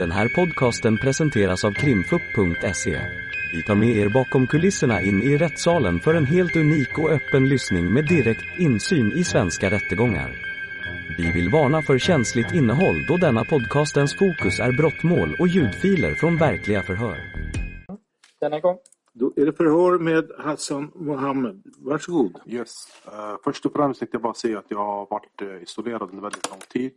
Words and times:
Den 0.00 0.10
här 0.10 0.28
podcasten 0.28 0.96
presenteras 0.96 1.64
av 1.64 1.72
krimfupp.se. 1.72 3.00
Vi 3.52 3.62
tar 3.62 3.74
med 3.74 3.96
er 3.96 4.08
bakom 4.08 4.46
kulisserna 4.46 5.00
in 5.00 5.22
i 5.22 5.36
rättssalen 5.36 6.00
för 6.00 6.14
en 6.14 6.24
helt 6.24 6.56
unik 6.56 6.98
och 6.98 7.10
öppen 7.10 7.48
lyssning 7.48 7.92
med 7.94 8.08
direkt 8.08 8.58
insyn 8.58 9.12
i 9.12 9.24
svenska 9.24 9.70
rättegångar. 9.70 10.30
Vi 11.18 11.32
vill 11.32 11.50
varna 11.52 11.82
för 11.82 11.98
känsligt 11.98 12.54
innehåll 12.54 13.04
då 13.08 13.16
denna 13.16 13.44
podcastens 13.44 14.14
fokus 14.14 14.60
är 14.60 14.72
brottmål 14.72 15.36
och 15.38 15.48
ljudfiler 15.48 16.14
från 16.14 16.36
verkliga 16.36 16.82
förhör. 16.82 17.18
Denna 18.40 18.60
gång. 18.60 18.78
Då 19.12 19.32
är 19.36 19.46
det 19.46 19.52
förhör 19.52 19.98
med 19.98 20.30
Hassan 20.38 20.90
Mohammed. 20.94 21.62
Varsågod. 21.78 22.40
Yes. 22.46 22.72
Uh, 23.06 23.36
först 23.44 23.66
och 23.66 23.72
främst 23.72 24.00
tänkte 24.00 24.14
jag 24.14 24.22
bara 24.22 24.34
säga 24.34 24.58
att 24.58 24.66
jag 24.68 24.78
har 24.78 25.06
varit 25.10 25.42
uh, 25.42 25.62
isolerad 25.62 26.02
under 26.02 26.22
väldigt 26.22 26.50
lång 26.50 26.60
tid. 26.68 26.92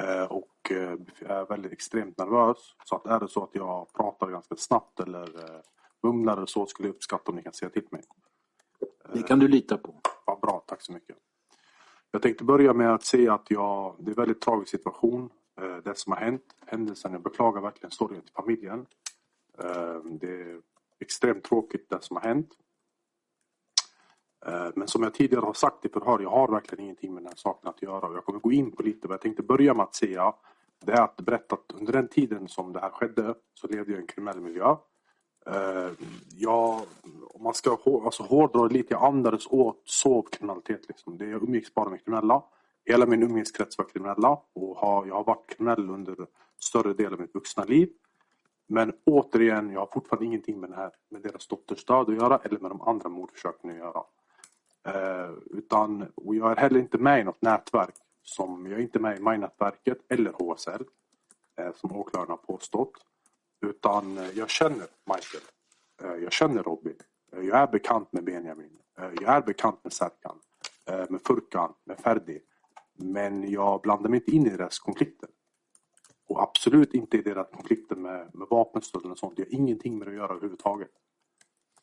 Uh, 0.00 0.24
och 0.24 0.48
är 0.70 1.48
väldigt 1.48 1.72
extremt 1.72 2.18
nervös. 2.18 2.58
Så 2.84 2.96
att 2.96 3.06
är 3.06 3.20
det 3.20 3.28
så 3.28 3.44
att 3.44 3.54
jag 3.54 3.92
pratar 3.92 4.30
ganska 4.30 4.56
snabbt 4.56 5.00
eller 5.00 5.28
mumlar 6.02 6.36
eller 6.36 6.46
så 6.46 6.66
skulle 6.66 6.88
jag 6.88 6.94
uppskatta 6.94 7.30
om 7.30 7.36
ni 7.36 7.42
kan 7.42 7.52
säga 7.52 7.70
till 7.70 7.86
mig. 7.90 8.02
Det 9.14 9.22
kan 9.22 9.38
du 9.38 9.48
lita 9.48 9.76
på. 9.76 9.94
Ja, 10.26 10.38
bra, 10.42 10.64
tack 10.66 10.82
så 10.82 10.92
mycket. 10.92 11.16
Jag 12.10 12.22
tänkte 12.22 12.44
börja 12.44 12.72
med 12.72 12.94
att 12.94 13.04
säga 13.04 13.34
att 13.34 13.50
jag, 13.50 13.96
det 13.98 14.08
är 14.08 14.12
en 14.12 14.14
väldigt 14.14 14.40
tragisk 14.40 14.70
situation. 14.70 15.30
Det 15.84 15.98
som 15.98 16.12
har 16.12 16.20
hänt, 16.20 16.42
händelsen, 16.66 17.12
jag 17.12 17.22
beklagar 17.22 17.60
verkligen 17.60 17.90
sorgen 17.90 18.20
till 18.20 18.32
familjen. 18.34 18.86
Det 20.04 20.40
är 20.40 20.60
extremt 21.00 21.44
tråkigt 21.44 21.90
det 21.90 22.02
som 22.02 22.16
har 22.16 22.22
hänt. 22.22 22.48
Eh, 24.46 24.68
men 24.74 24.88
som 24.88 25.02
jag 25.02 25.14
tidigare 25.14 25.44
har 25.44 25.52
sagt 25.52 25.84
i 25.84 25.88
förhör, 25.88 26.20
jag 26.20 26.30
har 26.30 26.48
verkligen 26.48 26.84
ingenting 26.84 27.14
med 27.14 27.22
den 27.22 27.28
här 27.28 27.36
saken 27.36 27.70
att 27.70 27.82
göra. 27.82 28.14
Jag 28.14 28.24
kommer 28.24 28.40
gå 28.40 28.52
in 28.52 28.70
på 28.70 28.82
lite 28.82 29.08
men 29.08 29.14
jag 29.14 29.20
tänkte 29.20 29.42
börja 29.42 29.74
med 29.74 29.84
att 29.84 29.94
säga. 29.94 30.34
Det 30.84 30.92
är 30.92 31.02
att 31.02 31.16
berätta 31.16 31.54
att 31.54 31.80
under 31.80 31.92
den 31.92 32.08
tiden 32.08 32.48
som 32.48 32.72
det 32.72 32.80
här 32.80 32.90
skedde 32.90 33.34
så 33.54 33.66
levde 33.66 33.92
jag 33.92 33.98
i 33.98 34.02
en 34.02 34.06
kriminell 34.06 34.40
miljö. 34.40 34.76
Eh, 35.46 35.90
jag, 36.36 36.80
om 37.34 37.42
man 37.42 37.54
ska 37.54 37.78
alltså, 38.04 38.22
hårdra 38.22 38.66
lite, 38.66 38.94
jag 38.94 39.04
andades 39.04 39.46
åt, 39.46 39.82
sov 39.84 40.22
kriminalitet. 40.22 40.88
Liksom. 40.88 41.18
Det, 41.18 41.26
jag 41.26 41.42
umgicks 41.42 41.74
bara 41.74 41.90
med 41.90 42.04
kriminella. 42.04 42.42
Hela 42.84 43.06
min 43.06 43.22
umgängeskrets 43.22 43.78
var 43.78 43.88
kriminella 43.88 44.40
och 44.54 44.76
har, 44.76 45.06
jag 45.06 45.14
har 45.14 45.24
varit 45.24 45.56
kriminell 45.56 45.90
under 45.90 46.16
större 46.60 46.94
delen 46.94 47.12
av 47.12 47.20
mitt 47.20 47.34
vuxna 47.34 47.64
liv. 47.64 47.88
Men 48.68 48.92
återigen, 49.06 49.70
jag 49.70 49.80
har 49.80 49.88
fortfarande 49.92 50.26
ingenting 50.26 50.60
med, 50.60 50.74
här, 50.74 50.90
med 51.10 51.22
deras 51.22 51.46
dotters 51.48 51.84
död 51.84 52.08
att 52.08 52.14
göra 52.14 52.38
eller 52.44 52.58
med 52.58 52.70
de 52.70 52.80
andra 52.80 53.08
mordförsöken 53.08 53.70
att 53.70 53.76
göra. 53.76 54.02
Eh, 54.84 55.30
utan, 55.50 56.06
och 56.14 56.34
jag 56.34 56.52
är 56.52 56.56
heller 56.56 56.80
inte 56.80 56.98
med 56.98 57.20
i 57.20 57.24
något 57.24 57.42
nätverk. 57.42 57.94
Som, 58.22 58.66
jag 58.66 58.78
är 58.78 58.82
inte 58.82 58.98
med 58.98 59.18
i 59.18 59.20
MyNätverket 59.20 59.98
eller 60.08 60.32
HSL 60.32 60.84
eh, 61.58 61.72
som 61.74 61.96
åklagaren 61.96 62.30
har 62.30 62.36
påstått. 62.36 62.92
Utan 63.66 64.18
eh, 64.18 64.30
jag 64.34 64.50
känner 64.50 64.86
Michael. 65.06 65.42
Jag 66.22 66.32
känner 66.32 66.62
Robin. 66.62 66.96
Jag 67.30 67.58
är 67.58 67.66
bekant 67.66 68.12
med 68.12 68.24
Benjamin. 68.24 68.78
Jag 68.96 69.24
är 69.24 69.42
bekant 69.42 69.84
med 69.84 69.92
Serkan. 69.92 70.38
med 70.86 71.20
Furkan, 71.26 71.72
med 71.84 71.98
Ferdi. 71.98 72.40
Men 72.94 73.50
jag 73.50 73.80
blandar 73.80 74.10
mig 74.10 74.18
inte 74.18 74.30
in 74.30 74.46
i 74.46 74.50
deras 74.50 74.78
konflikter. 74.78 75.28
Och 76.28 76.42
absolut 76.42 76.94
inte 76.94 77.16
i 77.16 77.22
deras 77.22 77.50
konflikter 77.50 77.96
med, 77.96 78.34
med 78.34 78.48
vapenstöld 78.50 79.06
och 79.06 79.18
sånt. 79.18 79.36
Det 79.36 79.42
har 79.42 79.54
ingenting 79.54 79.98
med 79.98 80.06
det 80.06 80.10
att 80.10 80.16
göra 80.16 80.32
överhuvudtaget. 80.32 80.90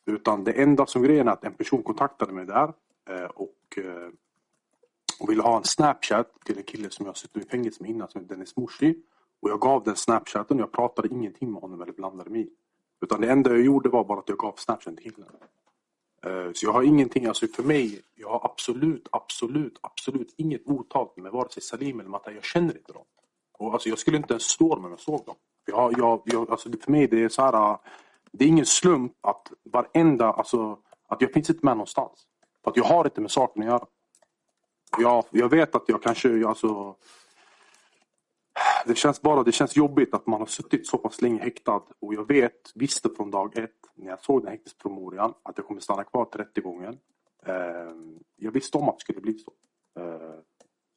Utan 0.06 0.44
det 0.44 0.52
enda 0.52 0.86
som 0.86 1.02
grejen 1.02 1.28
är 1.28 1.32
att 1.32 1.44
en 1.44 1.54
person 1.54 1.82
kontaktade 1.82 2.32
mig 2.32 2.46
där 2.46 2.72
Eh, 3.08 3.24
och, 3.24 3.78
eh, 3.78 4.08
och 5.20 5.30
ville 5.30 5.42
ha 5.42 5.56
en 5.56 5.64
snapchat 5.64 6.32
till 6.44 6.58
en 6.58 6.64
kille 6.64 6.90
som 6.90 7.06
jag 7.06 7.16
suttit 7.16 7.46
i 7.46 7.48
fängelse 7.48 7.82
med 7.82 7.90
innan 7.90 8.08
som 8.08 8.20
heter 8.20 8.34
Dennis 8.34 8.56
Morsi. 8.56 9.02
Och 9.40 9.50
jag 9.50 9.60
gav 9.60 9.84
den 9.84 9.96
snapchaten 9.96 10.56
och 10.56 10.62
jag 10.62 10.72
pratade 10.72 11.08
ingenting 11.08 11.52
med 11.52 11.62
honom 11.62 11.82
eller 11.82 11.92
blandade 11.92 12.30
mig 12.30 12.50
Utan 13.00 13.20
det 13.20 13.30
enda 13.30 13.50
jag 13.50 13.60
gjorde 13.60 13.88
var 13.88 14.04
bara 14.04 14.18
att 14.18 14.28
jag 14.28 14.38
gav 14.38 14.54
snapchaten 14.56 14.96
till 14.96 15.12
killen. 15.12 15.28
Eh, 16.24 16.52
så 16.52 16.66
jag 16.66 16.72
har 16.72 16.82
ingenting, 16.82 17.26
alltså 17.26 17.46
för 17.46 17.62
mig, 17.62 18.02
jag 18.14 18.28
har 18.28 18.44
absolut, 18.44 19.08
absolut, 19.12 19.78
absolut 19.80 20.34
inget 20.36 20.66
otalt 20.66 21.16
med 21.16 21.32
vare 21.32 21.50
sig 21.50 21.62
Salim 21.62 22.00
eller 22.00 22.10
Matta. 22.10 22.32
Jag 22.32 22.44
känner 22.44 22.76
inte 22.76 22.92
dem. 22.92 23.04
Och 23.58 23.72
alltså, 23.72 23.88
jag 23.88 23.98
skulle 23.98 24.16
inte 24.16 24.32
ens 24.32 24.42
stå 24.42 24.74
dem 24.74 24.84
om 24.84 24.90
jag 24.90 25.00
såg 25.00 25.24
dem. 25.24 25.34
Jag, 25.66 25.98
jag, 25.98 26.22
jag, 26.24 26.50
alltså, 26.50 26.70
för 26.80 26.90
mig 26.90 27.06
det 27.06 27.24
är 27.24 27.28
så 27.28 27.42
här, 27.42 27.78
det 28.32 28.44
är 28.44 28.48
ingen 28.48 28.66
slump 28.66 29.12
att 29.20 29.52
varenda, 29.64 30.32
alltså, 30.32 30.78
att 31.08 31.20
jag 31.20 31.32
finns 31.32 31.50
inte 31.50 31.66
med 31.66 31.76
någonstans. 31.76 32.26
För 32.64 32.70
att 32.70 32.76
jag 32.76 32.84
har 32.84 33.04
inte 33.04 33.20
med 33.20 33.30
saken 33.30 33.62
att 33.62 33.68
göra. 33.68 33.86
Jag, 34.98 35.24
jag 35.30 35.48
vet 35.48 35.74
att 35.74 35.84
jag 35.86 36.02
kanske, 36.02 36.46
alltså, 36.46 36.96
det 38.86 38.94
känns 38.94 39.22
bara 39.22 39.42
det 39.42 39.52
känns 39.52 39.76
jobbigt 39.76 40.14
att 40.14 40.26
man 40.26 40.40
har 40.40 40.46
suttit 40.46 40.86
så 40.86 40.98
pass 40.98 41.22
länge 41.22 41.42
häktad 41.42 41.82
och 42.00 42.14
jag 42.14 42.28
vet, 42.28 42.72
visste 42.74 43.10
från 43.16 43.30
dag 43.30 43.58
ett 43.58 43.70
när 43.94 44.10
jag 44.10 44.24
såg 44.24 44.42
den 44.42 44.50
häktespromemorian 44.50 45.34
att 45.42 45.58
jag 45.58 45.66
kommer 45.66 45.80
stanna 45.80 46.04
kvar 46.04 46.24
till 46.24 46.40
rättegången. 46.40 46.98
Eh, 47.46 47.92
jag 48.36 48.52
visste 48.52 48.78
om 48.78 48.88
att 48.88 48.98
det 48.98 49.02
skulle 49.02 49.20
bli 49.20 49.38
så. 49.38 49.52
Eh, 50.00 50.38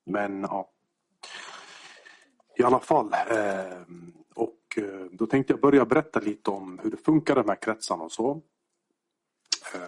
men 0.05 0.41
ja, 0.41 0.69
i 2.57 2.63
alla 2.63 2.79
fall. 2.79 3.13
Ehm, 3.13 4.13
eh, 4.15 4.41
och 4.43 4.79
då 5.11 5.25
tänkte 5.25 5.53
jag 5.53 5.61
börja 5.61 5.85
berätta 5.85 6.19
lite 6.19 6.51
om 6.51 6.79
hur 6.83 6.91
det 6.91 6.97
funkar 6.97 7.35
de 7.35 7.49
här 7.49 7.61
kretsarna 7.61 8.03
och 8.03 8.11
så. 8.11 8.41
Ehm, 9.75 9.81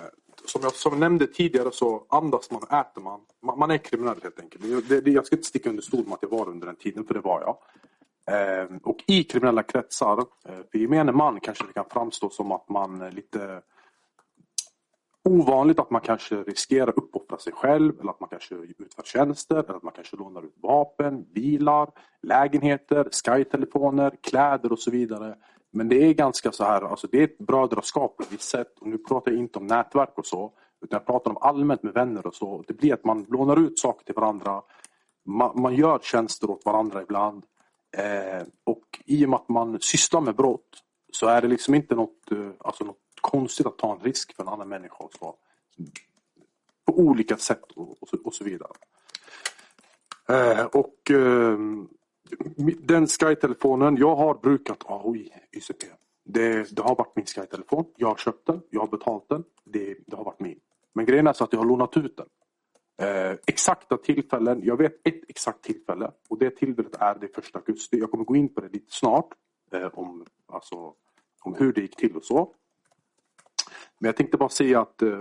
som 0.46 0.62
jag, 0.64 0.74
som 0.74 1.00
nämnde 1.00 1.28
tidigare 1.28 1.72
så 1.72 2.06
andas 2.10 2.52
man 2.52 2.62
och 2.64 2.74
äter 2.74 3.02
man. 3.02 3.20
man. 3.42 3.60
Man 3.60 3.72
är 3.72 3.78
kriminell 3.78 4.20
helt 4.24 4.40
enkelt. 4.40 4.90
Det, 4.90 5.02
det, 5.02 5.12
jag 5.12 5.26
ska 5.26 5.36
inte 5.36 5.48
sticka 5.48 5.70
under 5.70 5.84
stol 5.84 6.06
med 6.06 6.14
att 6.14 6.22
jag 6.22 6.30
var 6.30 6.50
under 6.50 6.68
den 6.68 6.76
tiden, 6.76 7.06
för 7.06 7.14
det 7.14 7.20
var 7.20 7.42
jag. 7.42 7.58
Ehm, 8.36 8.78
och 8.78 9.04
i 9.08 9.24
kriminella 9.24 9.64
kretsar, 9.64 10.18
eh, 10.20 10.26
för 10.72 10.78
gemene 10.78 11.12
man 11.12 11.40
kanske 11.40 11.68
det 11.68 11.74
kan 11.74 11.86
framstå 11.90 12.30
som 12.30 12.52
att 12.52 12.70
man 12.70 13.02
är 13.02 13.12
lite 13.12 13.62
ovanligt 15.30 15.80
att 15.80 15.90
man 15.90 16.02
kanske 16.02 16.36
riskerar 16.36 16.88
att 16.88 16.98
uppoffra 16.98 17.38
sig 17.38 17.54
själv 17.54 18.00
eller 18.00 18.10
att 18.10 18.20
man 18.20 18.30
kanske 18.30 18.56
utför 18.56 19.04
tjänster 19.04 19.64
eller 19.64 19.76
att 19.76 19.84
man 19.84 19.94
kanske 19.96 20.16
lånar 20.16 20.46
ut 20.46 20.56
vapen, 20.62 21.26
bilar, 21.34 21.90
lägenheter, 22.22 23.10
skytelefoner, 23.26 24.14
kläder 24.22 24.72
och 24.72 24.80
så 24.80 24.92
vidare. 24.92 25.36
Men 25.76 25.90
det 25.90 26.04
är 26.04 26.14
ganska 26.14 26.52
så 26.52 26.64
här, 26.64 26.82
alltså 26.82 27.08
det 27.12 27.20
är 27.20 27.24
ett 27.24 27.38
brödraskap 27.38 28.18
på 28.18 28.24
ett 28.24 28.32
visst 28.32 28.50
sätt 28.50 28.80
och 28.80 28.88
nu 28.88 28.98
pratar 28.98 29.32
jag 29.32 29.40
inte 29.40 29.60
om 29.60 29.68
nätverk 29.68 30.18
och 30.18 30.26
så 30.26 30.54
utan 30.82 30.98
jag 30.98 31.06
pratar 31.06 31.32
om 31.32 31.38
allmänt 31.38 31.84
med 31.84 31.94
vänner 31.94 32.28
och 32.28 32.36
så. 32.36 32.64
Det 32.68 32.74
blir 32.74 32.94
att 32.94 33.06
man 33.06 33.26
lånar 33.30 33.60
ut 33.60 33.80
saker 33.80 34.06
till 34.06 34.16
varandra, 34.16 34.62
man, 35.26 35.62
man 35.62 35.76
gör 35.76 36.00
tjänster 36.00 36.50
åt 36.50 36.66
varandra 36.66 37.02
ibland 37.02 37.46
eh, 37.98 38.48
och 38.64 38.84
i 39.06 39.26
och 39.26 39.30
med 39.30 39.38
att 39.38 39.50
man 39.50 39.80
sysslar 39.82 40.22
med 40.22 40.36
brott 40.36 40.84
så 41.12 41.28
är 41.28 41.42
det 41.42 41.48
liksom 41.48 41.74
inte 41.74 41.96
något, 41.96 42.32
eh, 42.32 42.50
alltså 42.60 42.84
något 42.84 43.02
konstigt 43.22 43.66
att 43.66 43.78
ta 43.78 43.92
en 43.96 44.00
risk 44.00 44.36
för 44.36 44.44
en 44.44 44.50
annan 44.50 44.70
människa 44.70 44.98
och 44.98 45.14
så. 45.14 45.36
På 46.86 46.98
olika 46.98 47.38
sätt 47.38 47.72
och, 47.76 48.02
och, 48.02 48.10
så, 48.10 48.18
och 48.24 48.34
så, 48.34 48.44
vidare. 48.44 48.72
Eh, 50.30 50.66
och 50.66 51.12
eh, 51.12 51.58
den 52.80 53.08
Sky-telefonen, 53.08 53.98
jag 53.98 54.16
har 54.16 54.34
brukat 54.34 54.84
ah, 54.86 55.00
AOI 55.00 55.32
ICP. 55.52 55.86
Det, 56.24 56.76
det, 56.76 56.82
har 56.82 56.96
varit 56.96 57.16
min 57.16 57.26
Sky-telefon. 57.26 57.86
Jag 57.98 58.08
har 58.08 58.16
köpt 58.16 58.48
den, 58.48 58.62
jag 58.70 58.80
har 58.80 58.88
betalt 58.88 59.30
den. 59.30 59.44
Det, 59.64 59.98
det 60.08 60.16
har 60.16 60.24
varit 60.24 60.40
min. 60.40 60.60
Men 60.94 61.06
grejen 61.06 61.28
är 61.28 61.34
så 61.34 61.44
att 61.44 61.54
jag 61.54 61.60
har 61.60 61.66
lånat 61.66 61.98
ut 61.98 62.18
den. 62.18 62.28
Eh, 62.98 63.38
exakta 63.48 63.98
tillfällen, 63.98 64.62
jag 64.64 64.78
vet 64.78 65.08
ett 65.08 65.22
exakt 65.28 65.64
tillfälle 65.64 66.12
och 66.30 66.40
det 66.40 66.50
tillfället 66.50 66.96
är 67.00 67.16
det 67.16 67.36
första 67.36 67.60
augusti. 67.60 68.00
Jag 68.00 68.12
kommer 68.12 68.24
gå 68.24 68.36
in 68.36 68.54
på 68.54 68.62
det 68.62 68.70
lite 68.70 68.92
snart 68.92 69.28
eh, 69.72 69.88
om, 69.94 70.26
alltså, 70.48 70.94
om 71.42 71.56
hur 71.56 71.74
det 71.74 71.82
gick 71.82 71.96
till 71.96 72.16
och 72.16 72.24
så. 72.24 72.54
Men 74.00 74.08
jag 74.08 74.18
tänkte 74.18 74.38
bara 74.38 74.50
säga 74.50 74.82
att 74.82 75.02
eh, 75.02 75.10
eh 75.10 75.20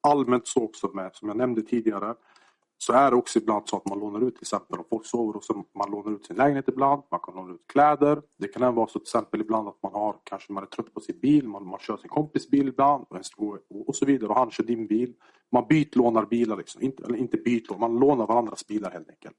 allmänt 0.00 0.46
så 0.46 0.64
också 0.64 0.88
med, 0.88 1.14
som 1.14 1.28
jag 1.28 1.36
nämnde 1.36 1.62
tidigare, 1.62 2.14
så 2.78 2.92
är 2.92 3.10
det 3.10 3.16
också 3.16 3.38
ibland 3.38 3.68
så 3.68 3.76
att 3.76 3.88
man 3.88 3.98
lånar 3.98 4.28
ut 4.28 4.34
till 4.34 4.42
exempel 4.42 4.78
om 4.78 4.84
folk 4.90 5.06
sover 5.06 5.36
och 5.36 5.44
så 5.44 5.64
man 5.74 5.90
lånar 5.90 6.12
ut 6.16 6.26
sin 6.26 6.36
lägenhet 6.36 6.68
ibland, 6.68 7.02
man 7.10 7.20
kan 7.20 7.34
låna 7.34 7.54
ut 7.54 7.66
kläder. 7.66 8.22
Det 8.38 8.48
kan 8.48 8.62
även 8.62 8.74
vara 8.74 8.86
så 8.86 8.98
till 8.98 9.02
exempel 9.02 9.40
ibland 9.40 9.68
att 9.68 9.82
man 9.82 9.92
har, 9.92 10.16
kanske 10.24 10.52
man 10.52 10.62
är 10.62 10.66
trött 10.66 10.94
på 10.94 11.00
sin 11.00 11.20
bil, 11.20 11.48
man, 11.48 11.66
man 11.66 11.78
kör 11.78 11.96
sin 11.96 12.08
kompis 12.08 12.50
bil 12.50 12.68
ibland 12.68 13.06
och, 13.36 13.58
och 13.88 13.96
så 13.96 14.06
vidare 14.06 14.28
och 14.30 14.36
han 14.36 14.50
kör 14.50 14.64
din 14.64 14.86
bil. 14.86 15.14
Man 15.52 15.66
bytlånar 15.68 16.26
bilar, 16.26 16.56
liksom. 16.56 16.82
inte, 16.82 17.04
eller 17.04 17.18
inte 17.18 17.36
bytlån, 17.36 17.80
man 17.80 17.98
lånar 17.98 18.26
varandras 18.26 18.66
bilar 18.66 18.90
helt 18.90 19.10
enkelt. 19.10 19.36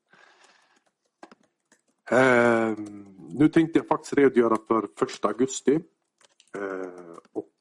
Eh, 2.12 2.86
nu 3.30 3.50
tänkte 3.50 3.80
jag 3.80 3.88
faktiskt 3.88 4.14
redogöra 4.14 4.58
för 4.68 4.88
första 4.98 5.28
augusti. 5.28 5.76
Eh, 6.56 7.18
och 7.34 7.52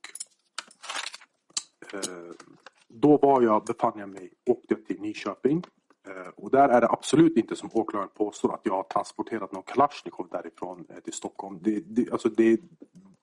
Eh, 1.92 2.34
då 3.00 3.18
var 3.18 3.42
jag, 3.42 3.64
befann 3.64 3.98
jag 3.98 4.08
mig, 4.08 4.32
åkte 4.50 4.74
till 4.74 5.00
Nyköping. 5.00 5.62
Eh, 6.08 6.28
och 6.36 6.50
där 6.50 6.68
är 6.68 6.80
det 6.80 6.88
absolut 6.88 7.36
inte 7.36 7.56
som 7.56 7.70
åklagaren 7.72 8.10
påstår 8.14 8.54
att 8.54 8.60
jag 8.62 8.72
har 8.72 8.82
transporterat 8.82 9.52
någon 9.52 9.62
Kalashnikov 9.62 10.28
därifrån 10.30 10.86
eh, 10.88 11.00
till 11.00 11.12
Stockholm. 11.12 11.58
Det, 11.62 11.80
det, 11.80 12.10
alltså 12.12 12.28
det, 12.28 12.60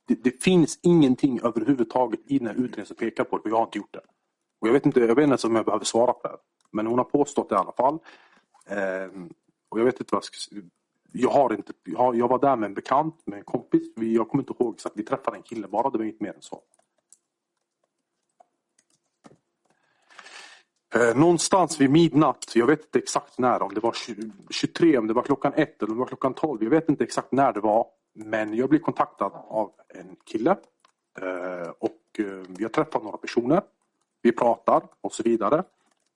det, 0.08 0.24
det, 0.24 0.44
finns 0.44 0.80
ingenting 0.84 1.40
överhuvudtaget 1.44 2.20
i 2.26 2.40
den 2.40 2.48
här 2.48 2.54
utredningen 2.54 2.86
som 2.86 2.96
pekar 2.96 3.24
på 3.24 3.38
det 3.38 3.44
och 3.44 3.50
jag 3.50 3.56
har 3.56 3.64
inte 3.64 3.78
gjort 3.78 3.94
det. 3.94 4.02
Och 4.62 4.68
jag 4.68 4.74
vet 4.74 4.86
inte, 4.86 5.00
jag 5.00 5.08
vet 5.08 5.24
inte 5.24 5.32
ens 5.32 5.44
om 5.44 5.56
jag 5.56 5.66
behöver 5.66 5.86
svara 5.86 6.14
på 6.14 6.28
det. 6.28 6.38
Men 6.72 6.88
hon 6.88 6.98
har 6.98 7.06
påstått 7.06 7.50
det 7.50 7.56
i 7.56 7.58
alla 7.58 7.72
fall. 7.72 8.00
Eh, 8.68 9.24
och 9.70 9.80
jag 9.80 9.86
vet 9.86 10.00
inte 10.00 10.16
vad 10.16 10.18
jag 10.18 10.24
ska, 10.24 10.56
jag, 11.12 11.30
har 11.30 11.54
inte, 11.54 11.74
jag, 11.84 11.98
har, 11.98 12.14
jag 12.14 12.28
var 12.28 12.40
där 12.40 12.56
med 12.56 12.68
en 12.68 12.74
bekant, 12.74 13.22
med 13.26 13.38
en 13.38 13.46
kompis. 13.46 13.94
Vi, 13.96 14.16
jag 14.16 14.30
kommer 14.30 14.42
inte 14.42 14.54
ihåg 14.60 14.74
exakt. 14.74 14.98
Vi 14.98 15.04
träffade 15.04 15.38
en 15.38 15.44
kille 15.44 15.68
bara, 15.68 15.90
det 15.90 15.98
var 15.98 16.06
inte 16.06 16.24
mer 16.24 16.34
än 16.34 16.42
så. 16.42 16.62
Eh, 20.96 21.16
någonstans 21.16 21.82
vid 21.82 21.90
midnatt, 21.90 22.52
jag 22.56 22.68
vet 22.68 22.82
inte 22.82 23.00
exakt 23.00 23.40
när, 23.40 23.62
om 23.62 23.74
det 23.74 23.80
var 23.80 23.96
23, 24.50 24.98
om 24.98 25.08
det 25.08 25.14
var 25.14 25.24
klockan 25.24 25.54
1 25.56 25.82
eller 25.82 25.92
om 25.92 25.98
det 25.98 26.00
var 26.00 26.08
klockan 26.08 26.34
12. 26.34 26.64
Jag 26.64 26.70
vet 26.70 26.90
inte 26.90 27.04
exakt 27.04 27.32
när 27.32 27.54
det 27.54 27.60
var. 27.60 27.86
Men 28.14 28.54
jag 28.54 28.70
blev 28.70 28.80
kontaktad 28.80 29.32
av 29.48 29.72
en 29.88 30.16
kille. 30.24 30.52
Eh, 31.22 31.70
och 31.80 32.20
eh, 32.20 32.26
vi 32.48 32.64
har 32.64 32.70
träffat 32.70 33.04
några 33.04 33.18
personer. 33.18 33.62
Vi 34.22 34.32
pratar 34.32 34.84
och 35.02 35.14
så 35.14 35.24
vidare. 35.24 35.64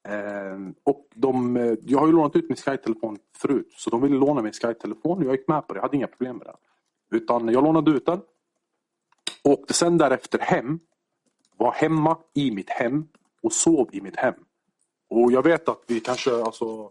Eh, 0.07 0.59
och 0.83 1.07
de, 1.15 1.57
eh, 1.57 1.73
jag 1.81 1.99
har 1.99 2.07
ju 2.07 2.13
lånat 2.13 2.35
ut 2.35 2.49
min 2.49 2.55
Sky-telefon 2.55 3.17
förut. 3.37 3.73
Så 3.77 3.89
de 3.89 4.01
ville 4.01 4.15
låna 4.15 4.41
min 4.41 4.53
Sky-telefon. 4.53 5.23
Jag 5.23 5.31
gick 5.35 5.47
med 5.47 5.67
på 5.67 5.73
det, 5.73 5.77
jag 5.77 5.81
hade 5.81 5.97
inga 5.97 6.07
problem 6.07 6.37
med 6.37 6.47
det. 6.47 6.55
Utan 7.17 7.49
jag 7.49 7.63
lånade 7.63 7.91
ut 7.91 8.05
den. 8.05 8.21
Åkte 9.43 9.73
sen 9.73 9.97
därefter 9.97 10.39
hem. 10.39 10.79
Var 11.57 11.71
hemma 11.71 12.17
i 12.33 12.51
mitt 12.51 12.69
hem 12.69 13.07
och 13.41 13.53
sov 13.53 13.89
i 13.91 14.01
mitt 14.01 14.15
hem. 14.15 14.33
Och 15.09 15.31
jag 15.31 15.43
vet 15.43 15.69
att 15.69 15.83
vi 15.87 15.99
kanske, 15.99 16.43
alltså, 16.43 16.89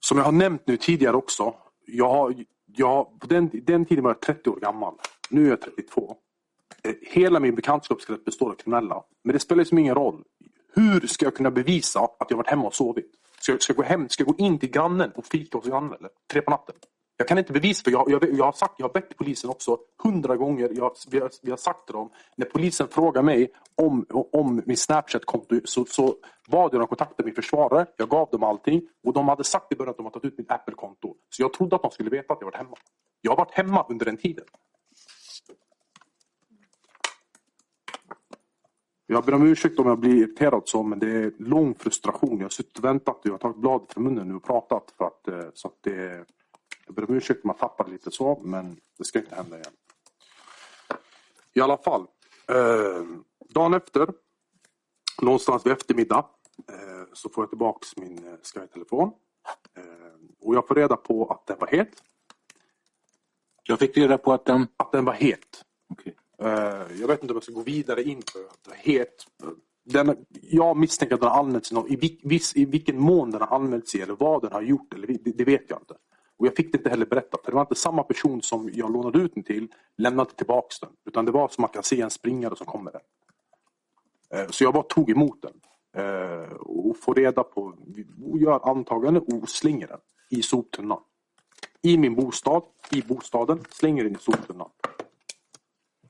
som 0.00 0.18
jag 0.18 0.24
har 0.24 0.32
nämnt 0.32 0.66
nu 0.66 0.76
tidigare 0.76 1.16
också. 1.16 1.54
Jag 1.86 2.08
har, 2.08 2.34
jag, 2.76 3.20
på 3.20 3.26
den, 3.26 3.50
den 3.52 3.84
tiden 3.84 4.04
var 4.04 4.10
jag 4.10 4.20
30 4.20 4.50
år 4.50 4.60
gammal. 4.60 4.94
Nu 5.30 5.46
är 5.46 5.50
jag 5.50 5.60
32. 5.60 6.16
Eh, 6.82 6.94
hela 7.02 7.40
min 7.40 7.54
bekantskapskrets 7.54 8.24
består 8.24 8.50
av 8.50 8.54
kriminella. 8.54 9.02
Men 9.24 9.32
det 9.32 9.38
spelar 9.38 9.58
liksom 9.58 9.78
ingen 9.78 9.94
roll. 9.94 10.24
Hur 10.74 11.06
ska 11.06 11.26
jag 11.26 11.34
kunna 11.34 11.50
bevisa 11.50 12.00
att 12.00 12.26
jag 12.30 12.36
varit 12.36 12.50
hemma 12.50 12.66
och 12.66 12.74
sovit? 12.74 13.10
Ska 13.40 13.52
jag, 13.52 13.62
ska 13.62 13.70
jag 13.70 13.76
gå 13.76 13.82
hem, 13.82 14.08
ska 14.08 14.24
jag 14.24 14.36
gå 14.36 14.44
in 14.44 14.58
till 14.58 14.70
grannen 14.70 15.10
och 15.14 15.26
fika 15.26 15.58
hos 15.58 15.66
grannen? 15.66 15.92
Eller? 15.92 16.10
Tre 16.32 16.40
på 16.40 16.50
natten? 16.50 16.74
Jag 17.18 17.28
kan 17.28 17.38
inte 17.38 17.52
bevisa 17.52 17.84
för 17.84 17.90
jag, 17.90 18.10
jag, 18.10 18.32
jag 18.32 18.44
har 18.44 18.52
sagt, 18.52 18.74
jag 18.76 18.86
har 18.88 18.92
bett 18.92 19.16
polisen 19.16 19.50
också 19.50 19.78
hundra 20.02 20.36
gånger. 20.36 20.70
Jag, 20.72 20.92
vi, 21.10 21.18
har, 21.18 21.30
vi 21.42 21.50
har 21.50 21.56
sagt 21.56 21.86
till 21.86 21.92
dem, 21.94 22.10
när 22.36 22.46
polisen 22.46 22.88
frågar 22.88 23.22
mig 23.22 23.50
om, 23.74 24.06
om 24.32 24.62
min 24.66 24.76
Snapchat-konto 24.76 25.60
så, 25.64 25.84
så 25.84 26.14
bad 26.48 26.74
jag 26.74 26.80
dem 26.80 26.88
kontakta 26.88 27.24
min 27.24 27.34
försvarare. 27.34 27.86
Jag 27.96 28.08
gav 28.08 28.28
dem 28.30 28.42
allting 28.42 28.82
och 29.04 29.12
de 29.12 29.28
hade 29.28 29.44
sagt 29.44 29.72
i 29.72 29.76
början 29.76 29.90
att 29.90 29.96
de 29.96 30.06
hade 30.06 30.14
tagit 30.14 30.32
ut 30.32 30.38
mitt 30.38 30.50
Apple-konto. 30.50 31.14
Så 31.30 31.42
jag 31.42 31.52
trodde 31.52 31.76
att 31.76 31.82
de 31.82 31.90
skulle 31.90 32.10
veta 32.10 32.32
att 32.32 32.40
jag 32.40 32.46
varit 32.46 32.56
hemma. 32.56 32.76
Jag 33.20 33.30
har 33.30 33.36
varit 33.36 33.54
hemma 33.54 33.86
under 33.88 34.04
den 34.04 34.16
tiden. 34.16 34.44
Jag 39.06 39.24
ber 39.24 39.34
om 39.34 39.46
ursäkt 39.46 39.78
om 39.78 39.86
jag 39.86 39.98
blir 39.98 40.14
irriterad 40.14 40.62
så, 40.64 40.82
men 40.82 40.98
det 40.98 41.10
är 41.10 41.32
lång 41.38 41.74
frustration. 41.74 42.38
Jag 42.38 42.44
har 42.44 42.48
suttit 42.48 42.78
och 42.78 42.84
väntat 42.84 43.16
och 43.16 43.26
jag 43.26 43.32
har 43.32 43.38
tagit 43.38 43.56
bladet 43.56 43.92
från 43.92 44.04
munnen 44.04 44.28
nu 44.28 44.34
och 44.34 44.44
pratat. 44.44 44.94
För 44.98 45.04
att, 45.04 45.28
eh, 45.28 45.50
så 45.54 45.68
att 45.68 45.74
det, 45.80 46.24
jag 46.86 46.94
ber 46.94 47.10
om 47.10 47.16
ursäkt 47.16 47.44
om 47.44 47.50
jag 47.50 47.58
tappade 47.58 47.90
lite 47.90 48.10
så, 48.10 48.40
men 48.44 48.80
det 48.98 49.04
ska 49.04 49.18
inte 49.18 49.34
hända 49.34 49.56
igen. 49.56 49.72
I 51.54 51.60
alla 51.60 51.76
fall. 51.76 52.06
Eh, 52.48 53.04
dagen 53.48 53.74
efter, 53.74 54.08
någonstans 55.22 55.66
vid 55.66 55.72
eftermiddag, 55.72 56.26
eh, 56.68 57.08
så 57.12 57.28
får 57.28 57.42
jag 57.42 57.48
tillbaks 57.48 57.96
min 57.96 58.26
eh, 58.26 58.34
Sky-telefon. 58.42 59.12
Eh, 59.76 59.84
och 60.40 60.54
jag 60.54 60.68
får 60.68 60.74
reda 60.74 60.96
på 60.96 61.26
att 61.26 61.46
den 61.46 61.58
var 61.58 61.66
het. 61.66 62.02
Jag 63.62 63.78
fick 63.78 63.96
reda 63.96 64.18
på 64.18 64.32
att 64.32 64.44
den... 64.44 64.66
Att 64.76 64.92
den 64.92 65.04
var 65.04 65.12
het. 65.12 65.64
Okay. 65.88 66.12
Eh, 66.38 67.00
jag 67.00 67.08
vet 67.08 67.22
inte 67.22 67.32
om 67.32 67.36
jag 67.36 67.42
ska 67.42 67.52
gå 67.52 67.62
vidare 67.62 68.02
in 68.02 68.18
på 68.18 68.38
det. 68.70 68.76
Het. 68.76 69.26
Den, 69.84 70.26
jag 70.42 70.76
misstänker 70.76 71.14
att 71.14 71.20
den 71.20 71.30
har 71.30 71.38
använts 71.38 71.72
i, 71.72 72.18
viss, 72.22 72.56
i 72.56 72.64
vilken 72.64 72.98
mån 72.98 73.30
den 73.30 73.40
har 73.40 73.56
använts 73.56 73.94
i 73.94 74.00
eller 74.00 74.16
vad 74.16 74.42
den 74.42 74.52
har 74.52 74.62
gjort. 74.62 74.94
Eller, 74.94 75.06
det, 75.06 75.32
det, 75.32 75.44
vet 75.44 75.70
jag 75.70 75.78
inte. 75.80 75.94
Och 76.38 76.46
jag 76.46 76.56
fick 76.56 76.72
det 76.72 76.78
inte 76.78 76.90
heller 76.90 77.06
berättat. 77.06 77.44
För 77.44 77.50
det 77.50 77.54
var 77.54 77.62
inte 77.62 77.74
samma 77.74 78.02
person 78.02 78.42
som 78.42 78.70
jag 78.72 78.92
lånade 78.92 79.18
ut 79.18 79.34
den 79.34 79.42
till 79.42 79.68
lämnade 79.96 80.30
tillbaks 80.30 80.80
den. 80.80 80.90
Utan 81.04 81.24
det 81.24 81.32
var 81.32 81.48
som 81.48 81.62
man 81.62 81.70
kan 81.70 81.82
se 81.82 82.00
en 82.00 82.10
springare 82.10 82.56
som 82.56 82.66
kommer 82.66 82.92
där. 82.92 83.02
Eh, 84.30 84.48
så 84.50 84.64
jag 84.64 84.74
bara 84.74 84.82
tog 84.82 85.10
emot 85.10 85.42
den. 85.42 85.60
Eh, 86.04 86.52
och 86.52 86.96
får 86.96 87.14
reda 87.14 87.42
på, 87.42 87.74
och 88.32 88.38
gör 88.38 88.68
antaganden 88.70 89.22
och 89.22 89.48
slänger 89.48 89.86
den 89.86 90.00
i 90.30 90.42
soptunnan. 90.42 91.00
I 91.82 91.98
min 91.98 92.14
bostad, 92.14 92.62
i 92.90 93.02
bostaden, 93.02 93.64
slänger 93.70 94.04
den 94.04 94.12
i 94.16 94.18
soptunnan. 94.18 94.68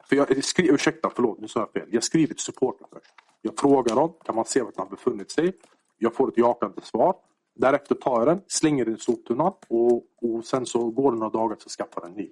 För 0.09 0.17
jag 0.17 0.45
skriver, 0.45 0.75
ursäkta, 0.75 1.11
förlåt, 1.15 1.41
nu 1.41 1.49
sa 1.49 1.61
jag 1.61 1.73
fel. 1.73 1.89
Jag 1.93 2.03
skriver 2.03 2.35
till 2.35 2.45
supporten 2.45 2.87
först. 2.93 3.13
Jag 3.43 3.59
frågar 3.59 3.97
dem, 3.97 4.13
kan 4.25 4.35
man 4.35 4.45
se 4.45 4.63
vart 4.63 4.77
han 4.77 4.89
befunnit 4.89 5.31
sig? 5.31 5.53
Jag 5.99 6.15
får 6.15 6.29
ett 6.29 6.39
jakande 6.39 6.81
svar. 6.83 7.17
Därefter 7.57 7.95
tar 7.95 8.19
jag 8.19 8.27
den, 8.29 8.41
slänger 8.49 8.85
den 8.85 8.95
i 8.95 8.99
soptunnan 8.99 9.53
och, 9.69 9.97
och 9.97 10.45
sen 10.45 10.67
så 10.67 10.91
går 10.91 11.13
det 11.13 11.19
några 11.19 11.39
dagar 11.39 11.57
så 11.59 11.69
skaffar 11.69 12.01
jag 12.01 12.11
en 12.11 12.17
ny. 12.17 12.31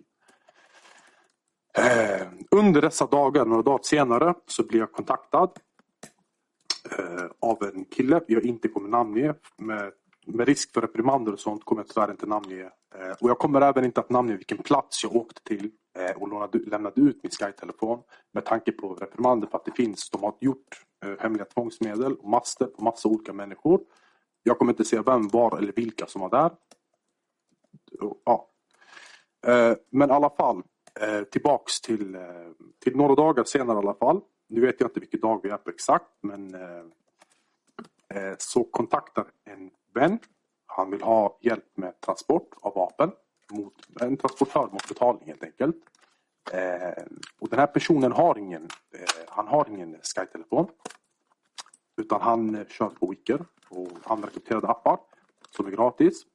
Eh, 1.78 2.26
under 2.50 2.82
dessa 2.82 3.06
dagar, 3.06 3.44
några 3.44 3.62
dagar 3.62 3.82
senare, 3.82 4.34
så 4.46 4.66
blir 4.66 4.80
jag 4.80 4.92
kontaktad 4.92 5.50
eh, 6.98 7.24
av 7.40 7.62
en 7.62 7.84
kille 7.84 8.20
jag 8.26 8.44
inte 8.44 8.68
kommer 8.68 8.88
namnge. 8.88 9.34
Med, 9.56 9.92
med 10.26 10.48
risk 10.48 10.72
för 10.72 10.80
reprimander 10.80 11.32
och 11.32 11.40
sånt 11.40 11.64
kommer 11.64 11.82
jag 11.82 11.88
tyvärr 11.88 12.10
inte 12.10 12.26
namnge. 12.26 12.62
Eh, 12.94 13.16
och 13.20 13.30
jag 13.30 13.38
kommer 13.38 13.60
även 13.60 13.84
inte 13.84 14.00
att 14.00 14.10
namnge 14.10 14.36
vilken 14.36 14.58
plats 14.58 15.04
jag 15.04 15.16
åkte 15.16 15.42
till 15.42 15.70
Eh, 15.98 16.16
och 16.16 16.28
lånade, 16.28 16.58
lämnade 16.58 17.00
ut 17.00 17.22
min 17.22 17.30
Sky-telefon 17.30 18.02
med 18.32 18.44
tanke 18.44 18.72
på 18.72 18.94
reprimander 18.94 19.48
för 19.48 19.58
att 19.58 19.64
det 19.64 19.72
finns. 19.72 20.10
De 20.10 20.22
har 20.22 20.34
gjort 20.40 20.84
eh, 21.04 21.12
hemliga 21.18 21.44
tvångsmedel 21.44 22.14
och 22.14 22.28
master 22.28 22.66
på 22.66 22.84
massa 22.84 23.08
olika 23.08 23.32
människor. 23.32 23.80
Jag 24.46 24.58
kommer 24.58 24.72
inte 24.72 24.84
säga 24.84 25.02
vem, 25.02 25.28
var 25.28 25.58
eller 25.58 25.72
vilka 25.72 26.06
som 26.06 26.20
var 26.20 26.30
där. 26.30 26.50
Ja. 28.24 28.48
Eh, 29.46 29.76
men 29.90 30.10
i 30.10 30.12
alla 30.12 30.30
fall, 30.30 30.62
eh, 31.00 31.22
tillbaks 31.22 31.80
till, 31.80 32.14
eh, 32.14 32.22
till 32.84 32.96
några 32.96 33.14
dagar 33.14 33.44
senare 33.44 33.76
i 33.76 33.78
alla 33.78 33.94
fall. 33.94 34.20
Nu 34.48 34.60
vet 34.60 34.80
jag 34.80 34.88
inte 34.88 35.00
vilken 35.00 35.20
dag 35.20 35.40
vi 35.42 35.50
är 35.50 35.56
på 35.56 35.70
exakt 35.70 36.10
men 36.20 36.56
så 38.38 38.64
kontaktar 38.64 39.24
en 39.44 39.70
vän. 39.94 40.18
Han 40.66 40.90
vill 40.90 41.02
ha 41.02 41.38
hjälp 41.40 41.76
med 41.76 42.00
transport 42.00 42.48
av 42.60 42.74
vapen 42.74 43.12
mot 43.50 43.74
en 44.00 44.16
transportör 44.16 44.68
mot 44.72 44.88
betalning 44.88 45.26
helt 45.26 45.44
enkelt. 45.44 45.76
Eh, 46.52 47.04
och 47.38 47.48
den 47.48 47.58
här 47.58 47.66
personen 47.66 48.12
har 48.12 48.38
ingen, 48.38 48.62
eh, 48.94 49.24
han 49.28 49.48
har 49.48 49.68
ingen 49.68 49.96
Sky-telefon. 50.02 50.66
Utan 51.96 52.20
han 52.20 52.64
kör 52.68 52.88
på 52.88 53.06
Wicker 53.06 53.44
och 53.68 53.88
andra 54.04 54.28
krypterade 54.28 54.68
appar 54.68 54.98
som 55.50 55.66
är 55.66 55.70
gratis. 55.70 56.26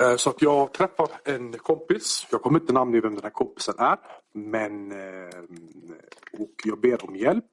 Eh, 0.00 0.16
så 0.16 0.30
att 0.30 0.42
jag 0.42 0.72
träffar 0.72 1.08
en 1.24 1.52
kompis. 1.52 2.26
Jag 2.30 2.42
kommer 2.42 2.60
inte 2.60 2.72
namnge 2.72 3.00
vem 3.00 3.14
den 3.14 3.22
här 3.22 3.30
kompisen 3.30 3.74
är. 3.78 3.98
Men 4.32 4.92
eh, 4.92 5.38
och 6.32 6.54
jag 6.64 6.80
ber 6.80 7.04
om 7.08 7.16
hjälp. 7.16 7.44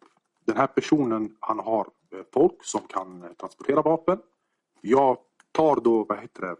Den 0.46 0.57
här 0.57 0.67
personen 0.67 1.36
han 1.39 1.60
har 1.60 1.88
eh, 2.13 2.19
folk 2.34 2.63
som 2.63 2.81
kan 2.81 3.36
transportera 3.39 3.81
vapen. 3.81 4.19
Jag 4.81 5.17
tar 5.51 5.75
då, 5.75 6.03
vad 6.03 6.19
heter 6.19 6.41
det, 6.41 6.55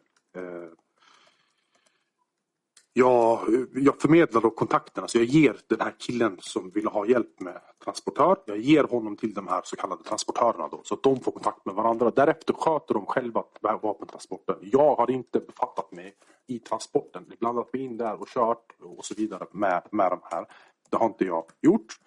jag, 2.97 3.39
jag 3.73 4.01
förmedlar 4.01 4.41
då 4.41 4.49
kontakterna, 4.49 5.07
så 5.07 5.17
jag 5.17 5.25
ger 5.25 5.57
den 5.67 5.81
här 5.81 5.93
killen 5.97 6.37
som 6.39 6.69
vill 6.69 6.87
ha 6.87 7.05
hjälp 7.05 7.39
med 7.39 7.61
transportör, 7.83 8.37
jag 8.45 8.57
ger 8.57 8.83
honom 8.83 9.17
till 9.17 9.33
de 9.33 9.47
här 9.47 9.61
så 9.63 9.75
kallade 9.75 10.03
transportörerna 10.03 10.67
då, 10.67 10.81
så 10.83 10.93
att 10.93 11.03
de 11.03 11.19
får 11.19 11.31
kontakt 11.31 11.65
med 11.65 11.75
varandra. 11.75 12.11
Därefter 12.11 12.53
sköter 12.53 12.93
de 12.93 13.05
själva 13.05 13.43
vapentransporten. 13.61 14.55
Jag 14.61 14.95
har 14.95 15.11
inte 15.11 15.39
befattat 15.39 15.91
mig 15.91 16.13
i 16.47 16.59
transporten, 16.59 17.25
blandat 17.39 17.73
mig 17.73 17.81
in 17.81 17.97
där 17.97 18.21
och 18.21 18.27
kört 18.27 18.75
och 18.79 19.05
så 19.05 19.13
vidare 19.17 19.45
med, 19.51 19.81
med 19.91 20.11
de 20.11 20.19
här. 20.23 20.45
Det 20.89 20.97
har 20.97 21.05
inte 21.05 21.25
jag 21.25 21.45
gjort. 21.61 21.99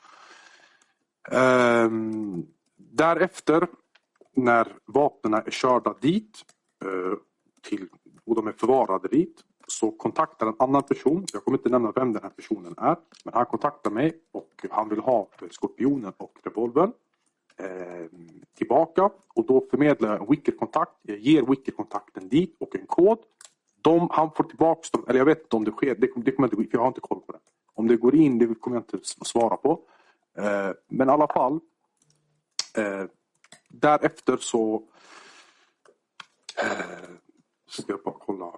Ehm, 1.30 2.47
därefter, 2.76 3.66
när 4.37 4.76
vapnen 4.87 5.35
är 5.35 5.50
körda 5.50 5.94
dit 6.00 6.38
eh, 6.85 7.18
till 7.62 7.88
och 8.25 8.35
de 8.35 8.47
är 8.47 8.52
förvarade 8.52 9.09
dit 9.09 9.44
så 9.81 9.91
kontaktar 9.91 10.47
en 10.47 10.55
annan 10.59 10.83
person, 10.83 11.27
jag 11.33 11.45
kommer 11.45 11.59
inte 11.59 11.69
nämna 11.69 11.93
vem 11.93 12.13
den 12.13 12.23
här 12.23 12.31
personen 12.31 12.75
är, 12.79 12.97
men 13.25 13.35
han 13.35 13.47
kontaktar 13.47 13.91
mig 13.91 14.13
och 14.33 14.67
han 14.71 14.89
vill 14.89 14.99
ha 14.99 15.29
Skorpionen 15.51 16.13
och 16.17 16.39
revolvern 16.43 16.93
eh, 17.57 18.07
tillbaka 18.57 19.11
och 19.35 19.47
då 19.47 19.67
förmedlar 19.71 20.09
jag 20.09 20.21
en 20.21 20.31
wicked-kontakt, 20.31 20.93
jag 21.03 21.19
ger 21.19 21.43
wicked-kontakten 21.43 22.29
dit 22.29 22.57
och 22.61 22.77
en 22.77 22.87
kod. 22.87 23.19
De, 23.83 24.09
han 24.13 24.31
får 24.33 24.45
tillbaka 24.45 24.81
dem, 24.93 25.05
eller 25.09 25.19
jag 25.19 25.27
vet 25.27 25.43
inte 25.43 25.57
om 25.57 25.65
det 25.65 25.71
sker, 25.71 25.95
det, 25.95 26.09
det 26.17 26.33
kommer 26.33 26.49
inte, 26.49 26.57
för 26.57 26.69
jag 26.73 26.81
har 26.81 26.89
inte 26.89 27.01
koll 27.01 27.21
på 27.21 27.33
det. 27.33 27.39
Om 27.75 27.89
det 27.89 27.97
går 27.97 28.15
in, 28.15 28.39
det 28.39 28.55
kommer 28.55 28.77
jag 28.77 28.83
inte 28.83 28.99
svara 29.25 29.57
på. 29.57 29.81
Eh, 30.39 30.71
men 30.89 31.09
i 31.09 31.13
alla 31.13 31.29
fall, 31.29 31.61
eh, 32.77 33.05
därefter 33.69 34.37
så 34.37 34.83
eh, 36.63 37.11
Ska 37.71 37.93
jag 37.93 38.03
bara 38.03 38.15
kolla. 38.19 38.47
Eh, 38.47 38.53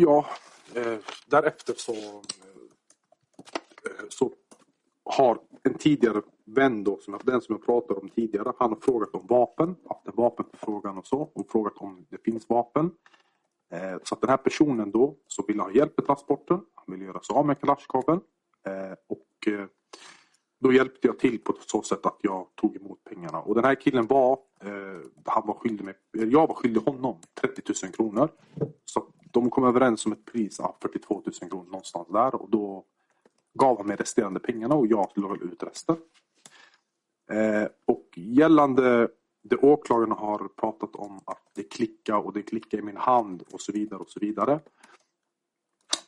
ja, 0.00 0.26
eh, 0.74 0.98
därefter 1.26 1.74
så, 1.76 1.92
eh, 1.92 2.18
så 4.08 4.32
har 5.04 5.38
en 5.62 5.74
tidigare 5.74 6.22
vän 6.44 6.84
då, 6.84 6.98
som 7.00 7.18
den 7.24 7.40
som 7.40 7.54
jag 7.54 7.66
pratade 7.66 8.00
om 8.00 8.08
tidigare, 8.08 8.52
han 8.58 8.70
har 8.70 8.78
frågat 8.80 9.14
om 9.14 9.26
vapen, 9.26 9.76
haft 9.88 10.06
en 10.06 10.12
vapenförfrågan 10.16 10.98
och 10.98 11.06
så, 11.06 11.30
och 11.34 11.50
frågat 11.50 11.76
om 11.76 12.06
det 12.08 12.18
finns 12.24 12.48
vapen. 12.48 12.90
Eh, 13.72 13.96
så 14.02 14.14
att 14.14 14.20
den 14.20 14.30
här 14.30 14.36
personen 14.36 14.90
då, 14.90 15.16
så 15.26 15.44
vill 15.48 15.60
ha 15.60 15.72
hjälp 15.72 15.96
med 15.96 16.06
transporten, 16.06 16.60
han 16.74 16.98
vill 16.98 17.06
göra 17.06 17.20
sig 17.20 17.36
av 17.36 17.46
med 17.46 17.60
Kalashnikoven. 17.60 18.20
Eh, 18.66 18.92
och 19.08 19.52
eh, 19.52 19.66
då 20.60 20.72
hjälpte 20.72 21.08
jag 21.08 21.18
till 21.18 21.38
på 21.38 21.54
så 21.66 21.82
sätt 21.82 22.06
att 22.06 22.18
jag 22.20 22.46
tog 22.54 22.76
emot 22.76 23.04
pengarna. 23.04 23.40
Och 23.40 23.54
den 23.54 23.64
här 23.64 23.74
killen 23.74 24.06
var, 24.06 24.32
eh, 24.60 25.00
han 25.24 25.46
var 25.46 25.54
skyldig 25.54 25.84
mig, 25.84 25.94
jag 26.12 26.46
var 26.46 26.54
skyldig 26.54 26.80
honom 26.80 27.20
30 27.40 27.62
000 27.84 27.92
kronor. 27.92 28.28
Så 28.84 29.06
de 29.34 29.50
kom 29.50 29.64
överens 29.64 30.06
om 30.06 30.12
ett 30.12 30.24
pris 30.24 30.56
ja, 30.58 30.76
42 30.82 31.22
000 31.40 31.50
kronor 31.50 31.64
någonstans 31.64 32.08
där 32.08 32.34
och 32.34 32.50
då 32.50 32.84
gav 33.54 33.76
han 33.76 33.86
mig 33.86 33.96
resterande 33.96 34.40
pengarna 34.40 34.74
och 34.74 34.86
jag 34.86 35.08
lade 35.14 35.44
ut 35.44 35.62
resten. 35.62 35.96
Eh, 37.30 37.68
och 37.84 38.08
gällande 38.16 39.08
det 39.42 39.56
åklagarna 39.56 40.14
har 40.14 40.48
pratat 40.48 40.96
om 40.96 41.20
att 41.24 41.42
det 41.54 41.62
klickar 41.62 42.16
och 42.16 42.32
det 42.32 42.42
klickar 42.42 42.78
i 42.78 42.82
min 42.82 42.96
hand 42.96 43.42
och 43.52 43.60
så 43.60 43.72
vidare 43.72 44.00
och 44.00 44.10
så 44.10 44.20
vidare. 44.20 44.60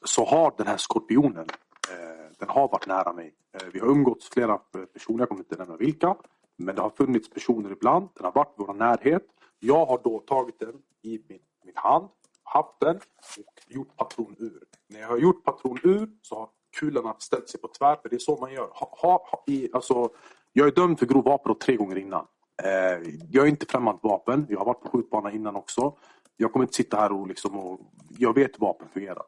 Så 0.04 0.24
har 0.24 0.54
den 0.56 0.66
här 0.66 0.76
skorpionen, 0.76 1.46
eh, 1.90 2.36
den 2.38 2.48
har 2.48 2.68
varit 2.68 2.86
nära 2.86 3.12
mig. 3.12 3.34
Eh, 3.52 3.68
vi 3.72 3.78
har 3.78 3.88
umgåtts 3.88 4.30
flera 4.30 4.58
personer, 4.92 5.18
jag 5.18 5.28
kommer 5.28 5.40
inte 5.40 5.56
nämna 5.56 5.76
vilka. 5.76 6.16
Men 6.56 6.74
det 6.74 6.82
har 6.82 6.90
funnits 6.90 7.30
personer 7.30 7.72
ibland, 7.72 8.08
den 8.14 8.24
har 8.24 8.32
varit 8.32 8.60
i 8.60 8.64
vår 8.66 8.74
närhet. 8.74 9.26
Jag 9.58 9.86
har 9.86 10.00
då 10.04 10.18
tagit 10.18 10.58
den 10.58 10.82
i 11.02 11.22
min, 11.28 11.38
min 11.64 11.76
hand, 11.76 12.08
haft 12.46 12.80
den 12.80 12.96
och 12.96 13.72
gjort 13.72 13.96
patron 13.96 14.36
ur. 14.38 14.62
När 14.88 15.00
jag 15.00 15.08
har 15.08 15.18
gjort 15.18 15.44
patron 15.44 15.78
ur 15.82 16.08
så 16.22 16.34
har 16.34 16.48
kulorna 16.76 17.14
ställt 17.18 17.48
sig 17.48 17.60
på 17.60 17.68
tvär, 17.68 17.96
för 18.02 18.08
det 18.08 18.16
är 18.16 18.18
så 18.18 18.36
man 18.36 18.52
gör. 18.52 18.68
Ha, 18.72 18.92
ha, 19.02 19.44
i, 19.46 19.68
alltså, 19.72 20.10
jag 20.52 20.66
är 20.66 20.72
dömd 20.72 20.98
för 20.98 21.06
grov 21.06 21.24
vapenbrott 21.24 21.60
tre 21.60 21.76
gånger 21.76 21.98
innan. 21.98 22.26
Eh, 22.62 23.12
jag 23.30 23.44
är 23.44 23.50
inte 23.50 23.66
främmande 23.66 24.00
vapen. 24.02 24.46
Jag 24.48 24.58
har 24.58 24.66
varit 24.66 24.82
på 24.82 24.88
skjutbana 24.88 25.32
innan 25.32 25.56
också. 25.56 25.96
Jag 26.36 26.52
kommer 26.52 26.64
inte 26.64 26.76
sitta 26.76 26.96
här 26.96 27.12
och, 27.12 27.26
liksom 27.26 27.58
och 27.58 27.80
jag 28.18 28.34
vet 28.34 28.54
hur 28.54 28.60
vapen 28.60 28.88
fungerar. 28.88 29.24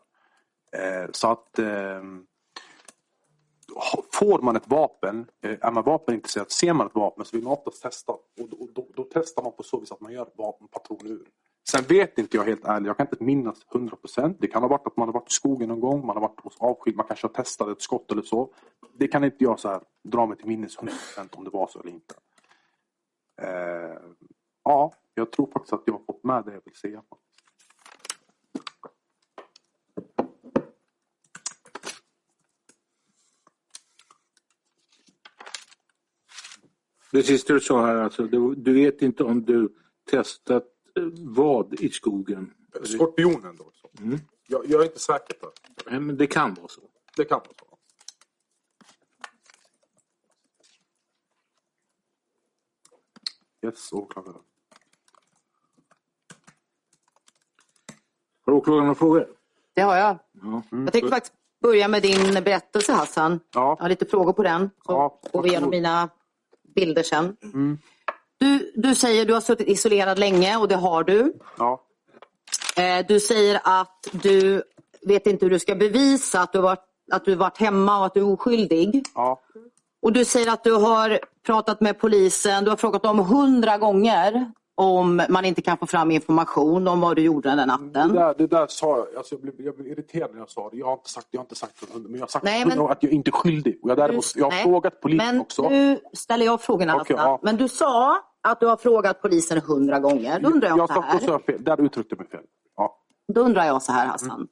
Eh, 0.73 1.11
så 1.13 1.29
att 1.31 1.59
eh, 1.59 2.03
Får 4.13 4.43
man 4.43 4.57
ett 4.57 4.69
vapen, 4.69 5.27
eh, 5.43 5.57
är 5.61 5.71
man 5.71 5.85
vapenintresserad, 5.85 6.51
ser 6.51 6.73
man 6.73 6.87
ett 6.87 6.95
vapen 6.95 7.25
så 7.25 7.37
vill 7.37 7.45
man 7.45 7.53
oftast 7.53 7.83
testa. 7.83 8.13
Och 8.13 8.49
då, 8.51 8.69
då, 8.75 8.87
då 8.97 9.07
testar 9.13 9.43
man 9.43 9.53
på 9.53 9.63
så 9.63 9.81
vis 9.81 9.93
att 9.93 10.01
man 10.01 10.13
gör 10.13 10.29
vapenpatron 10.37 11.07
ur. 11.07 11.27
Sen 11.71 11.85
vet 11.89 12.19
inte 12.19 12.37
jag 12.37 12.45
helt 12.45 12.65
ärligt, 12.65 12.87
jag 12.87 12.97
kan 12.97 13.07
inte 13.07 13.25
minnas 13.25 13.67
100%. 13.67 14.37
Det 14.41 14.47
kan 14.47 14.63
ha 14.63 14.69
varit 14.69 14.87
att 14.87 14.97
man 14.97 15.09
har 15.09 15.13
varit 15.13 15.31
i 15.31 15.35
skogen 15.35 15.69
någon 15.69 15.81
gång, 15.81 16.07
man 16.07 16.17
har 16.17 16.21
varit 16.21 16.41
hos 16.41 16.57
avskild, 16.59 16.97
man 16.97 17.07
kanske 17.07 17.27
har 17.27 17.35
testat 17.35 17.69
ett 17.69 17.83
skott 17.83 18.13
eller 18.13 18.23
så. 18.23 18.55
Det 18.99 19.09
kan 19.09 19.25
inte 19.25 19.45
jag 19.45 19.61
så 19.61 19.69
här, 19.69 19.83
dra 20.05 20.27
mig 20.27 20.37
till 20.37 20.47
minnes 20.47 20.79
100% 20.79 20.91
om 21.37 21.45
det 21.45 21.51
var 21.51 21.67
så 21.67 21.81
eller 21.81 21.91
inte. 21.91 22.15
Eh, 23.43 23.99
ja, 24.65 24.93
jag 25.15 25.33
tror 25.33 25.51
faktiskt 25.53 25.73
att 25.73 25.83
jag 25.85 25.95
har 25.95 26.05
fått 26.07 26.25
med 26.25 26.45
det 26.45 26.53
jag 26.53 26.63
vill 26.65 26.75
säga. 26.75 27.03
Det 37.13 37.23
sista 37.23 37.53
du 37.53 37.61
sa 37.61 37.87
här, 37.87 37.97
alltså, 37.97 38.23
du, 38.23 38.55
du 38.55 38.75
vet 38.75 39.03
inte 39.03 39.25
om 39.25 39.45
du 39.45 39.75
testat 40.11 40.65
vad 41.19 41.81
i 41.81 41.90
skogen? 41.90 42.55
Skorpionen 42.85 43.57
då? 43.57 43.73
Mm. 44.02 44.19
Jag, 44.47 44.67
jag, 44.67 44.81
är 44.81 44.85
inte 44.85 44.99
säker 44.99 45.35
på 45.35 45.47
det. 45.47 45.90
Nej, 45.90 46.00
men 46.00 46.17
det 46.17 46.26
kan 46.26 46.55
vara 46.55 46.69
så. 46.69 46.81
Det 47.17 47.25
kan 47.25 47.38
vara 47.38 47.50
så. 47.59 47.69
Yes, 53.67 53.93
åklagaren. 53.93 54.40
Har 58.47 58.52
åklagaren 58.52 58.85
några 58.85 58.95
frågor? 58.95 59.28
Det 59.75 59.81
har 59.81 59.97
jag. 59.97 60.19
Ja. 60.33 60.62
Mm. 60.73 60.85
Jag 60.85 60.93
tänkte 60.93 61.11
faktiskt 61.11 61.35
börja 61.61 61.88
med 61.88 62.02
din 62.02 62.45
berättelse 62.45 62.93
Hassan. 62.93 63.40
Ja. 63.55 63.76
Jag 63.78 63.85
har 63.85 63.88
lite 63.88 64.07
frågor 64.07 64.33
på 64.33 64.43
den. 64.43 64.71
Så 64.87 64.93
ja, 64.93 65.21
går 65.33 65.43
vi 65.43 65.49
igenom 65.49 65.71
mina 65.71 66.09
bilder 66.75 67.02
sen. 67.02 67.37
Mm. 67.43 67.78
Du, 68.38 68.73
du 68.75 68.95
säger 68.95 69.23
att 69.23 69.28
du 69.28 69.35
har 69.35 69.40
suttit 69.40 69.68
isolerad 69.68 70.18
länge 70.18 70.57
och 70.57 70.68
det 70.68 70.76
har 70.76 71.04
du. 71.04 71.33
Ja. 71.59 71.80
Eh, 72.76 73.07
du 73.09 73.21
säger 73.21 73.61
att 73.64 74.09
du 74.12 74.62
vet 75.02 75.26
inte 75.26 75.45
hur 75.45 75.50
du 75.50 75.59
ska 75.59 75.75
bevisa 75.75 76.40
att 76.40 76.52
du 76.52 76.61
varit, 76.61 76.85
att 77.12 77.25
du 77.25 77.35
varit 77.35 77.59
hemma 77.59 77.99
och 77.99 78.07
att 78.07 78.14
du 78.14 78.21
är 78.21 78.33
oskyldig. 78.33 79.04
Ja. 79.14 79.40
Och 80.02 80.12
du 80.12 80.25
säger 80.25 80.52
att 80.52 80.64
du 80.64 80.73
har 80.73 81.21
pratat 81.47 81.80
med 81.80 81.99
polisen, 81.99 82.64
du 82.64 82.71
har 82.71 82.76
frågat 82.76 83.02
dem 83.02 83.18
hundra 83.18 83.78
gånger 83.78 84.52
om 84.80 85.23
man 85.28 85.45
inte 85.45 85.62
kan 85.62 85.78
få 85.78 85.87
fram 85.87 86.11
information 86.11 86.88
om 86.88 87.00
vad 87.00 87.16
du 87.16 87.23
gjorde 87.23 87.49
den 87.49 87.68
natten. 87.68 87.92
Det 87.92 88.18
där, 88.18 88.35
det 88.38 88.47
där 88.47 88.66
sa 88.66 88.97
jag, 88.97 89.16
alltså 89.16 89.35
jag, 89.35 89.42
blev, 89.42 89.54
jag 89.59 89.76
blev 89.76 89.88
irriterad 89.88 90.30
när 90.33 90.38
jag 90.38 90.50
sa 90.50 90.68
det. 90.71 90.76
Jag 90.76 90.87
har 90.87 90.92
inte 90.92 91.11
sagt, 91.11 91.26
jag 91.30 91.40
har 91.40 91.45
inte 91.45 91.54
sagt 91.54 91.85
men 91.95 92.14
jag 92.14 92.21
har 92.21 92.26
sagt 92.26 92.45
nej, 92.45 92.66
men, 92.66 92.80
att 92.80 93.02
jag 93.02 93.12
inte 93.12 93.30
är 93.30 93.33
skyldig. 93.33 93.78
Och 93.83 93.90
jag, 93.90 93.97
däremot, 93.97 94.33
jag 94.37 94.45
har 94.45 94.50
nej, 94.50 94.62
frågat 94.64 95.00
polisen 95.00 95.40
också. 95.40 95.68
Nu 95.68 96.00
ställer 96.12 96.45
jag 96.45 96.61
frågorna 96.61 97.00
okay, 97.00 97.16
ja. 97.16 97.38
Men 97.42 97.57
du 97.57 97.68
sa 97.68 98.18
att 98.42 98.61
du 98.61 98.66
har 98.66 98.76
frågat 98.76 99.23
polisen 99.23 99.61
hundra 99.61 99.99
gånger. 99.99 100.40
Då 100.40 100.49
undrar 100.49 100.68
jag, 100.68 100.78
jag 100.78 100.88
så 100.88 101.00
här. 101.00 101.21
Jag 101.26 101.45
fel. 101.45 101.64
Där 101.64 101.80
uttryckte 101.80 102.14
jag 102.14 102.18
mig 102.18 102.28
fel. 102.28 102.45
Ja. 102.76 102.97
Då 103.35 103.40
undrar 103.40 103.64
jag 103.64 103.83
så 103.83 103.92
här 103.92 104.07
Hassan. 104.07 104.30
Mm. 104.30 104.49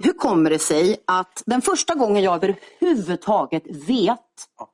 Hur 0.00 0.12
kommer 0.12 0.50
det 0.50 0.58
sig 0.58 0.96
att 1.06 1.42
den 1.46 1.62
första 1.62 1.94
gången 1.94 2.22
jag 2.22 2.34
överhuvudtaget 2.34 3.62
vet 3.88 4.20
ja. 4.58 4.70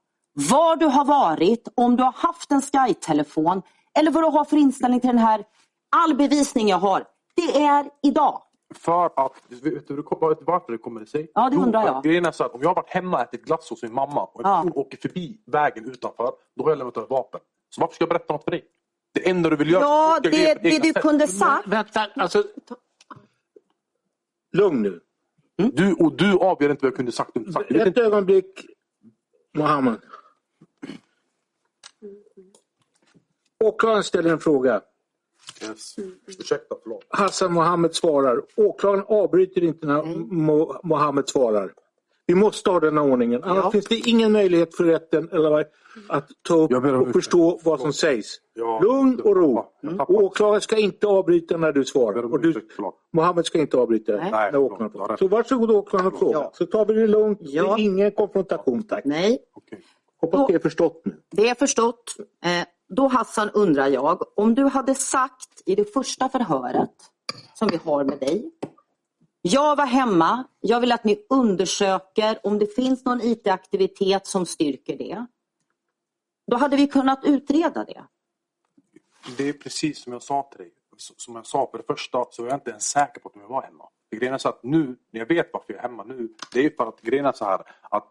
var 0.51 0.77
du 0.77 0.87
har 0.87 1.05
varit, 1.05 1.69
om 1.75 1.97
du 1.97 2.03
har 2.03 2.13
haft 2.13 2.53
en 2.53 2.63
Sky-telefon 2.63 3.63
eller 3.99 4.11
vad 4.11 4.23
du 4.23 4.29
har 4.29 4.45
för 4.45 4.57
inställning 4.57 5.01
till 5.01 5.09
den 5.09 5.19
här, 5.19 5.45
all 5.97 6.15
bevisning 6.15 6.69
jag 6.69 6.79
har, 6.79 7.05
det 7.37 7.63
är 7.63 7.91
idag. 8.03 8.43
För 8.75 9.07
att, 9.07 9.33
vet 9.49 9.89
du 9.89 9.95
varför 9.97 10.73
det 10.73 10.79
kommer 10.79 11.05
sig? 11.05 11.31
Ja, 11.35 11.51
det 11.51 11.57
undrar 11.57 11.87
jag. 11.87 12.03
Grejen 12.03 12.27
är 12.27 12.33
så 12.33 12.45
att 12.45 12.55
om 12.55 12.63
jag 12.63 12.69
har 12.69 12.75
varit 12.75 12.91
hemma 12.91 13.17
och 13.17 13.23
ätit 13.23 13.45
glass 13.45 13.71
hos 13.71 13.83
min 13.83 13.95
mamma 13.95 14.25
och 14.25 14.45
en 14.45 14.51
ja. 14.51 14.65
åker 14.75 14.99
förbi 14.99 15.39
vägen 15.47 15.85
utanför, 15.85 16.33
då 16.57 16.65
har 16.65 16.71
jag 16.71 16.79
lämnat 16.79 16.97
över 16.97 17.09
vapen. 17.09 17.41
Så 17.75 17.81
varför 17.81 17.95
ska 17.95 18.03
jag 18.03 18.09
berätta 18.09 18.33
något 18.33 18.45
för 18.45 18.51
dig? 18.51 18.65
Det 19.13 19.29
enda 19.29 19.51
du 19.51 19.57
vill 19.57 19.71
göra... 19.71 19.83
Ja, 19.83 20.21
det, 20.23 20.31
det, 20.31 20.55
det 20.55 20.79
du 20.79 20.93
kunde 20.93 21.29
sagt... 21.29 21.69
Vänta, 21.69 22.07
alltså... 22.15 22.45
Lugn 24.53 24.83
nu. 24.83 25.01
Mm? 25.59 25.71
Du, 25.75 25.93
och 25.93 26.17
du 26.17 26.33
avgör 26.33 26.71
inte 26.71 26.85
vad 26.85 26.91
jag 26.91 26.97
kunde 26.97 27.13
sagt. 27.13 27.37
Inte 27.37 27.53
sagt. 27.53 27.71
Ett 27.71 27.99
ögonblick, 27.99 28.67
Mohammed. 29.55 30.01
Åklagaren 33.65 34.05
ställer 34.05 34.31
en 34.31 34.39
fråga. 34.39 34.83
Yes. 35.63 35.97
Ursäkta, 36.27 36.75
förlåt. 36.83 37.05
Hassan 37.09 37.53
Mohammed 37.53 37.95
svarar. 37.95 38.43
Åklagaren 38.57 39.05
avbryter 39.09 39.65
inte 39.65 39.87
när 39.87 40.03
Mo 40.35 40.81
Mohammed 40.83 41.29
svarar. 41.29 41.73
Vi 42.27 42.35
måste 42.35 42.71
ha 42.71 42.81
den 42.81 42.99
ordningen. 42.99 43.45
Annars 43.45 43.65
ja. 43.65 43.71
finns 43.71 43.87
det 43.87 43.97
ingen 43.97 44.33
möjlighet 44.33 44.77
för 44.77 44.85
rätten 44.85 45.29
eller, 45.33 45.67
att 46.09 46.29
ta 46.43 46.55
upp 46.55 46.73
och 46.73 47.13
förstå 47.13 47.61
vad 47.65 47.81
som 47.81 47.93
sägs. 47.93 48.41
Ja. 48.55 48.81
Lugn 48.83 49.21
och 49.21 49.37
ro. 49.37 49.65
Mm. 49.83 50.01
Åklagaren 50.09 50.61
ska 50.61 50.77
inte 50.77 51.07
avbryta 51.07 51.57
när 51.57 51.73
du 51.73 51.85
svarar. 51.85 52.33
Och 52.33 52.41
du, 52.41 52.69
Mohammed 53.13 53.47
ska 53.47 53.59
inte 53.59 53.77
avbryta 53.77 54.13
Nej. 54.13 54.31
när 54.53 54.57
åklagaren 54.57 55.19
Så 55.19 55.29
varsågod 55.29 55.71
åklagaren 55.71 56.13
och 56.13 56.19
fråga. 56.19 56.39
Ja. 56.39 56.51
Så 56.55 56.67
tar 56.67 56.87
vi 56.87 56.95
det 56.95 57.07
lugnt. 57.07 57.39
Ja. 57.43 57.63
Det 57.63 57.83
är 57.83 57.85
ingen 57.85 58.11
konfrontation 58.11 58.83
tack. 58.83 59.05
Nej. 59.05 59.39
Okay. 59.55 59.79
Hoppas 60.21 60.47
det 60.49 60.55
är 60.55 60.59
förstått 60.59 61.03
nu. 61.05 61.17
Det 61.31 61.49
är 61.49 61.55
förstått. 61.55 62.17
Eh, 62.45 62.67
då 62.89 63.07
Hassan 63.07 63.51
undrar 63.55 63.87
jag, 63.87 64.23
om 64.37 64.55
du 64.55 64.65
hade 64.65 64.95
sagt 64.95 65.63
i 65.67 65.75
det 65.75 65.93
första 65.93 66.29
förhöret 66.29 66.91
som 67.55 67.69
vi 67.69 67.77
har 67.85 68.05
med 68.05 68.19
dig. 68.19 68.51
Jag 69.47 69.77
var 69.77 69.87
hemma, 69.87 70.45
jag 70.61 70.81
vill 70.81 70.93
att 70.93 71.05
ni 71.05 71.27
undersöker 71.29 72.47
om 72.47 72.59
det 72.59 72.75
finns 72.75 73.05
någon 73.05 73.21
IT-aktivitet 73.21 74.27
som 74.27 74.47
styrker 74.47 74.97
det. 74.97 75.27
Då 76.47 76.57
hade 76.57 76.77
vi 76.77 76.87
kunnat 76.87 77.25
utreda 77.25 77.85
det. 77.85 78.05
Det 79.37 79.49
är 79.49 79.53
precis 79.53 80.03
som 80.03 80.13
jag 80.13 80.23
sa 80.23 80.43
till 80.43 80.59
dig. 80.59 80.73
Som 80.97 81.37
jag 81.37 81.47
sa, 81.47 81.69
för 81.71 81.79
det 81.79 81.85
första 81.87 82.25
så 82.31 82.43
är 82.43 82.47
jag 82.47 82.57
inte 82.57 82.71
ens 82.71 82.85
säker 82.85 83.21
på 83.21 83.29
att 83.29 83.35
jag 83.37 83.49
var 83.49 83.63
hemma. 83.63 83.89
grejen 84.11 84.35
är 84.35 84.39
så 84.39 84.49
att 84.49 84.63
nu, 84.63 84.97
när 85.11 85.21
jag 85.21 85.27
vet 85.27 85.51
varför 85.53 85.73
jag 85.73 85.85
är 85.85 85.89
hemma 85.89 86.05
nu, 86.05 86.29
det 86.53 86.67
är 86.67 86.71
för 86.71 86.89
att 86.89 87.01
grejen 87.01 87.27
är 87.27 87.33
så 87.33 87.45
här 87.45 87.63
att 87.83 88.09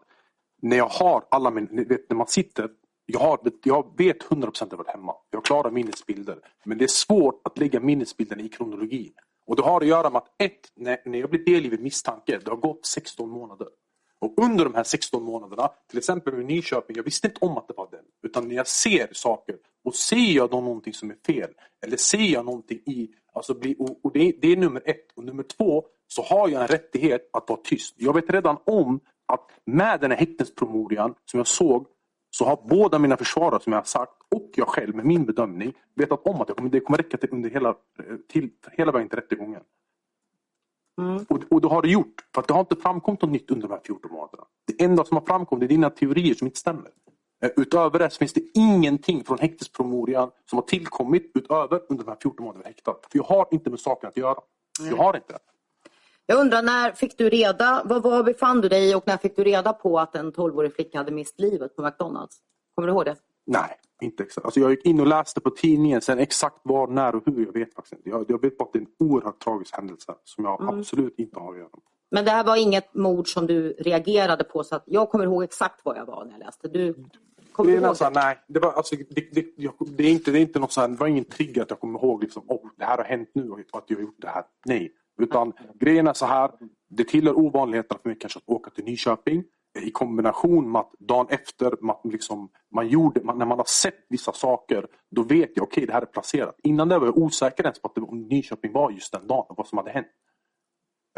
när 0.62 0.76
jag 0.76 0.88
har 0.88 1.24
alla 1.30 1.50
mina, 1.50 1.68
när 2.08 2.14
man 2.14 2.26
sitter 2.26 2.68
jag, 3.06 3.20
har, 3.20 3.40
jag 3.64 3.98
vet 3.98 4.22
100% 4.22 4.62
att 4.62 4.70
jag 4.70 4.78
varit 4.78 4.88
hemma. 4.88 5.14
Jag 5.30 5.44
klarar 5.44 5.70
minnesbilder. 5.70 6.38
Men 6.64 6.78
det 6.78 6.84
är 6.84 6.88
svårt 6.88 7.40
att 7.44 7.58
lägga 7.58 7.80
minnesbilden 7.80 8.40
i 8.40 8.48
kronologi. 8.48 9.12
Och 9.46 9.56
det 9.56 9.62
har 9.62 9.80
att 9.80 9.86
göra 9.86 10.10
med 10.10 10.18
att 10.18 10.34
ett, 10.38 10.72
när, 10.74 10.98
jag 11.16 11.30
blir 11.30 11.44
delgiven 11.44 11.82
misstanke, 11.82 12.38
det 12.44 12.50
har 12.50 12.56
gått 12.56 12.86
16 12.86 13.30
månader. 13.30 13.68
Och 14.18 14.34
under 14.36 14.64
de 14.64 14.74
här 14.74 14.84
16 14.84 15.22
månaderna, 15.22 15.70
till 15.88 15.98
exempel 15.98 16.34
med 16.34 16.46
Nyköping, 16.46 16.96
jag 16.96 17.04
visste 17.04 17.26
inte 17.26 17.44
om 17.44 17.58
att 17.58 17.68
det 17.68 17.74
var 17.76 17.88
den. 17.90 18.04
Utan 18.22 18.48
när 18.48 18.54
jag 18.54 18.66
ser 18.66 19.08
saker 19.12 19.56
och 19.84 19.94
ser 19.94 20.32
jag 20.32 20.50
då 20.50 20.60
någonting 20.60 20.94
som 20.94 21.10
är 21.10 21.16
fel, 21.26 21.50
eller 21.86 21.96
ser 21.96 22.18
jag 22.18 22.44
någonting 22.44 22.78
i, 22.78 23.10
alltså 23.32 23.54
bli, 23.54 23.76
och, 23.78 24.04
och 24.04 24.12
det, 24.12 24.32
det, 24.40 24.52
är 24.52 24.56
nummer 24.56 24.82
ett. 24.84 25.12
Och 25.16 25.24
nummer 25.24 25.42
två, 25.42 25.84
så 26.06 26.22
har 26.22 26.48
jag 26.48 26.62
en 26.62 26.68
rättighet 26.68 27.30
att 27.32 27.48
vara 27.48 27.60
tyst. 27.64 27.94
Jag 27.98 28.14
vet 28.14 28.30
redan 28.30 28.56
om 28.64 29.00
att 29.26 29.50
med 29.64 30.00
den 30.00 30.10
här 30.10 30.18
häktespromemorian 30.18 31.14
som 31.24 31.38
jag 31.38 31.46
såg 31.46 31.86
så 32.34 32.44
har 32.44 32.58
båda 32.68 32.98
mina 32.98 33.16
försvarare 33.16 33.60
som 33.60 33.72
jag 33.72 33.80
har 33.80 33.84
sagt 33.84 34.12
och 34.34 34.50
jag 34.54 34.68
själv 34.68 34.96
med 34.96 35.04
min 35.04 35.24
bedömning 35.24 35.72
vetat 35.94 36.26
om 36.26 36.40
att 36.40 36.48
det 36.48 36.54
kommer, 36.54 36.70
det 36.70 36.80
kommer 36.80 36.98
räcka 36.98 37.16
till, 37.16 37.28
under 37.32 37.50
hela, 37.50 37.74
till, 38.32 38.50
hela 38.72 38.92
vägen 38.92 39.08
till 39.08 39.18
rättegången. 39.18 39.60
Mm. 41.00 41.26
Och, 41.28 41.40
och 41.50 41.60
det 41.60 41.68
har 41.68 41.82
det 41.82 41.88
gjort. 41.88 42.14
För 42.34 42.40
att 42.40 42.48
det 42.48 42.54
har 42.54 42.60
inte 42.60 42.76
framkommit 42.76 43.22
något 43.22 43.30
nytt 43.30 43.50
under 43.50 43.68
de 43.68 43.74
här 43.74 43.80
14 43.86 44.10
månaderna. 44.12 44.44
Det 44.66 44.84
enda 44.84 45.04
som 45.04 45.16
har 45.16 45.24
framkommit 45.24 45.64
är 45.64 45.68
dina 45.68 45.90
teorier 45.90 46.34
som 46.34 46.46
inte 46.46 46.58
stämmer. 46.58 46.90
Eh, 47.42 47.50
utöver 47.56 47.98
det 47.98 48.10
så 48.10 48.18
finns 48.18 48.32
det 48.32 48.42
ingenting 48.54 49.24
från 49.24 49.38
häktespromemorian 49.38 50.30
som 50.50 50.56
har 50.56 50.64
tillkommit 50.66 51.30
utöver 51.34 51.80
under 51.88 52.04
de 52.04 52.10
här 52.10 52.18
14 52.22 52.44
månaderna 52.44 52.68
häktad. 52.68 52.94
För 53.10 53.18
jag 53.18 53.24
har 53.24 53.48
inte 53.50 53.70
med 53.70 53.80
saken 53.80 54.08
att 54.08 54.16
göra. 54.16 54.40
Jag 54.90 54.96
har 54.96 55.16
inte 55.16 55.32
det. 55.32 55.38
Jag 56.26 56.40
undrar 56.40 56.62
när 56.62 56.92
fick 56.92 57.18
du 57.18 57.30
reda, 57.30 57.82
var, 57.84 58.00
var 58.00 58.22
befann 58.22 58.60
du 58.60 58.68
dig 58.68 58.94
och 58.94 59.06
när 59.06 59.16
fick 59.16 59.36
du 59.36 59.44
reda 59.44 59.72
på 59.72 59.98
att 59.98 60.14
en 60.14 60.32
12-årig 60.32 60.74
flicka 60.74 60.98
hade 60.98 61.12
mist 61.12 61.40
livet 61.40 61.76
på 61.76 61.82
McDonalds? 61.82 62.36
Kommer 62.74 62.88
du 62.88 62.94
ihåg 62.94 63.04
det? 63.04 63.16
Nej, 63.46 63.76
inte 64.02 64.22
exakt. 64.22 64.44
Alltså 64.44 64.60
jag 64.60 64.70
gick 64.70 64.84
in 64.84 65.00
och 65.00 65.06
läste 65.06 65.40
på 65.40 65.50
tidningen, 65.50 66.00
sen 66.00 66.18
exakt 66.18 66.60
var, 66.62 66.86
när 66.86 67.14
och 67.14 67.22
hur, 67.26 67.46
jag 67.46 67.52
vet 67.52 67.74
faktiskt 67.74 67.92
inte. 67.92 68.08
Jag, 68.08 68.24
jag 68.28 68.40
vet 68.40 68.58
bara 68.58 68.64
att 68.64 68.72
det 68.72 68.78
är 68.78 68.80
en 68.80 69.10
oerhört 69.10 69.44
tragisk 69.44 69.76
händelse 69.76 70.14
som 70.24 70.44
jag 70.44 70.60
mm. 70.62 70.78
absolut 70.78 71.14
inte 71.18 71.40
har 71.40 71.52
att 71.52 71.58
göra 71.58 71.68
med. 71.72 71.82
Men 72.10 72.24
det 72.24 72.30
här 72.30 72.44
var 72.44 72.56
inget 72.56 72.94
mord 72.94 73.28
som 73.28 73.46
du 73.46 73.72
reagerade 73.72 74.44
på 74.44 74.64
så 74.64 74.76
att 74.76 74.82
jag 74.86 75.10
kommer 75.10 75.24
ihåg 75.24 75.44
exakt 75.44 75.84
var 75.84 75.96
jag 75.96 76.06
var 76.06 76.24
när 76.24 76.32
jag 76.32 76.38
läste. 76.38 76.68
Du 76.68 76.94
kommer 77.52 77.70
det 77.70 77.76
är 77.76 77.82
ihåg 77.82 77.96
det? 77.98 78.10
nej, 78.10 78.38
det 78.48 78.60
var, 78.60 78.72
alltså, 78.72 78.96
det, 78.96 79.34
det, 79.34 79.46
jag, 79.56 79.74
det, 79.78 80.04
är 80.04 80.10
inte, 80.10 80.30
det 80.30 80.38
är 80.38 80.42
inte 80.42 80.58
något 80.58 80.72
så 80.72 80.80
här, 80.80 80.88
det 80.88 80.96
var 80.96 81.06
ingen 81.06 81.24
trigger 81.24 81.62
att 81.62 81.70
jag 81.70 81.80
kommer 81.80 81.98
ihåg 81.98 82.22
liksom, 82.22 82.42
oh, 82.48 82.70
det 82.76 82.84
här 82.84 82.96
har 82.96 83.04
hänt 83.04 83.30
nu 83.32 83.50
och 83.50 83.58
att 83.58 83.84
jag 83.86 83.96
har 83.96 84.02
gjort 84.02 84.20
det 84.20 84.28
här. 84.28 84.44
Nej, 84.64 84.92
utan 85.18 85.52
grejen 85.74 86.06
är 86.06 86.12
så 86.12 86.26
här, 86.26 86.50
det 86.88 87.04
tillhör 87.04 87.38
ovanligheterna 87.38 88.00
för 88.02 88.08
mig 88.08 88.18
kanske 88.18 88.38
att 88.38 88.48
åka 88.48 88.70
till 88.70 88.84
Nyköping 88.84 89.44
i 89.78 89.90
kombination 89.90 90.72
med 90.72 90.80
att 90.80 90.92
dagen 90.98 91.26
efter 91.30 91.76
man, 91.80 91.96
liksom, 92.04 92.48
man 92.74 92.88
gjorde, 92.88 93.24
man, 93.24 93.38
när 93.38 93.46
man 93.46 93.58
har 93.58 93.64
sett 93.64 94.06
vissa 94.08 94.32
saker, 94.32 94.86
då 95.10 95.22
vet 95.22 95.50
jag 95.54 95.62
okej 95.62 95.62
okay, 95.62 95.86
det 95.86 95.92
här 95.92 96.02
är 96.02 96.06
placerat. 96.06 96.60
Innan 96.62 96.88
det 96.88 96.98
var 96.98 97.06
jag 97.06 97.18
osäker 97.18 97.64
ens 97.64 97.82
på 97.82 97.88
att 97.88 97.94
det, 97.94 98.00
om 98.00 98.22
Nyköping 98.22 98.72
var 98.72 98.90
just 98.90 99.12
den 99.12 99.26
dagen 99.26 99.46
och 99.48 99.56
vad 99.56 99.66
som 99.66 99.78
hade 99.78 99.90
hänt. 99.90 100.06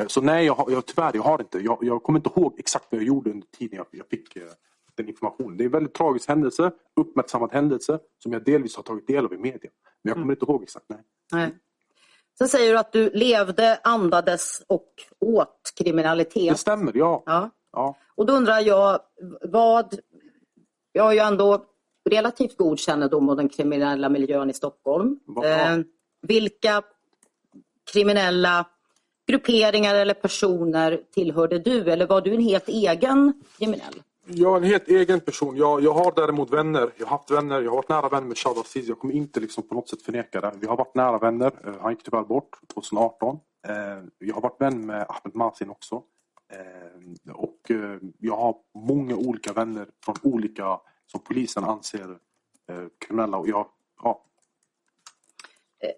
Eh, 0.00 0.06
så 0.06 0.20
nej, 0.20 0.46
jag, 0.46 0.64
jag, 0.68 0.86
tyvärr, 0.86 1.10
jag 1.14 1.22
har 1.22 1.40
inte. 1.40 1.58
Jag, 1.58 1.78
jag 1.80 2.02
kommer 2.02 2.18
inte 2.18 2.30
ihåg 2.36 2.54
exakt 2.58 2.86
vad 2.90 3.00
jag 3.00 3.06
gjorde 3.06 3.30
under 3.30 3.46
tiden 3.46 3.76
jag, 3.76 3.86
jag 3.90 4.08
fick 4.08 4.36
eh, 4.36 4.42
den 4.94 5.08
informationen. 5.08 5.56
Det 5.56 5.64
är 5.64 5.66
en 5.66 5.72
väldigt 5.72 5.94
tragisk 5.94 6.28
händelse, 6.28 6.72
uppmärksammad 7.00 7.52
händelse 7.52 7.98
som 8.18 8.32
jag 8.32 8.44
delvis 8.44 8.76
har 8.76 8.82
tagit 8.82 9.06
del 9.06 9.24
av 9.24 9.32
i 9.32 9.38
media. 9.38 9.70
Men 10.02 10.10
jag 10.10 10.14
kommer 10.14 10.24
mm. 10.24 10.30
inte 10.30 10.44
ihåg 10.44 10.62
exakt. 10.62 10.86
Nej. 10.88 11.00
nej. 11.32 11.54
Sen 12.38 12.48
säger 12.48 12.72
du 12.72 12.78
att 12.78 12.92
du 12.92 13.10
levde, 13.10 13.78
andades 13.84 14.62
och 14.66 14.88
åt 15.20 15.72
kriminalitet. 15.78 16.52
Det 16.52 16.58
stämmer, 16.58 16.92
ja. 16.96 17.22
ja. 17.26 17.50
ja. 17.72 17.96
Och 18.14 18.26
då 18.26 18.32
undrar 18.32 18.60
jag, 18.60 19.00
vad... 19.40 19.98
Jag 20.92 21.04
har 21.04 21.12
ju 21.12 21.18
ändå 21.18 21.64
relativt 22.10 22.56
god 22.56 22.78
kännedom 22.78 23.28
om 23.28 23.36
den 23.36 23.48
kriminella 23.48 24.08
miljön 24.08 24.50
i 24.50 24.52
Stockholm. 24.52 25.18
Eh, 25.44 25.78
vilka 26.22 26.82
kriminella 27.92 28.66
grupperingar 29.26 29.94
eller 29.94 30.14
personer 30.14 31.00
tillhörde 31.14 31.58
du 31.58 31.90
eller 31.90 32.06
var 32.06 32.20
du 32.20 32.34
en 32.34 32.42
helt 32.42 32.68
egen 32.68 33.42
kriminell? 33.58 34.02
Jag 34.28 34.52
är 34.52 34.56
en 34.56 34.62
helt 34.62 34.88
egen 34.88 35.20
person. 35.20 35.56
Jag, 35.56 35.82
jag 35.82 35.92
har 35.92 36.12
däremot 36.16 36.52
vänner. 36.52 36.92
Jag 36.96 37.06
har 37.06 37.16
haft 37.18 37.30
vänner. 37.30 37.62
Jag 37.62 37.70
har 37.70 37.76
varit 37.76 37.88
nära 37.88 38.08
vän 38.08 38.28
med 38.28 38.38
Shad 38.38 38.58
Aziz. 38.58 38.88
Jag 38.88 38.98
kommer 38.98 39.14
inte 39.14 39.40
liksom 39.40 39.68
på 39.68 39.74
något 39.74 39.88
sätt 39.88 40.02
förneka 40.02 40.40
det. 40.40 40.52
Vi 40.60 40.66
har 40.66 40.76
varit 40.76 40.94
nära 40.94 41.18
vänner. 41.18 41.52
Eh, 41.64 41.74
han 41.80 41.92
gick 41.92 42.02
tyvärr 42.02 42.24
bort 42.24 42.58
2018. 42.74 43.38
Eh, 43.68 43.74
jag 44.18 44.34
har 44.34 44.40
varit 44.40 44.60
vän 44.60 44.86
med 44.86 45.06
Ahmed 45.08 45.34
Masin 45.34 45.70
också. 45.70 46.02
Eh, 46.52 47.32
och 47.34 47.60
jag 48.18 48.36
har 48.36 48.56
många 48.74 49.16
olika 49.16 49.52
vänner 49.52 49.88
från 50.04 50.14
olika 50.22 50.80
som 51.06 51.20
polisen 51.20 51.64
anser 51.64 52.18
kriminella. 53.06 53.38
Och 53.38 53.48
jag, 53.48 53.66
ja, 54.02 54.24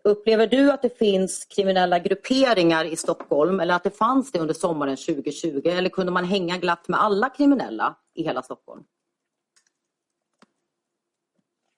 Upplever 0.05 0.47
du 0.47 0.71
att 0.71 0.83
det 0.83 0.99
finns 0.99 1.45
kriminella 1.45 1.99
grupperingar 1.99 2.85
i 2.85 2.97
Stockholm 2.97 3.61
eller 3.61 3.75
att 3.75 3.85
det 3.85 3.91
fanns 3.91 4.33
det 4.33 4.39
under 4.39 4.55
sommaren 4.55 4.97
2020? 4.97 5.63
Eller 5.65 5.91
kunde 5.91 6.13
man 6.13 6.25
hänga 6.25 6.59
glatt 6.59 6.89
med 6.89 7.01
alla 7.01 7.29
kriminella 7.29 7.97
i 8.15 8.23
hela 8.23 8.43
Stockholm? 8.43 8.83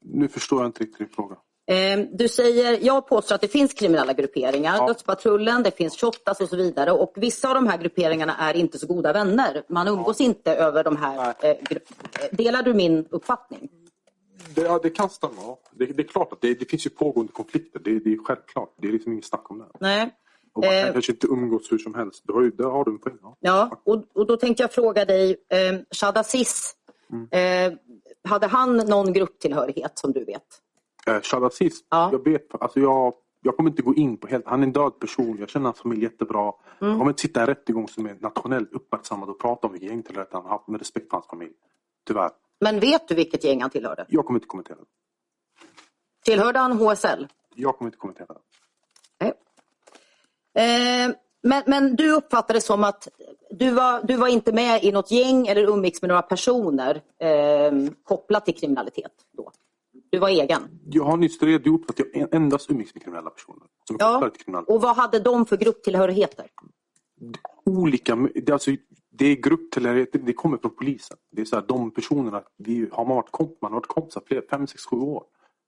Nu 0.05 0.29
förstår 0.29 0.61
jag 0.61 0.69
inte 0.69 0.83
riktigt 0.83 0.99
din 0.99 1.09
fråga. 1.09 1.37
Eh, 1.67 2.07
du 2.13 2.29
säger, 2.29 2.79
jag 2.83 3.09
påstår 3.09 3.35
att 3.35 3.41
det 3.41 3.49
finns 3.49 3.75
kriminella 3.75 4.13
grupperingar, 4.13 4.77
ja. 4.77 4.87
Dödspatrullen, 4.87 5.63
det 5.63 5.77
finns 5.77 6.01
Shottaz 6.01 6.41
och 6.41 6.49
så 6.49 6.57
vidare 6.57 6.93
och 6.93 7.13
vissa 7.17 7.49
av 7.49 7.55
de 7.55 7.67
här 7.67 7.79
grupperingarna 7.79 8.37
är 8.37 8.55
inte 8.57 8.79
så 8.79 8.87
goda 8.87 9.13
vänner. 9.13 9.63
Man 9.69 9.89
umgås 9.89 10.21
ja. 10.21 10.27
inte 10.27 10.55
över 10.55 10.85
de 10.85 10.97
här... 10.97 11.35
Eh, 11.41 11.57
delar 12.33 12.63
du 12.63 12.75
min 12.75 13.07
uppfattning? 13.11 13.69
Det, 14.55 14.61
ja, 14.61 14.81
det 14.83 14.91
kan 14.91 15.11
stämma. 15.11 15.57
Det, 15.73 15.87
det, 15.87 16.03
är 16.03 16.07
klart 16.07 16.33
att 16.33 16.41
det, 16.41 16.55
det 16.55 16.65
finns 16.65 16.87
ju 16.87 16.91
pågående 16.91 17.33
konflikter. 17.33 17.81
Det, 17.85 17.99
det 17.99 18.13
är 18.13 18.25
självklart. 18.25 18.75
Det 18.77 18.89
är 18.89 18.93
liksom 18.93 19.13
inget 19.13 19.25
snack 19.25 19.51
om 19.51 19.59
det. 19.59 19.67
Nej. 19.81 20.11
Och 20.53 20.65
man 20.65 20.71
kan 20.71 20.87
eh, 20.87 20.93
kanske 20.93 21.13
inte 21.13 21.27
umgås 21.27 21.73
hur 21.73 21.79
som 21.79 21.95
helst. 21.95 22.25
Det 22.27 22.33
har, 22.33 22.43
ju, 22.43 22.51
där 22.51 22.65
har 22.65 22.85
du 22.85 22.91
en 22.91 22.99
poäng. 22.99 23.19
Ja, 23.23 23.37
ja 23.41 23.83
och, 23.85 24.05
och 24.15 24.27
då 24.27 24.37
tänkte 24.37 24.63
jag 24.63 24.73
fråga 24.73 25.05
dig, 25.05 25.37
eh, 25.49 25.81
Shad 25.91 26.19
Aziz, 26.19 26.75
mm. 27.13 27.29
eh, 27.73 27.79
hade 28.29 28.47
han 28.47 28.77
någon 28.77 29.13
grupptillhörighet 29.13 29.99
som 29.99 30.13
du 30.13 30.25
vet? 30.25 30.43
Eh, 31.07 31.21
Shad 31.21 31.45
Aziz? 31.45 31.85
Ja. 31.91 32.09
Jag 32.13 32.25
vet, 32.25 32.63
alltså 32.63 32.81
jag, 32.81 33.15
jag 33.43 33.57
kommer 33.57 33.71
inte 33.71 33.83
gå 33.83 33.95
in 33.95 34.17
på 34.17 34.27
helt, 34.27 34.47
han 34.47 34.61
är 34.61 34.67
en 34.67 34.73
död 34.73 34.99
person, 34.99 35.37
jag 35.41 35.49
känner 35.49 35.65
hans 35.65 35.81
familj 35.81 36.03
jättebra. 36.03 36.43
Mm. 36.43 36.91
Jag 36.91 36.99
kommer 36.99 37.11
inte 37.11 37.23
sitta 37.23 37.41
i 37.41 37.43
en 37.43 37.47
rättegång 37.47 37.89
som 37.89 38.07
är 38.07 38.17
nationellt 38.21 38.73
uppmärksammad 38.73 39.29
och 39.29 39.41
prata 39.41 39.67
om 39.67 39.73
vilket 39.73 39.91
gängtillhörighet 39.91 40.33
han 40.33 40.43
har 40.43 40.51
haft 40.51 40.69
med 40.69 40.81
respekt 40.81 41.11
för 41.11 41.17
hans 41.17 41.27
familj. 41.27 41.53
Tyvärr. 42.07 42.31
Men 42.61 42.81
vet 42.81 43.09
du 43.09 43.15
vilket 43.15 43.45
gäng 43.45 43.61
han 43.61 43.71
tillhörde? 43.71 44.07
Jag 44.09 44.27
kommer 44.27 44.39
inte 44.39 44.47
kommentera 44.47 44.77
det. 44.77 44.85
Tillhörde 46.25 46.59
han 46.59 46.73
HSL? 46.73 47.27
Jag 47.55 47.79
kommer 47.79 47.89
inte 47.89 47.99
kommentera 47.99 48.27
det. 48.27 48.41
Nej. 49.21 49.33
Eh, 50.55 51.15
men, 51.43 51.63
men 51.67 51.97
du 51.97 52.13
uppfattade 52.13 52.57
det 52.57 52.61
som 52.61 52.85
att 52.85 53.09
du 53.51 53.71
var, 53.71 54.03
du 54.03 54.17
var 54.17 54.29
inte 54.29 54.53
med 54.53 54.85
i 54.85 54.93
något 54.93 55.11
gäng 55.11 55.47
eller 55.47 55.63
umgicks 55.63 56.03
med 56.03 56.09
några 56.09 56.23
personer 56.23 57.03
eh, 57.19 57.93
kopplat 58.05 58.45
till 58.45 58.55
kriminalitet 58.55 59.13
då? 59.37 59.53
Du 60.11 60.19
var 60.19 60.29
egen? 60.29 60.63
Jag 60.91 61.05
har 61.05 61.17
nyss 61.17 61.43
redogjort 61.43 61.87
för 61.87 61.93
att 61.93 62.15
jag 62.15 62.35
endast 62.35 62.71
umgicks 62.71 62.95
med 62.95 63.03
kriminella 63.03 63.31
personer. 63.31 63.67
Som 63.89 63.97
ja. 64.01 64.31
Och 64.67 64.81
vad 64.81 64.97
hade 64.97 65.19
de 65.19 65.47
för 65.47 65.57
grupptillhörigheter? 65.57 66.47
Olika, 67.65 68.19
alltså, 68.53 68.71
det 69.21 69.27
är 69.27 69.37
grupptillhörighet, 69.37 70.09
det 70.13 70.33
kommer 70.33 70.59
från 70.59 70.71
polisen. 70.71 71.17
Det 71.33 71.41
är 71.41 71.45
så 71.45 71.57
här, 71.57 71.65
de 71.69 71.91
personerna, 71.91 72.43
vi, 72.57 72.89
har 72.93 73.05
man 73.07 73.17
varit, 73.17 73.31
komp, 73.31 73.63
man 73.63 73.73
har 73.73 73.81
varit 73.81 73.87
kompisar 73.87 74.23
fler, 74.27 74.43
fem, 74.51 74.67
sex, 74.67 74.85
sju 74.85 74.97
år. 74.97 75.25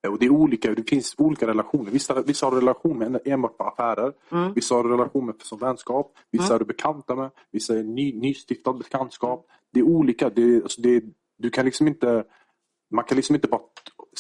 Och 0.09 0.19
det 0.19 0.27
är 0.27 0.31
olika, 0.31 0.75
det 0.75 0.91
finns 0.91 1.15
olika 1.19 1.47
relationer. 1.47 1.91
Vissa, 1.91 2.23
vissa 2.23 2.47
har 2.47 2.53
relation 2.53 2.99
med 2.99 3.21
enbart 3.25 3.59
på 3.59 3.65
affärer. 3.65 4.13
Mm. 4.31 4.53
Vissa 4.53 4.75
har 4.75 4.85
relation 4.85 5.27
med 5.27 5.35
som 5.43 5.59
vänskap. 5.59 6.15
Vissa 6.31 6.45
mm. 6.45 6.55
är 6.55 6.59
du 6.59 6.65
bekanta 6.65 7.17
med. 7.17 7.31
Vissa 7.51 7.79
är 7.79 7.83
ny, 7.83 8.21
nystiftad 8.21 8.73
bekantskap. 8.73 9.47
Det 9.73 9.81
är 9.81 9.85
olika. 9.85 10.31
Det, 10.31 10.63
alltså 10.63 10.81
det, 10.83 11.05
du 11.39 11.51
kan 11.51 11.65
liksom 11.65 11.89
inte, 11.89 12.25
man 12.91 13.05
kan 13.05 13.17
liksom 13.17 13.35
inte 13.35 13.49
bara 13.49 13.61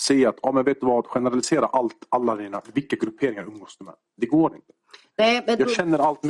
säga 0.08 0.28
att, 0.28 0.38
ja 0.42 0.52
men 0.52 0.64
vet 0.64 0.80
du 0.80 0.86
vad, 0.86 1.06
generalisera 1.06 1.66
allt, 1.66 2.06
alla 2.08 2.36
dina, 2.36 2.62
vilka 2.74 2.96
grupperingar 2.96 3.44
umgås 3.44 3.76
du 3.78 3.84
med. 3.84 3.94
Det 4.16 4.26
går 4.26 4.54
inte. 4.54 4.72
Nej, 5.18 5.44
men... 5.46 5.58
Jag 5.58 5.70
känner 5.70 5.98
allt, 5.98 6.20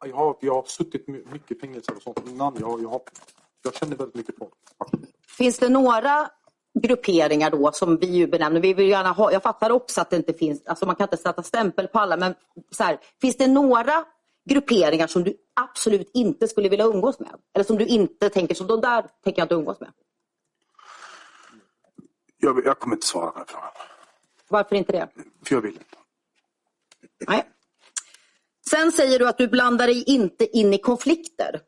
jag 0.00 0.16
har, 0.16 0.36
jag 0.40 0.54
har 0.54 0.62
suttit 0.62 1.08
mycket 1.08 1.50
i 1.50 1.54
fängelser 1.60 1.96
och 1.96 2.02
sånt 2.02 2.28
innan. 2.28 2.56
Jag, 2.60 2.82
jag, 2.82 2.88
har, 2.88 3.00
jag 3.64 3.74
känner 3.74 3.96
väldigt 3.96 4.14
mycket 4.14 4.38
folk. 4.38 4.52
Finns 5.38 5.58
det 5.58 5.68
några 5.68 6.30
grupperingar 6.74 7.50
då 7.50 7.72
som 7.72 7.96
vi 7.96 8.06
ju 8.06 8.26
benämner, 8.26 8.60
vi 8.60 8.74
vill 8.74 8.88
gärna 8.88 9.12
ha, 9.12 9.32
jag 9.32 9.42
fattar 9.42 9.70
också 9.70 10.00
att 10.00 10.10
det 10.10 10.16
inte 10.16 10.32
finns, 10.32 10.66
alltså 10.66 10.86
man 10.86 10.96
kan 10.96 11.04
inte 11.04 11.16
sätta 11.16 11.42
stämpel 11.42 11.88
på 11.88 11.98
alla 11.98 12.16
men 12.16 12.34
så 12.70 12.84
här, 12.84 12.98
finns 13.20 13.36
det 13.36 13.46
några 13.46 14.04
grupperingar 14.44 15.06
som 15.06 15.24
du 15.24 15.36
absolut 15.54 16.10
inte 16.14 16.48
skulle 16.48 16.68
vilja 16.68 16.84
umgås 16.84 17.20
med? 17.20 17.34
Eller 17.54 17.64
som 17.64 17.78
du 17.78 17.86
inte 17.86 18.28
tänker, 18.28 18.54
som 18.54 18.66
de 18.66 18.80
där 18.80 19.02
tänker 19.24 19.40
jag 19.40 19.44
inte 19.44 19.54
umgås 19.54 19.80
med? 19.80 19.90
Jag, 22.38 22.66
jag 22.66 22.78
kommer 22.78 22.96
inte 22.96 23.06
svara 23.06 23.30
på 23.30 23.38
den 23.38 23.46
frågan. 23.46 23.70
Varför 24.48 24.76
inte 24.76 24.92
det? 24.92 25.08
För 25.44 25.54
jag 25.54 25.62
vill 25.62 25.72
inte. 25.72 25.96
Nej. 27.28 27.44
Sen 28.70 28.92
säger 28.92 29.18
du 29.18 29.28
att 29.28 29.38
du 29.38 29.48
blandar 29.48 29.86
dig 29.86 30.04
inte 30.06 30.58
in 30.58 30.74
i 30.74 30.78
konflikter. 30.78 31.60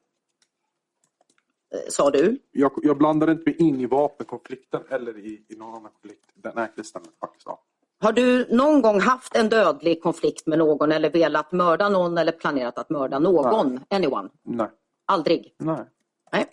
Eh, 1.74 1.80
sa 1.88 2.10
du. 2.10 2.38
Jag, 2.52 2.72
jag 2.82 2.98
blandar 2.98 3.30
inte 3.30 3.42
mig 3.50 3.56
in 3.62 3.80
i 3.80 3.86
vapenkonflikten 3.86 4.80
eller 4.90 5.18
i, 5.18 5.44
i 5.48 5.56
någon 5.56 5.74
annan 5.74 5.90
konflikt. 5.92 6.24
Nej, 6.54 6.72
det 6.76 6.84
stämmer 6.84 7.08
faktiskt. 7.20 7.46
Ja. 7.46 7.62
Har 8.00 8.12
du 8.12 8.46
någon 8.50 8.82
gång 8.82 9.00
haft 9.00 9.36
en 9.36 9.48
dödlig 9.48 10.02
konflikt 10.02 10.46
med 10.46 10.58
någon 10.58 10.92
eller 10.92 11.10
velat 11.10 11.52
mörda 11.52 11.88
någon 11.88 12.18
eller 12.18 12.32
planerat 12.32 12.78
att 12.78 12.90
mörda 12.90 13.18
någon? 13.18 13.74
Nej. 13.74 13.84
Anyone? 13.90 14.28
Nej. 14.42 14.68
Aldrig? 15.06 15.54
Nej. 15.58 15.84
Nej. 16.32 16.46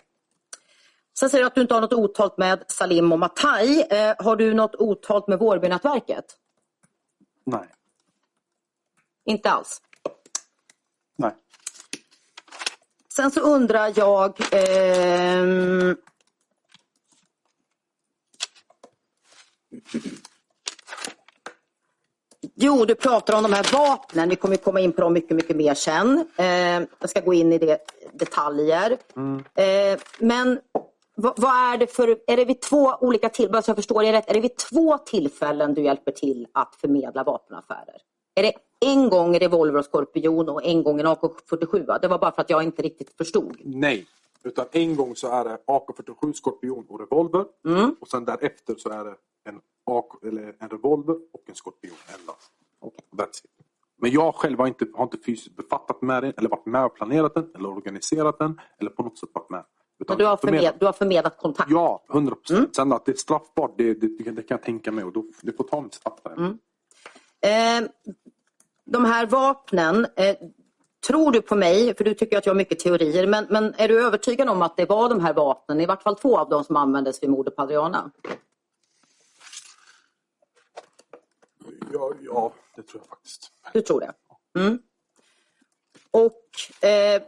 Sen 1.18 1.30
säger 1.30 1.44
du 1.44 1.46
att 1.46 1.54
du 1.54 1.60
inte 1.60 1.74
har 1.74 1.80
något 1.80 1.92
otalt 1.92 2.38
med 2.38 2.64
Salim 2.68 3.12
och 3.12 3.18
Matai. 3.18 3.84
Eh, 3.90 4.14
har 4.18 4.36
du 4.36 4.54
något 4.54 4.74
otalt 4.74 5.28
med 5.28 5.38
Vårbynätverket? 5.38 6.24
Nej. 7.44 7.68
Inte 9.24 9.50
alls? 9.50 9.82
Nej. 11.20 11.34
Sen 13.16 13.30
så 13.30 13.40
undrar 13.40 13.92
jag... 13.96 14.40
Eh, 14.52 15.94
Jo, 22.54 22.84
du 22.84 22.94
pratar 22.94 23.36
om 23.36 23.42
de 23.42 23.52
här 23.52 23.72
vapnen. 23.72 24.28
Vi 24.28 24.36
kommer 24.36 24.56
komma 24.56 24.80
in 24.80 24.92
på 24.92 25.00
dem 25.00 25.12
mycket, 25.12 25.36
mycket 25.36 25.56
mer 25.56 25.74
sen. 25.74 26.28
Eh, 26.36 26.46
jag 27.00 27.10
ska 27.10 27.20
gå 27.20 27.34
in 27.34 27.52
i 27.52 27.58
det 27.58 27.78
detaljer. 28.12 28.96
Mm. 29.16 29.44
Eh, 29.54 30.00
men 30.18 30.60
vad, 31.14 31.32
vad, 31.36 31.72
är 31.72 31.78
det 31.78 31.86
för... 31.86 32.18
Är 32.26 32.36
det 32.36 32.44
vid 32.44 32.60
två 32.60 32.94
olika 33.00 33.28
tillfällen, 33.28 33.62
så 33.62 33.70
jag 33.70 33.76
förstår 33.76 34.02
det 34.02 34.12
rätt, 34.12 34.30
är 34.30 34.34
det 34.34 34.40
vid 34.40 34.56
två 34.56 34.98
tillfällen 34.98 35.74
du 35.74 35.82
hjälper 35.82 36.12
till 36.12 36.46
att 36.52 36.74
förmedla 36.80 37.24
vapenaffärer? 37.24 37.96
Är 38.34 38.42
det 38.42 38.52
en 38.80 39.08
gång 39.08 39.38
revolver 39.38 39.78
och 39.78 39.84
skorpion 39.84 40.48
och 40.48 40.64
en 40.64 40.82
gång 40.82 41.00
en 41.00 41.06
AK47? 41.06 41.98
Det 42.02 42.08
var 42.08 42.18
bara 42.18 42.32
för 42.32 42.42
att 42.42 42.50
jag 42.50 42.62
inte 42.62 42.82
riktigt 42.82 43.16
förstod. 43.16 43.56
Nej, 43.64 44.06
utan 44.44 44.66
en 44.72 44.96
gång 44.96 45.16
så 45.16 45.28
är 45.28 45.44
det 45.44 45.58
AK47, 45.66 46.32
skorpion 46.32 46.84
och 46.88 47.00
revolver. 47.00 47.44
Mm. 47.66 47.96
Och 48.00 48.08
sen 48.08 48.24
därefter 48.24 48.74
så 48.78 48.90
är 48.90 49.04
det 49.04 49.14
en, 49.44 49.60
AK, 49.84 50.24
eller 50.24 50.54
en 50.58 50.68
revolver 50.68 51.14
och 51.14 51.42
en 51.46 51.54
skorpion 51.54 51.96
endast. 52.20 52.50
Okay. 52.80 53.00
That's 53.16 53.44
it. 53.44 53.50
Men 54.02 54.10
jag 54.10 54.34
själv 54.34 54.58
har 54.58 54.66
inte, 54.66 54.86
har 54.94 55.04
inte 55.04 55.18
fysiskt 55.18 55.56
befattat 55.56 56.02
med 56.02 56.22
den 56.22 56.32
eller 56.36 56.48
varit 56.48 56.66
med 56.66 56.84
och 56.84 56.94
planerat 56.94 57.34
den 57.34 57.50
eller 57.54 57.68
organiserat 57.68 58.38
den 58.38 58.60
eller 58.78 58.90
på 58.90 59.02
något 59.02 59.18
sätt 59.18 59.28
varit 59.32 59.50
med. 59.50 59.64
Men 60.08 60.18
du 60.18 60.24
har, 60.24 60.36
förmed, 60.36 60.74
du 60.80 60.86
har 60.86 60.92
förmedlat 60.92 61.38
kontakt? 61.38 61.70
Ja, 61.70 62.04
100 62.10 62.34
procent. 62.34 62.58
Mm. 62.58 62.70
Sen 62.72 62.92
att 62.92 63.04
det 63.04 63.12
är 63.12 63.16
straffbart, 63.16 63.74
det, 63.76 63.94
det, 63.94 64.06
det, 64.06 64.42
kan 64.42 64.54
jag 64.54 64.62
tänka 64.62 64.92
mig 64.92 65.04
och 65.04 65.12
då, 65.12 65.24
det 65.42 65.52
får 65.52 65.64
ta 65.64 65.80
mitt 65.80 65.94
straff. 65.94 66.18
Mm. 66.36 66.58
Eh, 67.40 67.88
de 68.84 69.04
här 69.04 69.26
vapnen, 69.26 70.06
eh, 70.16 70.36
tror 71.06 71.32
du 71.32 71.42
på 71.42 71.56
mig, 71.56 71.94
för 71.94 72.04
du 72.04 72.14
tycker 72.14 72.38
att 72.38 72.46
jag 72.46 72.52
har 72.52 72.56
mycket 72.56 72.78
teorier, 72.78 73.26
men, 73.26 73.46
men 73.50 73.74
är 73.78 73.88
du 73.88 74.06
övertygad 74.06 74.48
om 74.48 74.62
att 74.62 74.76
det 74.76 74.86
var 74.86 75.08
de 75.08 75.20
här 75.20 75.32
vapnen, 75.32 75.80
i 75.80 75.86
vart 75.86 76.02
fall 76.02 76.16
två 76.16 76.38
av 76.38 76.48
dem 76.48 76.64
som 76.64 76.76
användes 76.76 77.22
vid 77.22 77.30
mordet 77.30 77.56
på 77.56 77.62
Adriana? 77.62 78.10
Ja, 81.92 82.12
ja, 82.20 82.52
det 82.76 82.82
tror 82.82 83.02
jag 83.02 83.08
faktiskt. 83.08 83.52
Du 83.72 83.80
tror 83.80 84.00
det? 84.00 84.12
Mm. 84.60 84.78
Och 86.10 86.84
eh, 86.88 87.22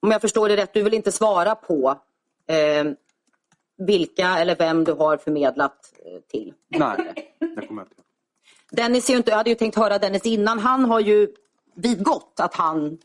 om 0.00 0.10
jag 0.10 0.20
förstår 0.20 0.48
det 0.48 0.56
rätt, 0.56 0.74
du 0.74 0.82
vill 0.82 0.94
inte 0.94 1.12
svara 1.12 1.54
på 1.54 2.00
eh, 2.46 2.84
vilka 3.76 4.38
eller 4.38 4.56
vem 4.56 4.84
du 4.84 4.92
har 4.92 5.16
förmedlat 5.16 5.92
eh, 6.04 6.20
till? 6.20 6.54
Nej, 6.68 7.36
det 7.38 7.66
kommer 7.66 7.82
jag 7.82 7.86
inte 7.86 8.02
Dennis 8.70 9.10
är 9.10 9.16
inte, 9.16 9.30
jag 9.30 9.36
hade 9.36 9.50
ju 9.50 9.56
tänkt 9.56 9.76
höra 9.76 9.98
Dennis 9.98 10.26
innan, 10.26 10.58
han 10.58 10.84
har 10.84 11.00
ju 11.00 11.28
vidgått 11.74 12.34
att 12.40 12.54
han 12.54 12.98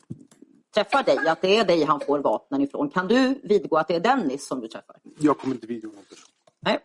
träffar 0.73 1.03
dig, 1.03 1.27
att 1.27 1.41
det 1.41 1.57
är 1.57 1.65
dig 1.65 1.83
han 1.83 1.99
får 1.99 2.19
vapnen 2.19 2.61
ifrån. 2.61 2.89
Kan 2.89 3.07
du 3.07 3.39
vidgå 3.43 3.77
att 3.77 3.87
det 3.87 3.95
är 3.95 3.99
Dennis 3.99 4.47
som 4.47 4.61
du 4.61 4.67
träffar? 4.67 4.95
Jag 5.19 5.37
kommer 5.37 5.55
inte 5.55 5.67
vidgå 5.67 5.87
någon 5.87 6.03
person. 6.03 6.29
Nej. 6.59 6.79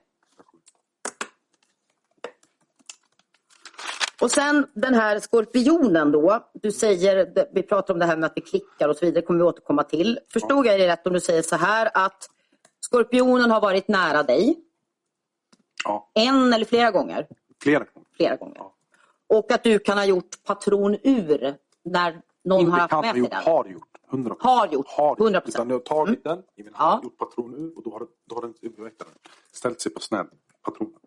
Och 4.20 4.30
sen 4.30 4.66
den 4.74 4.94
här 4.94 5.20
skorpionen 5.20 6.12
då. 6.12 6.50
Du 6.54 6.72
säger, 6.72 7.32
vi 7.54 7.62
pratar 7.62 7.94
om 7.94 8.00
det 8.00 8.06
här 8.06 8.16
med 8.16 8.26
att 8.26 8.36
vi 8.36 8.40
klickar 8.40 8.88
och 8.88 8.96
så 8.96 9.06
vidare, 9.06 9.24
kommer 9.24 9.40
vi 9.40 9.44
återkomma 9.44 9.82
till. 9.82 10.18
Förstod 10.32 10.66
jag 10.66 10.80
det 10.80 10.88
rätt 10.88 11.06
om 11.06 11.12
du 11.12 11.20
säger 11.20 11.42
så 11.42 11.56
här 11.56 11.90
att 11.94 12.30
skorpionen 12.80 13.50
har 13.50 13.60
varit 13.60 13.88
nära 13.88 14.22
dig? 14.22 14.56
Ja. 15.84 16.10
En 16.14 16.52
eller 16.52 16.64
flera 16.64 16.90
gånger? 16.90 17.26
Flera 17.62 17.84
gånger. 17.94 18.08
Flera 18.16 18.36
gånger. 18.36 18.56
Ja. 18.56 18.74
Och 19.28 19.52
att 19.52 19.64
du 19.64 19.78
kan 19.78 19.98
ha 19.98 20.04
gjort 20.04 20.44
patronur 20.44 21.54
när 21.82 22.22
någon 22.44 22.60
Inte 22.60 22.72
har 22.72 22.78
haft 22.78 22.92
med 22.92 23.14
sig 23.14 23.22
den? 23.30 23.42
har 23.44 23.66
gjort. 23.66 23.84
100%. 24.10 24.36
Har 24.40 24.68
gjort, 24.68 24.86
har 24.88 25.16
100 25.20 25.40
procent. 25.40 25.54
Utan 25.54 25.68
du 25.68 25.74
har 25.74 25.80
tagit 25.80 26.26
mm. 26.26 26.36
den 26.36 26.44
i 26.56 26.62
min 26.62 26.74
hand, 26.74 27.00
ja. 27.02 27.04
gjort 27.04 27.18
patronur 27.18 27.72
och 27.76 27.82
då 27.82 27.90
har, 27.90 28.06
då 28.26 28.34
har 28.34 28.42
den, 28.42 28.54
ställt 29.52 29.80
sig 29.80 29.92
på 29.92 30.00
sned, 30.00 30.26
patronen. 30.62 31.00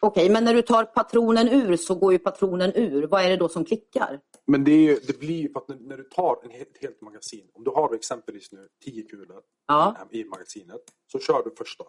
Okej, 0.00 0.22
okay, 0.24 0.32
men 0.32 0.44
när 0.44 0.54
du 0.54 0.62
tar 0.62 0.84
patronen 0.84 1.48
ur 1.48 1.76
så 1.76 1.94
går 1.94 2.12
ju 2.12 2.18
patronen 2.18 2.72
ur. 2.74 3.06
Vad 3.06 3.22
är 3.24 3.30
det 3.30 3.36
då 3.36 3.48
som 3.48 3.64
klickar? 3.64 4.20
Men 4.46 4.64
det, 4.64 4.72
är, 4.72 4.98
det 5.06 5.18
blir 5.18 5.40
ju 5.40 5.52
för 5.52 5.60
att 5.60 5.68
när, 5.68 5.76
när, 5.76 5.96
du 5.96 6.02
tar 6.02 6.38
en 6.44 6.50
helt, 6.50 6.78
helt 6.80 7.00
magasin. 7.00 7.50
Om 7.52 7.64
du 7.64 7.70
har 7.70 7.94
exempelvis 7.94 8.52
nu 8.52 8.68
10 8.84 9.02
kulor 9.02 9.40
ja. 9.66 9.96
i 10.10 10.24
magasinet. 10.24 10.80
Så 11.12 11.18
kör 11.18 11.42
du 11.44 11.50
första. 11.58 11.84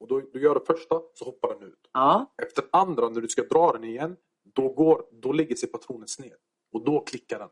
Och 0.00 0.08
då, 0.08 0.22
du 0.32 0.42
gör 0.42 0.54
det 0.54 0.66
första 0.66 1.00
så 1.14 1.24
hoppar 1.24 1.54
den 1.54 1.68
ut. 1.68 1.90
Ja. 1.92 2.34
Efter 2.42 2.64
andra 2.72 3.08
när 3.08 3.20
du 3.20 3.28
ska 3.28 3.42
dra 3.42 3.72
den 3.72 3.84
igen. 3.84 4.16
Då, 4.54 4.68
går, 4.68 5.04
då 5.12 5.32
lägger 5.32 5.56
sig 5.56 5.68
patronen 5.68 6.08
sned. 6.08 6.36
Och 6.72 6.84
då 6.84 7.00
klickar 7.00 7.38
den. 7.38 7.48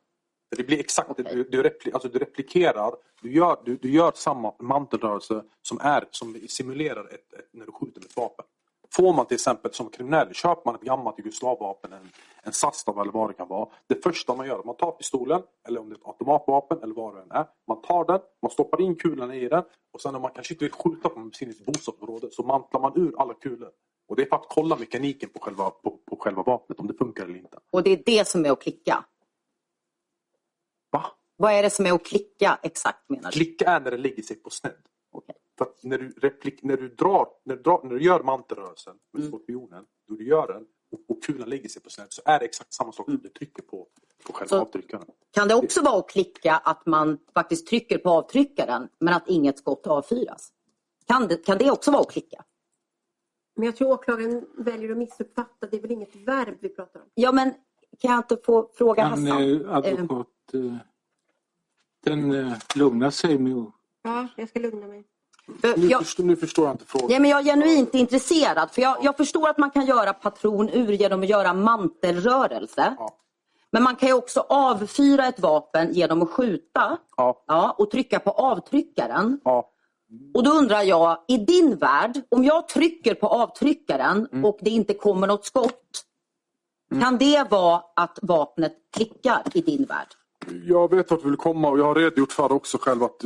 Det 0.57 0.65
blir 0.65 0.79
exakt, 0.79 1.11
okay. 1.11 1.35
du, 1.35 1.45
du, 1.45 1.63
repli, 1.63 1.93
alltså 1.93 2.09
du 2.09 2.19
replikerar, 2.19 2.95
du 3.23 3.33
gör, 3.33 3.63
du, 3.65 3.77
du 3.77 3.91
gör 3.91 4.13
samma 4.15 4.55
mantelrörelse 4.61 5.45
som, 5.63 5.79
är, 5.81 6.09
som 6.11 6.35
simulerar 6.49 7.05
ett, 7.05 7.33
ett, 7.33 7.49
när 7.53 7.67
du 7.67 7.73
skjuter 7.73 8.01
med 8.01 8.07
ett 8.07 8.17
vapen. 8.17 8.47
Får 8.97 9.13
man 9.13 9.27
till 9.27 9.35
exempel 9.35 9.75
som 9.75 9.91
kriminell, 9.91 10.35
köper 10.35 10.63
man 10.65 10.75
ett 10.75 10.81
gammalt 10.81 11.19
Jugoslavvapen, 11.19 11.93
en, 11.93 12.11
en 12.43 12.53
Sastav 12.53 13.01
eller 13.01 13.13
vad 13.13 13.31
det 13.31 13.35
kan 13.35 13.49
vara. 13.49 13.69
Det 13.87 14.03
första 14.03 14.35
man 14.35 14.47
gör, 14.47 14.63
man 14.65 14.77
tar 14.77 14.91
pistolen, 14.91 15.43
eller 15.69 15.81
om 15.81 15.89
det 15.89 15.95
är 15.95 15.97
ett 15.97 16.07
automatvapen 16.07 16.83
eller 16.83 16.95
vad 16.95 17.15
det 17.15 17.23
än 17.23 17.31
är. 17.31 17.47
Man 17.67 17.83
tar 17.83 18.05
den, 18.05 18.21
man 18.43 18.51
stoppar 18.51 18.81
in 18.81 18.97
kulorna 18.97 19.35
i 19.35 19.49
den 19.49 19.65
och 19.93 20.01
sen 20.01 20.13
när 20.13 20.21
man 20.21 20.31
kanske 20.35 20.55
inte 20.55 20.65
vill 20.65 20.73
skjuta 20.73 21.09
på 21.09 21.31
sitt 21.33 21.67
bostadsområde 21.67 22.31
så 22.31 22.43
mantlar 22.43 22.81
man 22.81 22.93
ur 22.97 23.21
alla 23.21 23.35
kulor. 23.35 23.71
Och 24.09 24.17
det 24.17 24.23
är 24.23 24.27
för 24.27 24.37
att 24.37 24.47
kolla 24.49 24.77
mekaniken 24.77 25.31
på 25.31 25.41
själva, 25.41 25.71
på, 25.71 25.91
på 25.91 26.17
själva 26.21 26.43
vapnet, 26.43 26.81
om 26.81 26.87
det 26.87 26.95
funkar 26.95 27.25
eller 27.25 27.37
inte. 27.37 27.59
Och 27.71 27.83
det 27.83 27.91
är 27.91 28.03
det 28.07 28.29
som 28.29 28.47
är 28.47 28.51
att 28.51 28.63
klicka? 28.63 29.05
Va? 30.91 31.05
Vad 31.37 31.53
är 31.53 31.63
det 31.63 31.71
som 31.71 31.87
är 31.87 31.93
att 31.93 32.07
klicka 32.07 32.59
exakt 32.63 33.09
menar 33.09 33.31
du? 33.31 33.39
Klicka 33.39 33.65
är 33.71 33.81
när 33.81 33.91
det 33.91 33.99
ligger 33.99 34.23
sig 34.23 34.37
på 34.37 34.51
snedd. 34.51 34.83
Okay. 35.13 35.37
För 35.59 35.69
när 35.83 35.99
du, 35.99 36.09
replik, 36.11 36.63
när 36.63 36.77
du 36.77 36.89
drar, 36.89 37.29
när 37.45 37.57
du, 37.57 37.63
drar, 37.63 37.81
när 37.85 37.95
du 37.95 38.03
gör 38.03 38.23
mantelrörelsen 38.23 38.97
med 39.13 39.21
mm. 39.21 39.33
skorpionen, 39.33 39.85
då 40.09 40.15
du 40.15 40.27
gör 40.27 40.47
den 40.47 40.67
och, 40.93 41.17
och 41.17 41.23
kulan 41.23 41.49
lägger 41.49 41.69
sig 41.69 41.83
på 41.83 41.91
snett 41.91 42.13
så 42.13 42.23
är 42.25 42.39
det 42.39 42.45
exakt 42.45 42.73
samma 42.73 42.93
sak 42.93 43.05
som 43.05 43.15
mm. 43.15 43.23
du 43.23 43.29
trycker 43.29 43.63
på, 43.63 43.87
på 44.27 44.33
själva 44.33 44.61
avtryckaren. 44.61 45.07
Kan 45.31 45.49
det 45.49 45.55
också 45.55 45.83
vara 45.83 45.99
att 45.99 46.09
klicka 46.09 46.57
att 46.57 46.87
man 46.87 47.19
faktiskt 47.35 47.67
trycker 47.67 47.99
på 47.99 48.11
avtryckaren 48.11 48.89
men 48.99 49.15
att 49.15 49.29
inget 49.29 49.59
skott 49.59 49.87
avfyras? 49.87 50.53
Kan 51.07 51.29
det, 51.29 51.37
kan 51.37 51.59
det 51.59 51.71
också 51.71 51.91
vara 51.91 52.03
att 52.03 52.11
klicka? 52.11 52.45
Men 53.57 53.67
jag 53.67 53.77
tror 53.77 53.91
åklagaren 53.93 54.47
väljer 54.57 54.91
att 54.91 54.99
missuppfatta. 54.99 55.67
Det 55.67 55.77
är 55.77 55.81
väl 55.81 55.93
inget 55.93 56.17
verb 56.17 56.59
vi 56.61 56.69
pratar 56.69 57.01
om? 57.01 57.07
Ja, 57.15 57.33
men 57.33 57.55
kan 57.99 58.11
jag 58.11 58.19
inte 58.19 58.37
få 58.45 58.71
fråga 58.75 59.03
kan, 59.03 59.11
Hassan? 59.11 59.51
Eh, 59.51 59.77
advokat, 59.77 60.55
eh, 60.55 60.77
den 62.05 62.33
eh, 62.33 62.53
lugnar 62.77 63.11
sig 63.11 63.39
med. 63.39 63.73
Ja, 64.03 64.29
jag 64.37 64.49
ska 64.49 64.61
lugna 64.61 64.87
mig. 64.87 65.05
Nu, 65.77 65.87
jag, 65.87 66.03
förstår, 66.03 66.25
nu 66.25 66.37
förstår 66.37 66.65
jag 66.67 66.75
inte 66.75 66.85
frågan. 66.85 67.11
Ja, 67.11 67.21
men 67.21 67.31
jag 67.31 67.41
är 67.41 67.45
genuint 67.45 67.95
intresserad. 67.95 68.71
För 68.71 68.83
jag, 68.83 68.97
jag 69.03 69.17
förstår 69.17 69.49
att 69.49 69.59
man 69.59 69.71
kan 69.71 69.87
göra 69.87 70.13
patron 70.13 70.69
ur 70.69 70.93
genom 70.93 71.23
att 71.23 71.29
göra 71.29 71.55
mantelrörelse. 71.55 72.95
Ja. 72.99 73.19
Men 73.73 73.83
man 73.83 73.97
kan 73.97 74.09
ju 74.09 74.15
också 74.15 74.41
avfyra 74.41 75.27
ett 75.27 75.41
vapen 75.41 75.93
genom 75.93 76.23
att 76.23 76.31
skjuta 76.31 76.99
ja. 77.17 77.45
Ja, 77.47 77.75
och 77.79 77.91
trycka 77.91 78.19
på 78.19 78.31
avtryckaren. 78.31 79.41
Ja. 79.45 79.71
Och 80.35 80.45
då 80.45 80.51
undrar 80.51 80.83
jag, 80.83 81.19
i 81.29 81.39
din 81.39 81.77
värld, 81.77 82.21
om 82.29 82.45
jag 82.45 82.69
trycker 82.69 83.15
på 83.15 83.27
avtryckaren 83.27 84.29
mm. 84.33 84.45
och 84.45 84.59
det 84.61 84.71
inte 84.71 84.95
kommer 84.95 85.27
något 85.27 85.45
skott. 85.45 86.05
Mm. 86.91 87.03
Kan 87.03 87.19
det 87.19 87.51
vara 87.51 87.83
att 87.97 88.19
vapnet 88.23 88.73
klickar 88.97 89.43
i 89.55 89.61
din 89.61 89.85
värld? 89.85 90.09
Jag 90.65 90.91
vet 90.91 91.11
vart 91.11 91.23
du 91.23 91.29
vill 91.29 91.39
komma 91.39 91.69
och 91.69 91.79
jag 91.79 91.85
har 91.85 91.95
redogjort 91.95 92.33
för 92.33 92.49
det 92.49 92.55
också 92.55 92.79
själv 92.79 93.03
att 93.03 93.25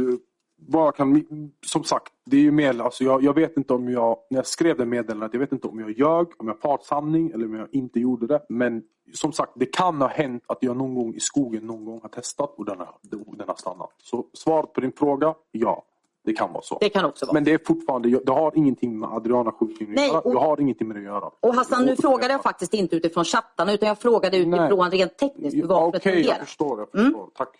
vad 0.68 0.96
kan, 0.96 1.25
som 1.66 1.85
sagt, 1.85 2.12
det 2.27 2.37
är 2.37 2.40
ju 2.40 2.51
mer, 2.51 2.81
alltså 2.81 3.05
jag, 3.05 3.23
jag, 3.23 3.35
vet 3.35 3.57
inte 3.57 3.75
om 3.75 3.88
jag, 3.88 4.16
när 4.31 4.38
jag 4.38 4.46
skrev 4.46 4.77
det 4.77 4.87
meddelandet, 4.87 5.35
jag 5.35 5.40
vet 5.40 5.53
inte 5.53 5.68
om 5.68 5.81
jag 5.81 5.90
ljög, 5.90 6.27
om 6.37 6.49
jag 6.49 6.61
far 6.61 6.79
sanning 6.83 7.31
eller 7.31 7.46
om 7.46 7.55
jag 7.55 7.68
inte 7.73 8.01
gjorde 8.01 8.27
det. 8.27 8.40
Men 8.49 8.83
som 9.14 9.33
sagt, 9.33 9.53
det 9.55 9.66
kan 9.66 10.01
ha 10.01 10.09
hänt 10.09 10.42
att 10.46 10.59
jag 10.61 10.77
någon 10.77 10.94
gång 10.94 11.14
i 11.14 11.20
skogen 11.20 11.66
någon 11.66 11.85
gång 11.85 12.01
har 12.03 12.09
testat 12.09 12.55
och 12.57 12.64
den 12.64 12.79
har, 12.79 12.94
den 13.37 13.49
har 13.49 13.55
stannat. 13.55 13.90
Så 14.03 14.27
svaret 14.33 14.73
på 14.73 14.81
din 14.81 14.92
fråga, 14.92 15.35
ja. 15.51 15.85
Det 16.25 16.33
kan 16.33 16.53
vara 16.53 16.62
så. 16.62 16.79
Det 16.81 16.88
kan 16.88 17.05
också 17.05 17.27
vara. 17.27 17.35
Men 17.35 17.44
det 17.44 17.53
är 17.53 17.61
fortfarande, 17.66 18.20
det 18.25 18.33
har 18.33 18.53
ingenting 18.57 18.99
med 18.99 19.09
Adriana 19.09 19.53
skjutningen 19.53 19.99
att 19.99 20.07
göra. 20.07 20.23
Jag 20.25 20.40
har 20.40 20.61
ingenting 20.61 20.88
med 20.88 20.96
det 20.96 21.01
att 21.01 21.05
göra. 21.05 21.31
Och 21.40 21.55
Hassan, 21.55 21.87
nu 21.87 21.96
frågade 21.96 22.33
jag 22.33 22.42
faktiskt 22.42 22.75
inte 22.75 22.96
utifrån 22.96 23.25
chattarna 23.25 23.73
utan 23.73 23.88
jag 23.88 23.99
frågade 23.99 24.37
utifrån 24.37 24.88
Nej. 24.90 24.99
rent 24.99 25.18
tekniskt 25.18 25.57
hur 25.57 25.62
vapnet 25.62 26.03
Okej, 26.03 26.20
okay, 26.20 26.23
jag 26.23 26.38
förstår. 26.38 26.79
Jag 26.79 26.90
förstår. 26.90 27.18
Mm. 27.18 27.31
Tack. 27.35 27.57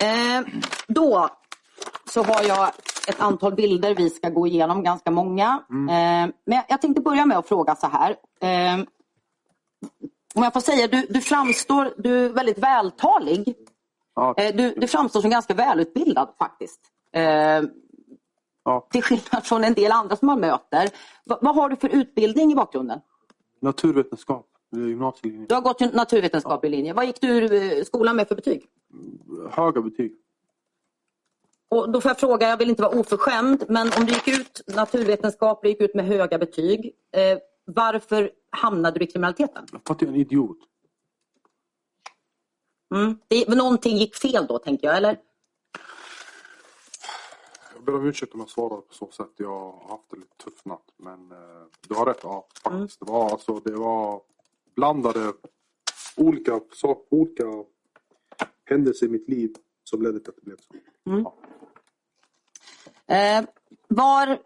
Eh, 0.00 0.62
då 0.88 1.28
så 2.12 2.22
har 2.22 2.42
jag 2.42 2.68
ett 3.08 3.20
antal 3.20 3.54
bilder 3.54 3.94
vi 3.94 4.10
ska 4.10 4.28
gå 4.28 4.46
igenom, 4.46 4.82
ganska 4.82 5.10
många. 5.10 5.62
Mm. 5.70 5.88
Eh, 5.88 6.34
men 6.44 6.62
jag 6.68 6.80
tänkte 6.80 7.02
börja 7.02 7.26
med 7.26 7.38
att 7.38 7.48
fråga 7.48 7.74
så 7.74 7.86
här. 7.86 8.10
Eh, 8.40 8.84
om 10.34 10.42
jag 10.42 10.52
får 10.52 10.60
säga, 10.60 10.88
du, 10.88 11.06
du 11.10 11.20
framstår, 11.20 11.94
du 11.96 12.24
är 12.24 12.28
väldigt 12.28 12.58
vältalig. 12.58 13.54
Ja. 14.14 14.34
Eh, 14.36 14.56
du, 14.56 14.74
du 14.76 14.86
framstår 14.86 15.20
som 15.20 15.30
ganska 15.30 15.54
välutbildad 15.54 16.28
faktiskt. 16.38 16.80
Ja. 18.64 18.88
Till 18.90 19.02
skillnad 19.02 19.44
från 19.44 19.64
en 19.64 19.74
del 19.74 19.92
andra 19.92 20.16
som 20.16 20.26
man 20.26 20.40
möter. 20.40 20.88
Va, 21.24 21.38
vad 21.42 21.54
har 21.54 21.68
du 21.68 21.76
för 21.76 21.88
utbildning 21.88 22.52
i 22.52 22.54
bakgrunden? 22.54 23.00
Naturvetenskap, 23.60 24.46
gymnasielinje. 24.70 25.46
Du 25.48 25.54
har 25.54 25.62
gått 25.62 25.94
naturvetenskaplig 25.94 26.70
ja. 26.70 26.76
linje. 26.76 26.92
Vad 26.92 27.06
gick 27.06 27.20
du 27.20 27.84
skolan 27.86 28.16
med 28.16 28.28
för 28.28 28.34
betyg? 28.34 28.64
Höga 29.50 29.82
betyg. 29.82 30.21
Och 31.72 31.92
då 31.92 32.00
får 32.00 32.10
jag 32.10 32.18
fråga, 32.18 32.48
jag 32.48 32.56
vill 32.56 32.70
inte 32.70 32.82
vara 32.82 32.98
oförskämd, 32.98 33.64
men 33.68 33.90
om 33.98 34.06
du 34.06 34.12
gick 34.12 34.28
ut 34.28 34.60
naturvetenskap, 34.66 35.66
gick 35.66 35.80
ut 35.80 35.94
med 35.94 36.06
höga 36.06 36.38
betyg. 36.38 36.92
Eh, 37.12 37.38
varför 37.64 38.30
hamnade 38.50 38.98
du 38.98 39.04
i 39.04 39.08
kriminaliteten? 39.08 39.66
För 39.66 39.94
att 39.94 40.02
jag 40.02 40.02
är 40.02 40.14
en 40.14 40.20
idiot. 40.20 40.58
Mm. 42.94 43.18
Det, 43.28 43.48
någonting 43.48 43.96
gick 43.96 44.16
fel 44.16 44.46
då, 44.46 44.58
tänker 44.58 44.86
jag, 44.86 44.96
eller? 44.96 45.18
Jag 47.74 47.84
ber 47.84 47.94
om 47.94 48.06
ursäkt 48.06 48.34
om 48.34 48.40
jag 48.40 48.50
svarar 48.50 48.80
på 48.80 48.94
så 48.94 49.10
sätt. 49.10 49.30
Jag 49.36 49.48
har 49.48 49.88
haft 49.88 50.10
det 50.10 50.16
lite 50.16 50.36
tufft 50.44 50.64
natt. 50.64 50.88
Men 50.96 51.32
eh, 51.32 51.66
du 51.88 51.94
har 51.94 52.06
rätt, 52.06 52.20
ja. 52.22 52.46
Faktiskt. 52.62 53.00
Det, 53.00 53.06
var, 53.06 53.30
alltså, 53.30 53.60
det 53.60 53.72
var 53.72 54.22
blandade 54.76 55.32
olika, 56.16 56.60
sak, 56.72 57.06
olika 57.10 57.44
händelser 58.64 59.06
i 59.06 59.10
mitt 59.10 59.28
liv 59.28 59.54
som 59.84 60.02
ledde 60.02 60.20
till 60.20 60.28
att 60.28 60.36
det 60.36 60.42
blev 60.42 60.56
så. 60.56 60.91
Ja. 61.04 61.34
Eh, 63.14 63.44
var 63.88 64.38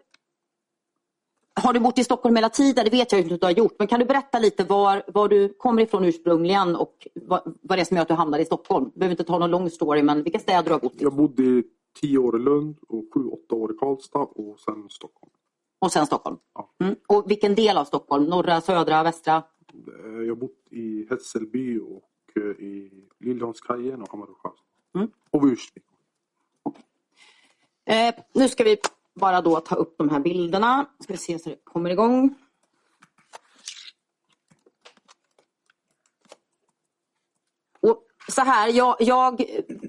har 1.61 1.73
du 1.73 1.79
bott 1.79 1.99
i 1.99 2.03
Stockholm 2.03 2.35
hela 2.35 2.49
tiden? 2.49 2.85
Det 2.85 2.91
vet 2.91 3.11
jag 3.11 3.21
inte 3.21 3.33
att 3.33 3.41
du 3.41 3.45
har 3.47 3.51
gjort. 3.51 3.75
Men 3.79 3.87
kan 3.87 3.99
du 3.99 4.05
berätta 4.05 4.39
lite 4.39 4.63
var, 4.63 5.03
var 5.07 5.27
du 5.29 5.53
kommer 5.53 5.81
ifrån 5.81 6.05
ursprungligen 6.05 6.75
och 6.75 7.07
vad, 7.13 7.55
vad 7.61 7.77
det 7.77 7.81
är 7.81 7.85
som 7.85 7.97
gör 7.97 8.01
att 8.01 8.07
du 8.07 8.13
hamnade 8.13 8.43
i 8.43 8.45
Stockholm? 8.45 8.91
Du 8.93 8.99
behöver 8.99 9.13
inte 9.13 9.23
ta 9.23 9.39
någon 9.39 9.51
lång 9.51 9.69
story, 9.69 10.03
men 10.03 10.23
vilka 10.23 10.39
städer 10.39 10.63
du 10.63 10.71
har 10.71 10.79
bott 10.79 10.93
i? 11.01 11.03
Jag 11.03 11.13
bodde 11.15 11.43
i 11.43 11.63
tio 12.01 12.17
år 12.17 12.35
i 12.35 12.39
Lund 12.43 12.77
och 12.87 13.05
sju, 13.13 13.25
åtta 13.27 13.55
år 13.55 13.73
i 13.73 13.77
Karlstad 13.77 14.19
och 14.19 14.59
sen 14.59 14.89
Stockholm. 14.89 15.31
Och 15.79 15.91
sen 15.91 16.05
Stockholm? 16.05 16.37
Ja. 16.53 16.69
Mm. 16.83 16.95
Och 17.07 17.31
vilken 17.31 17.55
del 17.55 17.77
av 17.77 17.85
Stockholm? 17.85 18.23
Norra, 18.23 18.61
södra, 18.61 19.03
västra? 19.03 19.43
Eh, 20.05 20.21
Jag 20.21 20.31
har 20.31 20.35
bott 20.35 20.67
i 20.71 21.07
Hässelby 21.09 21.79
och 21.79 22.03
eh, 22.35 22.43
i 22.43 22.91
Liljeholmskajen 23.19 24.01
och 24.01 24.09
Sjöstad. 24.09 24.51
Mm. 24.95 25.11
Och 25.31 25.43
Ursvik. 25.43 25.83
Eh, 27.87 28.15
nu 28.33 28.49
ska 28.49 28.63
vi 28.63 28.77
bara 29.15 29.41
då 29.41 29.59
ta 29.59 29.75
upp 29.75 29.97
de 29.97 30.09
här 30.09 30.19
bilderna. 30.19 30.85
Ska 30.99 31.13
vi 31.13 31.17
se 31.17 31.39
så 31.39 31.49
det 31.49 31.55
kommer 31.63 31.89
igång. 31.89 32.35
Och 37.81 38.03
så 38.31 38.41
här, 38.41 38.67
jag, 38.69 38.95
jag 38.99 39.41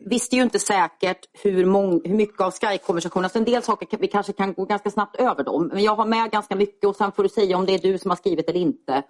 visste 0.07 0.37
ju 0.37 0.43
inte 0.43 0.59
säkert 0.59 1.27
hur, 1.33 1.67
mång, 1.67 2.01
hur 2.05 2.15
mycket 2.15 2.41
av 2.41 2.51
Sky-konversationerna... 2.51 3.27
Alltså 3.27 3.39
en 3.39 3.45
del 3.45 3.63
saker 3.63 3.87
kan- 3.87 4.01
vi 4.01 4.09
kanske 4.09 4.33
kan 4.33 4.55
gå 4.55 4.65
ganska 4.65 4.91
snabbt 4.91 5.17
över 5.17 5.45
dem. 5.45 5.67
Men 5.67 5.83
jag 5.83 5.97
har 5.97 6.07
med 6.07 6.31
ganska 6.31 6.57
mycket 6.57 6.85
och 6.89 6.97
sen 6.97 7.13
får 7.13 7.23
du 7.23 7.29
säga 7.29 7.57
om 7.57 7.67
det 7.67 7.73
är 7.75 7.79
du 7.79 7.99
som 7.99 8.11
har 8.11 8.17
skrivit 8.17 8.49
eller 8.49 8.61
inte. 8.61 9.03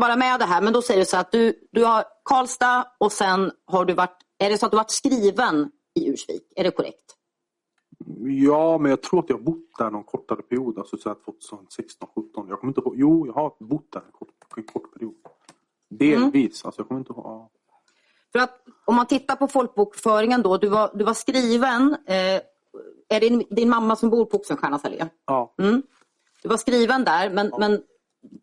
Bara 0.00 0.16
med 0.16 0.40
det 0.40 0.44
här, 0.46 0.62
men 0.62 0.72
då 0.72 0.82
säger 0.82 1.00
du 1.00 1.06
så 1.06 1.16
att 1.16 1.32
du, 1.32 1.68
du 1.72 1.84
har 1.84 2.04
Karlstad 2.24 2.86
och 2.98 3.12
sen 3.12 3.52
har 3.66 3.84
du 3.84 3.94
varit, 3.94 4.18
är 4.38 4.50
det 4.50 4.58
så 4.58 4.66
att 4.66 4.72
du 4.72 4.76
har 4.76 4.84
varit 4.84 4.90
skriven 4.90 5.70
i 5.94 6.08
Ursvik? 6.08 6.52
Är 6.56 6.64
det 6.64 6.70
korrekt? 6.70 7.16
Ja, 8.24 8.78
men 8.78 8.90
jag 8.90 9.02
tror 9.02 9.20
att 9.20 9.28
jag 9.28 9.36
har 9.36 9.42
bott 9.42 9.78
där 9.78 9.90
någon 9.90 10.04
kortare 10.04 10.42
period. 10.42 10.78
Alltså 10.78 10.96
så 10.96 11.08
här 11.08 11.16
2016, 11.24 12.08
17. 12.14 12.48
Jag 12.48 12.60
kommer 12.60 12.70
inte 12.70 12.80
ihåg. 12.80 12.94
Jo, 12.96 13.26
jag 13.26 13.32
har 13.32 13.54
bott 13.58 13.92
där 13.92 14.00
en 14.00 14.12
kort, 14.12 14.28
en 14.56 14.62
kort 14.62 14.94
period. 14.94 15.14
Delvis. 15.88 16.64
Alltså 16.64 16.80
jag 16.80 16.88
kommer 16.88 16.98
inte 16.98 17.12
ihåg. 17.12 17.26
Ja. 17.26 17.50
För 18.32 18.38
att 18.38 18.64
om 18.84 18.94
man 18.94 19.06
tittar 19.06 19.36
på 19.36 19.48
folkbokföringen 19.48 20.42
då, 20.42 20.56
du 20.56 20.68
var, 20.68 20.90
du 20.94 21.04
var 21.04 21.14
skriven, 21.14 21.96
eh, 22.06 22.40
är 23.08 23.20
det 23.20 23.28
din, 23.28 23.44
din 23.50 23.68
mamma 23.68 23.96
som 23.96 24.10
bor 24.10 24.24
på 24.24 24.36
Oxenstiernas 24.36 24.84
allé? 24.84 25.08
ja. 25.26 25.54
Mm. 25.58 25.82
Du 26.42 26.48
var 26.48 26.56
skriven 26.56 27.04
där, 27.04 27.30
men, 27.30 27.52
men 27.58 27.82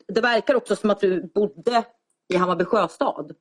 det 0.07 0.21
verkar 0.21 0.55
också 0.55 0.75
som 0.75 0.89
att 0.89 0.99
du 0.99 1.31
bodde 1.35 1.85
i 2.27 2.35
Hammarby 2.35 2.65
sjöstad. 2.65 3.35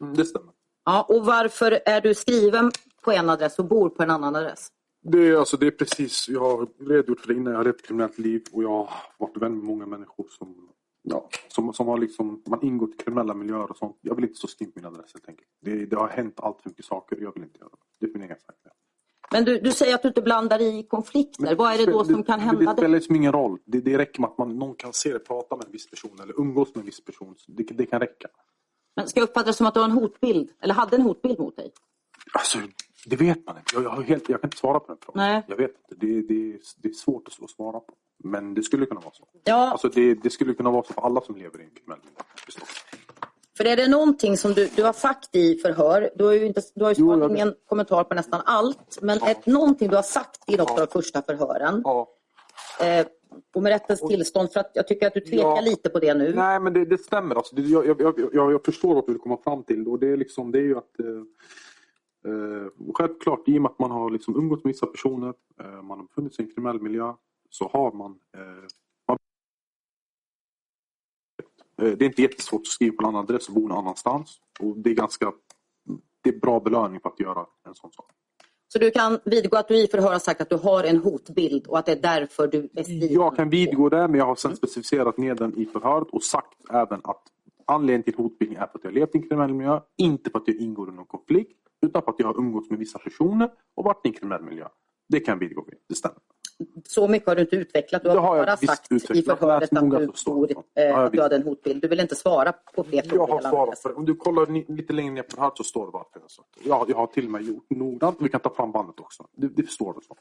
Mm, 0.00 0.14
det 0.14 0.24
stämmer. 0.24 0.52
Ja, 0.86 1.06
och 1.08 1.24
varför 1.24 1.80
är 1.86 2.00
du 2.00 2.14
skriven 2.14 2.70
på 3.02 3.12
en 3.12 3.30
adress 3.30 3.58
och 3.58 3.64
bor 3.64 3.88
på 3.88 4.02
en 4.02 4.10
annan 4.10 4.36
adress? 4.36 4.68
Det 5.02 5.28
är, 5.28 5.36
alltså, 5.36 5.56
det 5.56 5.66
är 5.66 5.70
precis, 5.70 6.28
jag 6.28 6.40
har 6.40 6.68
redogjort 6.88 7.20
för 7.20 7.28
det 7.28 7.34
innan. 7.34 7.52
Jag 7.52 7.60
har 7.60 7.64
ett 7.64 7.86
kriminellt 7.86 8.18
liv 8.18 8.42
och 8.52 8.62
jag 8.62 8.68
har 8.68 8.90
varit 9.18 9.36
vän 9.36 9.56
med 9.56 9.64
många 9.64 9.86
människor 9.86 10.26
som, 10.38 10.68
ja, 11.02 11.28
som, 11.48 11.72
som 11.72 11.88
har 11.88 11.98
liksom, 11.98 12.42
man 12.46 12.62
ingått 12.62 12.90
i 12.90 12.96
kriminella 12.96 13.34
miljöer 13.34 13.70
och 13.70 13.76
sånt. 13.76 13.98
Jag 14.00 14.14
vill 14.14 14.24
inte 14.24 14.36
stå 14.36 14.46
skriven 14.46 14.72
på 14.72 14.80
min 14.80 14.86
adress 14.86 15.10
helt 15.14 15.28
enkelt. 15.28 15.48
Det, 15.60 15.86
det 15.86 15.96
har 15.96 16.08
hänt 16.08 16.40
allt 16.40 16.62
för 16.62 16.70
mycket 16.70 16.84
saker. 16.84 17.18
Jag 17.20 17.34
vill 17.34 17.42
inte 17.42 17.58
göra 17.58 17.70
det. 17.70 18.06
Det 18.06 18.12
är 18.12 18.18
min 18.18 18.22
egen 18.22 18.36
sak. 18.36 18.56
Men 19.32 19.44
du, 19.44 19.60
du 19.60 19.72
säger 19.72 19.94
att 19.94 20.02
du 20.02 20.08
inte 20.08 20.22
blandar 20.22 20.62
i 20.62 20.82
konflikter. 20.82 21.54
Vad 21.54 21.72
är 21.72 21.78
det 21.86 21.92
då 21.92 22.04
som 22.04 22.22
kan 22.22 22.38
det, 22.38 22.44
hända? 22.44 22.64
Det 22.64 22.72
spelar 22.72 22.88
liksom 22.88 23.16
ingen 23.16 23.32
roll. 23.32 23.58
Det, 23.64 23.80
det 23.80 23.98
räcker 23.98 24.20
med 24.20 24.30
att 24.30 24.38
man, 24.38 24.58
någon 24.58 24.74
kan 24.74 24.92
se 24.92 25.12
det, 25.12 25.18
prata 25.18 25.56
med 25.56 25.66
en 25.66 25.72
viss 25.72 25.90
person 25.90 26.20
eller 26.22 26.40
umgås 26.40 26.74
med 26.74 26.80
en 26.80 26.86
viss 26.86 27.04
person. 27.04 27.34
Det, 27.46 27.62
det 27.62 27.86
kan 27.86 28.00
räcka. 28.00 28.28
Men 28.96 29.08
ska 29.08 29.20
jag 29.20 29.28
uppfatta 29.28 29.46
det 29.46 29.52
som 29.52 29.66
att 29.66 29.74
du 29.74 29.80
har 29.80 29.84
en 29.84 29.92
hotbild? 29.92 30.50
Eller 30.60 30.74
hade 30.74 30.96
en 30.96 31.02
hotbild 31.02 31.38
mot 31.38 31.56
dig? 31.56 31.72
Alltså, 32.32 32.58
det 33.06 33.16
vet 33.16 33.46
man 33.46 33.56
inte. 33.56 33.70
Jag, 33.74 33.84
jag, 33.84 34.02
helt, 34.02 34.28
jag 34.28 34.40
kan 34.40 34.48
inte 34.48 34.56
svara 34.56 34.80
på 34.80 34.86
den 34.86 34.96
frågan. 35.04 35.28
Nej. 35.28 35.42
Jag 35.48 35.56
vet 35.56 35.70
inte. 35.70 36.06
Det, 36.06 36.22
det, 36.22 36.58
det 36.82 36.88
är 36.88 36.92
svårt 36.92 37.28
att, 37.28 37.50
svara 37.50 37.80
på. 37.80 37.94
Men 38.24 38.54
det 38.54 38.62
skulle 38.62 38.86
kunna 38.86 39.00
vara 39.00 39.14
så. 39.14 39.24
Ja. 39.44 39.70
Alltså, 39.70 39.88
det, 39.88 40.14
det 40.14 40.30
skulle 40.30 40.54
kunna 40.54 40.70
vara 40.70 40.82
så 40.82 40.92
för 40.92 41.02
alla 41.02 41.20
som 41.20 41.36
lever 41.36 41.60
i 41.60 41.64
en 41.64 41.70
kriminell. 41.70 42.00
För 43.56 43.64
är 43.64 43.76
det 43.76 43.88
någonting 43.88 44.36
som 44.36 44.52
du, 44.52 44.68
du 44.76 44.84
har 44.84 44.92
sagt 44.92 45.34
i 45.36 45.58
förhör, 45.58 46.10
du 46.16 46.24
har 46.24 46.32
ju, 46.32 46.46
inte, 46.46 46.62
du 46.74 46.84
har 46.84 46.90
ju 46.90 46.96
Jo, 46.98 47.30
ingen 47.30 47.54
kommentar 47.68 48.04
på 48.04 48.14
nästan 48.14 48.42
allt, 48.44 48.98
men 49.02 49.18
Ja. 49.22 49.28
ett, 49.28 49.46
någonting 49.46 49.88
du 49.88 49.96
har 49.96 50.02
sagt 50.02 50.50
i 50.50 50.56
något 50.56 50.70
av 50.70 50.76
de 50.76 50.86
första 50.86 51.22
förhören, 51.22 51.80
Ja. 51.84 52.08
eh, 52.80 53.06
och 53.54 53.62
med 53.62 53.70
rättens 53.72 54.00
tillstånd, 54.00 54.52
för 54.52 54.60
att 54.60 54.70
jag 54.74 54.88
tycker 54.88 55.06
att 55.06 55.14
du 55.14 55.20
tvekar 55.20 55.42
Ja. 55.42 55.60
lite 55.60 55.90
på 55.90 55.98
det 55.98 56.14
nu. 56.14 56.34
Nej, 56.34 56.60
men 56.60 56.72
det, 56.72 56.84
det 56.84 56.98
stämmer. 56.98 57.34
Alltså, 57.34 57.56
jag, 57.56 57.86
jag, 57.86 58.18
jag 58.32 58.52
jag 58.52 58.64
förstår 58.64 58.94
vad 58.94 59.06
du 59.06 59.12
vill 59.12 59.20
komma 59.22 59.36
fram 59.36 59.62
till. 59.62 59.88
Och 59.88 59.98
det, 59.98 60.08
är 60.08 60.16
liksom, 60.16 60.52
det 60.52 60.58
är 60.58 60.62
ju 60.62 60.78
att 60.78 61.00
eh, 61.00 61.06
eh, 62.32 62.92
självklart, 62.94 63.48
i 63.48 63.58
och 63.58 63.62
med 63.62 63.70
att 63.70 63.78
man 63.78 63.90
har 63.90 64.10
liksom 64.10 64.36
umgåtts 64.36 64.64
med 64.64 64.70
vissa 64.70 64.86
personer, 64.86 65.34
eh, 65.60 65.82
man 65.82 65.98
har 65.98 66.06
befunnit 66.06 66.34
sig 66.34 66.44
i 66.44 66.48
en 66.48 66.54
kriminell 66.54 66.80
miljö, 66.80 67.14
så 67.50 67.68
har 67.68 67.92
man... 67.92 68.18
Eh, 68.36 68.64
man 69.08 69.18
eh, 71.82 71.96
det 71.96 72.04
är 72.04 72.08
inte 72.08 72.22
jättesvårt 72.22 72.60
att 72.60 72.66
skriva 72.66 72.96
på 72.96 73.02
en 73.02 73.08
annan 73.08 73.24
adress 73.24 73.48
och 73.48 73.54
bo 73.54 73.68
någon 73.68 73.78
annanstans. 73.78 74.40
Och 74.60 74.78
det 74.78 74.90
är 74.90 74.94
ganska 74.94 75.32
det 76.22 76.30
är 76.30 76.40
bra 76.40 76.60
belöning 76.60 77.00
för 77.00 77.08
att 77.08 77.20
göra 77.20 77.46
en 77.68 77.74
sån 77.74 77.92
sak. 77.92 78.15
Så 78.68 78.78
du 78.78 78.90
kan 78.90 79.18
vidgå 79.24 79.56
att 79.56 79.68
du 79.68 79.84
i 79.84 79.88
förhör 79.88 80.12
har 80.12 80.18
sagt 80.18 80.40
att 80.40 80.50
du 80.50 80.56
har 80.56 80.84
en 80.84 80.96
hotbild 80.96 81.66
och 81.66 81.78
att 81.78 81.86
det 81.86 81.92
är 81.92 82.02
därför 82.02 82.48
du 82.48 82.68
är 82.74 82.82
skriven. 82.82 83.12
Jag 83.12 83.36
kan 83.36 83.50
vidgå 83.50 83.88
det, 83.88 84.08
men 84.08 84.14
jag 84.14 84.26
har 84.26 84.34
sen 84.34 84.56
specificerat 84.56 85.18
ner 85.18 85.34
den 85.34 85.58
i 85.58 85.66
förhöret 85.66 86.08
och 86.10 86.22
sagt 86.22 86.54
även 86.70 87.00
att 87.04 87.22
anledningen 87.66 88.02
till 88.02 88.14
hotbildning 88.14 88.58
är 88.58 88.66
för 88.66 88.78
att 88.78 88.84
jag 88.84 88.90
har 88.90 88.94
levt 88.94 89.14
i 89.14 89.18
en 89.18 89.28
kriminell 89.28 89.54
miljö, 89.54 89.80
inte 89.96 90.30
för 90.30 90.38
att 90.38 90.48
jag 90.48 90.56
ingår 90.56 90.88
i 90.88 90.92
någon 90.92 91.06
konflikt, 91.06 91.58
utan 91.86 92.02
för 92.02 92.10
att 92.10 92.18
jag 92.18 92.26
har 92.26 92.38
umgåtts 92.38 92.70
med 92.70 92.78
vissa 92.78 92.98
personer 92.98 93.50
och 93.76 93.84
varit 93.84 94.00
i 94.06 94.08
en 94.08 94.14
kriminell 94.14 94.42
miljö. 94.42 94.68
Det 95.08 95.20
kan 95.20 95.32
jag 95.32 95.40
vidgå 95.40 95.64
med, 95.66 95.74
det 95.88 95.94
stämmer. 95.94 96.18
Så 96.88 97.08
mycket 97.08 97.28
har 97.28 97.34
du 97.36 97.40
inte 97.42 97.56
utvecklat. 97.56 98.02
Du 98.02 98.08
har, 98.08 98.16
Det 98.16 98.20
har 98.22 98.36
bara 98.46 98.56
sagt 98.56 98.92
i 98.92 98.94
utvecklat. 98.94 99.38
förhöret 99.38 99.72
Läs 99.72 99.82
noga 99.82 99.96
att 99.96 100.00
du, 100.02 100.06
det 100.06 100.16
så. 100.18 100.48
eh, 100.80 100.98
att 100.98 101.12
du 101.12 101.22
hade 101.22 101.36
en 101.36 101.42
hotbild. 101.42 101.82
Du 101.82 101.88
vill 101.88 102.00
inte 102.00 102.14
svara 102.14 102.52
på 102.52 102.84
fler 102.84 103.02
frågor. 103.02 103.28
Jag 103.28 103.34
har 103.34 103.40
svarat 103.50 103.70
det. 103.70 103.76
för 103.82 103.88
det. 103.88 103.94
Om 103.94 104.04
du 104.06 104.14
kollar 104.16 104.46
ni- 104.46 104.64
lite 104.68 104.92
längre 104.92 105.12
ner 105.12 105.22
på 105.22 105.30
förhöret 105.30 105.56
så 105.56 105.64
står 105.64 105.86
det 105.86 105.92
varför 105.92 106.20
jag 106.20 106.30
sa 106.30 106.42
det. 106.62 106.68
Jag, 106.68 106.90
jag 106.90 106.96
har 106.96 107.06
till 107.06 107.24
och 107.24 107.30
med 107.30 107.42
gjort 107.42 107.66
noggrant. 107.70 108.16
Vi 108.20 108.28
kan 108.28 108.40
ta 108.40 108.54
fram 108.54 108.72
bandet 108.72 109.00
också. 109.00 109.26
Det, 109.36 109.48
det 109.48 109.62
förstår 109.62 109.92
du. 109.92 110.00
Så. 110.06 110.16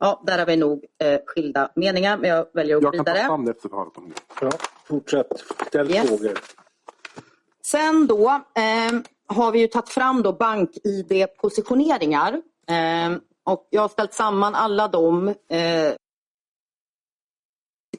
Ja, 0.00 0.22
där 0.26 0.38
har 0.38 0.46
vi 0.46 0.56
nog 0.56 0.84
eh, 1.04 1.20
skilda 1.26 1.70
meningar, 1.76 2.18
men 2.18 2.30
jag 2.30 2.46
väljer 2.54 2.76
att 2.76 2.82
gå 2.82 2.86
Jag 2.86 2.94
kan 2.94 3.04
ta 3.04 3.12
vidare. 3.12 3.28
fram 3.28 3.44
det 3.44 3.50
efter 3.50 3.68
förhöret 3.68 3.96
om 3.98 4.08
det. 4.08 4.14
Ja, 4.46 4.50
fortsätt. 4.84 5.44
Ställ 5.66 5.90
Yes. 5.90 6.08
frågor. 6.08 6.38
Sen 7.62 8.06
då 8.06 8.28
eh, 8.30 8.92
har 9.26 9.52
vi 9.52 9.58
ju 9.60 9.66
tagit 9.66 9.88
fram 9.88 10.22
då 10.22 10.32
bank-id-positioneringar. 10.32 12.32
Eh, 12.68 13.10
och 13.48 13.68
jag 13.70 13.80
har 13.80 13.88
ställt 13.88 14.12
samman 14.12 14.54
alla 14.54 14.88
dem. 14.88 15.28
Eh, 15.28 15.94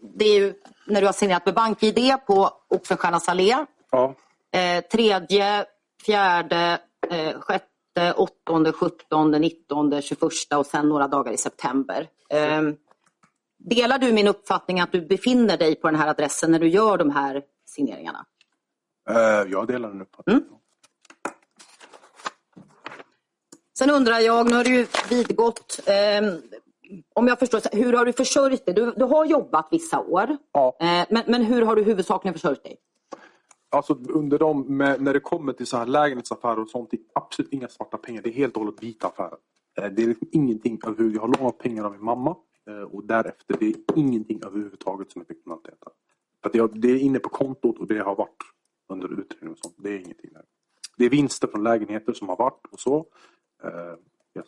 det 0.01 0.25
är 0.25 0.39
ju 0.39 0.53
när 0.87 1.01
du 1.01 1.07
har 1.07 1.13
signerat 1.13 1.45
med 1.45 1.55
BankID 1.55 2.15
på 2.27 2.49
Oxenstiernas 2.67 3.29
allé. 3.29 3.65
Ja. 3.91 4.15
Eh, 4.51 4.83
tredje, 4.83 5.65
fjärde, 6.05 6.81
eh, 7.09 7.39
sjätte, 7.39 8.13
åttonde, 8.15 8.71
sjuttonde, 8.71 9.39
nittonde, 9.39 10.01
tjugoförsta 10.01 10.57
och 10.57 10.65
sen 10.65 10.89
några 10.89 11.07
dagar 11.07 11.31
i 11.31 11.37
september. 11.37 12.07
Eh, 12.29 12.61
delar 13.57 13.97
du 13.97 14.11
min 14.13 14.27
uppfattning 14.27 14.79
att 14.79 14.91
du 14.91 15.01
befinner 15.01 15.57
dig 15.57 15.75
på 15.75 15.87
den 15.87 15.99
här 15.99 16.07
adressen 16.07 16.51
när 16.51 16.59
du 16.59 16.67
gör 16.67 16.97
de 16.97 17.11
här 17.11 17.43
signeringarna? 17.65 18.25
Eh, 19.09 19.51
jag 19.51 19.67
delar 19.67 19.89
den 19.89 20.01
uppfattningen. 20.01 20.41
Mm. 20.41 20.58
Sen 23.79 23.89
undrar 23.89 24.19
jag, 24.19 24.49
nu 24.49 24.55
har 24.55 24.63
du 24.63 24.75
ju 24.75 24.85
vidgått, 25.09 25.79
eh, 25.87 26.33
om 27.13 27.27
jag 27.27 27.39
förstår, 27.39 27.61
hur 27.75 27.93
har 27.93 28.05
du 28.05 28.13
försörjt 28.13 28.65
dig? 28.65 28.75
Du, 28.75 28.91
du 28.91 29.05
har 29.05 29.25
jobbat 29.25 29.67
vissa 29.71 29.99
år, 29.99 30.37
Ja. 30.53 30.77
eh, 30.79 31.05
men, 31.09 31.23
men 31.27 31.43
hur 31.43 31.61
har 31.61 31.75
du 31.75 31.83
huvudsakligen 31.83 32.33
försörjt 32.33 32.63
dig? 32.63 32.77
Alltså 33.69 33.97
under 34.09 34.39
dem, 34.39 34.77
med, 34.77 35.01
när 35.01 35.13
det 35.13 35.19
kommer 35.19 35.53
till 35.53 35.65
så 35.67 35.77
här 35.77 35.85
lägenhetsaffärer 35.85 36.59
och 36.59 36.69
sånt, 36.69 36.91
det 36.91 36.97
är 36.97 37.03
absolut 37.15 37.53
inga 37.53 37.67
svarta 37.67 37.97
pengar. 37.97 38.21
Det 38.21 38.29
är 38.29 38.33
helt 38.33 38.57
och 38.57 38.63
hållet 38.63 38.83
vita 38.83 39.07
affärer. 39.07 39.37
Eh, 39.81 39.85
Det 39.91 40.03
är 40.03 40.07
liksom 40.07 40.27
ingenting 40.31 40.79
överhuvudtaget. 40.85 41.15
Jag 41.15 41.21
har 41.21 41.43
lånat 41.43 41.57
pengar 41.57 41.83
av 41.83 41.91
min 41.91 42.03
mamma 42.03 42.35
eh, 42.69 42.81
och 42.81 43.03
därefter, 43.05 43.55
det 43.59 43.65
är 43.65 43.75
ingenting 43.95 44.41
överhuvudtaget 44.45 45.11
som 45.11 45.21
är 45.21 45.25
kriminalitet. 45.25 45.79
För 46.43 46.51
jag, 46.53 46.81
det 46.81 46.87
är 46.91 46.97
inne 46.99 47.19
på 47.19 47.29
kontot 47.29 47.79
och 47.79 47.87
det 47.87 47.99
har 47.99 48.15
varit 48.15 48.43
under 48.93 49.19
utredning 49.19 49.51
och 49.51 49.57
sånt. 49.57 49.75
Det 49.77 49.89
är 49.89 49.95
ingenting 49.99 50.29
där. 50.33 50.43
Det 50.97 51.05
är 51.05 51.09
vinster 51.09 51.47
från 51.47 51.63
lägenheter 51.63 52.13
som 52.13 52.29
har 52.29 52.37
varit 52.37 52.65
och 52.71 52.79
så. 52.79 53.05
Eh, 53.63 53.71
yes. 54.39 54.47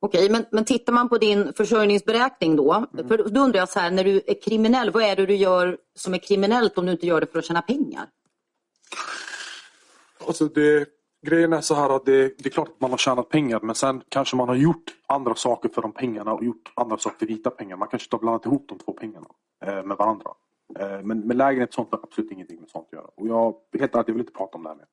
Okej, 0.00 0.30
men, 0.30 0.44
men 0.52 0.64
tittar 0.64 0.92
man 0.92 1.08
på 1.08 1.18
din 1.18 1.52
försörjningsberäkning 1.52 2.56
då, 2.56 2.86
Mm. 2.92 3.08
för 3.08 3.28
då 3.28 3.40
undrar 3.40 3.60
jag 3.60 3.68
så 3.68 3.78
här, 3.80 3.90
när 3.90 4.04
du 4.04 4.20
är 4.26 4.42
kriminell, 4.42 4.90
vad 4.90 5.02
är 5.02 5.16
det 5.16 5.26
du 5.26 5.34
gör 5.34 5.78
som 5.94 6.14
är 6.14 6.18
kriminellt 6.18 6.78
om 6.78 6.86
du 6.86 6.92
inte 6.92 7.06
gör 7.06 7.20
det 7.20 7.26
för 7.26 7.38
att 7.38 7.44
tjäna 7.44 7.62
pengar? 7.62 8.06
Alltså 10.26 10.44
det, 10.48 10.88
grejen 11.26 11.52
är 11.52 11.60
så 11.60 11.74
här 11.74 11.96
att 11.96 12.04
det, 12.04 12.38
det 12.38 12.46
är 12.46 12.50
klart 12.50 12.68
att 12.68 12.80
man 12.80 12.90
har 12.90 12.98
tjänat 12.98 13.28
pengar 13.28 13.60
men 13.62 13.74
sen 13.74 14.02
kanske 14.08 14.36
man 14.36 14.48
har 14.48 14.56
gjort 14.56 14.94
andra 15.06 15.34
saker 15.34 15.68
för 15.68 15.82
de 15.82 15.92
pengarna 15.92 16.32
och 16.32 16.44
gjort 16.44 16.72
andra 16.76 16.98
saker 16.98 17.18
för 17.18 17.26
vita 17.26 17.50
pengar. 17.50 17.76
Man 17.76 17.88
kanske 17.88 18.06
inte 18.06 18.16
har 18.16 18.20
blandat 18.20 18.46
ihop 18.46 18.68
de 18.68 18.78
två 18.78 18.92
pengarna 18.92 19.26
eh, 19.64 19.82
med 19.82 19.96
varandra. 19.96 20.30
Eh, 20.78 21.00
men 21.02 21.20
med 21.20 21.36
lägenhet 21.36 21.68
och 21.68 21.74
sånt 21.74 21.88
har 21.92 22.00
absolut 22.02 22.32
ingenting 22.32 22.60
med 22.60 22.68
sånt 22.70 22.86
att 22.86 22.92
göra. 22.92 23.06
Och 23.14 23.28
jag, 23.28 23.54
helt 23.78 23.94
ärligt, 23.94 24.08
jag 24.08 24.14
vill 24.14 24.20
inte 24.20 24.32
prata 24.32 24.56
om 24.56 24.62
det 24.62 24.68
här 24.68 24.76
mer. 24.76 24.86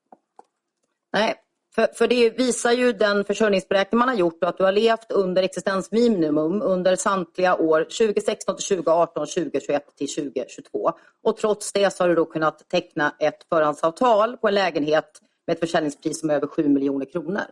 Nej, 1.13 1.35
för, 1.75 1.87
för 1.93 2.07
det 2.07 2.37
visar 2.37 2.71
ju 2.71 2.93
den 2.93 3.23
försörjningsberäkning 3.23 3.99
man 3.99 4.07
har 4.07 4.15
gjort 4.15 4.37
och 4.41 4.49
att 4.49 4.57
du 4.57 4.63
har 4.63 4.71
levt 4.71 5.11
under 5.11 5.43
existensminimum 5.43 6.61
under 6.61 6.95
samtliga 6.95 7.55
år 7.55 7.83
2016 7.83 8.55
till 8.55 8.65
2018, 8.65 9.27
2021 9.27 9.83
till 9.97 10.07
2022. 10.07 10.91
Och 11.23 11.37
trots 11.37 11.73
det 11.73 11.93
så 11.93 12.03
har 12.03 12.09
du 12.09 12.15
då 12.15 12.25
kunnat 12.25 12.69
teckna 12.69 13.15
ett 13.19 13.43
förhandsavtal 13.49 14.37
på 14.37 14.47
en 14.47 14.53
lägenhet 14.53 15.21
med 15.47 15.53
ett 15.53 15.59
försäljningspris 15.59 16.19
som 16.19 16.29
är 16.29 16.33
över 16.33 16.47
7 16.47 16.67
miljoner 16.67 17.05
kronor. 17.05 17.43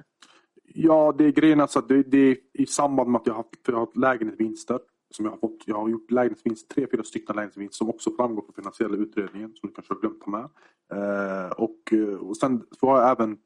Ja, 0.73 1.15
det 1.17 1.25
är 1.25 1.31
grejen 1.31 1.61
alltså 1.61 1.79
att 1.79 1.87
det, 1.87 2.03
det 2.03 2.17
är 2.17 2.37
i 2.53 2.65
samband 2.65 3.09
med 3.09 3.21
att 3.21 3.27
jag 3.27 3.33
har, 3.33 3.43
haft, 3.43 3.49
jag 3.65 3.73
har 3.73 3.79
haft 3.79 3.97
lägenhetsvinster. 3.97 4.79
Som 5.11 5.25
jag, 5.25 5.31
har 5.31 5.37
fått, 5.37 5.63
jag 5.65 5.75
har 5.75 5.89
gjort 5.89 6.11
lägenhetsvinster, 6.11 6.75
tre, 6.75 6.87
fyra 6.91 7.03
stycken 7.03 7.35
lägenhetsvinster 7.35 7.77
som 7.77 7.89
också 7.89 8.11
framgår 8.11 8.41
på 8.41 8.53
finansiella 8.53 8.95
utredningen 8.95 9.51
som 9.55 9.69
du 9.69 9.75
kanske 9.75 9.93
har 9.93 10.01
glömt 10.01 10.21
ta 10.21 10.31
med. 10.31 10.49
Eh, 10.93 11.51
och, 11.51 11.93
och 12.29 12.37
sen 12.37 12.63
så 12.79 12.87
har 12.87 13.01
jag 13.01 13.11
även 13.11 13.37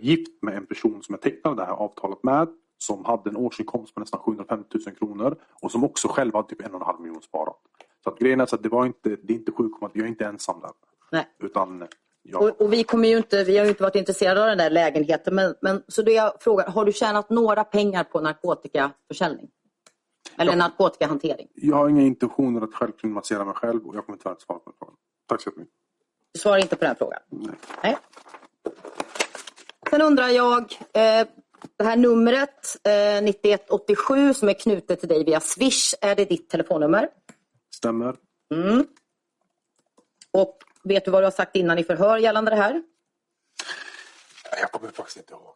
gift 0.00 0.42
med 0.42 0.54
en 0.56 0.66
person 0.66 1.02
som 1.02 1.12
jag 1.12 1.22
tecknade 1.22 1.56
det 1.56 1.64
här 1.64 1.72
avtalet 1.72 2.22
med. 2.22 2.48
Som 2.80 3.04
hade 3.04 3.30
en 3.30 3.36
årsinkomst 3.36 3.94
på 3.94 4.00
nästan 4.00 4.20
750 4.20 4.78
000 4.86 4.96
kronor 4.96 5.36
och 5.62 5.72
som 5.72 5.84
också 5.84 6.08
själv 6.08 6.34
hade 6.34 6.48
typ 6.48 6.66
en 6.66 6.74
och 6.74 6.80
en 6.80 6.86
halv 6.86 7.00
miljon 7.00 7.22
sparat. 7.22 7.56
Så 8.04 8.10
att 8.10 8.18
grejen 8.18 8.40
är 8.40 8.46
så 8.46 8.54
att 8.54 8.62
det 8.62 8.68
var 8.68 8.86
inte, 8.86 9.08
det 9.08 9.32
är 9.32 9.36
inte 9.36 9.52
7, 9.52 9.64
jag 9.80 10.04
är 10.04 10.06
inte 10.06 10.24
ensam 10.24 10.60
där. 10.60 10.70
Nej. 11.12 11.26
Utan 11.42 11.86
jag, 12.22 12.42
Och, 12.42 12.60
och 12.60 12.72
vi, 12.72 12.84
kommer 12.84 13.08
ju 13.08 13.16
inte, 13.16 13.44
vi 13.44 13.56
har 13.56 13.64
ju 13.64 13.70
inte 13.70 13.82
varit 13.82 13.94
intresserade 13.96 14.40
av 14.42 14.46
den 14.46 14.58
där 14.58 14.70
lägenheten. 14.70 15.34
Men, 15.34 15.54
men, 15.62 15.82
så 15.88 16.02
det 16.02 16.12
jag 16.12 16.32
frågar, 16.42 16.66
har 16.66 16.84
du 16.84 16.92
tjänat 16.92 17.30
några 17.30 17.64
pengar 17.64 18.04
på 18.04 18.20
narkotikaförsäljning? 18.20 19.48
Eller 20.36 20.52
Ja. 20.52 20.58
narkotikahantering? 20.58 21.48
jag 21.54 21.76
har 21.76 21.88
inga 21.88 22.02
intentioner 22.02 22.60
att 22.60 22.74
själv 22.74 22.92
kriminalisera 22.92 23.44
mig 23.44 23.54
själv 23.54 23.86
och 23.86 23.96
jag 23.96 24.06
kommer 24.06 24.18
tyvärr 24.18 24.30
inte 24.32 24.44
svara 24.44 24.58
på 24.58 24.70
den 24.70 24.76
frågan. 24.78 24.96
Tack 25.26 25.40
så 25.40 25.50
mycket. 25.56 25.74
Du 26.32 26.40
svarar 26.40 26.58
inte 26.58 26.76
på 26.76 26.84
den 26.84 26.96
frågan? 26.96 27.20
Nej. 27.28 27.54
Nej. 27.82 27.96
Sen 29.90 30.02
undrar 30.02 30.28
jag, 30.28 30.62
eh, 30.92 31.26
det 31.76 31.84
här 31.84 31.96
numret 31.96 32.76
eh, 32.84 33.22
9187 33.22 34.34
som 34.34 34.48
är 34.48 34.52
knutet 34.52 35.00
till 35.00 35.08
dig 35.08 35.24
via 35.24 35.40
Swish, 35.40 35.94
är 36.00 36.14
det 36.14 36.24
ditt 36.24 36.50
telefonnummer? 36.50 37.08
Stämmer. 37.74 38.16
Mm. 38.54 38.86
Och 40.30 40.58
vet 40.84 41.04
du 41.04 41.10
vad 41.10 41.22
du 41.22 41.26
har 41.26 41.30
sagt 41.30 41.56
innan 41.56 41.78
i 41.78 41.84
förhör 41.84 42.18
gällande 42.18 42.50
det 42.50 42.56
här? 42.56 42.82
Jag 44.60 44.72
kommer 44.72 44.88
faktiskt 44.88 45.16
inte 45.16 45.32
ihåg. 45.32 45.54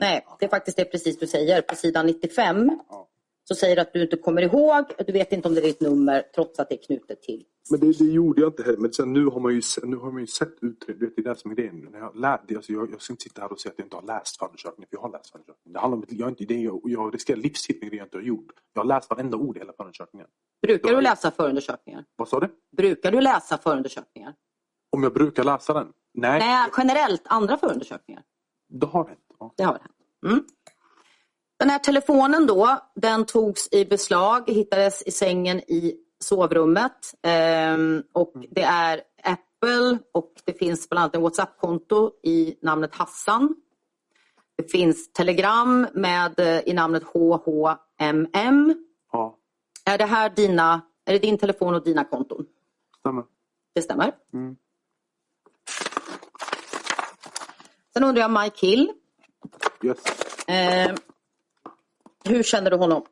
Nej, 0.00 0.26
det 0.38 0.44
är 0.44 0.48
faktiskt 0.50 0.76
det 0.76 0.84
precis 0.84 1.18
du 1.18 1.26
säger. 1.26 1.62
På 1.62 1.74
sidan 1.74 2.06
95 2.06 2.80
Ja. 2.88 3.08
så 3.44 3.54
säger 3.54 3.76
du 3.76 3.82
att 3.82 3.92
du 3.92 4.02
inte 4.02 4.16
kommer 4.16 4.42
ihåg, 4.42 4.84
du 5.06 5.12
vet 5.12 5.32
inte 5.32 5.48
om 5.48 5.54
det 5.54 5.60
är 5.60 5.62
ditt 5.62 5.80
nummer 5.80 6.24
trots 6.34 6.58
att 6.58 6.68
det 6.68 6.74
är 6.74 6.82
knutet 6.86 7.22
till. 7.22 7.44
Men 7.70 7.80
det, 7.80 7.98
det 7.98 8.04
gjorde 8.04 8.40
jag 8.40 8.48
inte 8.48 8.62
heller. 8.62 8.78
Men 8.78 8.92
sen 8.92 9.12
nu 9.12 9.26
har 9.26 9.40
man 9.40 9.52
ju, 9.54 9.62
nu 9.82 9.96
har 9.96 10.10
man 10.12 10.20
ju 10.20 10.26
sett 10.26 10.62
utredningen. 10.62 11.12
Det 11.16 11.22
är 11.22 11.24
det 11.24 11.40
som 11.40 11.50
är 11.50 11.54
grejen. 11.54 11.88
När 11.92 11.98
jag, 11.98 12.16
lär, 12.16 12.40
det, 12.48 12.56
alltså 12.56 12.72
jag, 12.72 12.92
jag 12.92 13.02
ska 13.02 13.12
inte 13.12 13.22
sitta 13.22 13.40
här 13.42 13.52
och 13.52 13.60
säga 13.60 13.72
att 13.72 13.78
jag 13.78 13.86
inte 13.86 13.96
har 13.96 14.02
läst 14.02 14.38
förundersökningen. 14.38 14.88
För 14.90 14.96
jag 14.96 15.02
har 15.02 15.10
läst 15.10 15.30
förundersökningen. 15.30 15.72
Det 15.72 15.80
handlar 15.80 15.98
om, 15.98 16.04
jag, 16.08 16.26
har 16.26 16.30
inte, 16.30 16.44
det, 16.44 16.60
jag, 16.60 16.80
jag 16.84 17.14
riskerar 17.14 17.36
livstid 17.36 17.78
med 17.80 17.90
det 17.90 17.96
jag 17.96 18.06
inte 18.06 18.16
har 18.16 18.22
gjort. 18.22 18.46
Jag 18.72 18.80
har 18.80 18.86
läst 18.86 19.10
varenda 19.10 19.36
ord 19.36 19.56
i 19.56 19.58
hela 19.58 19.72
förundersökningen. 19.72 20.28
Brukar 20.62 20.94
du 20.94 21.00
läsa 21.00 21.30
förundersökningar? 21.30 22.04
Vad 22.16 22.28
sa 22.28 22.40
du? 22.40 22.48
Brukar 22.76 23.12
du 23.12 23.20
läsa 23.20 23.58
förundersökningar? 23.58 24.34
Om 24.90 25.02
jag 25.02 25.14
brukar 25.14 25.44
läsa 25.44 25.72
den? 25.72 25.92
Nej, 26.14 26.38
Nej, 26.40 26.70
generellt 26.76 27.22
andra 27.24 27.56
förundersökningar. 27.56 28.22
det 28.68 28.86
har 28.86 29.08
hänt. 29.08 29.20
Ja. 29.38 29.54
Det 29.56 29.62
har 29.62 29.72
hänt. 29.72 29.94
Mm. 30.26 30.44
Den 31.58 31.70
här 31.70 31.78
telefonen 31.78 32.46
då, 32.46 32.78
den 32.94 33.26
togs 33.26 33.68
i 33.72 33.84
beslag, 33.84 34.50
hittades 34.50 35.02
i 35.02 35.10
sängen 35.10 35.58
i 35.58 35.94
sovrummet. 36.20 37.14
Ehm, 37.22 38.02
och 38.12 38.32
det 38.50 38.62
är 38.62 39.00
Apple 39.22 39.98
och 40.14 40.32
det 40.44 40.52
finns 40.52 40.88
bland 40.88 41.02
annat 41.02 41.14
en 41.14 41.22
WhatsApp-konto 41.22 42.12
i 42.22 42.58
namnet 42.62 42.94
Hassan. 42.94 43.56
Det 44.56 44.70
finns 44.70 45.12
telegram 45.12 45.86
med 45.94 46.40
eh, 46.40 46.60
i 46.68 46.72
namnet 46.74 47.02
HHMM. 47.02 48.74
ja, 49.12 49.36
Är 49.84 49.98
det 49.98 50.04
här 50.06 50.30
dina, 50.30 50.80
är 51.04 51.12
det 51.12 51.18
din 51.18 51.38
telefon 51.38 51.74
och 51.74 51.84
dina 51.84 52.04
konton? 52.04 52.46
stämmer. 53.00 53.24
Det 53.74 53.82
stämmer. 53.82 54.12
Mm. 54.32 54.56
Sen 57.92 58.04
undrar 58.04 58.22
jag 58.22 58.30
Mike 58.30 58.66
Hill. 58.66 58.92
Yes. 59.82 59.98
Eh, 60.48 60.94
hur 62.24 62.42
känner 62.42 62.70
du 62.70 62.76
honom? 62.76 63.02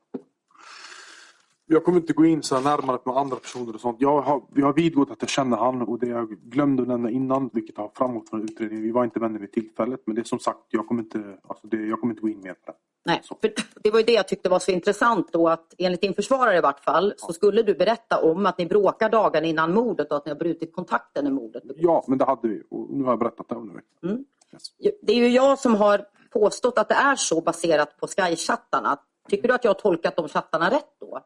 Jag 1.68 1.85
kommer 1.85 1.98
inte 1.98 2.12
gå 2.12 2.24
in 2.26 2.42
så 2.42 2.61
närmare 2.61 2.98
på 2.98 3.12
andra 3.12 3.37
personer 3.37 3.74
och 3.74 3.81
sånt. 3.81 3.96
Jag 4.00 4.20
har, 4.20 4.42
jag 4.55 4.66
har 4.66 4.72
vidgått 4.72 5.11
att 5.11 5.16
jag 5.20 5.29
känner 5.29 5.57
han 5.57 5.83
och 5.83 5.98
det 5.98 6.07
jag 6.07 6.29
glömde 6.29 6.83
att 6.83 6.88
nämna 6.88 7.11
innan, 7.11 7.50
vilket 7.52 7.76
har 7.76 7.90
framgått 7.94 8.29
från 8.29 8.42
utredningen. 8.42 8.85
Vi 8.85 8.90
var 8.90 9.05
inte 9.05 9.20
vänner 9.20 9.38
vid 9.38 9.52
tillfället, 9.52 10.00
men 10.05 10.14
det 10.14 10.22
är 10.22 10.24
som 10.24 10.38
sagt, 10.38 10.59
jag 10.68 10.87
kommer 10.87 11.02
inte, 11.02 11.38
alltså 11.48 11.66
det, 11.66 11.76
jag 11.76 12.00
kommer 12.00 12.12
inte 12.12 12.22
gå 12.22 12.29
in 12.29 12.40
mer 12.40 12.55
på 12.55 12.61
det. 12.66 12.74
Nej, 13.05 13.22
för 13.40 13.52
det 13.83 13.90
var 13.90 13.98
ju 13.98 14.05
det 14.05 14.12
jag 14.12 14.29
tyckte 14.29 14.48
var 14.48 14.59
så 14.59 14.70
intressant 14.70 15.33
då 15.33 15.48
att 15.48 15.74
enligt 15.79 16.00
din 16.00 16.14
försvarare 16.14 16.59
i 16.59 16.61
vart 16.61 16.81
fall 16.81 17.14
så 17.16 17.33
skulle 17.33 17.62
du 17.62 17.74
berätta 17.74 18.22
om 18.22 18.46
att 18.46 18.59
ni 18.59 18.66
bråkar 18.66 19.11
dagen 19.11 19.44
innan 19.44 19.74
mordet 19.74 20.11
och 20.11 20.16
att 20.16 20.26
ni 20.26 20.31
har 20.31 20.38
brutit 20.38 20.74
kontakten 20.74 21.24
när 21.24 21.31
mordet 21.31 21.62
begås. 21.62 21.83
Ja, 21.83 22.05
men 22.09 22.18
det 22.18 22.24
hade 22.24 22.48
vi 22.48 22.62
och 22.70 22.90
nu 22.90 23.05
har 23.05 23.12
jag 23.12 23.18
berättat 23.18 23.48
det 23.48 23.55
under 23.55 23.74
veckan. 23.74 24.11
Mm. 24.11 24.24
Yes. 24.52 24.62
Det 25.02 25.12
är 25.12 25.16
ju 25.16 25.29
jag 25.29 25.59
som 25.59 25.74
har 25.74 26.05
påstått 26.33 26.79
att 26.79 26.88
det 26.88 26.94
är 26.94 27.16
så 27.16 27.40
baserat 27.40 27.96
på 28.00 28.07
Sky-chattarna. 28.07 28.98
Tycker 29.29 29.49
du 29.49 29.55
att 29.55 29.65
jag 29.65 29.71
har 29.71 29.81
tolkat 29.81 30.17
de 30.17 30.29
chattarna 30.29 30.71
rätt 30.71 30.97
då? 31.01 31.23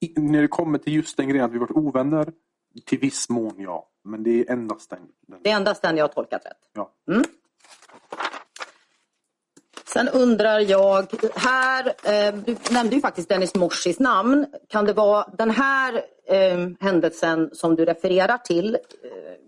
I, 0.00 0.20
när 0.20 0.42
det 0.42 0.48
kommer 0.48 0.78
till 0.78 0.94
just 0.94 1.16
den 1.16 1.28
grejen 1.28 1.44
att 1.44 1.52
vi 1.52 1.58
varit 1.58 1.76
ovänner, 1.76 2.32
till 2.84 2.98
viss 2.98 3.28
mån 3.28 3.54
ja. 3.58 3.88
Men 4.04 4.22
det 4.22 4.30
är 4.30 4.52
endast 4.52 4.90
den. 4.90 4.98
den. 5.26 5.42
Det 5.42 5.50
är 5.50 5.56
endast 5.56 5.82
den 5.82 5.96
jag 5.96 6.04
har 6.04 6.08
tolkat 6.08 6.46
rätt. 6.46 6.70
Ja. 6.72 6.92
Sen 9.96 10.08
undrar 10.08 10.60
jag, 10.60 11.06
här, 11.34 11.86
eh, 11.86 12.34
du 12.34 12.56
nämnde 12.70 12.94
ju 12.94 13.00
faktiskt 13.00 13.28
Dennis 13.28 13.54
Morsis 13.54 13.98
namn. 13.98 14.46
Kan 14.68 14.84
det 14.84 14.92
vara 14.92 15.26
den 15.38 15.50
här 15.50 15.94
eh, 16.26 16.68
händelsen 16.80 17.50
som 17.52 17.76
du 17.76 17.84
refererar 17.84 18.38
till? 18.38 18.74
Eh, 18.74 18.80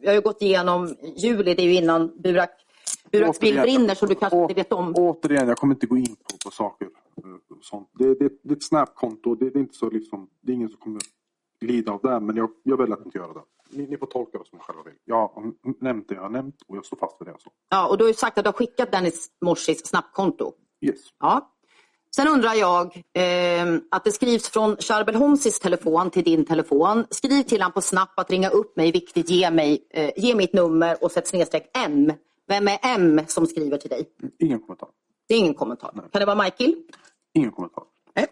jag 0.01 0.11
har 0.11 0.15
ju 0.15 0.21
gått 0.21 0.43
igenom 0.43 0.97
juli, 1.17 1.55
det 1.55 1.63
är 1.63 1.67
ju 1.67 1.75
innan 1.75 2.23
Burak, 2.23 2.51
Buraks 3.12 3.40
bil 3.40 3.55
Återigen- 3.55 3.62
brinner 3.62 3.94
så 3.94 4.07
du 4.07 4.14
kanske 4.14 4.38
inte 4.42 4.55
vet 4.55 4.73
om. 4.73 4.94
Återigen, 4.97 5.49
jag 5.49 5.57
kommer 5.57 5.75
inte 5.75 5.87
gå 5.87 5.97
in 5.97 6.07
på, 6.16 6.37
på 6.44 6.51
saker. 6.51 6.87
eh, 7.16 7.23
Sånt. 7.62 7.88
Det, 7.99 8.05
det, 8.14 8.29
det 8.42 8.53
är 8.53 8.57
ett 8.57 8.62
Snap-konto. 8.62 9.35
Det, 9.35 9.51
det, 9.51 9.59
är 9.59 9.61
inte 9.61 9.75
så 9.77 9.90
liksom, 9.90 10.29
det 10.40 10.53
är 10.53 10.55
ingen 10.55 10.68
som 10.68 10.79
kommer 10.79 11.01
lida 11.61 11.92
av 11.92 12.01
det. 12.03 12.21
Men 12.21 12.37
jag, 12.37 12.51
jag 12.62 12.77
väljer 12.77 12.97
att 12.97 13.05
inte 13.05 13.18
göra 13.18 13.33
det. 13.33 13.40
Ni, 13.71 13.87
ni 13.87 13.97
får 13.97 14.07
tolka 14.07 14.38
det 14.38 14.44
som 14.49 14.59
ni 14.59 14.64
själva 14.64 14.83
vill. 14.83 14.94
Jag 15.05 15.16
har 15.35 15.53
nämnt 15.85 16.09
det 16.09 16.14
jag 16.14 16.23
har 16.23 16.29
nämnt 16.31 16.55
och 16.68 16.77
jag 16.77 16.85
står 16.85 16.97
fast 16.97 17.21
vid 17.21 17.27
det 17.29 17.33
jag 17.33 17.40
sa. 17.40 17.51
Ja, 17.71 17.88
och 17.88 17.99
du 17.99 18.05
har 18.05 18.09
ju 18.09 18.14
sagt 18.14 18.38
att 18.38 18.44
du 18.44 18.49
har 18.49 18.53
skickat 18.53 18.92
Dennis 18.92 19.29
Morsis 19.40 19.87
snabbkonto. 19.87 20.53
Yes. 20.81 21.01
Ja. 21.21 21.55
Sen 22.16 22.29
undrar 22.29 22.55
jag 22.55 22.97
eh, 22.97 23.75
att 23.90 24.05
det 24.05 24.12
skrivs 24.12 24.49
från 24.49 24.77
Charbel 24.77 25.14
Homsis 25.14 25.61
telefon 25.61 26.11
till 26.11 26.25
din 26.25 26.44
telefon. 26.44 27.05
Skriv 27.11 27.42
till 27.42 27.62
han 27.62 27.73
på 27.73 27.81
Snap 27.81 28.18
att 28.21 28.31
ringa 28.31 28.49
upp 28.51 28.77
mig, 28.77 28.92
viktigt, 28.92 29.31
ge 29.31 29.51
mig, 29.51 29.87
eh, 29.90 30.11
ge 30.16 30.35
mitt 30.35 30.53
nummer 30.53 31.05
och 31.05 31.12
sätt 31.12 31.27
snedstreck 31.29 31.71
M. 31.87 32.12
Vem 32.49 32.69
är 32.69 32.79
M 32.83 33.21
som 33.27 33.47
skriver 33.47 33.79
till 33.79 33.91
dig? 33.91 34.11
Ingen 34.39 34.61
kommentar. 34.61 34.89
Det 35.27 35.35
är 35.35 35.39
ingen 35.39 35.55
kommentar. 35.55 35.91
Kan 36.13 36.21
det 36.21 36.25
vara 36.25 36.43
Michael? 36.43 36.75
Ingen 37.33 37.53
kommentar. 37.53 37.85
Nej. 38.15 38.27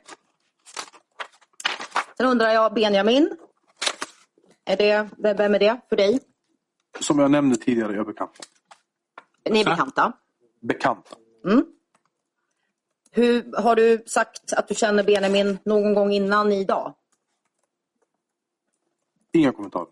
Sen 2.17 2.27
undrar 2.27 2.51
jag 2.51 2.75
Benjamin. 2.75 3.37
Är 4.65 4.77
det, 4.77 5.09
vem 5.19 5.55
är 5.55 5.59
det 5.59 5.81
för 5.89 5.97
dig? 5.97 6.21
Som 7.01 7.19
jag 7.19 7.31
nämnde 7.31 7.57
tidigare, 7.57 7.93
jag 7.93 8.01
är 8.01 8.05
bekanta. 8.05 8.45
Ni 9.51 9.61
är 9.61 9.65
bekanta. 9.65 10.13
Bekanta. 10.61 11.17
Hur, 13.11 13.63
har 13.63 13.77
du 13.77 14.05
sagt 14.07 14.53
att 14.53 14.69
du 14.69 14.75
känner 14.75 15.05
Benjamin 15.05 15.59
någon 15.65 15.95
gång 15.95 16.13
innan 16.13 16.53
idag? 16.53 16.95
Inga 19.33 19.53
kommentarer. 19.53 19.87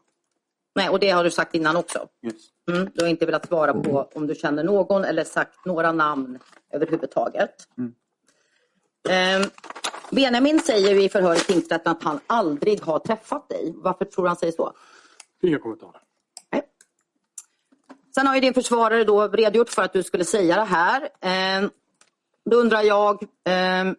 Nej, 0.75 0.89
och 0.89 1.01
det 1.01 1.11
har 1.11 1.25
du 1.25 1.31
sagt 1.31 1.55
innan 1.55 1.77
också. 1.77 2.09
Yes. 2.23 2.54
Mm, 2.71 2.91
du 2.95 3.05
har 3.05 3.09
inte 3.09 3.27
velat 3.27 3.49
svara 3.49 3.75
på 3.75 4.11
om 4.15 4.27
du 4.27 4.35
känner 4.35 4.65
någon 4.65 5.05
eller 5.05 5.25
sagt 5.25 5.65
några 5.65 5.93
namn 5.93 6.39
överhuvudtaget. 6.73 7.69
Eh, 9.09 9.47
Benjamin 10.11 10.61
säger 10.61 10.95
i 10.95 11.09
förhör 11.09 11.35
i 11.35 11.39
tingsrätten 11.39 11.93
att 11.93 12.03
han 12.03 12.21
aldrig 12.27 12.81
har 12.83 12.99
träffat 12.99 13.49
dig. 13.49 13.73
Varför 13.77 14.05
tror 14.05 14.27
han 14.27 14.37
säger 14.37 14.53
så? 14.53 14.73
Inga 15.43 15.59
kommentarer. 15.59 16.01
Nej. 16.53 16.63
Sen 18.15 18.27
har 18.27 18.35
ju 18.35 18.41
din 18.41 18.55
försvarare 18.55 19.05
då 19.05 19.29
redogjort 19.29 19.71
för 19.71 19.83
att 19.83 19.93
du 19.93 20.03
skulle 20.03 20.25
säga 20.25 20.57
det 20.57 20.65
här. 20.65 21.03
Eh, 21.03 21.69
då 22.51 22.57
undrar 22.57 22.83
jag. 22.83 23.23
Eh, 23.23 23.93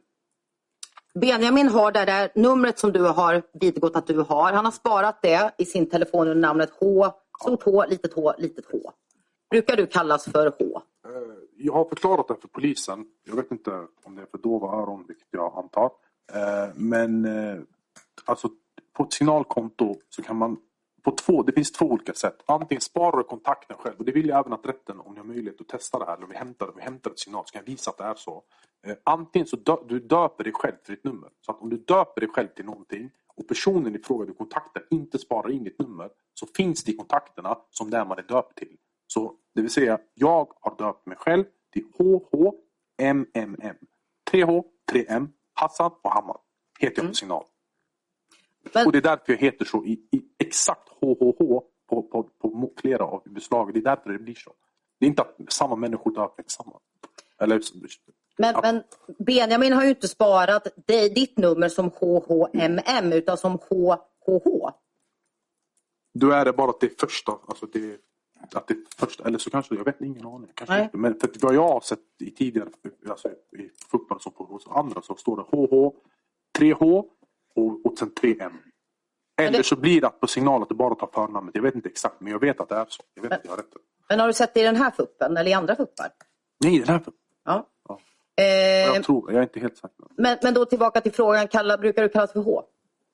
Benjamin 1.19 1.67
har 1.67 1.91
det 1.91 2.05
där 2.05 2.31
numret 2.35 2.79
som 2.79 2.91
du 2.91 3.01
har 3.01 3.43
vidgått 3.53 3.95
att 3.95 4.07
du 4.07 4.19
har. 4.19 4.53
Han 4.53 4.65
har 4.65 4.71
sparat 4.71 5.21
det 5.21 5.51
i 5.57 5.65
sin 5.65 5.89
telefon 5.89 6.27
under 6.27 6.47
namnet 6.47 6.69
H, 6.79 7.11
stort 7.41 7.63
H, 7.63 7.85
litet 7.85 8.13
H, 8.13 8.33
litet 8.37 8.65
H. 8.71 8.91
Brukar 9.49 9.75
du 9.77 9.87
kallas 9.87 10.25
för 10.25 10.53
H? 10.59 10.81
Eh, 11.05 11.11
jag 11.57 11.73
har 11.73 11.85
förklarat 11.85 12.27
det 12.27 12.35
för 12.41 12.47
polisen. 12.47 13.05
Jag 13.23 13.35
vet 13.35 13.51
inte 13.51 13.71
om 14.03 14.15
det 14.15 14.21
är 14.21 14.25
för 14.25 14.37
dova 14.37 14.67
öron, 14.67 15.05
vilket 15.07 15.27
jag 15.31 15.57
antar. 15.57 15.91
Eh, 16.33 16.73
men 16.75 17.25
eh, 17.25 17.61
alltså, 18.25 18.49
på 18.93 19.03
ett 19.03 19.13
signalkonto 19.13 19.95
så 20.09 20.23
kan 20.23 20.37
man 20.37 20.57
på 21.03 21.11
två, 21.11 21.43
det 21.43 21.51
finns 21.51 21.71
två 21.71 21.85
olika 21.85 22.13
sätt. 22.13 22.43
Antingen 22.45 22.81
sparar 22.81 23.17
du 23.17 23.23
kontakten 23.23 23.77
själv 23.79 23.95
och 23.97 24.05
det 24.05 24.11
vill 24.11 24.27
jag 24.27 24.39
även 24.39 24.53
att 24.53 24.65
rätten, 24.65 24.99
om 24.99 25.13
ni 25.13 25.19
har 25.19 25.25
möjlighet 25.25 25.61
att 25.61 25.67
testa 25.67 25.99
det 25.99 26.05
här, 26.05 26.17
eller 26.17 26.27
vi 26.27 26.35
hämtar, 26.35 26.71
vi 26.75 26.81
hämtar 26.81 27.11
ett 27.11 27.19
signal 27.19 27.43
så 27.45 27.51
kan 27.51 27.61
jag 27.65 27.71
visa 27.71 27.91
att 27.91 27.97
det 27.97 28.03
är 28.03 28.15
så. 28.15 28.43
Antingen 29.03 29.47
så 29.47 29.55
dö, 29.55 29.75
du 29.87 29.99
döper 29.99 30.43
dig 30.43 30.53
själv 30.53 30.75
till 30.85 30.95
ditt 30.95 31.03
nummer. 31.03 31.29
Så 31.41 31.51
att 31.51 31.61
om 31.61 31.69
du 31.69 31.77
döper 31.77 32.21
dig 32.21 32.29
själv 32.29 32.47
till 32.47 32.65
någonting 32.65 33.11
och 33.37 33.47
personen 33.47 33.95
i 33.95 33.99
fråga 33.99 34.25
du 34.25 34.33
kontaktar 34.33 34.83
inte 34.89 35.19
sparar 35.19 35.51
in 35.51 35.63
ditt 35.63 35.79
nummer 35.79 36.09
så 36.33 36.47
finns 36.47 36.83
det 36.83 36.91
i 36.91 36.95
kontakterna 36.95 37.57
som 37.69 37.89
det 37.89 38.05
man 38.05 38.19
är 38.19 38.23
döpt 38.23 38.57
till. 38.57 38.77
Så 39.07 39.35
det 39.55 39.61
vill 39.61 39.71
säga, 39.71 39.99
jag 40.13 40.53
har 40.61 40.77
döpt 40.77 41.05
mig 41.05 41.17
själv 41.17 41.43
till 41.73 41.83
HHMMM. 41.97 43.75
3H, 44.31 44.63
3M, 44.91 45.27
Hassan 45.53 45.91
och 46.01 46.11
Hammar 46.11 46.37
heter 46.79 46.95
jag 46.95 46.95
på 46.95 47.01
mm. 47.01 47.13
signal. 47.13 47.45
Men... 48.73 48.85
Och 48.85 48.91
det 48.91 48.97
är 48.97 49.01
därför 49.01 49.33
jag 49.33 49.37
heter 49.37 49.65
så 49.65 49.85
i, 49.85 49.91
i 49.91 50.21
exakt 50.39 50.89
HHH 50.89 51.61
på, 51.89 52.01
på, 52.01 52.23
på 52.23 52.71
flera 52.81 53.03
av 53.03 53.23
beslagen. 53.25 53.73
Det 53.73 53.79
är 53.79 53.95
därför 53.95 54.09
det 54.09 54.19
blir 54.19 54.35
så. 54.35 54.53
Det 54.99 55.05
är 55.05 55.07
inte 55.07 55.21
att 55.21 55.35
samma 55.49 55.75
människor 55.75 56.15
döper 56.15 56.43
tillsammans. 56.43 56.83
Eller, 57.39 57.61
men, 58.37 58.53
ja. 58.53 58.61
men, 58.61 58.83
Benjamin 59.25 59.73
har 59.73 59.83
ju 59.83 59.89
inte 59.89 60.07
sparat 60.07 60.67
dig, 60.87 61.09
ditt 61.09 61.37
nummer 61.37 61.69
som 61.69 61.89
HHMM 61.89 63.13
utan 63.13 63.37
som 63.37 63.51
HHH. 63.51 64.69
Då 66.13 66.31
är 66.31 66.45
det 66.45 66.53
bara 66.53 66.69
att 66.69 66.79
det 66.79 66.99
första. 66.99 67.31
Alltså 67.47 67.65
det, 67.65 67.97
att 68.53 68.67
det 68.67 68.75
första 68.97 69.23
eller 69.23 69.37
så 69.37 69.49
kanske, 69.49 69.75
jag 69.75 69.85
vet 69.85 70.01
ingen 70.01 70.25
aning. 70.25 70.49
Kanske 70.53 70.83
inte. 70.83 70.97
Men 70.97 71.19
för 71.19 71.29
vad 71.41 71.55
jag 71.55 71.67
har 71.67 71.81
sett 71.81 71.99
i 72.23 72.31
tidigare, 72.31 72.69
alltså 73.09 73.29
i 73.29 73.69
fotboll 73.91 74.21
som 74.21 74.31
på 74.31 74.43
hos 74.43 74.67
andra 74.67 75.01
så 75.01 75.15
står 75.15 75.37
det 75.37 75.43
HH, 75.43 75.93
3H 76.59 77.05
och, 77.55 77.85
och 77.85 77.97
sen 77.97 78.11
3M. 78.11 78.53
Eller 79.41 79.57
det... 79.57 79.63
så 79.63 79.75
blir 79.75 80.01
det 80.01 80.09
på 80.09 80.27
signal 80.27 80.61
att 80.61 80.69
det 80.69 80.75
bara 80.75 80.95
tar 80.95 81.09
förnamnet. 81.13 81.55
Jag 81.55 81.61
vet 81.61 81.75
inte 81.75 81.89
exakt 81.89 82.21
men 82.21 82.31
jag 82.31 82.39
vet 82.39 82.59
att 82.59 82.69
det 82.69 82.75
är 82.75 82.85
så. 82.89 83.03
Jag 83.13 83.21
vet 83.21 83.29
men, 83.29 83.39
att 83.39 83.45
jag 83.45 83.51
har 83.51 83.57
rätt. 83.57 83.73
Men 84.09 84.19
har 84.19 84.27
du 84.27 84.33
sett 84.33 84.53
det 84.53 84.59
i 84.59 84.63
den 84.63 84.75
här 84.75 84.91
fuppen 84.91 85.37
eller 85.37 85.51
i 85.51 85.53
andra 85.53 85.75
fuppar? 85.75 86.11
Nej, 86.63 86.79
den 86.79 86.87
här 86.87 86.99
fuppen. 86.99 87.24
Eh... 88.37 88.45
Jag 88.95 89.03
tror, 89.03 89.31
jag 89.31 89.39
är 89.39 89.43
inte 89.43 89.59
helt 89.59 89.77
säker. 89.77 90.05
Men, 90.17 90.37
men 90.43 90.53
då 90.53 90.65
tillbaka 90.65 91.01
till 91.01 91.13
frågan, 91.13 91.47
kalla, 91.47 91.77
brukar 91.77 92.01
du 92.01 92.09
kallas 92.09 92.33
för 92.33 92.39
H? 92.39 92.63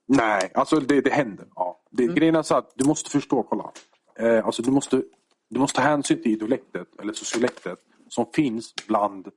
Nej, 0.08 0.52
alltså 0.54 0.80
det, 0.80 1.02
det 1.02 1.10
händer. 1.10 1.46
Ja. 1.56 1.82
Det, 1.92 2.04
mm. 2.04 2.16
Grejen 2.16 2.36
är 2.36 2.42
så 2.42 2.56
att 2.56 2.74
du 2.76 2.86
måste 2.86 3.10
förstå, 3.10 3.44
kolla. 3.44 3.72
Eh, 4.20 4.46
alltså 4.46 4.62
du 4.62 4.72
måste, 4.72 5.04
du 5.50 5.60
måste 5.60 5.82
ta 5.82 5.88
hänsyn 5.88 6.24
till 6.24 6.32
idolektet 6.32 6.88
eller 7.02 7.14
sociolektet 7.14 7.80
som 8.10 8.26
finns 8.34 8.74
bland, 8.88 9.28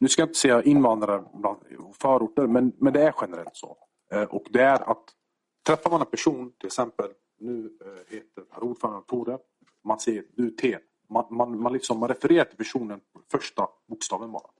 nu 0.00 0.08
ska 0.08 0.22
jag 0.22 0.28
inte 0.28 0.38
säga 0.38 0.62
invandrare 0.62 1.24
bland 1.34 1.58
förorter, 1.94 2.46
men, 2.46 2.72
men 2.78 2.92
det 2.92 3.02
är 3.02 3.14
generellt 3.20 3.56
så. 3.56 3.76
Eh, 4.12 4.22
och 4.22 4.44
det 4.50 4.62
är 4.62 4.90
att 4.90 5.04
träffar 5.66 5.90
man 5.90 6.00
en 6.00 6.06
person, 6.06 6.52
till 6.58 6.66
exempel, 6.66 7.06
nu 7.40 7.70
eh, 7.84 8.14
heter 8.16 8.42
herr 8.50 8.64
ordförande 8.64 9.02
Tore, 9.06 9.38
man 9.84 9.98
säger 9.98 10.24
du 10.36 10.50
T. 10.50 10.78
Man, 11.10 11.24
man, 11.30 11.60
man, 11.60 11.72
liksom, 11.72 11.98
man 11.98 12.08
refererar 12.08 12.44
till 12.44 12.56
personen 12.56 13.00
första 13.30 13.68
bokstaven 13.88 14.32
bara. 14.32 14.50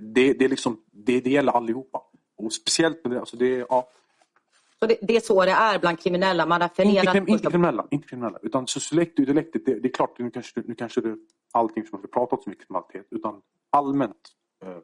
Det, 0.00 0.32
det, 0.32 0.44
är 0.44 0.48
liksom, 0.48 0.80
det, 0.92 1.20
det 1.20 1.30
gäller 1.30 1.52
allihopa. 1.52 2.02
Och 2.36 2.52
speciellt 2.52 3.04
med 3.04 3.12
det, 3.12 3.20
alltså 3.20 3.36
det, 3.36 3.66
ja, 3.68 3.88
så 4.80 4.86
det, 4.86 4.98
det, 5.02 5.16
är 5.16 5.20
så 5.20 5.44
det 5.44 5.50
är 5.50 5.78
bland 5.78 6.00
kriminella? 6.00 6.46
Man 6.46 6.62
inte, 6.62 7.06
krim, 7.12 7.28
inte 7.28 7.50
kriminella, 7.50 7.86
inte 7.90 8.08
kriminella. 8.08 8.38
Utan 8.42 8.66
sociolekt 8.66 9.18
och 9.18 9.24
dialektet, 9.24 9.66
det, 9.66 9.80
det, 9.80 9.88
är 9.88 9.92
klart, 9.92 10.18
nu 10.18 10.30
kanske, 10.30 10.62
nu 10.66 10.74
kanske 10.74 11.00
det 11.00 11.16
allting 11.52 11.86
som 11.86 12.02
vi 12.02 12.08
pratat 12.08 12.42
så 12.42 12.50
mycket 12.50 12.66
kriminalitet. 12.66 13.06
Utan 13.10 13.42
allmänt 13.70 14.28
eh, 14.64 14.78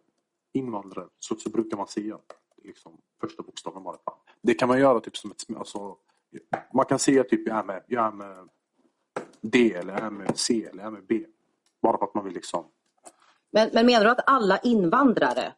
invandrare 0.52 1.06
så, 1.18 1.36
så 1.36 1.50
brukar 1.50 1.76
man 1.76 1.86
säga 1.86 2.18
liksom, 2.64 2.92
första 3.20 3.42
bokstaven 3.42 3.82
bara. 3.82 3.96
Det 4.42 4.54
kan 4.54 4.68
man 4.68 4.78
göra 4.78 5.00
typ 5.00 5.16
som 5.16 5.30
ett... 5.30 5.56
Alltså, 5.56 5.96
man 6.74 6.84
kan 6.84 6.98
säga 6.98 7.24
typ 7.24 7.48
jag 7.48 7.58
är 7.58 7.64
med, 7.64 7.82
jag 7.88 8.06
är 8.06 8.12
med 8.12 8.48
D 9.40 9.74
eller 9.74 9.92
jag 9.92 10.02
är 10.02 10.10
med 10.10 10.38
C 10.38 10.64
eller 10.70 10.82
jag 10.82 10.86
är 10.86 10.96
med 10.96 11.06
B. 11.06 11.24
Bara 11.82 11.98
för 11.98 12.04
att 12.04 12.14
man 12.14 12.24
vill 12.24 12.34
liksom... 12.34 12.64
Men, 13.54 13.70
men 13.72 13.86
menar 13.86 14.04
du 14.04 14.10
att 14.10 14.24
alla 14.26 14.58
invandrare 14.58 15.52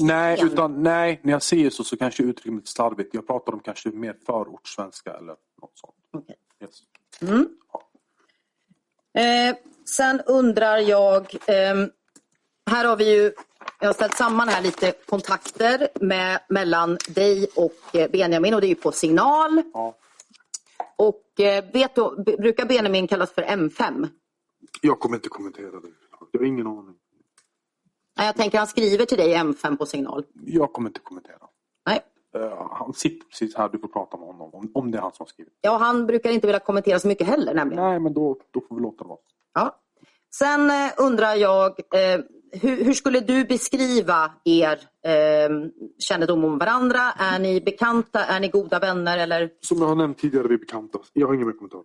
Nej, 0.00 0.38
utan, 0.42 0.82
nej, 0.82 1.20
när 1.22 1.32
jag 1.32 1.42
säger 1.42 1.70
så 1.70 1.84
så 1.84 1.96
kanske 1.96 2.22
mig 2.22 2.34
lite 2.44 2.70
slarvigt. 2.70 3.14
Jag 3.14 3.26
pratar 3.26 3.52
om 3.52 3.60
kanske 3.60 3.88
mer 3.88 4.16
förortssvenska 4.26 5.12
eller 5.12 5.36
något 5.62 5.72
sånt. 5.74 5.94
Okay. 6.12 6.36
Yes. 6.62 6.82
Mm. 7.22 7.48
Ja. 7.72 9.20
Eh, 9.20 9.56
sen 9.84 10.20
undrar 10.26 10.78
jag, 10.78 11.34
eh, 11.46 11.74
här 12.70 12.84
har 12.84 12.96
vi 12.96 13.16
ju, 13.16 13.32
jag 13.80 13.88
har 13.88 13.94
ställt 13.94 14.16
samman 14.16 14.48
här 14.48 14.62
lite 14.62 14.92
kontakter 15.06 15.88
med, 16.00 16.40
mellan 16.48 16.98
dig 17.08 17.46
och 17.56 17.96
eh, 17.96 18.10
Benjamin 18.10 18.54
och 18.54 18.60
det 18.60 18.66
är 18.66 18.68
ju 18.68 18.74
på 18.74 18.92
signal. 18.92 19.62
Ja. 19.74 19.96
Och 20.96 21.40
eh, 21.40 21.64
vet 21.72 21.94
du, 21.94 22.36
brukar 22.38 22.66
Benjamin 22.66 23.08
kallas 23.08 23.32
för 23.32 23.42
M5? 23.42 24.08
Jag 24.80 25.00
kommer 25.00 25.16
inte 25.16 25.28
kommentera 25.28 25.80
det. 25.80 26.01
Jag 26.30 26.40
har 26.40 26.46
ingen 26.46 26.66
aning. 26.66 26.94
Jag 28.16 28.36
tänker 28.36 28.58
han 28.58 28.66
skriver 28.66 29.04
till 29.04 29.18
dig 29.18 29.34
M5 29.34 29.76
på 29.76 29.86
signal. 29.86 30.24
Jag 30.34 30.72
kommer 30.72 30.88
inte 30.88 31.00
kommentera. 31.00 31.38
Nej. 31.86 32.00
Uh, 32.36 32.66
han 32.70 32.92
sitter 32.92 33.26
precis 33.26 33.56
här, 33.56 33.68
du 33.68 33.78
får 33.78 33.88
prata 33.88 34.16
med 34.16 34.26
honom 34.26 34.54
om, 34.54 34.70
om 34.74 34.90
det 34.90 34.98
är 34.98 35.02
han 35.02 35.12
som 35.12 35.24
har 35.24 35.28
skrivit. 35.28 35.58
Ja, 35.60 35.76
han 35.76 36.06
brukar 36.06 36.30
inte 36.30 36.46
vilja 36.46 36.60
kommentera 36.60 36.98
så 36.98 37.08
mycket 37.08 37.26
heller 37.26 37.54
nämligen. 37.54 37.84
Nej, 37.84 38.00
men 38.00 38.14
då, 38.14 38.38
då 38.50 38.60
får 38.60 38.76
vi 38.76 38.82
låta 38.82 39.04
det 39.04 39.08
vara. 39.08 39.18
Ja. 39.54 39.78
Sen 40.34 40.70
eh, 40.70 40.92
undrar 40.98 41.34
jag, 41.34 41.70
eh, 41.70 42.20
hur, 42.52 42.84
hur, 42.84 42.92
skulle 42.92 43.20
du 43.20 43.44
beskriva 43.44 44.32
er 44.44 44.80
eh, 45.04 45.50
kännedom 45.98 46.44
om 46.44 46.58
varandra? 46.58 47.00
Är 47.18 47.38
ni 47.38 47.60
bekanta? 47.60 48.24
Är 48.24 48.40
ni 48.40 48.48
goda 48.48 48.78
vänner? 48.78 49.18
Eller? 49.18 49.50
Som 49.60 49.78
jag 49.78 49.86
har 49.86 49.94
nämnt 49.94 50.18
tidigare, 50.18 50.48
vi 50.48 50.54
är 50.54 50.58
bekanta. 50.58 50.98
Jag 51.12 51.26
har 51.26 51.34
inga 51.34 51.46
mer 51.46 51.52
kommentarer. 51.52 51.84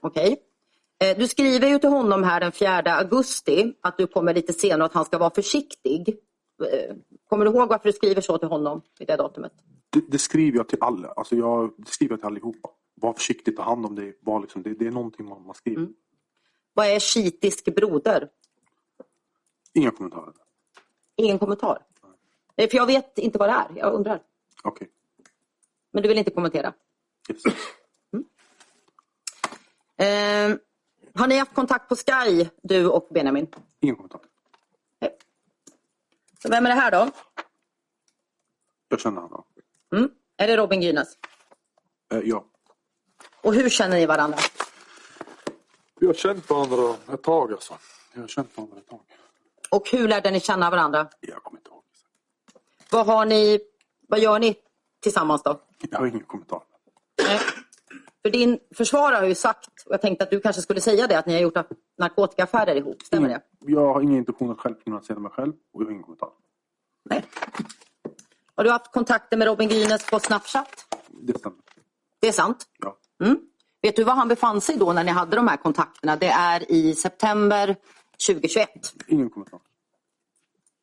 Okej. 0.00 0.32
Okay. 0.32 0.36
Eh, 0.98 1.18
du 1.18 1.28
skriver 1.28 1.68
ju 1.68 1.78
till 1.78 1.88
honom 1.88 2.22
här 2.22 2.40
den 2.40 2.52
4 2.52 2.82
augusti 2.82 3.74
att 3.80 3.98
du 3.98 4.06
kommer 4.06 4.34
lite 4.34 4.52
senare 4.52 4.80
och 4.80 4.86
att 4.86 4.92
han 4.92 5.04
ska 5.04 5.18
vara 5.18 5.30
försiktig. 5.30 6.08
Eh, 6.72 6.96
kommer 7.28 7.44
du 7.44 7.50
ihåg 7.50 7.68
varför 7.68 7.88
du 7.88 7.92
skriver 7.92 8.20
så 8.20 8.38
till 8.38 8.48
honom 8.48 8.82
vid 8.98 9.08
det 9.08 9.16
datumet? 9.16 9.52
Det, 9.90 10.04
det 10.08 10.18
skriver 10.18 10.58
jag 10.58 10.68
till 10.68 10.78
alla. 10.80 11.08
Alltså 11.08 11.36
jag, 11.36 11.74
det 11.76 11.90
skriver 11.90 12.12
jag 12.12 12.20
till 12.20 12.26
allihopa. 12.26 12.68
Var 12.94 13.12
försiktig, 13.12 13.56
ta 13.56 13.62
hand 13.62 13.86
om 13.86 13.94
dig. 13.94 14.18
Var 14.20 14.40
liksom, 14.40 14.62
det, 14.62 14.74
det 14.74 14.86
är 14.86 14.90
någonting 14.90 15.26
man, 15.26 15.46
man 15.46 15.54
skriver. 15.54 15.80
Mm. 15.80 15.94
Vad 16.74 16.86
är 16.86 17.00
shiitisk 17.00 17.74
broder? 17.74 18.28
Inga 19.74 19.90
kommentarer. 19.90 20.34
Ingen 21.16 21.38
kommentar? 21.38 21.78
Nej. 22.56 22.70
För 22.70 22.76
jag 22.76 22.86
vet 22.86 23.18
inte 23.18 23.38
vad 23.38 23.48
det 23.48 23.52
är. 23.52 23.66
Jag 23.76 23.94
undrar. 23.94 24.22
Okej. 24.64 24.70
Okay. 24.72 24.88
Men 25.92 26.02
du 26.02 26.08
vill 26.08 26.18
inte 26.18 26.30
kommentera? 26.30 26.72
Yes. 27.28 27.42
Mm. 28.12 28.24
Eh, 29.96 30.58
har 31.14 31.26
ni 31.26 31.38
haft 31.38 31.54
kontakt 31.54 31.88
på 31.88 31.96
Sky, 31.96 32.48
du 32.62 32.86
och 32.86 33.08
Benjamin? 33.10 33.46
Ingen 33.80 33.96
kontakt. 33.96 34.24
Nej. 35.00 35.16
Så 36.42 36.48
vem 36.48 36.66
är 36.66 36.70
det 36.70 36.76
här 36.76 36.90
då? 36.90 37.10
Jag 38.88 39.00
känner 39.00 39.20
honom. 39.20 39.44
Mm. 39.92 40.10
Är 40.36 40.46
det 40.46 40.56
Robin 40.56 40.82
Gynes? 40.82 41.08
Eh, 42.12 42.18
ja. 42.18 42.44
Och 43.40 43.54
hur 43.54 43.68
känner 43.68 43.96
ni 43.96 44.06
varandra? 44.06 44.38
Vi 46.00 46.06
har 46.06 46.14
känt 46.14 46.50
varandra 46.50 46.96
ett 47.12 47.22
tag 47.22 47.52
alltså. 47.52 47.78
Vi 48.12 48.20
har 48.20 48.28
känt 48.28 48.56
varandra 48.56 48.78
ett 48.78 48.88
tag. 48.88 49.00
Och 49.70 49.90
hur 49.90 50.08
lärde 50.08 50.30
ni 50.30 50.40
känna 50.40 50.70
varandra? 50.70 51.08
Jag 51.20 51.42
kommer 51.42 51.58
inte 51.60 51.70
ihåg. 51.70 51.82
Vad 52.90 53.06
har 53.06 53.24
ni, 53.24 53.60
vad 54.08 54.20
gör 54.20 54.38
ni 54.38 54.56
tillsammans 55.00 55.42
då? 55.42 55.60
Jag 55.90 55.98
har 55.98 56.06
ingen 56.06 56.24
kommentar. 56.24 56.62
För 58.24 58.30
din 58.30 58.58
försvarare 58.74 59.16
har 59.16 59.26
ju 59.26 59.34
sagt, 59.34 59.86
och 59.86 59.92
jag 59.92 60.00
tänkte 60.00 60.24
att 60.24 60.30
du 60.30 60.40
kanske 60.40 60.62
skulle 60.62 60.80
säga 60.80 61.06
det, 61.06 61.18
att 61.18 61.26
ni 61.26 61.32
har 61.34 61.40
gjort 61.40 61.56
narkotikaaffärer 61.98 62.76
ihop. 62.76 63.02
Stämmer 63.02 63.28
det? 63.28 63.40
Jag 63.60 63.94
har 63.94 64.00
ingen 64.00 64.16
intention 64.16 64.50
att 64.50 64.60
självkriminalisera 64.60 65.18
mig 65.18 65.30
själv 65.30 65.52
och 65.72 65.82
jag 65.82 65.86
har 65.86 65.90
ingen 65.90 66.02
kommentar. 66.02 66.28
Nej. 67.04 67.24
Har 68.54 68.64
du 68.64 68.70
haft 68.70 68.92
kontakter 68.92 69.36
med 69.36 69.46
Robin 69.46 69.68
Gynes 69.68 70.10
på 70.10 70.20
Snapchat? 70.20 70.86
Det 71.10 71.38
stämmer. 71.38 71.58
Det 72.20 72.28
är 72.28 72.32
sant? 72.32 72.66
Ja. 72.78 72.96
Mm. 73.24 73.38
Vet 73.82 73.96
du 73.96 74.04
var 74.04 74.14
han 74.14 74.28
befann 74.28 74.60
sig 74.60 74.76
då 74.76 74.92
när 74.92 75.04
ni 75.04 75.10
hade 75.10 75.36
de 75.36 75.48
här 75.48 75.56
kontakterna? 75.56 76.16
Det 76.16 76.28
är 76.28 76.72
i 76.72 76.94
september 76.94 77.76
2021. 78.28 78.68
Ingen 79.06 79.30
kommentar. 79.30 79.60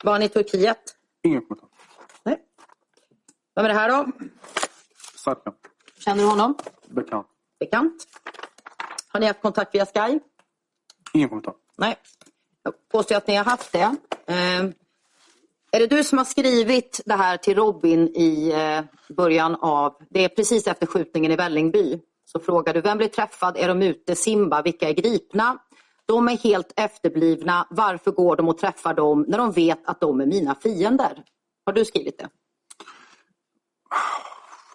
Var 0.04 0.12
han 0.12 0.22
i 0.22 0.30
Turkiet? 0.30 0.96
Ingen 1.24 1.42
kommentar. 1.42 1.70
Nej. 2.24 2.40
Vem 3.56 3.66
är 3.66 3.70
det 3.70 3.76
här 3.76 3.90
då? 3.90 4.12
Sarkan. 5.16 5.54
Känner 6.06 6.24
du 6.24 6.30
honom? 6.30 6.56
Bekant. 6.88 7.28
Bekant. 7.60 8.08
Har 9.08 9.20
ni 9.20 9.26
haft 9.26 9.42
kontakt 9.42 9.76
via 9.76 9.86
Sky? 9.86 10.20
Ingen 11.14 11.30
kommentar. 11.30 11.54
Nej. 11.78 11.96
Jag 12.64 12.74
påstår 12.92 13.16
att 13.16 13.28
ni 13.28 13.36
har 13.36 13.46
haft 13.46 13.72
det. 13.72 13.96
Eh, 14.26 14.64
är 15.72 15.80
det 15.80 15.88
du 15.88 16.04
som 16.04 16.18
har 16.18 16.26
skrivit 16.26 17.02
det 17.06 17.14
här 17.14 17.38
till 17.38 17.56
Robin 17.56 18.08
i 18.08 18.52
eh, 18.52 19.14
början 19.16 19.56
av, 19.56 19.96
det 20.10 20.26
är 20.26 20.30
precis 20.30 20.68
efter 20.68 20.86
skjutningen 20.86 21.32
i 21.32 21.36
Vällingby. 21.36 22.00
Så 22.26 22.40
frågar 22.40 22.74
du, 22.74 22.82
vem 22.82 22.98
blir 22.98 23.08
träffad? 23.08 23.58
Är 23.58 23.68
de 23.68 23.82
ute? 23.82 24.16
Simba? 24.16 24.62
Vilka 24.62 24.90
är 24.90 24.94
gripna? 24.94 25.58
De 26.06 26.28
är 26.28 26.38
helt 26.38 26.74
efterblivna. 26.76 27.68
Varför 27.70 28.12
går 28.12 28.36
de 28.36 28.50
och 28.50 28.58
träffar 28.58 28.94
dem 28.94 29.26
när 29.28 29.38
de 29.38 29.52
vet 29.52 29.88
att 29.88 30.02
de 30.02 30.22
är 30.22 30.26
mina 30.26 30.56
fiender? 30.56 31.24
Har 31.66 31.74
du 31.74 31.86
skrivit 31.86 32.18
det? 32.18 32.30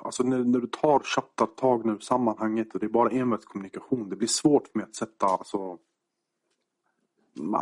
Alltså 0.07 0.23
när, 0.23 0.39
när 0.39 0.61
du 0.61 0.67
tar 0.67 1.01
chattar 1.01 1.47
tag 1.47 1.87
nu 1.87 2.01
sammanhanget 2.01 2.75
och 2.75 2.81
det 2.81 2.87
är 2.87 2.91
bara 2.91 3.11
envägskommunikation. 3.11 4.09
Det 4.09 4.17
blir 4.17 4.29
svårt 4.29 4.69
för 4.69 4.79
mig 4.79 4.85
att 4.89 4.95
sätta 4.95 5.27
alltså... 5.27 5.79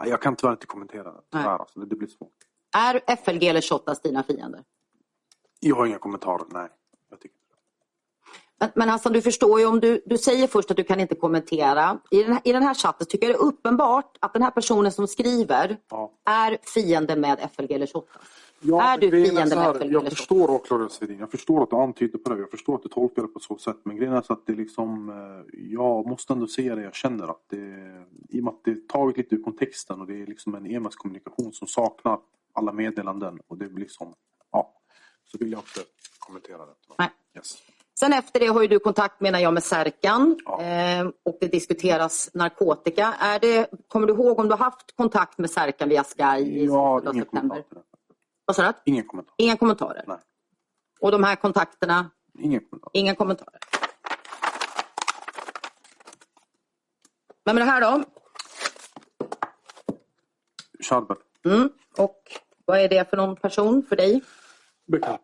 Jag 0.07 0.23
kan 0.23 0.37
tyvärr 0.37 0.53
inte 0.53 0.67
kommentera 0.67 1.13
det. 1.13 1.21
Tyvärr, 1.33 1.59
alltså, 1.59 1.81
det, 1.81 1.87
det 1.87 1.97
blir 1.97 2.09
svårt. 2.09 2.31
Är 2.77 3.17
FLG 3.17 3.45
eller 3.45 3.61
Shottaz 3.61 4.01
dina 4.01 4.23
fiender? 4.23 4.65
Jag 5.61 5.77
har 5.77 5.87
inga 5.87 5.99
kommentarer, 5.99 6.45
nej. 6.51 6.69
Jag 7.11 7.21
tycker 7.21 7.39
men, 8.59 8.71
men 8.75 8.89
Hassan, 8.89 9.13
du 9.13 9.23
förstår 9.23 9.61
ju 9.61 9.67
om 9.67 9.81
du, 9.81 10.03
du 10.07 10.19
säger 10.19 10.47
först 10.47 10.71
att 10.71 10.77
du 10.77 10.85
kan 10.85 11.01
inte 11.01 11.15
kommentera. 11.15 11.99
I 12.11 12.23
den, 12.23 12.33
här, 12.33 12.41
I 12.45 12.53
den 12.53 12.63
här 12.63 12.75
chatten 12.75 13.07
tycker 13.07 13.27
jag 13.27 13.37
det 13.37 13.39
är 13.39 13.47
uppenbart 13.47 14.19
att 14.21 14.33
den 14.33 14.43
här 14.43 14.51
personen 14.51 14.93
som 14.93 15.09
skriver 15.09 15.77
ja. 15.91 16.13
är 16.25 16.59
fiende 16.63 17.17
med 17.17 17.51
FLG 17.57 17.73
eller 17.73 17.87
Shottaz. 17.87 18.23
Ja, 18.67 18.83
är 18.83 18.99
du 18.99 19.11
fiende 19.11 19.57
med 19.57 19.77
FLG 19.77 19.93
Jag 19.93 20.09
förstår 20.09 20.51
åklagaren 20.51 20.91
Svedin. 20.91 21.19
Jag 21.19 21.31
förstår 21.31 21.63
att 21.63 21.71
du 21.71 21.77
antyder 21.77 22.19
på 22.19 22.35
det. 22.35 22.41
Jag 22.41 22.51
förstår 22.51 22.75
att 22.75 22.83
du 22.83 22.89
tolkar 22.89 23.23
det 23.23 23.29
på 23.29 23.41
så 23.41 23.59
sätt. 23.59 23.77
Men 23.83 23.97
grejen 23.97 24.15
är 24.15 24.23
så 24.23 24.33
att 24.33 24.47
det 24.47 24.53
liksom... 24.53 25.09
Eh, 25.09 25.61
jag 25.71 26.07
måste 26.07 26.33
ändå 26.33 26.47
säga 26.47 26.75
det 26.75 26.83
jag 26.83 26.95
känner. 26.95 27.29
att 27.29 27.45
det, 27.51 27.57
I 28.29 28.41
och 28.41 28.45
med 28.45 28.53
att 28.53 28.65
det 28.65 28.71
är 28.71 28.81
taget 28.89 29.17
lite 29.17 29.35
ur 29.35 29.43
kontexten 29.43 30.01
och 30.01 30.07
det 30.07 30.23
är 30.23 30.27
liksom 30.27 30.55
en 30.55 30.67
envägskommunikation 30.67 31.53
som 31.53 31.69
saknar 31.69 32.19
alla 32.53 32.73
meddelanden. 32.73 33.41
Och 33.47 33.59
det 33.59 33.69
blir 33.69 33.81
liksom... 33.81 34.15
Ja. 34.53 34.73
Så 35.25 35.39
vill 35.39 35.53
jag 35.53 35.59
inte 35.59 35.91
kommentera 36.19 36.59
det. 36.59 36.73
Nej. 36.99 37.11
Yes. 37.37 37.57
Sen 37.99 38.13
efter 38.13 38.41
det 38.41 38.47
har 38.47 38.63
ju 38.63 38.69
du 38.69 38.79
kontakt 38.79 39.21
menar 39.21 39.39
jag 39.39 39.55
med 39.55 39.63
Särkan 39.65 40.39
ja. 40.45 40.63
eh, 40.63 41.07
och 41.23 41.39
det 41.41 41.49
diskuteras 41.49 42.31
narkotika. 42.35 43.15
Är 43.21 43.39
det, 43.39 43.71
kommer 43.89 44.07
du 44.07 44.13
ihåg 44.13 44.39
om 44.39 44.49
du 44.49 44.53
har 44.55 44.65
haft 44.65 44.97
kontakt 44.97 45.39
med 45.39 45.51
Särkan 45.51 45.89
via 45.89 46.05
Sky 46.05 46.45
i 46.45 46.65
ja, 46.65 47.01
ingen 47.01 47.15
september? 47.15 47.49
Kommentar. 47.49 47.94
Vad 48.45 48.57
sa 48.57 48.63
du? 48.63 48.73
Ingen 48.85 49.07
kommentar. 49.07 49.35
Inga 49.39 49.57
kommentarer? 49.57 50.05
Nej. 50.07 50.19
Och 51.01 51.11
de 51.11 51.25
här 51.25 51.37
kontakterna? 51.37 52.11
Ingen 52.39 52.61
kommentar. 52.61 52.91
Inga 52.93 53.15
kommentarer. 53.15 53.59
Vem 57.45 57.57
är 57.57 57.61
det 57.61 57.67
här 57.67 57.81
då? 57.81 58.05
Charbel. 60.89 61.17
Mm. 61.45 61.71
Och 61.99 62.23
vad 62.65 62.79
är 62.79 62.89
det 62.89 63.11
för 63.11 63.17
någon 63.17 63.37
person 63.37 63.83
för 63.89 63.97
dig? 63.97 64.23
Bekant. 64.87 65.23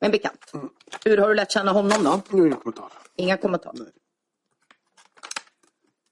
En 0.00 0.10
bekant. 0.10 0.50
Mm. 0.54 0.68
Hur 1.04 1.18
har 1.18 1.28
du 1.28 1.34
lärt 1.34 1.52
känna 1.52 1.72
honom 1.72 2.04
då? 2.04 2.38
Inga 2.38 2.56
kommentarer. 2.56 2.92
Inga 3.16 3.36
kommentarer. 3.36 3.74
Nej. 3.78 3.92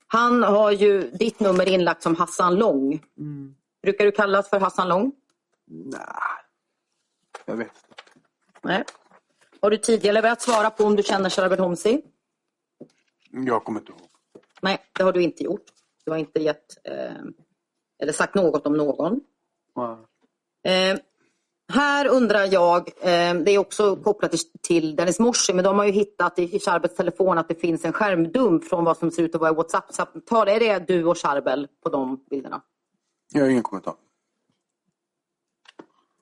Han 0.07 0.43
har 0.43 0.71
ju 0.71 1.11
ditt 1.11 1.41
nummer 1.41 1.69
inlagt 1.69 2.03
som 2.03 2.17
Hassan 2.17 2.55
Lång. 2.55 3.05
Mm. 3.19 3.55
Brukar 3.83 4.05
du 4.05 4.13
kallas 4.13 4.51
för 4.51 4.61
Hassan 4.61 4.89
Lång? 4.89 5.13
Nej, 5.67 6.01
jag 7.47 7.57
vet 7.57 7.67
inte. 7.67 8.03
Nej. 8.63 8.85
Har 9.61 9.71
du 9.71 9.77
tidigare 9.77 10.21
velat 10.21 10.43
svara 10.43 10.71
på 10.71 10.85
om 10.85 10.97
du 10.97 11.03
känner 11.03 11.31
Sharabel 11.31 11.59
Homsi? 11.59 12.03
Jag 13.31 13.65
kommer 13.65 13.81
inte 13.81 13.93
ihåg. 13.93 14.01
Nej, 14.63 14.79
det 14.93 15.03
har 15.03 15.13
du 15.13 15.23
inte 15.23 15.43
gjort. 15.43 15.65
Du 16.05 16.11
har 16.11 16.19
inte 16.19 16.43
gett 16.43 16.87
eh, 16.87 17.23
eller 18.03 18.13
sagt 18.13 18.35
något 18.35 18.67
om 18.67 18.73
någon. 18.77 19.21
Eh, 20.65 20.99
här 21.73 22.07
undrar 22.07 22.53
jag, 22.53 22.89
eh, 22.89 23.35
det 23.35 23.51
är 23.51 23.59
också 23.59 23.97
kopplat 23.97 24.33
till 24.63 24.97
Dennis 24.97 25.19
Morsi, 25.19 25.53
men 25.53 25.65
de 25.65 25.79
har 25.79 25.85
ju 25.87 25.93
hittat 25.93 26.39
i 26.39 26.59
Charbels 26.59 26.95
telefon 26.95 27.39
att 27.39 27.49
det 27.49 27.55
finns 27.55 27.85
en 27.85 27.93
skärmdump 27.93 28.65
från 28.65 28.85
vad 28.85 28.97
som 28.97 29.11
ser 29.11 29.23
ut 29.23 29.35
att 29.35 29.41
vara 29.41 29.53
WhatsApp-samtal. 29.53 30.49
Är 30.49 30.61
det 30.61 30.79
du 30.79 31.05
och 31.05 31.19
Charbel 31.19 31.69
på 31.83 31.89
de 31.89 32.25
bilderna? 32.31 32.63
Jag 33.33 33.43
har 33.43 33.49
ingen 33.49 33.63
kommentar. 33.63 33.95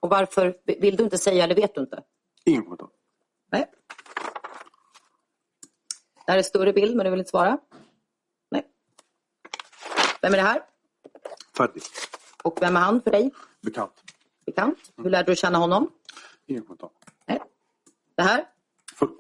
Och 0.05 0.11
varför 0.11 0.57
vill 0.64 0.96
du 0.96 1.05
inte 1.05 1.18
säga 1.18 1.44
eller 1.44 1.55
vet 1.55 1.74
du 1.74 1.80
inte? 1.80 2.02
Ingen 2.44 2.62
kommentar. 2.62 2.88
Nej. 3.52 3.70
Det 6.26 6.32
här 6.32 6.38
är 6.38 6.42
större 6.42 6.72
bild 6.72 6.96
men 6.96 7.05
du 7.05 7.11
vill 7.11 7.18
inte 7.18 7.30
svara? 7.30 7.59
Nej. 8.50 8.66
Vem 10.22 10.32
är 10.32 10.36
det 10.36 10.42
här? 10.42 10.62
Färdig. 11.57 11.82
Och 12.44 12.59
vem 12.62 12.76
är 12.76 12.80
han 12.80 13.02
för 13.02 13.11
dig? 13.11 13.30
Bekant. 13.61 13.92
Bekant. 14.46 14.92
Hur 14.96 15.11
lärde 15.11 15.32
du 15.32 15.36
känna 15.36 15.59
honom? 15.59 15.90
Ingen 16.46 16.62
kommentar. 16.62 16.90
Nej. 17.26 17.42
Det 18.14 18.22
här? 18.22 18.48
Fullt. 18.94 19.18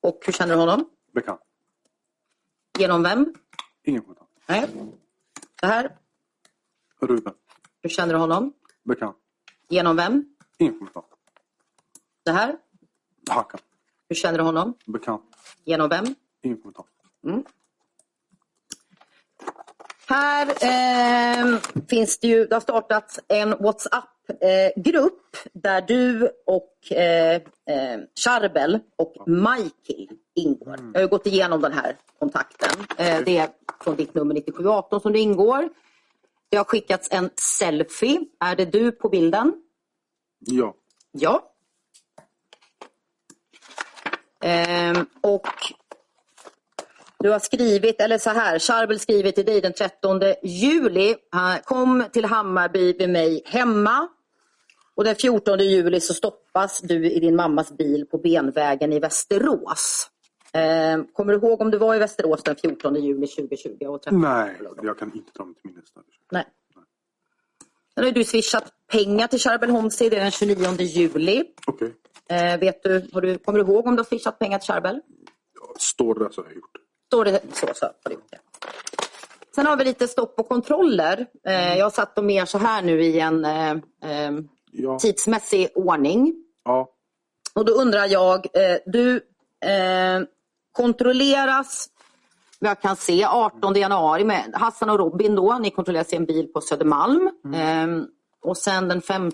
Och 0.00 0.22
hur 0.26 0.32
känner 0.32 0.54
du 0.54 0.60
honom? 0.60 0.90
Bekant. 1.14 1.40
Genom 2.78 3.02
vem? 3.02 3.34
Ingen 3.82 4.02
kommentar. 4.02 4.26
Nej. 4.46 4.68
Det 5.60 5.66
här? 5.66 5.98
Ruben. 7.00 7.34
Hur 7.82 7.90
känner 7.90 8.14
du 8.14 8.20
honom? 8.20 8.52
Bekant. 8.84 9.16
Genom 9.68 9.96
vem? 9.96 10.24
Ingen 10.58 10.78
kommentar. 10.78 11.02
Det 12.24 12.30
här? 12.30 12.56
Hakan. 13.30 13.60
Hur 14.08 14.16
känner 14.16 14.38
du 14.38 14.44
honom? 14.44 14.74
Bekant. 14.86 15.22
Genom 15.64 15.88
vem? 15.88 16.14
Ingen 16.42 16.58
kommentar. 16.58 16.84
Mm. 17.24 17.44
Här 20.06 20.46
eh, 20.46 21.58
finns 21.88 22.18
det 22.18 22.28
ju, 22.28 22.46
det 22.46 22.54
har 22.54 22.60
startats 22.60 23.20
en 23.28 23.50
WhatsApp-grupp 23.50 25.36
där 25.52 25.80
du 25.80 26.30
och 26.46 26.92
eh, 26.92 27.34
eh, 27.34 28.00
Charbel 28.24 28.78
och 28.96 29.14
Michael 29.26 30.08
ingår. 30.34 30.74
Mm. 30.74 30.90
Jag 30.94 31.00
har 31.00 31.08
gått 31.08 31.26
igenom 31.26 31.60
den 31.60 31.72
här 31.72 31.96
kontakten. 32.18 32.84
Eh, 32.96 33.20
det 33.24 33.38
är 33.38 33.48
från 33.84 33.96
ditt 33.96 34.14
nummer 34.14 34.34
9718 34.34 35.00
som 35.00 35.12
du 35.12 35.18
ingår. 35.18 35.68
Det 36.50 36.56
har 36.56 36.64
skickats 36.64 37.08
en 37.10 37.30
selfie. 37.58 38.20
Är 38.40 38.56
det 38.56 38.64
du 38.64 38.92
på 38.92 39.08
bilden? 39.08 39.54
Ja. 40.38 40.74
Ja. 41.12 41.52
Ehm, 44.40 45.06
och 45.20 45.48
du 47.18 47.30
har 47.30 47.38
skrivit, 47.38 48.00
eller 48.00 48.18
så 48.18 48.30
här, 48.30 48.58
Charbel 48.58 49.00
skrivit 49.00 49.34
till 49.34 49.44
dig 49.44 49.60
den 49.60 49.72
13 49.72 50.20
juli. 50.42 51.14
Kom 51.64 52.04
till 52.12 52.24
Hammarby 52.24 52.92
vid 52.92 53.10
mig 53.10 53.42
hemma. 53.46 54.08
Och 54.94 55.04
den 55.04 55.16
14 55.16 55.58
juli 55.58 56.00
så 56.00 56.14
stoppas 56.14 56.80
du 56.80 57.10
i 57.10 57.20
din 57.20 57.36
mammas 57.36 57.72
bil 57.72 58.06
på 58.10 58.18
Benvägen 58.18 58.92
i 58.92 58.98
Västerås. 58.98 60.10
Eh, 60.52 61.04
kommer 61.12 61.32
du 61.32 61.46
ihåg 61.46 61.60
om 61.60 61.70
du 61.70 61.78
var 61.78 61.94
i 61.94 61.98
Västerås 61.98 62.42
den 62.42 62.56
14 62.56 62.94
juli 62.94 63.26
2020? 63.26 63.84
Och 63.86 64.12
Nej, 64.12 64.60
jag 64.82 64.98
kan 64.98 65.12
inte 65.14 65.32
ta 65.32 65.44
mig 65.44 65.54
till 65.54 65.70
minnes. 65.70 65.84
Nej. 66.30 66.44
Sen 67.94 68.04
har 68.04 68.12
du 68.12 68.24
swishat 68.24 68.72
pengar 68.92 69.26
till 69.26 69.38
Charbel 69.38 69.70
Homsi, 69.70 70.08
det 70.08 70.16
är 70.16 70.20
den 70.20 70.30
29 70.30 70.76
juli. 70.80 71.44
Okay. 71.66 71.90
Eh, 72.28 72.58
vet 72.60 72.82
du, 72.82 73.00
du, 73.00 73.38
kommer 73.38 73.58
du 73.58 73.64
ihåg 73.64 73.86
om 73.86 73.96
du 73.96 74.00
har 74.00 74.04
swishat 74.04 74.38
pengar 74.38 74.58
till 74.58 74.72
Charbel? 74.72 75.00
Står 75.78 76.14
det 76.14 76.32
så 76.32 76.40
har 76.40 76.48
jag 76.48 76.56
gjort. 76.56 76.76
Står 77.06 77.24
det 77.24 77.40
så 77.52 77.66
så 77.74 77.86
har 77.86 77.92
du 78.04 78.12
gjort 78.12 78.30
det. 78.30 78.38
Sen 79.54 79.66
har 79.66 79.76
vi 79.76 79.84
lite 79.84 80.08
stopp 80.08 80.40
och 80.40 80.48
kontroller. 80.48 81.26
Eh, 81.46 81.78
jag 81.78 81.92
satt 81.92 82.14
dem 82.16 82.26
mer 82.26 82.44
så 82.44 82.58
här 82.58 82.82
nu 82.82 83.02
i 83.02 83.20
en 83.20 83.44
eh, 83.44 83.70
eh 83.70 84.32
ja. 84.72 84.98
tidsmässig 84.98 85.68
ordning. 85.74 86.44
Ja. 86.64 86.88
Och 87.54 87.64
då 87.64 87.72
undrar 87.72 88.06
jag, 88.06 88.46
eh, 88.54 88.78
du 88.86 89.16
eh, 89.60 90.20
kontrolleras 90.78 91.90
jag 92.60 92.80
kan 92.80 92.96
se 92.96 93.24
18 93.24 93.74
januari 93.74 94.24
med 94.24 94.50
Hassan 94.54 94.90
och 94.90 94.98
Robin 94.98 95.34
då. 95.34 95.58
Ni 95.58 95.70
kontrolleras 95.70 96.12
i 96.12 96.16
en 96.16 96.24
bil 96.24 96.46
på 96.52 96.60
Södermalm. 96.60 97.30
Mm. 97.44 98.06
Och 98.42 98.56
sen 98.56 98.88
den 98.88 99.02
5 99.02 99.30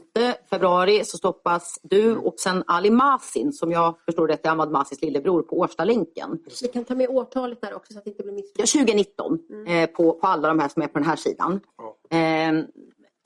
februari 0.50 1.04
så 1.04 1.18
stoppas 1.18 1.78
du 1.82 2.16
och 2.16 2.34
sen 2.38 2.64
Ali 2.66 2.90
Masin 2.90 3.52
som 3.52 3.72
jag 3.72 3.94
förstår 4.04 4.28
det 4.28 4.46
är 4.46 4.50
Ahmad 4.50 4.70
Masins 4.70 5.02
lillebror 5.02 5.42
på 5.42 5.58
Årstalänken. 5.58 6.38
Vi 6.62 6.68
kan 6.68 6.84
ta 6.84 6.94
med 6.94 7.08
årtalet 7.08 7.60
där 7.60 7.74
också 7.74 7.92
så 7.92 7.98
att 7.98 8.04
det 8.04 8.10
inte 8.10 8.22
blir 8.22 8.32
missförstånd. 8.32 8.88
Ja, 8.90 8.94
2019 8.94 9.38
mm. 9.50 9.66
eh, 9.66 9.90
på, 9.90 10.12
på 10.12 10.26
alla 10.26 10.48
de 10.48 10.58
här 10.58 10.68
som 10.68 10.82
är 10.82 10.86
på 10.86 10.98
den 10.98 11.08
här 11.08 11.16
sidan. 11.16 11.60
Ja. 11.76 12.18
Eh, 12.18 12.64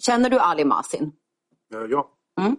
känner 0.06 0.30
du 0.30 0.38
Ali 0.38 0.64
Masin? 0.64 1.12
Ja. 1.90 2.10
Mm. 2.40 2.56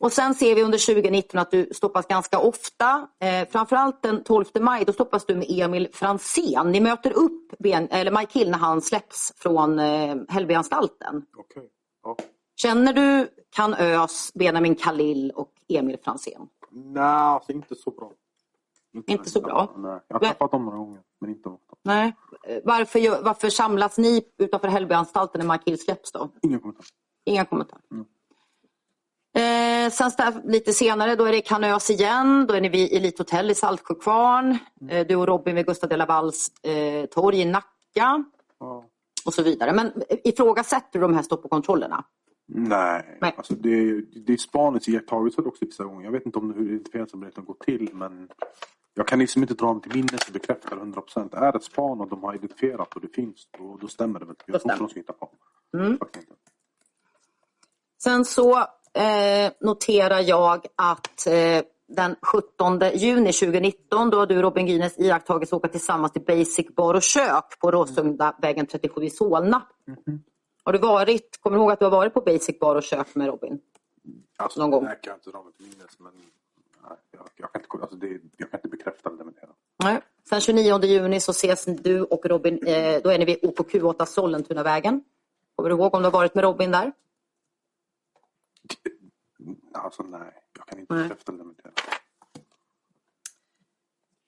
Och 0.00 0.12
sen 0.12 0.34
ser 0.34 0.54
vi 0.54 0.62
under 0.62 0.94
2019 0.94 1.40
att 1.40 1.50
du 1.50 1.68
stoppas 1.74 2.06
ganska 2.06 2.38
ofta. 2.38 3.08
Eh, 3.18 3.48
framförallt 3.48 4.02
den 4.02 4.24
12 4.24 4.44
maj 4.60 4.84
då 4.84 4.92
stoppas 4.92 5.26
du 5.26 5.34
med 5.34 5.46
Emil 5.48 5.88
Fransén. 5.92 6.72
Ni 6.72 6.80
möter 6.80 7.12
upp 7.12 7.58
ben, 7.58 7.88
eller 7.90 8.10
Mike 8.10 8.38
Hill 8.38 8.50
när 8.50 8.58
han 8.58 8.80
släpps 8.80 9.32
från 9.36 9.78
eh, 9.78 10.16
Hällbyanstalten. 10.28 11.26
Okay. 11.36 11.62
Ja. 12.02 12.16
Känner 12.56 12.92
du 12.92 13.28
Kan 13.50 13.74
Ös, 13.74 14.30
Benjamin 14.34 14.74
Khalil 14.74 15.30
och 15.30 15.52
Emil 15.68 15.98
Fransén? 16.04 16.48
Nej, 16.70 17.02
alltså 17.02 17.52
inte 17.52 17.74
så 17.74 17.90
bra. 17.90 18.12
Inte, 18.94 19.12
inte 19.12 19.30
så 19.30 19.40
bra? 19.40 19.74
Nej. 19.76 20.00
Jag 20.08 20.14
har 20.14 20.20
träffat 20.20 20.50
dem 20.50 20.64
några 20.64 20.78
gånger, 20.78 21.00
men 21.20 21.30
inte 21.30 21.48
ofta. 21.48 21.76
Nej. 21.82 22.16
Varför, 22.64 23.22
varför 23.24 23.50
samlas 23.50 23.98
ni 23.98 24.22
utanför 24.38 24.68
Hällbyanstalten 24.68 25.46
när 25.46 25.54
Mike 25.54 25.70
Hill 25.70 25.80
släpps 25.80 26.12
då? 26.12 26.28
Ingen 26.42 26.60
kommentar. 26.60 26.84
Inga 27.24 27.44
kommentarer. 27.44 27.82
Eh, 29.80 29.90
sen 29.90 30.10
där, 30.16 30.42
lite 30.44 30.72
senare 30.72 31.16
då 31.16 31.24
är 31.24 31.32
det 31.32 31.40
Kanös 31.40 31.90
igen. 31.90 32.46
Då 32.46 32.54
är 32.54 32.60
ni 32.60 32.68
vid 32.68 32.92
Elithotell 32.92 33.50
i 33.50 33.54
Saltsjökvarn. 33.54 34.58
Eh, 34.88 35.06
du 35.06 35.16
och 35.16 35.26
Robin 35.26 35.54
vid 35.54 35.66
Gustav 35.66 35.90
de 35.90 35.96
Lavalls 35.96 36.52
eh, 36.62 37.06
torg 37.06 37.40
i 37.40 37.44
Nacka. 37.44 38.24
Ja. 38.58 38.84
Och 39.24 39.34
så 39.34 39.42
vidare. 39.42 39.72
Men 39.72 39.86
eh, 39.86 40.18
ifrågasätter 40.24 40.98
du 40.98 41.00
de 41.00 41.14
här 41.14 41.22
stopp 41.22 41.44
och 41.44 41.50
kontrollerna? 41.50 42.04
Nej, 42.48 43.18
Nej. 43.20 43.34
Alltså 43.36 43.54
det, 43.54 44.00
det 44.00 44.32
är 44.32 44.36
spanets 44.36 44.88
iakttagelser 44.88 45.46
också 45.46 45.64
vissa 45.64 45.84
gånger. 45.84 46.04
Jag 46.04 46.12
vet 46.12 46.26
inte 46.26 46.38
om 46.38 46.54
hur 46.54 46.68
identifieringsarbetet 46.68 47.46
går 47.46 47.56
till 47.64 47.90
men 47.92 48.28
jag 48.94 49.08
kan 49.08 49.18
liksom 49.18 49.42
inte 49.42 49.54
dra 49.54 49.72
mig 49.74 49.82
till 49.82 49.94
minnes 49.94 50.26
och 50.26 50.32
bekräfta 50.32 50.74
det 50.74 50.80
100%. 50.80 51.36
Är 51.36 51.52
det 51.52 51.58
ett 51.58 51.64
span 51.64 52.00
och 52.00 52.08
de 52.08 52.22
har 52.22 52.34
identifierat 52.34 52.94
och 52.94 53.00
det 53.00 53.14
finns, 53.14 53.48
då, 53.58 53.78
då 53.80 53.88
stämmer 53.88 54.20
det 54.20 54.26
väl. 54.26 54.36
Jag 54.46 54.60
tror 54.60 54.72
inte 54.72 54.84
de 54.84 54.88
ska 54.88 55.00
hitta 55.00 55.12
på. 55.12 55.30
Mm. 55.76 55.98
Sen 58.02 58.24
så 58.24 58.66
eh, 58.96 59.52
noterar 59.60 60.20
jag 60.20 60.66
att 60.76 61.26
eh, 61.26 61.62
den 61.88 62.16
17 62.22 62.80
juni 62.94 63.32
2019 63.32 64.10
då 64.10 64.18
har 64.18 64.26
du 64.26 64.42
Robin 64.42 64.66
Gines 64.66 64.98
iakttagits 64.98 65.52
åka 65.52 65.68
tillsammans 65.68 66.12
till 66.12 66.22
Basic 66.22 66.66
Bar 66.76 66.94
och 66.94 67.02
Kök 67.02 67.58
på 67.60 67.70
Råsunda 67.70 68.36
vägen 68.42 68.66
37 68.66 69.02
i 69.04 69.10
Solna. 69.10 69.62
Har 70.64 70.72
du 70.72 70.78
varit, 70.78 71.38
kommer 71.40 71.56
du 71.56 71.62
ihåg 71.62 71.72
att 71.72 71.78
du 71.78 71.84
har 71.84 71.90
varit 71.90 72.14
på 72.14 72.20
Basic 72.20 72.58
Bar 72.58 72.76
och 72.76 72.82
Kök 72.82 73.14
med 73.14 73.26
Robin? 73.26 73.60
Alltså, 74.36 74.60
Någon 74.60 74.70
gång. 74.70 74.84
Det 74.84 74.94
kan 75.02 75.10
jag 75.10 75.16
inte 75.16 75.52
till 75.56 75.66
minnes 75.66 75.98
men 75.98 76.12
nej, 76.88 76.98
jag, 77.10 77.28
jag, 77.36 77.52
kan 77.52 77.62
inte, 77.62 77.82
alltså 77.82 77.96
det, 77.96 78.20
jag 78.36 78.50
kan 78.50 78.58
inte 78.58 78.68
bekräfta 78.68 79.08
eller 79.08 79.18
dementera. 79.18 79.50
Nej. 79.84 80.00
Sen 80.28 80.40
29 80.40 80.84
juni 80.84 81.20
så 81.20 81.30
ses 81.30 81.64
du 81.64 82.02
och 82.02 82.26
Robin, 82.26 82.66
eh, 82.66 83.00
då 83.02 83.10
är 83.10 83.18
ni 83.18 83.24
vid 83.24 83.38
OKQ8 83.38 84.04
Sollentunavägen. 84.04 85.04
Kommer 85.56 85.70
du 85.70 85.76
ihåg 85.76 85.94
om 85.94 86.02
du 86.02 86.06
har 86.06 86.12
varit 86.12 86.34
med 86.34 86.44
Robin 86.44 86.70
där? 86.70 86.92
Alltså 89.74 90.02
nej, 90.02 90.32
jag 90.58 90.66
kan 90.66 90.78
inte 90.78 90.94
bekräfta 90.94 91.32
eller 91.32 91.38
dementera. 91.38 91.72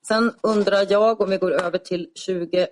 Sen 0.09 0.33
undrar 0.43 0.87
jag 0.93 1.21
om 1.21 1.31
vi 1.31 1.39
går 1.39 1.51
över 1.53 1.79
till 1.79 2.11
2020. 2.27 2.69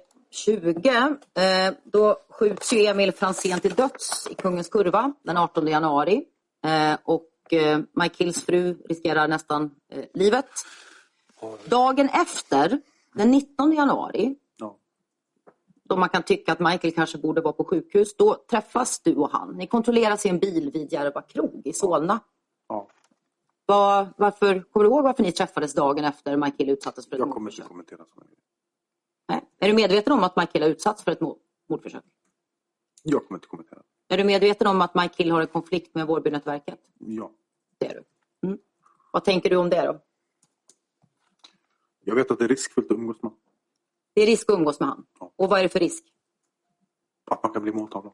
Eh, 1.34 1.74
då 1.84 2.16
skjuts 2.30 2.72
ju 2.72 2.86
Emil 2.86 3.12
Franzén 3.12 3.60
till 3.60 3.74
döds 3.74 4.28
i 4.30 4.34
Kungens 4.34 4.68
Kurva 4.68 5.12
den 5.22 5.36
18 5.36 5.66
januari. 5.66 6.24
Eh, 6.64 6.98
och 7.04 7.52
eh, 7.52 7.80
Mike 7.92 8.24
Hills 8.24 8.44
fru 8.44 8.76
riskerar 8.88 9.28
nästan 9.28 9.70
eh, 9.92 10.04
livet. 10.14 10.50
Dagen 11.64 12.08
efter, 12.08 12.80
den 13.14 13.30
19 13.30 13.72
januari, 13.72 14.36
Ja. 14.39 14.39
Då 15.90 15.96
man 15.96 16.08
kan 16.08 16.22
tycka 16.22 16.52
att 16.52 16.60
Michael 16.60 16.94
kanske 16.94 17.18
borde 17.18 17.40
vara 17.40 17.52
på 17.52 17.64
sjukhus, 17.64 18.16
då 18.16 18.34
träffas 18.34 19.00
du 19.00 19.16
och 19.16 19.30
han. 19.30 19.56
Ni 19.56 19.66
kontrolleras 19.66 20.26
i 20.26 20.28
en 20.28 20.38
bil 20.38 20.70
vid 20.72 20.92
Järva 20.92 21.22
krog 21.22 21.62
i 21.64 21.72
Solna. 21.72 22.20
Ja. 22.68 22.88
Vad- 23.66 24.08
varför, 24.16 24.60
kommer 24.62 24.84
du 24.84 24.90
ihåg 24.90 25.02
varför 25.04 25.22
ni 25.22 25.32
träffades 25.32 25.74
dagen 25.74 26.04
efter 26.04 26.36
Michael 26.36 26.70
utsattes 26.70 27.06
för 27.08 27.14
ett 27.16 27.18
Jag 27.18 27.30
kommer 27.30 27.50
inte 27.50 27.62
kommentera 27.62 28.04
sådana 28.04 28.26
grejer. 28.26 28.40
Nej. 29.28 29.40
Är 29.58 29.68
du 29.68 29.74
medveten 29.74 30.12
om 30.12 30.24
att 30.24 30.36
Michael 30.36 30.62
har 30.62 30.70
utsatts 30.70 31.02
för 31.02 31.10
ett 31.10 31.20
mord- 31.20 31.38
mordförsök? 31.68 32.04
Jag 33.02 33.26
kommer 33.26 33.38
inte 33.38 33.48
kommentera. 33.48 33.82
Är 34.08 34.18
du 34.18 34.24
medveten 34.24 34.66
om 34.66 34.80
att 34.82 34.94
Michael 34.94 35.30
har 35.30 35.40
en 35.40 35.46
konflikt 35.46 35.94
med 35.94 36.06
Vårbynätverket? 36.06 36.80
Ja. 36.98 37.30
Det 37.78 37.86
är 37.86 37.94
du. 37.94 38.46
Mm. 38.48 38.58
Vad 39.12 39.24
tänker 39.24 39.50
du 39.50 39.56
om 39.56 39.70
det 39.70 39.86
då? 39.86 40.00
Jag 42.04 42.14
vet 42.14 42.30
att 42.30 42.38
det 42.38 42.44
är 42.44 42.48
riskfyllt 42.48 42.90
att 42.90 42.96
umgås 42.98 43.22
med. 43.22 43.32
Det 44.14 44.22
är 44.22 44.26
risk 44.26 44.50
att 44.50 44.54
umgås 44.58 44.80
med 44.80 44.88
han. 44.88 45.04
Och 45.36 45.48
vad 45.48 45.58
är 45.58 45.62
det 45.62 45.68
för 45.68 45.78
risk? 45.80 46.04
Att 47.30 47.42
man 47.42 47.52
kan 47.52 47.62
bli 47.62 47.72
måltavla. 47.72 48.10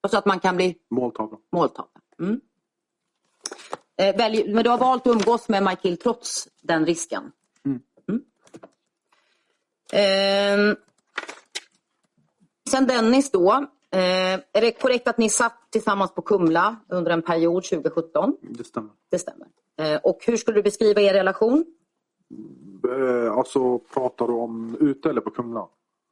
Alltså 0.00 0.18
att 0.18 0.26
man 0.26 0.40
kan 0.40 0.56
bli 0.56 0.78
Måltavla. 0.90 1.38
måltavla. 1.52 2.00
Mm. 2.20 2.40
Eh, 3.96 4.16
välj, 4.16 4.52
men 4.54 4.64
du 4.64 4.70
har 4.70 4.78
valt 4.78 5.06
att 5.06 5.12
umgås 5.16 5.48
med 5.48 5.62
Michael 5.62 5.96
trots 5.96 6.48
den 6.62 6.86
risken? 6.86 7.32
Mm. 7.64 7.80
Mm. 8.08 8.22
Ehm, 9.92 10.76
sen 12.70 12.86
Dennis 12.86 13.30
då. 13.30 13.52
Eh, 13.92 14.32
är 14.52 14.60
det 14.60 14.72
korrekt 14.72 15.08
att 15.08 15.18
ni 15.18 15.30
satt 15.30 15.70
tillsammans 15.70 16.14
på 16.14 16.22
Kumla 16.22 16.76
under 16.88 17.10
en 17.10 17.22
period 17.22 17.64
2017? 17.64 18.36
Det 18.40 18.64
stämmer. 18.64 18.90
Det 19.10 19.18
stämmer. 19.18 19.46
Eh, 19.76 19.96
och 19.96 20.18
hur 20.26 20.36
skulle 20.36 20.58
du 20.58 20.62
beskriva 20.62 21.00
er 21.00 21.14
relation? 21.14 21.64
Eh, 22.88 23.32
Alltså 23.32 23.78
pratar 23.78 24.26
du 24.26 24.32
om 24.32 24.76
ute 24.80 25.10
eller 25.10 25.20
på 25.20 25.30
Kumla? 25.30 25.68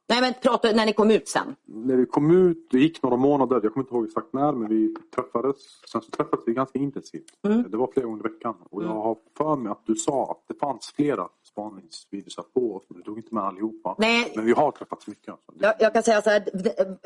Nej 0.09 0.21
men 0.21 0.33
prata 0.41 0.71
när 0.71 0.85
ni 0.85 0.93
kom 0.93 1.11
ut 1.11 1.27
sen. 1.27 1.55
När 1.65 1.95
vi 1.95 2.05
kom 2.05 2.31
ut, 2.31 2.67
det 2.71 2.79
gick 2.79 3.03
några 3.03 3.17
månader, 3.17 3.59
jag 3.63 3.73
kommer 3.73 3.83
inte 3.83 3.95
ihåg 3.95 4.05
exakt 4.05 4.33
när, 4.33 4.51
men 4.51 4.69
vi 4.69 4.95
träffades. 5.15 5.55
Sen 5.91 6.01
så 6.01 6.11
träffades 6.11 6.47
vi 6.47 6.53
ganska 6.53 6.79
intensivt. 6.79 7.23
Mm. 7.47 7.63
Det 7.71 7.77
var 7.77 7.87
flera 7.93 8.05
gånger 8.07 8.19
i 8.27 8.33
veckan. 8.33 8.55
Och 8.69 8.83
jag 8.83 8.87
har 8.89 9.17
för 9.37 9.55
mig 9.55 9.71
att 9.71 9.85
du 9.85 9.95
sa 9.95 10.31
att 10.31 10.43
det 10.47 10.59
fanns 10.59 10.93
flera 10.95 11.27
spaningsvideos 11.51 12.35
på 12.53 12.75
oss, 12.75 12.83
men 12.87 12.97
du 12.97 13.03
tog 13.03 13.17
inte 13.17 13.35
med 13.35 13.43
allihopa. 13.43 13.95
Nej. 13.97 14.33
Men 14.35 14.45
vi 14.45 14.51
har 14.51 14.71
träffats 14.71 15.07
mycket. 15.07 15.29
Alltså. 15.29 15.51
Jag, 15.59 15.73
jag 15.79 15.93
kan 15.93 16.03
säga 16.03 16.21
så 16.21 16.29
här, 16.29 16.41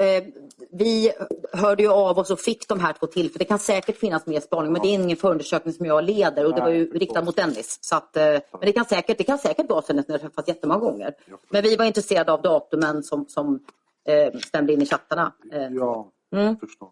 eh, 0.02 0.24
vi 0.72 1.12
hörde 1.54 1.84
ju 1.84 1.90
av 1.92 2.20
oss 2.20 2.32
och 2.32 2.40
fick 2.40 2.68
de 2.68 2.80
här 2.80 2.94
två 2.94 3.08
till, 3.08 3.32
för 3.32 3.40
det 3.40 3.46
kan 3.46 3.60
säkert 3.60 3.98
finnas 3.98 4.26
mer 4.26 4.40
spaning, 4.40 4.72
men 4.74 4.82
det 4.82 4.88
är 4.88 4.94
ingen 4.94 5.18
förundersökning 5.18 5.74
som 5.74 5.86
jag 5.86 6.04
leder 6.04 6.46
och 6.46 6.54
det 6.56 6.62
var 6.62 6.70
ju 6.70 6.90
Nej, 6.90 7.00
riktat 7.00 7.26
mot 7.26 7.36
Dennis. 7.36 7.80
Så 7.82 7.96
att, 7.96 8.18
eh, 8.18 8.24
men 8.24 8.42
det 8.62 8.72
kan 8.72 8.86
säkert, 8.86 9.18
det 9.18 9.24
kan 9.24 9.38
säkert 9.38 9.70
vara 9.70 9.82
så 9.82 10.00
att 10.00 10.08
ni 10.08 10.14
har 10.14 10.20
träffats 10.20 10.48
jättemånga 10.48 10.80
gånger. 10.80 11.14
Men 11.50 11.64
vi 11.64 11.76
var 11.76 11.86
intresserade 11.86 12.34
av 12.34 12.42
datumen 12.42 13.04
som, 13.04 13.26
som 13.28 13.60
eh, 14.08 14.40
stämde 14.40 14.74
in 14.74 14.82
i 14.82 14.86
chattarna. 14.86 15.34
Ja, 15.72 16.10
Mm. 16.34 16.46
jag 16.46 16.60
förstår. 16.60 16.90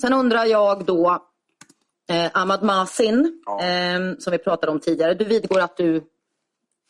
Sen 0.00 0.12
undrar 0.12 0.44
jag 0.44 0.84
då, 0.84 1.18
eh, 2.08 2.30
Ahmad 2.34 2.62
Masin, 2.62 3.42
Ja. 3.46 3.60
eh, 3.64 4.00
som 4.18 4.30
vi 4.30 4.38
pratade 4.38 4.72
om 4.72 4.80
tidigare. 4.80 5.14
Du 5.14 5.24
vidgår 5.24 5.60
att 5.60 5.76
du 5.76 6.04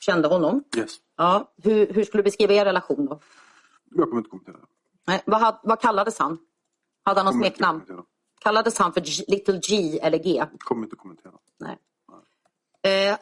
kände 0.01 0.29
honom. 0.29 0.65
Yes. 0.77 0.97
Ja. 1.17 1.53
Hur, 1.63 1.93
hur 1.93 2.05
skulle 2.05 2.19
du 2.23 2.25
beskriva 2.25 2.53
er 2.55 2.65
relation 2.65 3.07
då? 3.07 3.21
Jag 3.95 4.05
kommer 4.09 4.19
inte 4.19 4.31
kommentera 4.31 4.57
det. 4.57 4.67
Nej, 5.07 5.23
vad, 5.27 5.57
vad 5.63 5.81
kallades 5.81 6.19
han? 6.19 6.39
Hade 7.05 7.21
han 7.21 7.27
något 7.27 7.35
smeknamn? 7.35 7.83
Kallades 8.41 8.79
han 8.79 8.93
för 8.93 9.01
G- 9.01 9.25
Little 9.29 9.61
G 9.69 9.99
eller 10.03 10.19
G? 10.19 10.45
Kommer 10.59 10.83
inte 10.85 10.97
kommentera. 10.97 11.33
Nej. 11.61 11.79
Eh, 13.11 13.17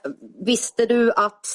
visste 0.46 0.86
du 0.86 1.12
att 1.12 1.46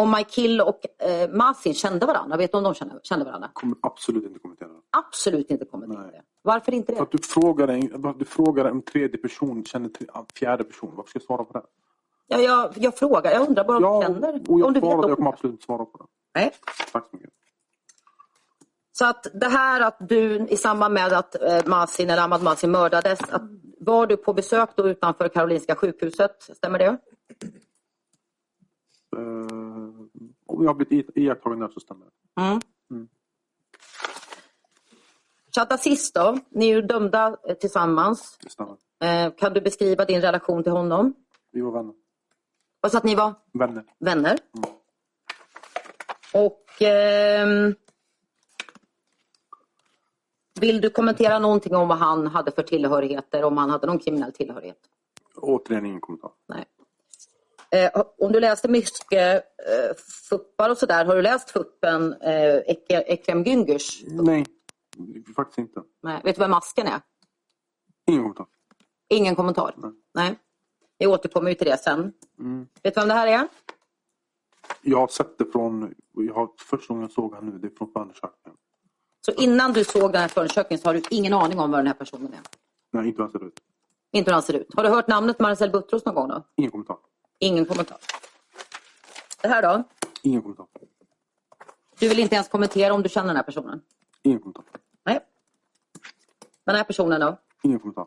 om 0.00 0.10
Michael 0.10 0.60
och 0.60 1.02
eh, 1.02 1.30
Masin 1.30 1.74
kände 1.74 2.06
varandra? 2.06 2.36
Vet 2.36 2.52
du 2.52 2.58
om 2.58 2.64
de 2.64 2.74
kände, 2.74 3.00
kände 3.02 3.24
varandra? 3.24 3.48
Kommer 3.52 3.76
absolut 3.80 4.24
inte 4.24 4.38
kommentera 4.38 4.68
det. 4.68 4.74
Absolut 4.90 5.50
inte 5.50 5.64
kommentera 5.64 6.02
Nej. 6.02 6.10
det. 6.12 6.22
Varför 6.42 6.74
inte 6.74 6.92
För 6.92 6.96
det? 6.96 7.02
att 7.02 7.10
du 7.12 7.18
frågar 7.18 7.68
en, 7.68 8.14
du 8.18 8.24
frågar 8.24 8.64
en 8.64 8.82
tredje 8.82 9.18
person, 9.18 9.64
känner 9.64 9.88
tre, 9.88 10.06
fjärde 10.34 10.64
person. 10.64 10.92
Varför 10.96 11.10
ska 11.10 11.16
jag 11.18 11.22
svara 11.24 11.44
på 11.44 11.52
det? 11.58 11.64
Ja, 12.26 12.38
jag, 12.38 12.72
jag 12.76 12.96
frågar, 12.98 13.32
jag 13.32 13.48
undrar 13.48 13.64
bara 13.64 13.76
om 13.76 13.82
Ja, 13.82 13.98
du 14.08 14.14
känner. 14.14 14.34
och 14.50 14.60
jag 14.60 14.66
om 14.66 14.72
du 14.72 14.80
vet 14.80 14.88
svarade, 14.90 15.08
jag 15.08 15.10
om 15.10 15.16
kommer 15.16 15.30
absolut 15.32 15.52
inte 15.52 15.64
svara 15.64 15.84
på 15.84 15.98
det. 15.98 16.04
Nej. 16.34 16.50
Tack 16.92 17.06
så 17.10 17.16
mycket. 17.16 17.30
Så 18.92 19.04
att 19.06 19.26
det 19.34 19.48
här 19.48 19.80
att 19.80 19.96
du 20.08 20.46
i 20.48 20.56
samband 20.56 20.94
med 20.94 21.12
att 21.12 21.42
eh, 21.42 21.66
Masin 21.66 22.10
eller 22.10 22.22
Ahmad 22.22 22.42
Masin 22.42 22.70
mördades, 22.70 23.20
att, 23.30 23.42
var 23.80 24.06
du 24.06 24.16
på 24.16 24.32
besök 24.32 24.70
då 24.76 24.88
utanför 24.88 25.28
Karolinska 25.28 25.74
sjukhuset? 25.74 26.42
Stämmer 26.56 26.78
det? 26.78 26.96
Eh, 29.16 29.22
om 30.46 30.62
jag 30.64 30.66
har 30.66 30.74
blivit 30.74 31.10
iakttagen 31.16 31.58
där 31.58 31.68
så 31.68 31.80
stämmer 31.80 32.06
det. 32.06 32.42
Mm. 32.42 32.60
Mm. 32.90 33.08
Chatasis 35.54 36.12
då? 36.12 36.38
Ni 36.50 36.70
är 36.70 36.74
ju 36.74 36.82
dömda 36.82 37.36
eh, 37.48 37.54
tillsammans. 37.54 38.38
Det 38.42 38.50
stämmer. 38.50 38.76
Eh, 39.02 39.32
kan 39.34 39.52
du 39.52 39.60
beskriva 39.60 40.04
din 40.04 40.20
relation 40.20 40.62
till 40.62 40.72
honom? 40.72 41.14
Vi 41.50 41.60
var 41.60 41.70
vänner. 41.72 41.94
Och 42.80 42.90
så 42.90 42.96
att 42.98 43.04
ni 43.04 43.14
var 43.14 43.34
Vänner. 43.52 43.84
vänner. 43.98 44.38
Mm. 44.56 44.70
Och 46.34 46.82
ehm, 46.82 47.74
Vill 50.60 50.80
du 50.80 50.90
kommentera 50.90 51.38
någonting 51.38 51.74
om 51.76 51.88
vad 51.88 51.98
han 51.98 52.26
hade 52.26 52.50
för 52.52 52.62
tillhörigheter? 52.62 53.44
Om 53.44 53.56
han 53.56 53.70
hade 53.70 53.86
någon 53.86 53.98
kriminell 53.98 54.32
tillhörighet? 54.32 54.78
Återigen 55.36 55.86
ingen 55.86 56.00
kommentar. 56.00 56.30
Nej. 56.48 56.64
Eh, 57.72 58.02
om 58.18 58.32
du 58.32 58.40
läste 58.40 58.68
mycket 58.68 59.44
eh, 59.68 59.96
fuppar 60.28 60.70
och 60.70 60.78
sådär, 60.78 61.04
har 61.04 61.16
du 61.16 61.22
läst 61.22 61.50
fuppen 61.50 62.12
eh, 62.12 62.56
Eke- 62.68 63.04
Ekrem 63.06 63.44
Güngers? 63.44 64.04
Nej, 64.24 64.46
faktiskt 65.36 65.58
inte. 65.58 65.82
Nej. 66.02 66.20
Vet 66.24 66.36
du 66.36 66.40
vem 66.40 66.50
masken 66.50 66.86
är? 66.86 67.00
Ingen 68.06 68.22
kommentar. 68.22 68.46
Ingen 69.08 69.36
kommentar? 69.36 69.74
Nej. 69.76 69.92
Nej. 70.14 70.38
Vi 70.98 71.06
återkommer 71.06 71.48
ju 71.50 71.54
till 71.54 71.66
det 71.66 71.76
sen. 71.78 72.12
Mm. 72.38 72.66
Vet 72.82 72.94
du 72.94 73.00
vem 73.00 73.08
det 73.08 73.14
här 73.14 73.26
är? 73.26 73.48
Jag 74.82 74.98
har 74.98 75.08
sett 75.08 75.38
det 75.38 75.44
från, 75.52 75.94
jag 76.12 76.34
har, 76.34 76.48
första 76.58 76.94
gången 76.94 77.02
jag 77.02 77.12
såg 77.12 77.34
han 77.34 77.46
nu, 77.46 77.58
det 77.58 77.66
är 77.66 77.76
från 77.78 77.92
förundersökningen. 77.92 78.56
Så 79.26 79.32
innan 79.32 79.72
du 79.72 79.84
såg 79.84 80.12
den 80.12 80.20
här 80.20 80.28
förundersökningen 80.28 80.80
så 80.82 80.88
har 80.88 80.94
du 80.94 81.02
ingen 81.10 81.32
aning 81.32 81.58
om 81.58 81.70
vad 81.70 81.78
den 81.80 81.86
här 81.86 81.94
personen 81.94 82.32
är? 82.32 82.40
Nej, 82.92 83.06
inte 83.08 83.16
hur 83.16 83.22
han 83.24 83.32
ser 83.32 83.44
ut. 83.46 83.60
Inte 84.12 84.30
hur 84.30 84.34
han 84.34 84.42
ser 84.42 84.54
ut. 84.54 84.74
Har 84.76 84.82
du 84.82 84.88
hört 84.88 85.08
namnet 85.08 85.40
Marcel 85.40 85.70
Butros 85.70 86.04
någon 86.04 86.14
gång 86.14 86.28
då? 86.28 86.44
Ingen 86.56 86.70
kommentar. 86.70 86.96
Ingen 87.42 87.66
kommentar. 87.66 87.98
Det 89.42 89.48
här 89.48 89.62
då? 89.62 89.84
Ingen 90.22 90.42
kommentar. 90.42 90.66
Du 91.98 92.08
vill 92.08 92.18
inte 92.18 92.34
ens 92.34 92.48
kommentera 92.48 92.94
om 92.94 93.02
du 93.02 93.08
känner 93.08 93.26
den 93.26 93.36
här 93.36 93.42
personen? 93.42 93.80
Ingen 94.22 94.40
kommentar. 94.40 94.64
Nej. 95.04 95.20
Den 96.66 96.74
här 96.76 96.84
personen 96.84 97.20
då? 97.20 97.38
Ingen 97.62 97.78
kommentar. 97.78 98.06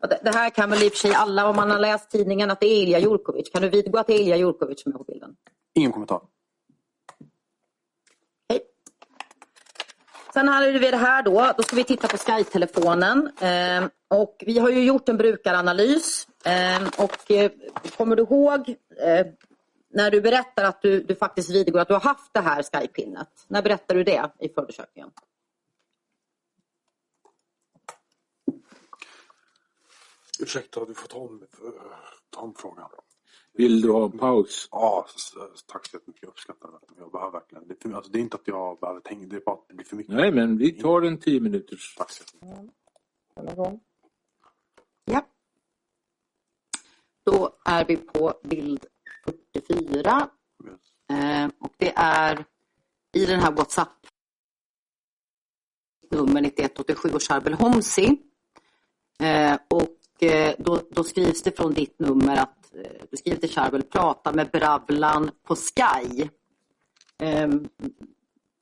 Det, 0.00 0.20
det 0.22 0.30
här 0.30 0.50
kan 0.50 0.70
väl 0.70 0.82
i 0.82 0.88
och 0.88 0.92
för 0.92 0.98
sig 0.98 1.14
alla 1.14 1.48
om 1.48 1.56
man 1.56 1.70
har 1.70 1.78
läst 1.78 2.10
tidningen 2.10 2.50
att 2.50 2.60
det 2.60 2.66
är 2.66 2.82
Ilja 2.82 2.98
Jurkovic. 2.98 3.50
Kan 3.50 3.62
du 3.62 3.68
vidgå 3.68 3.98
att 3.98 4.06
det 4.06 4.14
är 4.14 4.20
Ilja 4.20 4.36
Jurkovic 4.36 4.82
som 4.82 4.92
är 4.92 4.98
på 4.98 5.04
bilden? 5.04 5.36
Ingen 5.74 5.92
kommentar. 5.92 6.20
Sen 10.38 10.48
hade 10.48 10.78
vi 10.78 10.90
det 10.90 10.96
här 10.96 11.22
då. 11.22 11.52
Då 11.56 11.62
ska 11.62 11.76
vi 11.76 11.84
titta 11.84 12.08
på 12.08 12.16
Sky-telefonen. 12.16 13.30
Eh, 13.40 13.88
och 14.08 14.44
vi 14.46 14.58
har 14.58 14.68
ju 14.70 14.84
gjort 14.84 15.08
en 15.08 15.16
brukaranalys. 15.16 16.28
Eh, 16.44 16.88
och 16.98 17.30
eh, 17.30 17.50
kommer 17.96 18.16
du 18.16 18.22
ihåg 18.22 18.68
eh, 18.96 19.26
när 19.90 20.10
du 20.10 20.20
berättar 20.20 20.64
att 20.64 20.82
du, 20.82 21.02
du 21.02 21.14
faktiskt 21.14 21.50
vidgår 21.50 21.80
att 21.80 21.88
du 21.88 21.94
har 21.94 22.00
haft 22.00 22.34
det 22.34 22.40
här 22.40 22.62
Sky-pinnet? 22.62 23.28
När 23.48 23.62
berättar 23.62 23.94
du 23.94 24.04
det 24.04 24.30
i 24.38 24.48
förundersökningen? 24.48 25.10
Ursäkta, 30.40 30.84
du 30.84 30.94
får 30.94 31.08
ta 31.08 31.18
om, 31.18 31.42
eh, 31.42 31.68
ta 32.30 32.40
om 32.40 32.54
frågan. 32.54 32.90
Vill 33.58 33.80
du 33.80 33.92
ha 33.92 34.04
en 34.04 34.18
paus? 34.18 34.68
Ja, 34.70 35.06
tack 35.66 35.86
så 35.86 35.96
jättemycket. 35.96 36.22
Jag 36.22 36.28
uppskattar 36.28 36.68
det. 36.68 36.78
Jag 36.98 37.12
behöver 37.12 37.32
verkligen. 37.32 37.68
Det 37.68 37.74
är, 37.74 37.88
för, 37.88 37.96
alltså, 37.96 38.12
det 38.12 38.18
är 38.18 38.20
inte 38.20 38.36
att 38.36 38.48
jag 38.48 38.78
behöver 38.80 39.00
tänka, 39.00 39.26
det 39.26 39.36
är 39.36 39.40
bara 39.40 39.54
att 39.54 39.68
det 39.68 39.74
blir 39.74 39.86
för 39.86 39.96
mycket. 39.96 40.14
Nej, 40.14 40.32
men 40.32 40.58
vi 40.58 40.72
tar 40.72 41.02
en 41.02 41.18
tio 41.18 41.40
minuters. 41.40 41.94
Tack 41.96 42.10
så 42.10 42.22
jättemycket. 42.22 42.74
Ja. 45.04 45.26
Då 47.24 47.56
är 47.64 47.84
vi 47.84 47.96
på 47.96 48.34
bild 48.42 48.86
44. 49.52 50.28
Yes. 50.64 51.18
Eh, 51.18 51.50
och 51.60 51.72
det 51.76 51.92
är 51.96 52.44
i 53.12 53.26
den 53.26 53.40
här 53.40 53.52
WhatsApp 53.52 54.06
nummer 56.10 56.40
9187 56.40 57.10
och 57.14 57.22
Charbel 57.22 57.54
Homsi. 57.54 58.18
Eh, 59.20 59.58
och 59.68 60.22
eh, 60.22 60.54
då, 60.58 60.80
då, 60.90 61.04
skrivs 61.04 61.42
det 61.42 61.56
från 61.56 61.74
ditt 61.74 61.98
nummer 61.98 62.36
att 62.36 62.57
du 63.10 63.16
skriver 63.16 63.40
till 63.40 63.50
Charbel, 63.50 63.82
prata 63.82 64.32
med 64.32 64.50
Bravlan 64.50 65.30
på 65.42 65.56
Sky. 65.56 66.28
Ehm, 67.18 67.68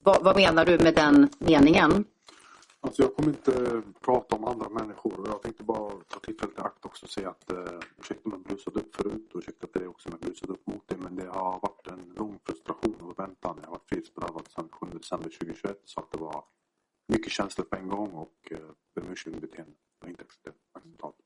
vad, 0.02 0.24
vad 0.24 0.36
menar 0.36 0.64
du 0.64 0.78
med 0.78 0.94
den 0.94 1.28
meningen? 1.38 2.04
Alltså 2.80 3.02
jag 3.02 3.14
kommer 3.14 3.28
inte 3.28 3.82
prata 4.00 4.36
om 4.36 4.44
andra 4.44 4.68
människor 4.68 5.20
och 5.20 5.28
jag 5.28 5.42
tänkte 5.42 5.64
bara 5.64 5.90
ta 6.08 6.20
tillfället 6.20 6.58
i 6.58 6.60
akt 6.60 6.84
också 6.84 7.06
och 7.06 7.10
säga 7.10 7.30
att 7.30 7.52
eh, 7.52 7.80
ursäkta 7.98 8.20
om 8.24 8.32
jag 8.32 8.42
blusade 8.42 8.80
upp 8.80 8.96
förut 8.96 9.30
och 9.34 9.38
ursäkta 9.38 9.66
till 9.66 9.80
dig 9.80 9.88
också 9.88 10.08
om 10.08 10.12
jag 10.20 10.20
blusade 10.20 10.52
upp 10.52 10.66
mot 10.66 10.88
dig 10.88 10.98
men 10.98 11.16
det 11.16 11.26
har 11.26 11.60
varit 11.60 11.86
en 11.86 12.14
lång 12.16 12.38
frustration 12.44 13.00
och 13.00 13.18
väntan. 13.18 13.58
Jag 13.60 13.66
har 13.66 13.72
varit 13.72 13.88
frihetsberövad 13.88 14.48
sedan 14.48 14.68
7 14.72 14.86
december 14.86 15.30
2021 15.30 15.80
så 15.84 16.00
att 16.00 16.12
det 16.12 16.18
var 16.18 16.44
mycket 17.08 17.32
känslor 17.32 17.64
på 17.64 17.76
en 17.76 17.88
gång 17.88 18.10
och 18.10 18.36
eh, 18.50 18.58
ber 18.94 19.02
om 19.02 19.12
ursäkt 19.12 19.40
beteende 19.40 19.72
var 20.00 20.08
inte 20.08 20.24
acceptabelt. 20.24 21.25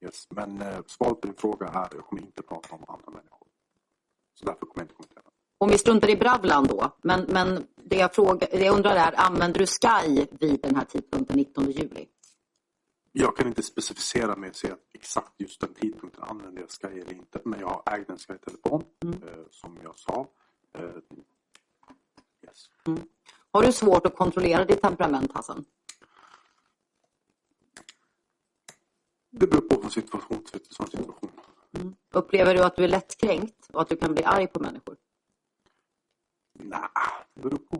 Yes. 0.00 0.26
Men 0.30 0.62
eh, 0.62 0.78
svaret 0.86 1.20
på 1.20 1.26
din 1.26 1.36
fråga 1.36 1.66
är 1.66 1.88
jag 1.94 2.06
kommer 2.06 2.22
inte 2.22 2.42
prata 2.42 2.74
om 2.74 2.84
andra 2.88 3.10
människor. 3.10 3.48
Så 4.34 4.44
därför 4.44 4.66
kommer 4.66 4.72
jag 4.76 4.84
inte 4.84 4.94
kommentera. 4.94 5.24
Om 5.58 5.68
vi 5.70 5.78
struntar 5.78 6.10
i 6.10 6.16
Bravlan 6.16 6.66
då, 6.66 6.96
men, 7.02 7.22
men 7.28 7.66
det, 7.76 7.96
jag 7.96 8.14
frågar, 8.14 8.48
det 8.50 8.64
jag 8.64 8.74
undrar 8.74 8.96
är, 8.96 9.14
använder 9.16 9.58
du 9.58 9.66
Sky 9.66 10.26
vid 10.30 10.60
den 10.62 10.76
här 10.76 10.84
tidpunkten 10.84 11.36
19 11.36 11.70
juli? 11.70 12.06
Jag 13.12 13.36
kan 13.36 13.46
inte 13.46 13.62
specificera 13.62 14.36
med 14.36 14.50
att 14.50 14.56
säga 14.56 14.72
att 14.72 14.80
exakt 14.92 15.32
just 15.36 15.60
den 15.60 15.74
tidpunkten 15.74 16.22
använder 16.22 16.60
jag 16.60 16.70
Sky 16.70 17.00
eller 17.00 17.12
inte. 17.12 17.40
Men 17.44 17.60
jag 17.60 17.82
ägt 17.86 18.10
en 18.10 18.18
Sky-telefon 18.18 18.84
mm. 19.04 19.22
eh, 19.22 19.44
som 19.50 19.78
jag 19.82 19.98
sa. 19.98 20.26
Eh, 20.78 20.84
yes. 22.44 22.70
mm. 22.86 23.00
Har 23.50 23.62
du 23.62 23.72
svårt 23.72 24.06
att 24.06 24.16
kontrollera 24.16 24.64
ditt 24.64 24.82
temperament 24.82 25.32
Hassan? 25.34 25.64
Det 29.36 29.46
beror 29.46 29.60
på 29.60 29.80
från 29.80 29.90
situation 29.90 30.44
till 30.44 30.60
situation. 30.64 31.30
Mm. 31.78 31.94
Upplever 32.14 32.54
du 32.54 32.62
att 32.62 32.76
du 32.76 32.84
är 32.84 32.88
lättkränkt 32.88 33.70
och 33.72 33.82
att 33.82 33.88
du 33.88 33.96
kan 33.96 34.14
bli 34.14 34.24
arg 34.24 34.46
på 34.46 34.60
människor? 34.60 34.96
Nej, 36.52 36.80
det 37.34 37.42
beror 37.42 37.58
på. 37.58 37.76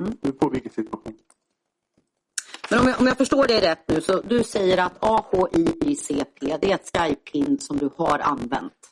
Mm. 0.00 0.12
Det 0.12 0.20
beror 0.20 0.32
på 0.32 0.48
vilken 0.48 0.72
situation. 0.72 1.18
Men 2.70 2.80
om 2.80 2.88
jag, 2.88 3.00
om 3.00 3.06
jag 3.06 3.16
förstår 3.16 3.46
det 3.46 3.60
rätt 3.60 3.88
nu 3.88 4.00
så 4.00 4.20
du 4.20 4.44
säger 4.44 4.78
att 4.78 5.04
AHIICP 5.04 6.40
det 6.40 6.70
är 6.70 6.74
ett 6.74 6.90
Skype-pin 6.92 7.58
som 7.58 7.76
du 7.76 7.90
har 7.96 8.18
använt. 8.18 8.90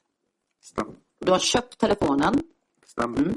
Stämmer. 0.62 0.94
Du 1.18 1.32
har 1.32 1.38
köpt 1.38 1.78
telefonen. 1.78 2.42
Stämmer. 2.86 3.18
Mm. 3.18 3.34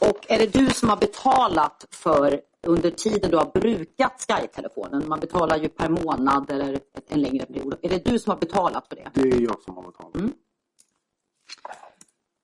Och 0.00 0.26
är 0.28 0.38
det 0.38 0.52
du 0.52 0.70
som 0.70 0.88
har 0.88 0.96
betalat 0.96 1.86
för 1.90 2.40
under 2.66 2.90
tiden 2.90 3.30
du 3.30 3.36
har 3.36 3.60
brukat 3.60 4.26
Sky-telefonen? 4.28 5.08
Man 5.08 5.20
betalar 5.20 5.58
ju 5.58 5.68
per 5.68 5.88
månad 5.88 6.50
eller 6.50 6.80
en 7.08 7.20
längre 7.20 7.46
period. 7.46 7.74
Är 7.82 7.88
det 7.88 8.04
du 8.04 8.18
som 8.18 8.30
har 8.30 8.38
betalat 8.38 8.88
för 8.88 8.96
det? 8.96 9.10
Det 9.14 9.20
är 9.20 9.40
jag 9.40 9.62
som 9.62 9.76
har 9.76 9.82
betalat. 9.82 10.14
Mm. 10.14 10.32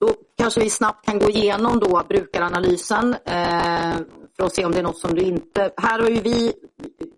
Då 0.01 0.11
kanske 0.39 0.61
vi 0.61 0.71
snabbt 0.71 1.07
kan 1.07 1.19
gå 1.19 1.31
igenom 1.31 1.81
då 1.81 2.03
brukaranalysen 2.09 3.15
eh, 3.15 3.95
för 4.37 4.45
att 4.45 4.55
se 4.55 4.65
om 4.65 4.73
det 4.73 4.79
är 4.79 4.83
något 4.83 4.99
som 4.99 5.15
du 5.15 5.23
inte... 5.23 5.73
Här 5.77 5.99
har 5.99 6.09
ju 6.09 6.21
vi 6.21 6.53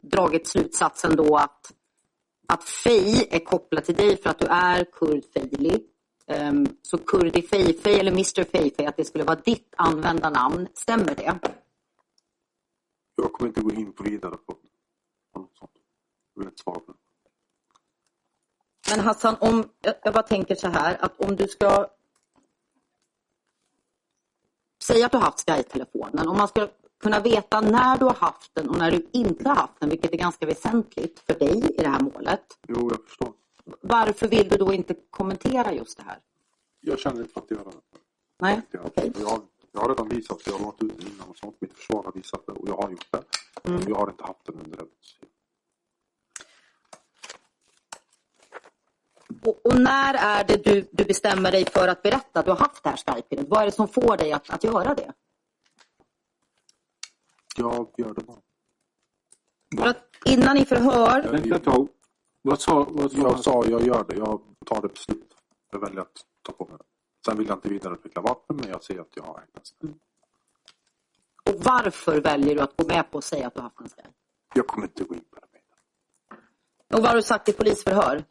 dragit 0.02 0.46
slutsatsen 0.46 1.16
då 1.16 1.36
att, 1.36 1.72
att 2.48 2.64
Fej 2.64 3.28
är 3.30 3.38
kopplat 3.38 3.84
till 3.84 3.94
dig 3.94 4.16
för 4.22 4.30
att 4.30 4.38
du 4.38 4.46
är 4.46 4.84
kurd 4.84 5.24
Fejli. 5.34 5.82
Um, 6.28 6.76
så 6.82 6.98
Kurdi 6.98 7.42
Fejfej 7.42 8.00
eller 8.00 8.12
Mr 8.12 8.44
Fejfej, 8.44 8.86
att 8.86 8.96
det 8.96 9.04
skulle 9.04 9.24
vara 9.24 9.40
ditt 9.44 9.74
användarnamn. 9.76 10.68
Stämmer 10.74 11.14
det? 11.14 11.38
Jag 13.16 13.32
kommer 13.32 13.48
inte 13.48 13.60
gå 13.60 13.70
in 13.70 13.92
på 13.92 14.02
vidare 14.02 14.36
på, 14.36 14.56
något 15.34 15.56
sånt. 15.56 15.70
Jag 16.34 16.40
vill 16.40 16.48
inte 16.48 16.62
svara 16.62 16.80
på 16.80 16.92
det. 16.92 16.98
Men 18.90 19.00
Hassan, 19.00 19.36
om, 19.40 19.68
jag 19.80 20.14
bara 20.14 20.22
tänker 20.22 20.54
så 20.54 20.68
här 20.68 20.96
att 21.00 21.20
om 21.20 21.36
du 21.36 21.48
ska 21.48 21.88
Säg 24.82 25.02
att 25.02 25.12
du 25.12 25.18
har 25.18 25.24
haft 25.24 25.40
Sky-telefonen. 25.40 26.28
Om 26.28 26.36
man 26.36 26.48
ska 26.48 26.68
kunna 27.00 27.20
veta 27.20 27.60
när 27.60 27.98
du 27.98 28.04
har 28.04 28.14
haft 28.14 28.54
den 28.54 28.68
och 28.68 28.78
när 28.78 28.90
du 28.90 29.08
inte 29.12 29.48
har 29.48 29.56
haft 29.56 29.80
den, 29.80 29.88
vilket 29.88 30.12
är 30.12 30.16
ganska 30.16 30.46
väsentligt 30.46 31.18
för 31.26 31.34
dig 31.34 31.74
i 31.78 31.82
det 31.82 31.88
här 31.88 32.00
målet. 32.00 32.58
Jo, 32.68 32.90
jag 32.90 33.04
förstår. 33.04 33.32
Varför 33.80 34.28
vill 34.28 34.48
du 34.48 34.56
då 34.56 34.72
inte 34.72 34.94
kommentera 35.10 35.72
just 35.72 35.96
det 35.96 36.02
här? 36.02 36.18
Jag 36.80 36.98
känner 36.98 37.20
inte 37.20 37.32
för 37.32 37.40
att 37.40 37.50
göra 37.50 37.64
det. 37.64 37.98
Nej, 38.38 38.60
okej. 38.74 38.80
Okay. 38.84 39.22
Jag, 39.22 39.42
jag 39.72 39.80
har 39.80 39.88
redan 39.88 40.08
visat, 40.08 40.46
jag 40.46 40.52
har 40.52 40.64
varit 40.64 40.82
ute 40.82 41.06
innan 41.08 41.28
och 41.28 41.36
sånt. 41.36 41.56
Mitt 41.60 41.74
försvar 41.74 42.02
har 42.02 42.12
visat 42.12 42.46
det 42.46 42.52
och 42.52 42.68
jag 42.68 42.76
har 42.76 42.90
gjort 42.90 43.06
det. 43.10 43.22
Mm. 43.68 43.82
Jag 43.88 43.96
har 43.96 44.10
inte 44.10 44.24
haft 44.24 44.44
den 44.44 44.54
under 44.64 44.76
det. 44.76 44.84
Och, 49.44 49.66
och, 49.66 49.80
när 49.80 50.14
är 50.14 50.44
det 50.44 50.64
du, 50.64 50.88
du 50.92 51.04
bestämmer 51.04 51.52
dig 51.52 51.64
för 51.64 51.88
att 51.88 52.02
berätta 52.02 52.40
att 52.40 52.46
du 52.46 52.50
har 52.50 52.58
haft 52.58 52.82
det 52.82 52.90
här 52.90 52.96
skype 52.96 53.44
Vad 53.48 53.62
är 53.62 53.66
det 53.66 53.72
som 53.72 53.88
får 53.88 54.16
dig 54.16 54.32
att, 54.32 54.50
att 54.50 54.64
göra 54.64 54.94
det? 54.94 55.12
Jag 57.56 57.90
gör 57.96 58.14
det 58.14 58.24
bara. 58.24 58.40
För 59.76 59.86
att 59.86 60.10
innan 60.24 60.56
i 60.56 60.64
förhör... 60.64 61.22
Vänta 61.22 61.56
ett 61.56 61.64
tag. 61.64 61.88
Vad 62.46 62.60
sa, 62.60 62.86
vad 62.90 63.12
sa 63.12 63.18
Jag 63.18 63.40
sa 63.40 63.64
jag 63.66 63.86
gör 63.86 64.04
det. 64.08 64.16
Jag 64.16 64.40
tar 64.66 64.82
det 64.82 64.88
beslut. 64.88 65.34
Jag 65.70 65.80
väljer 65.80 66.00
att 66.00 66.24
ta 66.42 66.52
på 66.52 66.64
mig 66.64 66.76
det. 66.78 66.84
Sen 67.26 67.38
vill 67.38 67.46
jag 67.48 67.56
inte 67.56 67.68
vidareutveckla 67.68 68.22
vapen 68.22 68.56
men 68.56 68.68
jag 68.68 68.84
säger 68.84 69.00
att 69.00 69.12
jag 69.14 69.22
har 69.22 69.44
en 69.54 69.88
mm. 69.88 69.98
Och 71.44 71.64
varför 71.64 72.20
väljer 72.20 72.54
du 72.54 72.60
att 72.60 72.76
gå 72.76 72.86
med 72.86 73.10
på 73.10 73.18
att 73.18 73.24
säga 73.24 73.46
att 73.46 73.54
du 73.54 73.60
har 73.60 73.64
haft 73.64 73.80
en 73.80 73.88
Sky? 73.88 74.10
Jag 74.54 74.66
kommer 74.66 74.86
inte 74.86 75.04
gå 75.04 75.14
in 75.14 75.20
på 75.20 75.36
det. 75.40 76.96
Och 76.96 77.02
vad 77.02 77.06
har 77.06 77.16
du 77.16 77.22
sagt 77.22 77.48
i 77.48 77.52
polisförhör? 77.52 78.24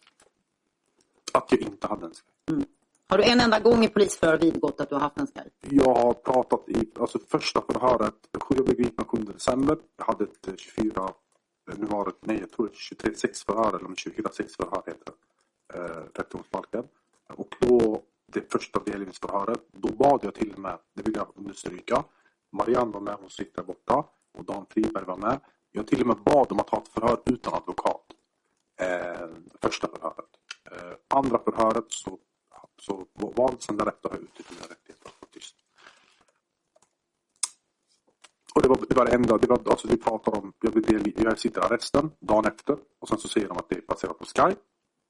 Att 1.33 1.51
jag 1.51 1.61
inte 1.61 1.87
hade 1.87 2.05
en 2.05 2.13
Sky. 2.13 2.53
Mm. 2.53 2.65
Har 3.07 3.17
du 3.17 3.23
en 3.23 3.39
enda 3.39 3.59
gång 3.59 3.83
i 3.83 3.87
polisförhör 3.87 4.37
vidgått 4.37 4.81
att 4.81 4.89
du 4.89 4.95
har 4.95 5.01
haft 5.01 5.17
en 5.17 5.27
Sky? 5.27 5.49
Jag 5.69 5.95
har 5.95 6.13
pratat 6.13 6.69
i, 6.69 6.91
alltså 6.99 7.19
första 7.27 7.61
förhöret, 7.61 8.15
jag 8.49 8.65
blev 8.65 8.77
gripen 8.77 9.05
7 9.05 9.17
december. 9.17 9.77
Jag 9.97 10.05
hade 10.05 10.23
ett 10.23 10.59
24, 10.59 11.03
eh, 11.03 11.09
Eh, 11.69 11.77
nu 11.77 11.85
var 11.85 12.05
det, 12.05 12.11
nej 12.19 12.39
jag 12.39 12.51
tror 12.51 12.69
23 12.73 13.11
förhör 13.45 13.75
eller 13.75 13.85
om 13.85 13.95
26 13.95 14.55
förhör 14.55 14.83
heter 14.85 15.05
det. 15.05 15.77
Eh, 15.77 16.03
rättegångsbalken. 16.13 16.83
Och 17.27 17.55
då, 17.59 18.01
det 18.27 18.51
första 18.51 18.79
delningsförhöret, 18.85 19.61
då 19.71 19.87
bad 19.87 20.19
jag 20.23 20.33
till 20.33 20.53
och 20.53 20.59
med, 20.59 20.77
det 20.93 21.03
vill 21.03 21.15
jag 21.15 21.27
understryka, 21.35 22.03
Marianne 22.51 22.91
var 22.91 23.01
med, 23.01 23.15
hon 23.19 23.29
sitter 23.29 23.63
borta 23.63 24.05
och 24.37 24.45
Dan 24.45 24.65
Friberg 24.69 25.05
var 25.05 25.17
med. 25.17 25.39
Jag 25.71 25.87
till 25.87 26.01
och 26.01 26.07
med 26.07 26.17
bad 26.17 26.51
om 26.51 26.59
att 26.59 26.69
ha 26.69 26.77
ett 26.77 26.87
förhör 26.87 27.21
utan 27.25 27.53
advokat. 27.53 28.05
Eh, 28.79 29.27
första 29.61 29.87
förhöret. 29.87 30.29
Eh, 30.71 30.97
andra 31.07 31.39
förhöret 31.39 31.85
så, 31.87 32.19
så 32.81 33.07
han 33.67 33.77
därefter 33.77 34.09
har 34.09 34.17
uttryckt 34.17 34.51
mina 34.51 34.61
rättigheter 34.61 35.05
att 35.05 35.13
få 35.13 35.25
tyst. 35.31 35.55
Och 38.55 38.61
det 38.61 38.67
var 38.67 38.77
det, 38.89 38.95
var 38.95 39.05
det 39.05 39.11
enda, 39.11 39.37
det 39.37 39.47
var, 39.47 39.61
alltså 39.65 39.87
vi 39.87 39.97
pratar 39.97 40.37
om, 40.37 40.53
jag, 40.61 40.83
del, 40.83 41.13
jag 41.17 41.39
sitter 41.39 41.61
i 41.61 41.63
arresten 41.63 42.11
dagen 42.19 42.45
efter 42.45 42.77
och 42.99 43.07
sen 43.07 43.17
så 43.17 43.27
säger 43.27 43.47
de 43.47 43.57
att 43.57 43.69
det 43.69 43.75
är 43.75 43.81
baserat 43.81 44.19
på 44.19 44.25
Sky. 44.25 44.55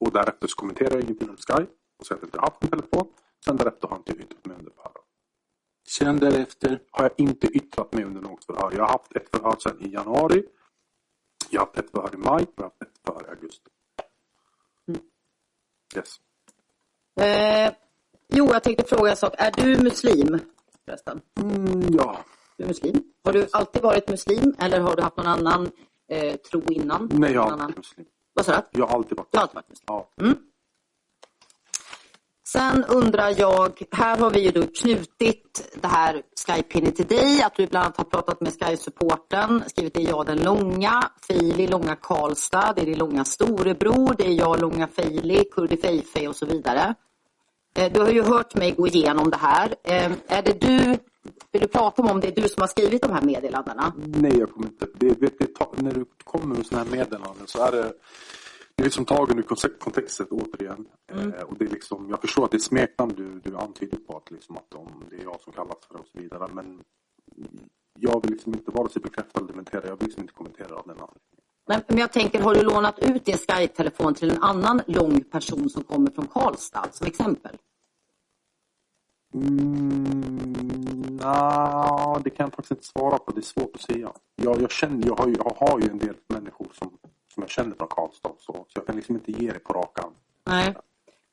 Och 0.00 0.12
därefter 0.12 0.46
så 0.46 0.56
kommenterar 0.56 0.90
jag 0.90 1.02
ingenting 1.02 1.30
om 1.30 1.36
Sky 1.36 1.66
och 1.98 2.06
säger 2.06 2.16
att 2.16 2.22
jag 2.22 2.28
inte 2.28 2.40
haft 2.40 2.62
en 2.62 2.68
telefon. 2.70 3.06
Sen 3.44 3.56
därefter 3.56 3.88
har 3.88 4.02
jag 4.06 4.16
inte 4.16 4.22
yttrat 4.22 4.46
mig 4.46 4.56
under 4.58 4.70
förhör. 4.70 4.92
Sen 5.88 6.18
därefter? 6.18 6.82
Har 6.90 7.02
jag 7.02 7.12
inte 7.16 7.46
yttrat 7.46 7.92
mig 7.92 8.04
under 8.04 8.20
något 8.20 8.44
förhör. 8.44 8.72
Jag 8.72 8.82
har 8.84 8.92
haft 8.92 9.16
ett 9.16 9.28
förhör 9.30 9.56
sedan 9.58 9.80
i 9.80 9.92
januari 9.92 10.44
Jag 11.50 11.60
har 11.60 11.66
haft 11.66 11.78
ett 11.78 11.90
förhör 11.90 12.14
i 12.14 12.16
maj 12.16 12.44
och 12.44 12.52
jag 12.56 12.64
har 12.64 12.70
haft 12.70 12.82
ett 12.82 12.98
förhör 13.06 13.26
i 13.26 13.30
augusti. 13.30 13.70
Mm. 14.88 15.00
Yes. 15.96 16.20
Eh, 17.20 17.74
jo, 18.28 18.46
jag 18.52 18.62
tänkte 18.62 18.84
fråga 18.84 19.10
en 19.10 19.16
sak. 19.16 19.34
Är 19.38 19.50
du 19.50 19.82
muslim? 19.82 20.38
Förresten? 20.84 21.20
Mm, 21.40 21.82
ja. 21.90 22.24
Du 22.58 22.64
är 22.64 22.68
muslim. 22.68 23.02
Har 23.24 23.32
du 23.32 23.48
alltid 23.52 23.82
varit 23.82 24.08
muslim 24.08 24.54
eller 24.58 24.80
har 24.80 24.96
du 24.96 25.02
haft 25.02 25.16
någon 25.16 25.26
annan 25.26 25.70
eh, 26.10 26.36
tro 26.36 26.62
innan? 26.70 27.08
Nej, 27.12 27.32
jag 27.32 27.42
har 27.42 27.50
alltid 27.50 27.64
varit 27.66 27.76
muslim. 27.76 28.06
Vad 28.34 28.44
sa 28.46 28.52
du? 28.52 28.80
Jag 28.80 28.86
har 28.86 28.94
alltid 28.96 29.18
varit 29.18 29.32
Du 29.32 29.38
har 29.38 29.42
alltid 29.42 29.54
varit 29.54 29.68
muslim. 29.68 29.84
Ja. 29.86 30.10
Mm. 30.20 30.36
Sen 32.48 32.84
undrar 32.84 33.34
jag, 33.40 33.82
här 33.92 34.18
har 34.18 34.30
vi 34.30 34.40
ju 34.40 34.50
då 34.50 34.62
knutit 34.62 35.78
det 35.80 35.88
här 35.88 36.22
Skype 36.46 36.90
till 36.92 37.06
dig, 37.06 37.42
att 37.42 37.54
du 37.54 37.66
bland 37.66 37.84
annat 37.84 37.96
har 37.96 38.04
pratat 38.04 38.40
med 38.40 38.52
Sky-supporten, 38.52 39.62
skrivit 39.66 39.94
det 39.94 40.02
är 40.02 40.08
jag 40.08 40.26
den 40.26 40.38
långa, 40.42 41.10
Feili 41.28 41.66
långa 41.66 41.96
Karlstad, 41.96 42.72
det 42.76 42.82
är 42.82 42.86
det 42.86 42.94
långa 42.94 43.24
storebror, 43.24 44.14
det 44.18 44.26
är 44.26 44.32
jag 44.32 44.60
långa 44.60 44.88
Feili, 44.88 45.44
Kurdi 45.52 45.76
Feifei 45.76 46.28
och 46.28 46.36
så 46.36 46.46
vidare. 46.46 46.94
Eh, 47.78 47.92
Du 47.92 48.00
har 48.00 48.08
ju 48.10 48.22
hört 48.22 48.54
mig 48.54 48.72
gå 48.72 48.86
igenom 48.86 49.30
det 49.30 49.36
här. 49.36 49.74
Eh, 49.84 50.12
Är 50.26 50.42
det 50.42 50.60
du, 50.60 50.98
vill 51.52 51.62
du 51.62 51.68
prata 51.68 52.02
om 52.02 52.10
om 52.10 52.20
det 52.20 52.28
är 52.28 52.42
du 52.42 52.48
som 52.48 52.60
har 52.60 52.68
skrivit 52.68 53.02
de 53.02 53.12
här 53.12 53.22
meddelandena? 53.22 53.92
Nej, 53.96 54.38
jag 54.38 54.50
kommer 54.50 54.66
inte. 54.66 54.86
Det, 54.94 55.20
det, 55.20 55.54
ta- 55.54 55.72
när 55.76 55.94
du 55.94 56.04
kommer 56.24 56.56
med 56.56 56.66
sådana 56.66 56.84
här 56.84 56.96
meddelanden 56.96 57.46
så 57.46 57.62
är 57.62 57.72
det 57.72 57.92
det 58.76 58.82
är 58.82 58.84
liksom 58.84 59.04
tagen 59.04 59.38
ur 59.38 59.42
kontextet 59.78 60.28
återigen. 60.30 60.86
Mm. 61.12 61.34
Eh, 61.34 61.42
och 61.42 61.58
det 61.58 61.64
är 61.64 61.68
liksom, 61.70 62.06
jag 62.10 62.20
förstår 62.20 62.44
att 62.44 62.50
det 62.50 62.56
är 62.56 62.58
smeknamn 62.58 63.14
du, 63.16 63.40
du 63.40 63.56
antyder 63.56 63.96
på 63.96 64.16
att, 64.16 64.30
liksom, 64.30 64.56
att 64.56 64.74
om 64.74 65.04
det 65.10 65.16
är 65.16 65.22
jag 65.22 65.40
som 65.40 65.52
kallas 65.52 65.76
för 65.88 65.94
det 65.94 66.00
och 66.00 66.06
så 66.06 66.18
vidare. 66.18 66.48
Men 66.52 66.82
jag 67.98 68.22
vill 68.22 68.32
liksom 68.32 68.54
inte 68.54 68.70
vare 68.70 68.88
sig 68.88 69.02
bekräfta 69.02 69.40
eller 69.40 69.48
dementera. 69.48 69.86
Jag 69.86 69.96
vill 69.96 70.06
liksom 70.06 70.22
inte 70.22 70.34
kommentera 70.34 70.76
av 70.76 70.86
den 70.86 70.90
anledningen. 70.90 71.36
Men, 71.68 71.80
men 71.88 71.98
jag 71.98 72.12
tänker, 72.12 72.40
har 72.42 72.54
du 72.54 72.62
lånat 72.62 72.98
ut 72.98 73.24
din 73.24 73.36
Skype-telefon 73.36 74.14
till 74.14 74.30
en 74.30 74.42
annan 74.42 74.82
lång 74.86 75.20
person 75.20 75.70
som 75.70 75.84
kommer 75.84 76.10
från 76.10 76.26
Karlstad 76.26 76.88
som 76.92 77.06
exempel? 77.06 77.56
Mm, 79.34 81.18
nah, 81.22 82.22
det 82.22 82.30
kan 82.30 82.44
jag 82.44 82.52
faktiskt 82.52 82.70
inte 82.70 82.86
svara 82.86 83.18
på. 83.18 83.32
Det 83.32 83.40
är 83.40 83.42
svårt 83.42 83.74
att 83.74 83.80
säga. 83.80 84.12
Jag, 84.36 84.62
jag, 84.62 84.70
känner, 84.70 85.06
jag, 85.06 85.14
har, 85.14 85.26
ju, 85.26 85.34
jag 85.34 85.56
har 85.56 85.80
ju 85.80 85.88
en 85.88 85.98
del 85.98 86.14
människor 86.28 86.68
som, 86.72 86.98
som 87.34 87.42
jag 87.42 87.50
känner 87.50 87.76
från 87.76 87.88
Karlstad. 87.88 88.32
Så, 88.38 88.52
så 88.52 88.64
jag 88.74 88.86
kan 88.86 88.96
liksom 88.96 89.14
inte 89.14 89.32
ge 89.32 89.52
det 89.52 89.58
på 89.58 89.72
rak 89.72 89.98
arm. 89.98 90.12
Nej. 90.46 90.74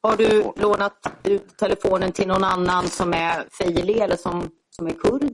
Har 0.01 0.17
du 0.17 0.51
lånat 0.55 1.07
ut 1.23 1.57
telefonen 1.57 2.11
till 2.11 2.27
någon 2.27 2.43
annan 2.43 2.87
som 2.87 3.13
är 3.13 3.47
fejli 3.51 3.99
eller 3.99 4.15
som, 4.15 4.51
som 4.69 4.87
är 4.87 4.91
kurd? 4.91 5.31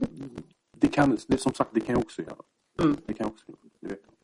Det 0.76 0.88
kan, 0.88 1.18
det, 1.28 1.38
som 1.38 1.54
sagt, 1.54 1.70
det 1.74 1.80
kan 1.80 1.94
jag 1.94 2.04
också 2.04 2.22
göra. 2.22 2.36
Mm. 2.82 2.96
Det 3.06 3.14
kan 3.14 3.24
jag 3.24 3.32
också 3.32 3.44
göra. 3.48 3.58
Det 3.80 3.88
vet 3.88 3.98
jag. 4.04 4.14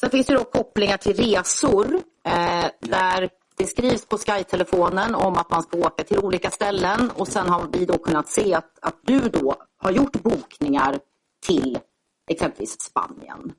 Sen 0.00 0.10
finns 0.10 0.26
det 0.26 0.34
då 0.34 0.44
kopplingar 0.44 0.96
till 0.96 1.16
resor 1.16 1.94
eh, 2.24 2.66
där 2.80 3.30
det 3.56 3.66
skrivs 3.66 4.06
på 4.06 4.18
Sky-telefonen 4.18 5.14
om 5.14 5.34
att 5.34 5.50
man 5.50 5.62
ska 5.62 5.78
åka 5.78 6.04
till 6.04 6.18
olika 6.18 6.50
ställen 6.50 7.10
och 7.10 7.28
sen 7.28 7.48
har 7.48 7.68
vi 7.72 7.84
då 7.84 7.98
kunnat 7.98 8.28
se 8.28 8.54
att, 8.54 8.78
att 8.82 8.96
du 9.02 9.18
då 9.18 9.54
har 9.76 9.90
gjort 9.90 10.22
bokningar 10.22 10.98
till 11.46 11.78
exempelvis 12.30 12.80
Spanien. 12.80 13.52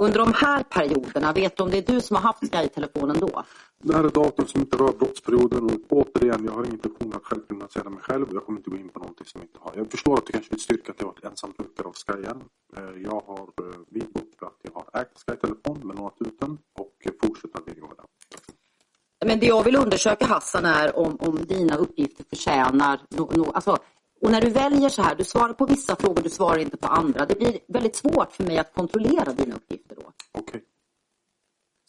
Under 0.00 0.18
de 0.18 0.32
här 0.34 0.62
perioderna, 0.62 1.32
vet 1.32 1.56
du 1.56 1.62
om 1.62 1.70
det 1.70 1.78
är 1.78 1.92
du 1.94 2.00
som 2.00 2.16
har 2.16 2.22
haft 2.22 2.40
Sky-telefonen 2.40 3.18
då? 3.20 3.44
Det 3.82 3.96
här 3.96 4.04
är 4.04 4.10
datum 4.10 4.46
som 4.46 4.60
inte 4.60 4.76
rör 4.76 4.92
brottsperioden 4.92 5.64
och 5.64 5.80
återigen, 5.88 6.44
jag 6.44 6.52
har 6.52 6.62
ingen 6.64 6.74
intention 6.74 7.12
att 7.14 7.24
självkriminalisera 7.24 7.90
mig 7.90 8.00
själv. 8.02 8.26
Jag 8.32 8.46
kommer 8.46 8.58
inte 8.58 8.70
gå 8.70 8.76
in 8.76 8.88
på 8.88 8.98
någonting 8.98 9.26
som 9.26 9.40
jag 9.40 9.46
inte 9.48 9.58
har. 9.60 9.72
Jag 9.76 9.90
förstår 9.90 10.14
att 10.14 10.26
du 10.26 10.32
kanske 10.32 10.50
vill 10.50 10.60
styrka 10.60 10.92
att 10.92 11.00
jag 11.00 11.06
varit 11.06 11.24
ensam 11.24 11.52
brukare 11.58 11.88
av 11.88 11.94
Skyen. 11.94 12.42
Eh, 12.76 13.02
jag 13.02 13.22
har 13.26 13.48
vidgått 13.90 14.34
att 14.40 14.58
jag 14.62 14.72
har 14.72 15.00
ägt 15.00 15.18
Sky-telefon, 15.18 15.80
men 15.84 15.96
lånat 15.96 16.16
ut 16.20 16.40
den 16.40 16.58
och 16.78 16.96
eh, 17.04 17.12
fortsätter 17.22 17.58
att 17.58 17.68
vidgå 17.68 17.86
den. 17.96 18.06
Men 19.24 19.40
det 19.40 19.46
jag 19.46 19.64
vill 19.64 19.76
undersöka 19.76 20.26
Hassan 20.26 20.64
är 20.64 20.98
om, 20.98 21.16
om 21.20 21.44
dina 21.44 21.76
uppgifter 21.76 22.24
förtjänar 22.30 23.00
no, 23.08 23.30
no, 23.36 23.52
alltså, 23.54 23.78
och 24.20 24.30
när 24.30 24.40
du 24.40 24.50
väljer 24.50 24.88
så 24.88 25.02
här, 25.02 25.14
du 25.14 25.24
svarar 25.24 25.52
på 25.52 25.66
vissa 25.66 25.96
frågor, 25.96 26.22
du 26.22 26.30
svarar 26.30 26.58
inte 26.58 26.76
på 26.76 26.86
andra. 26.86 27.26
Det 27.26 27.38
blir 27.38 27.58
väldigt 27.68 27.96
svårt 27.96 28.32
för 28.32 28.44
mig 28.44 28.58
att 28.58 28.74
kontrollera 28.74 29.32
dina 29.32 29.54
uppgifter 29.54 29.96
då. 29.96 30.12
Okej. 30.32 30.64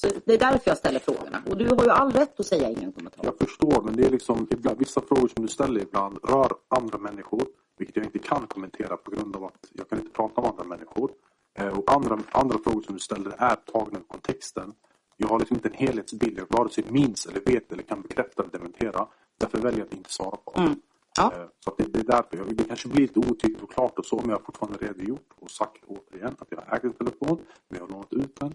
Så 0.01 0.07
det 0.25 0.34
är 0.34 0.38
därför 0.38 0.71
jag 0.71 0.77
ställer 0.77 0.99
frågorna. 0.99 1.43
Och 1.49 1.57
du 1.57 1.67
har 1.75 1.84
ju 1.84 1.89
all 1.89 2.11
rätt 2.11 2.39
att 2.39 2.45
säga 2.45 2.69
ingen 2.69 2.91
kommentar. 2.91 3.25
Jag 3.25 3.38
förstår, 3.38 3.82
men 3.82 3.95
det 3.95 4.03
är 4.05 4.09
liksom 4.09 4.47
ibland, 4.51 4.79
vissa 4.79 5.01
frågor 5.01 5.27
som 5.27 5.45
du 5.45 5.51
ställer 5.51 5.82
ibland 5.82 6.19
rör 6.23 6.51
andra 6.67 6.97
människor, 6.97 7.43
vilket 7.77 7.95
jag 7.95 8.05
inte 8.05 8.19
kan 8.19 8.47
kommentera 8.47 8.97
på 8.97 9.11
grund 9.11 9.36
av 9.36 9.43
att 9.43 9.69
jag 9.73 9.89
kan 9.89 9.99
inte 9.99 10.11
prata 10.11 10.41
om 10.41 10.49
andra 10.49 10.63
människor. 10.63 11.11
Eh, 11.59 11.67
och 11.67 11.93
andra, 11.93 12.19
andra 12.32 12.57
frågor 12.63 12.82
som 12.82 12.93
du 12.93 12.99
ställer 12.99 13.32
är 13.38 13.55
tagna 13.55 13.99
ur 13.99 14.03
kontexten. 14.07 14.73
Jag 15.22 15.28
har 15.28 15.39
liksom 15.39 15.57
inte 15.57 15.67
en 15.69 15.74
helhetsbild, 15.88 16.39
jag 16.39 16.57
vare 16.57 16.69
sig 16.69 16.84
minns 16.89 17.26
eller 17.26 17.41
vet 17.45 17.72
eller 17.72 17.84
kan 17.84 18.01
bekräfta 18.01 18.43
eller 18.43 18.51
dementera. 18.51 19.07
Därför 19.39 19.57
väljer 19.57 19.80
jag 19.80 19.88
att 19.88 19.93
inte 19.93 20.11
svara 20.13 20.38
på. 20.38 20.59
Mm. 20.59 20.76
Ja. 21.17 21.34
Eh, 21.36 21.45
Så 21.59 21.76
det, 21.78 21.84
det 21.84 21.99
är 21.99 22.03
därför. 22.03 22.38
Jag, 22.38 22.55
det 22.55 22.63
kanske 22.63 22.88
blir 22.88 23.01
lite 23.01 23.19
otydligt 23.19 23.61
och 23.61 23.72
klart 23.72 23.99
och 23.99 24.05
så, 24.05 24.15
men 24.15 24.30
jag 24.30 24.38
har 24.38 24.43
fortfarande 24.43 24.78
redogjort 24.78 25.30
och 25.39 25.51
sagt 25.51 25.84
återigen 25.88 26.36
att 26.39 26.47
jag 26.49 26.61
har 26.65 26.76
ägt 26.76 26.84
en 26.84 26.93
telefon, 26.93 27.39
men 27.69 27.80
jag 27.80 27.82
har 27.82 27.88
lånat 27.93 28.13
ut 28.13 28.36
den. 28.39 28.53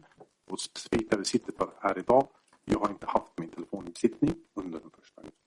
Och 0.51 0.61
specifikt 0.61 1.11
där 1.11 1.19
vi 1.19 1.25
sitter 1.25 1.53
för 1.59 1.69
här 1.81 1.99
idag, 1.99 2.27
jag 2.65 2.79
har 2.79 2.89
inte 2.89 3.07
haft 3.07 3.33
min 3.39 3.49
telefon 3.51 3.85
i 3.87 3.91
besittning 3.91 4.35
under 4.55 4.81
den 4.81 4.91
första 5.01 5.21
augusti. 5.21 5.41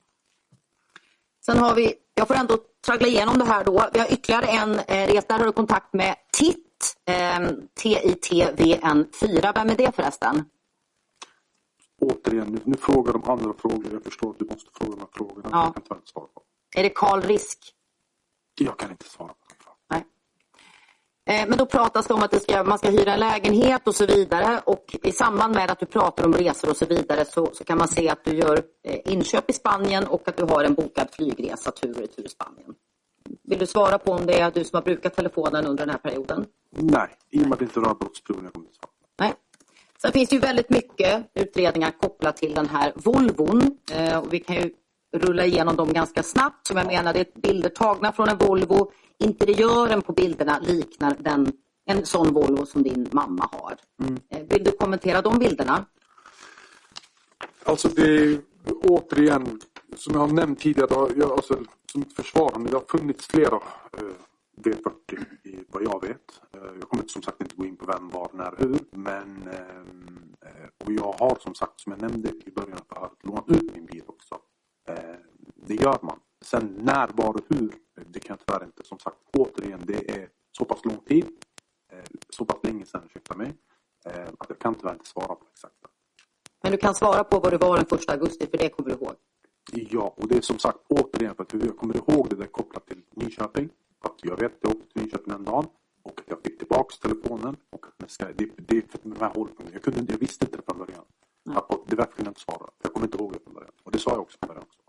Sen 1.46 1.58
har 1.58 1.76
vi, 1.76 1.94
jag 2.16 2.28
får 2.28 2.36
ändå 2.36 2.58
traggla 2.86 3.08
igenom 3.08 3.40
det 3.40 3.46
här 3.46 3.64
då. 3.64 3.90
Vi 3.94 4.00
har 4.00 4.14
ytterligare 4.14 4.46
en 4.46 4.72
eh, 4.80 5.08
resa. 5.08 5.26
Där 5.28 5.40
har 5.40 5.46
du 5.46 5.52
kontakt 5.52 5.94
med 5.94 6.16
TIT, 6.32 6.96
eh, 7.06 7.40
T-I-T-V-N-4. 7.84 9.52
Vem 9.56 9.70
är 9.70 9.76
det 9.76 9.96
förresten? 9.96 10.46
Återigen, 12.00 12.48
nu, 12.48 12.60
nu 12.64 12.78
frågar 12.78 13.14
de 13.14 13.24
andra 13.24 13.54
frågor. 13.54 13.88
Jag 13.92 14.04
förstår 14.04 14.30
att 14.30 14.40
du 14.40 14.46
måste 14.46 14.70
fråga 14.74 14.92
de 14.92 15.00
här 15.00 15.08
frågorna. 15.12 15.50
Ja. 15.52 15.64
Jag 15.66 15.74
kan 15.74 15.84
tyvärr 15.84 15.98
inte 15.98 16.12
svara 16.12 16.28
på. 16.28 16.42
Är 16.76 16.84
det 16.84 16.90
Karl 16.90 17.22
Risk? 17.22 17.60
Jag 18.60 18.80
kan 18.80 18.92
inte 18.92 19.06
svara 19.10 19.28
på 19.28 19.46
de 19.50 19.56
frågorna. 19.64 20.06
Nej. 21.26 21.42
Eh, 21.42 21.50
Men 21.50 21.58
då 21.58 21.66
pratas 21.66 22.08
det 22.08 22.14
om 22.14 22.24
att 22.24 22.32
det 22.32 22.40
ska, 22.40 22.64
man 22.64 22.78
ska 22.78 22.90
hyra 22.90 23.14
en 23.14 23.20
lägenhet 23.20 23.88
och 23.88 23.96
så 23.96 24.06
vidare. 24.06 24.62
Och 24.66 24.96
i 25.04 25.12
samband 25.12 25.56
med 25.56 25.72
att 25.72 25.80
du 25.80 25.86
pratar 25.86 26.26
om 26.26 26.34
resor 26.34 26.70
och 26.70 26.78
så 26.78 26.86
vidare 26.86 27.26
så, 27.26 27.50
så 27.54 27.64
kan 27.64 27.78
man 27.78 27.88
se 27.88 28.10
att 28.10 28.24
du 28.24 28.36
gör 28.36 28.64
eh, 28.84 29.14
inköp 29.14 29.50
i 29.50 29.54
Spanien 29.54 30.08
och 30.08 30.28
att 30.28 30.38
du 30.38 30.44
har 30.44 30.64
en 30.64 30.74
bokad 30.74 31.08
flygresa 31.12 31.72
tur 31.72 31.96
och 31.96 32.02
retur 32.02 32.28
Spanien. 32.28 32.74
Vill 33.44 33.60
du 33.60 33.66
svara 33.66 33.98
på 33.98 34.12
om 34.12 34.26
det 34.26 34.40
är 34.40 34.52
du 34.52 34.64
som 34.64 34.78
har 34.78 34.84
brukat 34.84 35.16
telefonen 35.16 35.66
under 35.66 35.86
den 35.86 35.90
här 35.90 35.98
perioden? 35.98 36.46
Nej, 36.72 37.10
i 37.30 37.38
och 37.40 37.44
med 37.44 37.54
att 37.54 37.60
det 37.60 37.66
inte 37.66 37.80
rör 37.80 37.96
brottsperioden. 37.96 38.46
Jag 38.46 38.54
kommer 38.54 38.66
inte 38.68 38.78
svara. 38.80 38.92
Sen 40.02 40.12
finns 40.12 40.30
det 40.30 40.36
ju 40.36 40.40
väldigt 40.40 40.70
mycket 40.70 41.32
utredningar 41.36 41.92
kopplat 41.92 42.38
till 42.38 42.54
den 42.54 42.70
här 42.70 42.94
Volvon. 42.96 43.78
Eh, 43.92 44.18
och 44.18 44.34
vi 44.34 44.40
kan 44.40 44.56
ju 44.56 44.72
rulla 45.18 45.46
igenom 45.46 45.76
dem 45.76 45.94
ganska 45.94 46.24
snabbt. 46.24 46.68
Som 46.68 46.78
jag 46.78 46.88
menar, 46.88 47.14
det 47.14 47.20
är 47.20 47.42
bilder 47.42 47.70
tagna 47.70 48.12
från 48.12 48.30
en 48.30 48.38
Volvo. 48.38 48.92
Interiören 49.20 50.02
på 50.02 50.14
bilderna 50.14 50.60
liknar 50.60 51.16
den, 51.20 51.52
en 51.86 52.06
sån 52.06 52.34
Volvo 52.34 52.66
som 52.66 52.84
din 52.84 53.10
mamma 53.12 53.50
har. 53.52 53.76
Eh, 54.30 54.42
vill 54.50 54.64
du 54.64 54.72
kommentera 54.72 55.22
de 55.22 55.40
bilderna? 55.40 55.86
Alltså 57.64 57.88
det 57.88 58.18
är 58.18 58.42
återigen, 58.84 59.62
som 59.96 60.14
jag 60.14 60.22
har 60.22 60.28
nämnt 60.28 60.60
tidigare, 60.60 61.14
jag, 61.18 61.32
alltså, 61.32 61.58
som 61.92 62.02
ett 62.02 62.14
försvar, 62.14 62.66
det 62.70 62.74
har 62.74 62.98
funnits 62.98 63.28
flera 63.28 63.56
eh, 63.98 64.04
V40 64.64 65.26
i 65.44 65.64
vad 65.68 65.84
jag 65.84 66.02
vet. 66.02 66.42
Eh, 66.54 66.62
jag 66.80 66.90
kommer 66.90 67.04
som 67.08 67.22
sagt 67.22 67.42
inte 67.42 67.56
gå 67.56 67.66
in 67.66 67.78
på 67.78 67.86
vem, 67.86 68.10
var, 68.10 68.30
när, 68.34 68.56
hur. 68.58 68.80
Men 68.92 69.48
eh, 69.48 70.68
och 70.78 70.92
jag 70.92 71.14
har 71.20 71.38
som 71.40 71.56
sagt, 71.56 71.80
som 71.80 71.92
jag 71.92 72.02
nämnde 72.02 72.30
i 72.46 72.52
början 72.52 72.78
av 72.78 72.86
förhöret, 72.90 73.24
lånat 73.24 73.50
ut 73.50 73.76
min 73.76 73.86
bil 73.86 74.04
också. 74.08 74.40
Eh, 74.88 75.16
det 75.56 75.76
gör 75.76 76.00
man. 76.02 76.20
Sen 76.42 76.78
när, 76.80 77.10
var 77.14 77.34
och 77.34 77.46
hur, 77.48 77.74
det 78.06 78.20
kan 78.20 78.38
jag 78.38 78.46
tyvärr 78.48 78.66
inte. 78.66 78.84
Som 78.84 79.00
sagt, 79.00 79.18
återigen, 79.38 79.80
det 79.84 80.12
är 80.12 80.30
så 80.52 80.66
pass 80.66 80.86
lång 80.86 80.98
tid, 80.98 81.26
så 82.30 82.46
pass 82.46 82.60
länge 82.64 82.86
sedan, 82.86 83.02
ursäkta 83.06 83.38
mig, 83.38 83.54
att 84.40 84.50
jag 84.50 84.60
kan 84.60 84.76
tyvärr 84.76 84.94
inte 84.94 85.06
svara 85.06 85.36
på 85.36 85.46
exakt. 85.54 85.76
Men 86.64 86.72
du 86.72 86.78
kan 86.78 86.96
svara 86.96 87.24
på 87.24 87.40
vad 87.40 87.54
det 87.54 87.58
var 87.58 87.78
den 87.78 87.86
första 87.86 88.14
augusti, 88.14 88.48
för 88.52 88.58
det 88.58 88.70
kommer 88.70 88.90
du 88.90 88.96
ihåg. 88.96 89.16
Ja, 89.72 90.14
och 90.18 90.28
det 90.28 90.38
är 90.38 90.42
som 90.42 90.60
sagt 90.60 90.78
återigen 90.88 91.36
för 91.36 91.44
att 91.44 91.54
jag 91.54 91.78
kommer 91.78 91.98
ihåg 91.98 92.30
det 92.30 92.36
där 92.36 92.46
kopplat 92.46 92.88
till 92.88 93.02
Nyköping. 93.12 93.70
Att 94.00 94.16
jag 94.22 94.38
vet 94.38 94.52
att 94.52 94.58
jag 94.62 94.72
åkte 94.72 94.94
till 94.94 95.02
Nyköping 95.02 95.34
den 95.34 95.44
dagen 95.44 95.66
och 96.04 96.20
att 96.20 96.28
jag 96.28 96.42
fick 96.44 96.58
tillbaks 96.58 97.00
telefonen. 97.00 97.56
Och 97.70 97.86
att 97.86 98.38
det, 98.38 98.50
det 98.58 99.04
de 99.04 99.16
här 99.20 99.34
hållpunkterna. 99.34 99.70
Jag, 99.74 99.82
kunde, 99.82 100.12
jag 100.14 100.20
visste 100.20 100.46
inte 100.46 100.58
det 100.58 100.64
från 100.68 100.78
början. 100.78 101.04
Att, 101.50 101.70
det 101.88 101.96
därför 101.96 102.12
kunde 102.12 102.28
jag 102.28 102.32
inte 102.32 102.42
svara. 102.42 102.70
Jag 102.84 102.94
kommer 102.94 103.08
inte 103.08 103.18
ihåg 103.18 103.34
det 103.34 103.40
från 103.44 103.54
början. 103.54 103.72
Och 103.84 103.92
det 103.92 104.00
sa 104.00 104.12
jag 104.12 104.20
också 104.20 104.38
från 104.40 104.48
början. 104.48 104.64
Också. 104.64 104.80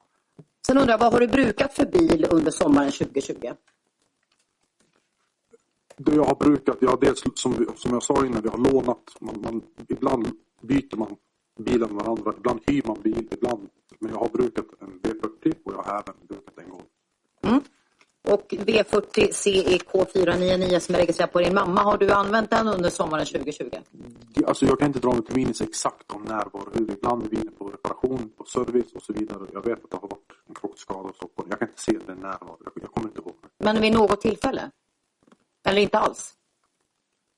Sen 0.67 0.79
undrar 0.79 0.93
jag, 0.93 0.99
vad 0.99 1.13
har 1.13 1.21
du 1.21 1.29
brukat 1.29 1.75
för 1.75 1.87
bil 1.87 2.27
under 2.31 2.51
sommaren 2.51 2.93
2020? 2.93 3.53
Det 5.97 6.15
jag 6.15 6.25
har 6.25 6.35
brukat, 6.35 6.77
jag 6.81 6.91
har 6.91 7.01
dels 7.01 7.23
som, 7.35 7.55
som 7.77 7.93
jag 7.93 8.03
sa 8.03 8.27
innan, 8.27 8.43
vi 8.43 8.49
har 8.49 8.59
lånat. 8.59 9.17
Man, 9.21 9.41
man, 9.41 9.63
ibland 9.89 10.29
byter 10.61 10.97
man 10.97 11.17
bilar 11.59 11.89
med 11.89 11.97
varandra. 11.97 12.35
Ibland 12.37 12.61
hyr 12.67 12.83
man 12.87 13.03
bil, 13.03 13.29
ibland. 13.31 13.69
Men 13.99 14.11
jag 14.13 14.19
har 14.19 14.29
brukat 14.29 14.67
en 14.81 15.01
V40 15.01 15.55
och 15.65 15.73
jag 15.73 15.83
har 15.83 16.03
även 16.03 16.27
brukat 16.29 16.59
en 16.59 16.71
gång. 16.71 16.85
Och 18.29 18.47
V40 18.51 19.33
CEK 19.33 20.13
499 20.13 20.81
som 20.81 20.95
är 20.95 20.99
registrerad 20.99 21.33
på 21.33 21.39
din 21.39 21.55
mamma, 21.55 21.83
har 21.83 21.99
du 21.99 22.11
använt 22.11 22.51
den 22.51 22.69
under 22.69 22.91
sommaren 22.91 23.27
2020? 23.27 23.71
Alltså 24.47 24.67
jag 24.67 24.79
kan 24.79 24.89
inte 24.89 24.99
dra 24.99 25.13
mig 25.13 25.25
till 25.25 25.37
minnes 25.37 25.61
exakt 25.61 26.13
om 26.13 26.23
när, 26.23 26.45
var, 26.53 26.69
hur. 26.75 26.91
Ibland 26.91 27.23
är 27.23 27.29
bilen 27.29 27.53
på 27.59 27.69
reparation, 27.69 28.33
på 28.37 28.45
service 28.45 28.93
och 28.95 29.03
så 29.03 29.13
vidare. 29.13 29.47
Jag 29.53 29.65
vet 29.65 29.85
att 29.85 29.91
det 29.91 29.97
har 29.97 30.09
varit 30.09 30.33
en 30.49 30.55
krockskada 30.55 31.01
och 31.01 31.17
så. 31.17 31.31
Jag 31.49 31.59
kan 31.59 31.69
inte 31.69 31.81
se 31.81 31.99
det 32.07 32.15
när 32.15 32.39
var. 32.41 32.57
Jag 32.75 32.93
kommer 32.93 33.09
inte 33.09 33.21
ihåg. 33.21 33.35
Men 33.59 33.81
vid 33.81 33.93
något 33.93 34.21
tillfälle? 34.21 34.71
Eller 35.67 35.83
inte 35.83 35.99
alls? 35.99 36.35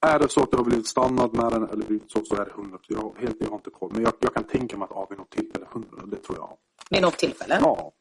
Är 0.06 0.18
det 0.18 0.28
så 0.28 0.42
att 0.42 0.50
det 0.50 0.56
har 0.56 0.64
blivit 0.64 0.86
standard 0.86 1.34
med 1.34 1.52
den 1.52 1.68
eller 1.68 1.86
blivit 1.86 2.10
så, 2.10 2.24
så 2.24 2.34
är 2.34 2.44
det 2.44 2.50
100. 2.50 2.78
Jag, 2.88 3.14
helt, 3.18 3.36
jag 3.40 3.48
har 3.48 3.56
inte 3.56 3.70
koll. 3.70 3.90
Men 3.92 4.02
jag, 4.02 4.12
jag 4.20 4.34
kan 4.34 4.44
tänka 4.44 4.76
mig 4.76 4.84
att 4.84 4.90
ja, 4.94 5.06
vid 5.10 5.18
något 5.18 5.30
tillfälle 5.30 5.66
100. 5.72 5.88
Det 6.06 6.16
tror 6.16 6.38
jag. 6.38 6.56
Vid 6.90 7.02
något 7.02 7.18
tillfälle? 7.18 7.58
Ja. 7.62 7.92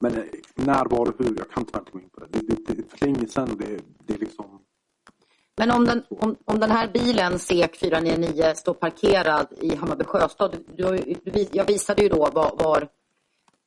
Men 0.00 0.14
eh, 0.14 0.24
när, 0.54 0.84
var 0.84 1.08
och 1.08 1.14
hur? 1.18 1.38
Jag 1.38 1.50
kan 1.50 1.62
inte 1.62 1.92
gå 1.92 2.00
in 2.00 2.08
på 2.08 2.20
det. 2.20 2.26
Det, 2.30 2.40
det, 2.46 2.74
det 2.74 2.82
är 2.82 2.98
för 2.98 3.06
länge 3.06 3.26
sedan. 3.28 3.56
Det, 3.58 3.80
det 4.06 4.14
är 4.14 4.18
liksom... 4.18 4.60
Men 5.56 5.70
om 5.70 5.84
den, 5.84 6.02
om, 6.08 6.36
om 6.44 6.60
den 6.60 6.70
här 6.70 6.88
bilen 6.92 7.38
SEK 7.38 7.76
499 7.76 8.52
står 8.56 8.74
parkerad 8.74 9.46
i 9.60 9.74
Hammarby 9.74 10.04
Sjöstad. 10.04 10.56
Du, 10.76 11.16
du, 11.24 11.46
jag 11.52 11.66
visade 11.66 12.02
ju 12.02 12.08
då 12.08 12.30
var, 12.34 12.56
var, 12.64 12.88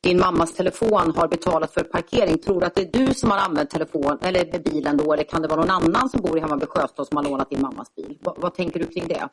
din 0.02 0.20
mammas 0.20 0.54
telefon 0.54 1.14
har 1.16 1.28
betalat 1.28 1.74
för 1.74 1.84
parkering. 1.84 2.38
Tror 2.38 2.60
du 2.60 2.66
att 2.66 2.76
det 2.76 2.82
är 2.82 3.06
du 3.06 3.14
som 3.14 3.32
har 3.32 3.38
använt 3.38 3.70
telefon, 3.70 4.18
eller 4.22 4.60
bilen 4.60 4.98
då? 4.98 5.14
Eller 5.14 5.24
kan 5.24 5.42
det 5.42 5.48
vara 5.48 5.60
någon 5.60 5.70
annan 5.70 6.10
som 6.10 6.22
bor 6.22 6.38
i 6.38 6.42
Hammarby 6.42 6.66
Sjöstad 6.66 7.08
som 7.08 7.18
har 7.18 7.24
lånat 7.24 7.50
din 7.50 7.62
mammas 7.62 7.96
bil? 7.96 8.18
Va, 8.22 8.36
vad 8.38 8.54
tänker 8.54 8.80
du 8.80 8.86
kring 8.86 9.08
det? 9.08 9.30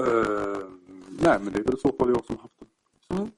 Uh, 0.00 0.58
nej, 1.20 1.38
men 1.40 1.52
det 1.52 1.58
är 1.58 1.64
väl 1.64 1.78
så 1.78 1.92
fall 1.98 2.08
jag 2.08 2.24
som 2.24 2.36
har 2.36 2.42
haft 2.42 2.54
den. 2.58 3.18
Mm. 3.18 3.30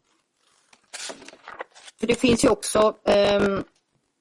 För 2.02 2.06
det 2.06 2.14
finns 2.14 2.44
ju 2.44 2.48
också 2.48 2.94
um, 3.40 3.64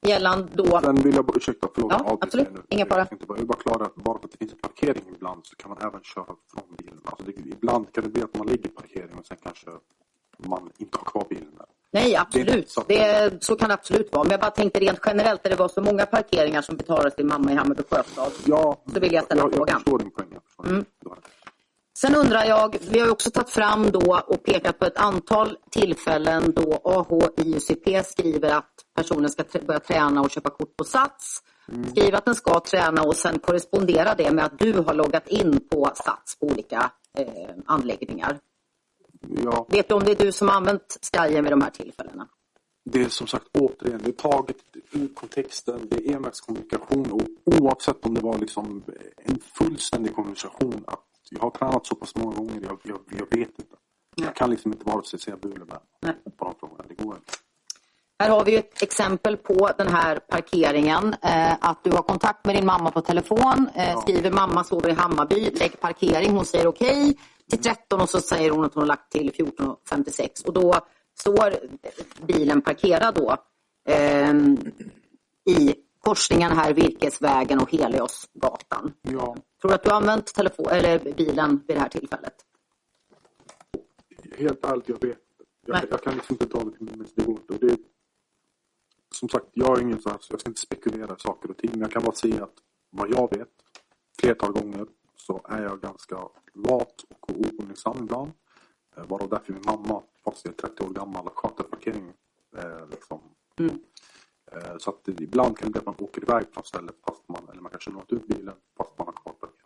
gällande 0.06 0.48
då... 0.54 0.80
Sen 0.80 0.94
vill 0.94 1.14
jag 1.14 1.24
bara, 1.24 1.36
ursäkta, 1.36 1.68
förlåt. 1.74 1.92
Ja, 1.92 2.18
absolut. 2.20 2.48
Inga 2.68 2.86
fara. 2.86 3.06
Jag 3.28 3.36
vill 3.36 3.46
bara 3.46 3.58
klara 3.58 3.84
att 3.84 3.94
bara 3.94 4.18
för 4.18 4.24
att 4.24 4.32
det 4.32 4.38
finns 4.38 4.60
parkering 4.60 5.02
ibland 5.14 5.46
så 5.46 5.56
kan 5.56 5.70
man 5.70 5.78
även 5.88 6.00
köra 6.02 6.24
från 6.24 6.76
bilen. 6.78 7.00
Alltså 7.04 7.24
det, 7.26 7.32
ibland 7.32 7.92
kan 7.92 8.04
det 8.04 8.10
bli 8.10 8.22
att 8.22 8.38
man 8.38 8.46
ligger 8.46 8.66
i 8.66 8.68
parkering 8.68 9.14
och 9.18 9.26
sen 9.26 9.36
kanske 9.42 9.70
man 10.36 10.70
inte 10.78 10.98
har 10.98 11.04
kvar 11.04 11.26
bilen 11.30 11.54
där. 11.58 11.66
Nej, 11.90 12.16
absolut. 12.16 12.70
Så, 12.70 12.84
det, 12.88 13.44
så 13.44 13.56
kan 13.56 13.68
det 13.68 13.74
absolut 13.74 14.12
vara. 14.12 14.24
Men 14.24 14.30
jag 14.30 14.40
bara 14.40 14.50
tänkte 14.50 14.80
rent 14.80 15.00
generellt, 15.06 15.44
när 15.44 15.50
det 15.50 15.56
var 15.56 15.68
så 15.68 15.82
många 15.82 16.06
parkeringar 16.06 16.62
som 16.62 16.76
betalades 16.76 17.14
till 17.14 17.26
mamma 17.26 17.52
i 17.52 17.54
Hammarby 17.54 17.82
Sjöstad. 17.90 18.32
Ja, 18.46 18.82
så 18.94 19.00
vill 19.00 19.12
jag 19.12 19.24
ställa 19.24 19.42
jag, 19.42 19.52
frågan. 19.52 19.68
Jag 19.68 19.76
förstår 19.76 19.98
din 19.98 20.10
poäng. 20.10 20.28
Jag 20.56 20.66
mm. 20.66 20.84
Sen 22.02 22.14
undrar 22.14 22.44
jag, 22.44 22.76
vi 22.90 23.00
har 23.00 23.10
också 23.10 23.30
tagit 23.30 23.50
fram 23.50 23.90
då 23.90 24.22
och 24.26 24.42
pekat 24.42 24.78
på 24.78 24.84
ett 24.84 24.96
antal 24.96 25.58
tillfällen 25.70 26.52
då 26.52 26.80
AHIUCP 26.84 28.06
skriver 28.06 28.54
att 28.54 28.74
personen 28.96 29.30
ska 29.30 29.44
börja 29.66 29.80
träna 29.80 30.20
och 30.20 30.30
köpa 30.30 30.50
kort 30.50 30.76
på 30.76 30.84
Sats. 30.84 31.42
Mm. 31.72 31.90
Skriver 31.90 32.12
att 32.12 32.24
den 32.24 32.34
ska 32.34 32.60
träna 32.60 33.02
och 33.02 33.16
sen 33.16 33.38
korresponderar 33.38 34.14
det 34.16 34.32
med 34.32 34.44
att 34.44 34.58
du 34.58 34.72
har 34.72 34.94
loggat 34.94 35.28
in 35.28 35.68
på 35.70 35.90
Sats 35.94 36.38
på 36.38 36.46
olika 36.46 36.90
eh, 37.18 37.26
anläggningar. 37.66 38.38
Ja. 39.44 39.66
Vet 39.68 39.88
du 39.88 39.94
om 39.94 40.04
det 40.04 40.20
är 40.20 40.24
du 40.24 40.32
som 40.32 40.48
har 40.48 40.54
använt 40.54 40.98
Skyem 41.12 41.44
vid 41.44 41.52
de 41.52 41.62
här 41.62 41.70
tillfällena? 41.70 42.28
Det 42.84 43.02
är 43.02 43.08
som 43.08 43.26
sagt 43.26 43.46
återigen, 43.58 44.00
det 44.04 44.10
är 44.10 44.12
taget 44.12 44.56
ur 44.92 45.08
kontexten, 45.14 45.88
det 45.90 45.96
är 45.96 46.16
envägskommunikation 46.16 47.12
och 47.12 47.22
oavsett 47.44 48.06
om 48.06 48.14
det 48.14 48.20
var 48.20 48.38
liksom 48.38 48.82
en 49.16 49.38
fullständig 49.38 50.14
kommunikation 50.14 50.84
att 50.86 51.11
jag 51.34 51.42
har 51.42 51.50
tränat 51.50 51.86
så 51.86 51.94
pass 51.94 52.14
många 52.14 52.36
gånger, 52.36 52.60
jag, 52.62 52.78
jag, 52.82 52.98
jag 53.18 53.38
vet 53.38 53.58
inte. 53.58 53.76
Nej. 54.16 54.26
Jag 54.26 54.36
kan 54.36 54.50
liksom 54.50 54.72
inte 54.72 54.84
vare 54.84 55.04
sig 55.04 55.18
säga 55.18 55.36
bu 55.36 55.52
eller 55.52 55.64
bä 55.64 55.78
på 56.36 56.44
de 56.44 56.54
frågorna. 56.60 56.84
Det 56.88 57.04
går 57.04 57.14
inte. 57.14 57.32
Här 58.18 58.30
har 58.30 58.44
vi 58.44 58.56
ett 58.56 58.82
exempel 58.82 59.36
på 59.36 59.70
den 59.78 59.88
här 59.88 60.18
parkeringen. 60.18 61.14
Eh, 61.22 61.52
att 61.60 61.84
du 61.84 61.90
har 61.90 62.02
kontakt 62.02 62.46
med 62.46 62.56
din 62.56 62.66
mamma 62.66 62.90
på 62.90 63.00
telefon. 63.00 63.68
Eh, 63.74 63.90
ja. 63.90 64.00
Skriver 64.00 64.30
mamma 64.30 64.64
sover 64.64 64.88
i 64.88 64.92
Hammarby. 64.92 65.50
Lägg 65.50 65.80
parkering. 65.80 66.30
Hon 66.30 66.44
säger 66.44 66.66
okej. 66.66 67.02
Okay, 67.02 67.14
till 67.50 67.62
13 67.62 68.00
och 68.00 68.08
så 68.08 68.20
säger 68.20 68.50
hon 68.50 68.64
att 68.64 68.74
hon 68.74 68.82
har 68.82 68.88
lagt 68.88 69.12
till 69.12 69.30
14.56. 69.30 70.46
Och 70.46 70.52
då 70.52 70.74
står 71.18 71.54
bilen 72.26 72.62
parkerad 72.62 73.14
då 73.14 73.36
eh, 73.88 74.34
i 75.56 75.74
korsningen 76.02 76.52
här 76.52 76.74
Virkesvägen 76.74 77.60
och 77.60 77.70
Heliosgatan. 77.70 78.92
Ja. 79.02 79.36
Tror 79.60 79.68
du 79.68 79.74
att 79.74 79.82
du 79.82 79.90
har 79.90 79.96
använt 79.96 80.34
telefon, 80.34 80.66
eller 80.70 80.98
bilen 80.98 81.64
vid 81.66 81.76
det 81.76 81.80
här 81.80 81.88
tillfället? 81.88 82.34
Helt 84.38 84.66
ärligt, 84.66 84.88
jag 84.88 85.04
vet 85.04 85.18
jag, 85.66 85.84
jag, 85.90 86.02
kan 86.02 86.14
liksom 86.14 86.34
inte 86.34 86.46
ta 86.46 86.64
det 86.64 86.70
till. 86.70 87.04
Det 87.14 87.24
går 87.24 87.40
inte. 87.40 87.66
Det, 87.66 87.76
som 89.14 89.28
sagt, 89.28 89.46
jag 89.52 89.78
är 89.78 89.82
ingen 89.82 90.02
så 90.02 90.08
här, 90.08 90.18
jag 90.30 90.40
ska 90.40 90.50
inte 90.50 90.60
spekulera 90.60 91.18
saker 91.18 91.50
och 91.50 91.56
ting. 91.56 91.70
Men 91.70 91.80
jag 91.80 91.90
kan 91.90 92.02
bara 92.02 92.14
säga 92.14 92.44
att 92.44 92.54
vad 92.90 93.10
jag 93.10 93.36
vet, 93.36 93.48
flertal 94.20 94.52
gånger, 94.52 94.86
så 95.16 95.40
är 95.48 95.62
jag 95.62 95.80
ganska 95.80 96.16
lat 96.54 97.04
och 97.08 97.30
oordningsam 97.30 97.96
ibland. 98.00 98.30
Eh, 98.96 99.06
varav 99.06 99.28
därför 99.28 99.52
min 99.52 99.62
mamma, 99.66 100.02
fast 100.24 100.44
jag 100.44 100.54
är 100.54 100.68
30 100.68 100.84
år 100.84 100.90
gammal, 100.90 101.28
sköter 101.34 101.64
parkering. 101.64 102.12
Eh, 102.56 102.88
liksom. 102.90 103.20
Mm. 103.58 103.78
Eh, 104.54 104.76
så 104.78 104.90
att 104.90 105.08
ibland 105.08 105.58
kan 105.58 105.66
det 105.66 105.72
bli 105.72 105.78
att 105.78 105.86
man 105.86 105.94
åker 105.98 106.22
iväg 106.22 106.44
från 106.54 106.64
stället 106.64 106.94
fast 107.06 107.28
man, 107.28 107.48
eller 107.52 107.62
man 107.62 107.70
kanske 107.70 107.90
lånat 107.90 108.12
ut 108.12 108.26
bilen 108.26 108.54
fast 108.76 108.98
man 108.98 109.06
har 109.06 109.12
kvar 109.12 109.32
parkeringen. 109.32 109.62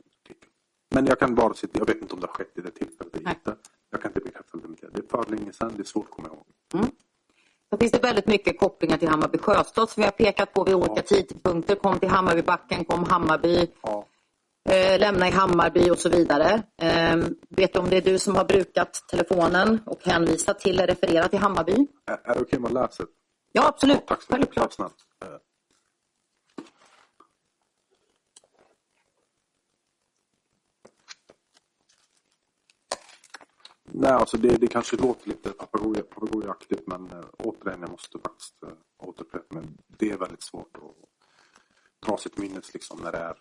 Men 0.95 1.07
jag 1.07 1.19
kan 1.19 1.35
bara 1.35 1.55
sitta, 1.55 1.79
jag 1.79 1.87
vet 1.87 2.03
inte 2.03 2.15
om 2.15 2.21
det 2.21 2.27
har 2.27 2.35
skett 2.35 2.59
i 2.59 2.61
det 2.61 2.71
tillfället 2.71 3.17
eller 3.17 3.31
inte. 3.31 3.57
Jag 3.91 4.03
kan 4.03 4.11
inte 4.11 4.21
bekräfta 4.21 4.59
det. 4.59 4.89
Det 4.93 4.99
är 4.99 5.25
för 5.25 5.31
länge 5.31 5.53
sedan, 5.53 5.73
det 5.77 5.83
är 5.83 5.85
svårt 5.85 6.05
att 6.05 6.11
komma 6.11 6.29
ihåg. 6.29 6.45
Mm. 6.75 6.87
Det 7.71 7.77
finns 7.79 7.93
det 7.93 7.99
väldigt 7.99 8.27
mycket 8.27 8.59
kopplingar 8.59 8.97
till 8.97 9.09
Hammarby 9.09 9.39
Sjöstad 9.39 9.91
som 9.91 10.01
vi 10.01 10.05
har 10.05 10.13
pekat 10.13 10.53
på 10.55 10.65
vid 10.65 10.75
olika 10.75 10.93
ja. 10.97 11.03
tidpunkter. 11.03 11.75
Kom 11.75 11.99
till 11.99 12.09
Hammarbybacken, 12.09 12.85
kom 12.85 13.05
Hammarby. 13.05 13.67
Ja. 13.83 14.07
Eh, 14.69 15.01
lämna 15.01 15.29
i 15.29 15.31
Hammarby 15.31 15.91
och 15.91 15.99
så 15.99 16.09
vidare. 16.09 16.63
Eh, 16.83 17.17
vet 17.49 17.73
du 17.73 17.79
om 17.79 17.91
det 17.91 17.97
är 17.97 18.01
du 18.01 18.19
som 18.19 18.37
har 18.37 18.45
brukat 18.45 19.05
telefonen 19.11 19.81
och 19.87 20.05
hänvisat 20.05 20.59
till 20.59 20.75
eller 20.75 20.87
refererat 20.87 21.31
till 21.31 21.41
Hammarby? 21.41 21.73
Är, 22.07 22.13
är 22.13 22.19
det 22.25 22.31
okej 22.31 22.43
okay 22.43 22.57
om 22.57 22.63
man 22.63 22.73
läser? 22.73 23.07
Ja, 23.57 23.69
absolut. 23.69 24.03
Självklart. 24.29 24.79
Eh. 24.79 24.87
Nej, 33.83 34.11
alltså 34.11 34.37
det, 34.37 34.57
det 34.57 34.67
kanske 34.67 34.97
låter 34.97 35.29
lite 35.29 35.51
papegojaktigt 35.51 36.87
men 36.87 37.11
äh, 37.11 37.25
återigen, 37.39 37.81
jag 37.81 37.91
måste 37.91 38.19
faktiskt 38.19 38.63
äh, 38.63 38.69
återupprepa 38.99 39.55
men 39.55 39.79
det 39.87 40.11
är 40.11 40.19
väldigt 40.19 40.43
svårt 40.43 40.77
att 40.77 42.07
dra 42.07 42.17
sitt 42.17 42.39
minnes 42.39 42.75
liksom 42.75 43.01
när 43.03 43.13
det 43.13 43.19
är 43.19 43.37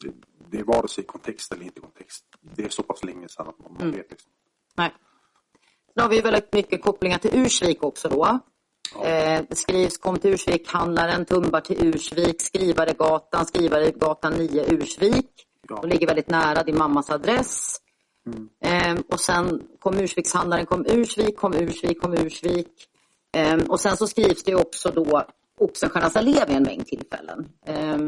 det, 0.00 0.12
det 0.50 0.58
är 0.58 0.64
vare 0.64 0.88
sig 0.88 1.04
kontext 1.04 1.52
eller 1.52 1.64
inte 1.64 1.80
kontext. 1.80 2.24
Det 2.40 2.64
är 2.64 2.68
så 2.68 2.82
pass 2.82 3.04
länge 3.04 3.28
sedan 3.28 3.48
att 3.48 3.58
man, 3.58 3.76
mm. 3.76 3.90
vet 3.90 4.10
liksom. 4.10 4.32
Nej. 4.76 4.94
Sen 5.94 6.02
har 6.02 6.10
vi 6.10 6.20
väldigt 6.20 6.52
mycket 6.52 6.82
kopplingar 6.82 7.18
till 7.18 7.30
Ursvik 7.34 7.82
också 7.82 8.08
då. 8.08 8.40
Eh, 9.04 9.42
skrivs 9.50 9.98
kom 9.98 10.18
till 10.18 10.32
Ursvik, 10.32 10.68
handlaren 10.68 11.24
tumbar 11.24 11.60
till 11.60 11.86
Ursvik, 11.86 12.42
Skrivaregatan, 12.42 13.46
Skrivaregatan 13.46 14.32
9 14.32 14.64
Ursvik. 14.68 15.26
Ja. 15.68 15.78
De 15.82 15.88
ligger 15.88 16.06
väldigt 16.06 16.30
nära 16.30 16.62
din 16.62 16.78
mammas 16.78 17.10
adress. 17.10 17.76
Mm. 18.26 18.48
Eh, 18.64 19.04
och 19.08 19.20
sen 19.20 19.62
kom 19.78 19.98
Ursvikshandlaren, 19.98 20.66
kom 20.66 20.86
Ursvik, 20.88 21.36
kom 21.36 21.54
Ursvik, 21.54 22.00
kom 22.02 22.14
Ursvik. 22.14 22.68
Eh, 23.36 23.58
och 23.68 23.80
sen 23.80 23.96
så 23.96 24.06
skrivs 24.06 24.42
det 24.42 24.54
också 24.54 24.90
då 24.90 25.24
Oxenstiernas 25.60 26.16
allé 26.16 26.44
vid 26.46 26.56
en 26.56 26.62
mängd 26.62 26.86
tillfällen. 26.86 27.48
Eh, 27.66 27.98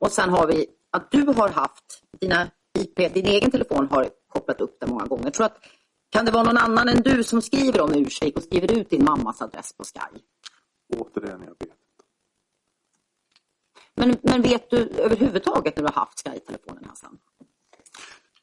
och 0.00 0.12
sen 0.12 0.30
har 0.30 0.46
vi 0.46 0.66
att 0.90 1.10
du 1.10 1.26
har 1.26 1.48
haft 1.48 2.02
dina 2.20 2.50
IP, 2.78 3.14
din 3.14 3.26
egen 3.26 3.50
telefon 3.50 3.88
har 3.90 4.08
kopplat 4.28 4.60
upp 4.60 4.76
det 4.80 4.86
många 4.86 5.06
gånger. 5.06 5.30
Tror 5.30 5.46
att, 5.46 5.58
kan 6.10 6.24
det 6.24 6.30
vara 6.30 6.42
någon 6.42 6.56
annan 6.56 6.88
än 6.88 7.02
du 7.02 7.24
som 7.24 7.42
skriver 7.42 7.80
om 7.80 7.94
Ursvik 7.94 8.36
och 8.36 8.42
skriver 8.42 8.78
ut 8.78 8.90
din 8.90 9.04
mammas 9.04 9.42
adress 9.42 9.72
på 9.72 9.84
Sky? 9.84 10.20
Återigen, 10.96 11.42
jag 11.42 11.66
vet 11.66 11.78
men, 13.98 14.16
men 14.22 14.42
vet 14.42 14.70
du 14.70 14.76
överhuvudtaget 14.76 15.76
när 15.76 15.82
du 15.82 15.88
har 15.88 16.00
haft 16.00 16.18
Sky-telefonen 16.18 16.84
Hassan? 16.84 17.18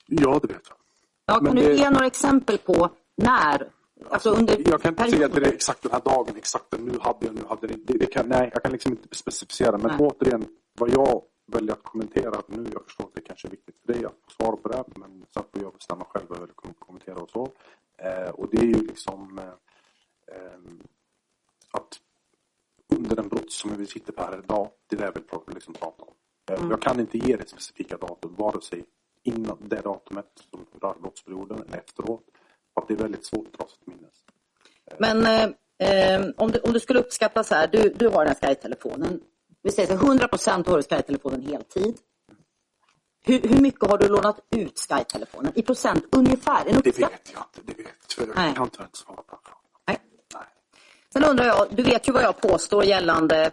Ja, 0.08 0.40
det 0.42 0.48
vet 0.48 0.62
jag. 0.70 0.78
Ja, 1.26 1.34
kan 1.34 1.44
men 1.44 1.56
du 1.56 1.62
det... 1.62 1.74
ge 1.74 1.90
några 1.90 2.06
exempel 2.06 2.58
på 2.58 2.90
när? 3.18 3.70
Alltså 4.10 4.30
under 4.30 4.70
jag 4.70 4.82
kan 4.82 4.92
inte 4.92 5.12
säga 5.12 5.26
att 5.26 5.34
det 5.34 5.42
är 5.42 5.54
exakt 5.54 5.84
den 5.84 5.92
här 5.92 6.02
dagen, 6.06 6.36
exakt 6.38 6.72
den 6.72 6.82
nu 6.82 7.00
hade 7.02 7.26
jag, 7.26 7.36
nu 7.36 7.42
hade 7.50 7.68
det, 7.68 7.76
det, 7.88 7.98
det 7.98 8.06
kan, 8.06 8.28
Nej, 8.28 8.50
jag 8.54 8.64
kan 8.64 8.72
liksom 8.72 8.92
inte 8.92 9.16
specificera. 9.16 9.78
Men 9.78 9.88
nej. 9.88 9.98
återigen, 10.00 10.46
vad 10.80 10.90
jag 10.90 11.22
väljer 11.46 11.74
att 11.74 11.84
kommentera 11.84 12.42
nu, 12.48 12.70
jag 12.74 12.84
förstår 12.84 13.04
att 13.04 13.16
det 13.16 13.22
kanske 13.22 13.48
är 13.48 13.52
viktigt 13.52 13.76
för 13.86 13.94
dig 13.94 14.06
att 14.06 14.16
få 14.24 14.32
svara 14.44 14.56
på 14.56 14.70
det, 14.70 14.84
men 14.96 15.26
sen 15.34 15.44
får 15.54 15.62
jag 15.62 15.74
bestämma 15.74 16.06
själv 16.06 16.26
vad 16.30 16.38
jag 16.38 16.46
vill 16.46 16.74
kommentera 16.80 17.16
och 17.16 17.30
så. 17.30 17.52
Eh, 17.98 18.30
och 18.30 18.50
det 18.52 18.58
är 18.58 18.66
ju 18.66 18.82
liksom 18.88 19.40
eh, 19.40 20.36
eh, 20.36 20.60
att 21.72 22.00
under 22.88 23.16
den 23.16 23.28
brott 23.28 23.52
som 23.52 23.78
vi 23.78 23.86
sitter 23.86 24.14
på 24.14 24.24
här 24.24 24.40
idag, 24.44 24.70
det 24.88 24.96
är 24.96 25.00
det 25.00 25.22
jag 25.32 25.44
vill 25.46 25.56
liksom 25.56 25.74
prata 25.74 26.04
om. 26.04 26.14
Eh, 26.50 26.60
mm. 26.60 26.72
Jag 26.72 26.82
kan 26.82 27.00
inte 27.00 27.18
ge 27.18 27.36
det 27.36 27.50
specifika 27.50 27.98
datum, 27.98 28.36
vare 28.36 28.62
sig 28.62 28.86
innan 29.24 29.58
det 29.62 29.82
datumet 29.82 30.32
som 30.52 30.66
rör 30.82 30.96
brottsperioden 31.02 31.62
eller 31.62 31.78
efteråt. 31.78 32.26
För 32.74 32.82
att 32.82 32.88
det 32.88 32.94
är 32.94 32.98
väldigt 32.98 33.26
svårt 33.26 33.48
att 33.48 33.60
dra 33.60 33.68
sig 33.68 33.78
till 33.80 33.94
minnes. 33.94 34.26
Men 35.00 35.26
eh, 35.26 35.56
Eh, 35.78 36.26
om, 36.38 36.52
du, 36.52 36.60
om 36.60 36.74
du 36.74 36.80
skulle 36.80 37.00
uppskatta 37.00 37.44
så 37.44 37.56
här, 37.56 37.68
du, 37.68 37.90
du 37.90 38.08
har 38.08 38.26
den 38.26 38.36
här 38.42 38.48
Sky-telefonen. 38.48 39.22
Vi 39.66 39.72
säger 39.72 39.88
så 39.88 40.06
100 40.06 40.28
procent 40.28 40.68
har 40.68 40.78
du 40.78 40.84
Sky-telefonen 40.84 41.42
heltid. 41.42 41.98
Hur, 43.26 43.40
hur 43.42 43.62
mycket 43.62 43.90
har 43.90 43.98
du 43.98 44.08
lånat 44.08 44.40
ut 44.56 44.80
Sky-telefonen? 44.80 45.52
I 45.56 45.62
procent 45.62 46.06
ungefär? 46.12 46.66
En 46.66 46.82
det 46.82 46.86
vet 46.86 47.00
jag 47.00 47.12
inte. 47.12 47.74
Det 47.74 47.84
vet 47.84 47.88
jag. 48.18 48.28
Jag 48.28 48.56
kan 48.56 48.64
inte 48.64 48.98
svara 48.98 49.22
på 49.22 49.40
Nej. 49.88 50.00
Nej. 50.34 50.44
Sen 51.14 51.24
undrar 51.24 51.46
jag, 51.46 51.68
du 51.72 51.84
vet 51.84 52.08
ju 52.08 52.12
vad 52.12 52.24
jag 52.24 52.42
påstår 52.42 52.84
gällande 52.84 53.52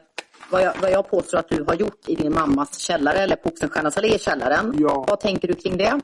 vad 0.50 0.62
jag, 0.62 0.74
vad 0.80 0.90
jag 0.90 1.10
påstår 1.10 1.38
att 1.38 1.48
du 1.48 1.64
har 1.64 1.74
gjort 1.74 2.08
i 2.08 2.14
din 2.14 2.32
mammas 2.32 2.78
källare 2.78 3.18
eller 3.18 3.36
på 3.36 3.48
Oxenstiernas 3.48 3.96
allé 3.96 4.18
källaren. 4.18 4.74
Ja. 4.78 5.04
Vad 5.08 5.20
tänker 5.20 5.48
du 5.48 5.54
kring 5.54 5.76
det? 5.76 6.00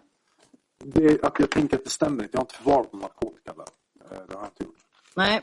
det 0.85 1.25
att 1.25 1.35
jag 1.39 1.51
tänker 1.51 1.77
att 1.77 1.85
det 1.85 1.91
stämmer 1.91 2.23
inte. 2.23 2.29
Jag 2.33 2.41
har 2.41 2.45
inte 2.45 2.55
förvarat 2.55 2.93
någon 2.93 3.03
narkotika 3.03 3.53
där. 3.53 3.65
Eh, 4.17 4.23
det 4.29 4.35
har 4.35 4.43
jag 4.43 4.49
inte 4.49 4.65
gjort. 4.65 4.77
Nej. 5.15 5.41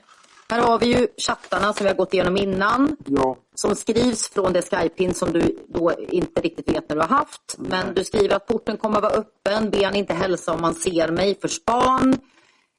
Här 0.50 0.62
har 0.62 0.80
vi 0.80 0.86
ju 0.86 1.08
chattarna 1.18 1.74
som 1.74 1.84
vi 1.84 1.90
har 1.90 1.96
gått 1.96 2.14
igenom 2.14 2.38
innan. 2.38 2.98
Ja. 3.06 3.38
Som 3.56 3.76
skrivs 3.76 4.30
från 4.30 4.54
det 4.54 4.62
Skype-in 4.62 5.14
som 5.14 5.32
du 5.32 5.66
då 5.68 5.94
inte 6.10 6.42
riktigt 6.42 6.70
vet 6.70 6.90
när 6.90 6.96
du 6.96 7.02
har 7.02 7.10
haft. 7.10 7.56
Men 7.58 7.94
du 7.94 8.04
skriver 8.04 8.36
att 8.36 8.48
porten 8.48 8.78
kommer 8.78 8.98
att 8.98 9.04
vara 9.04 9.14
öppen. 9.14 9.70
Be 9.70 9.86
han 9.86 9.96
inte 9.96 10.14
hälsa 10.14 10.54
om 10.54 10.62
man 10.62 10.74
ser 10.74 11.12
mig 11.12 11.40
för 11.42 11.48
span. 11.48 12.18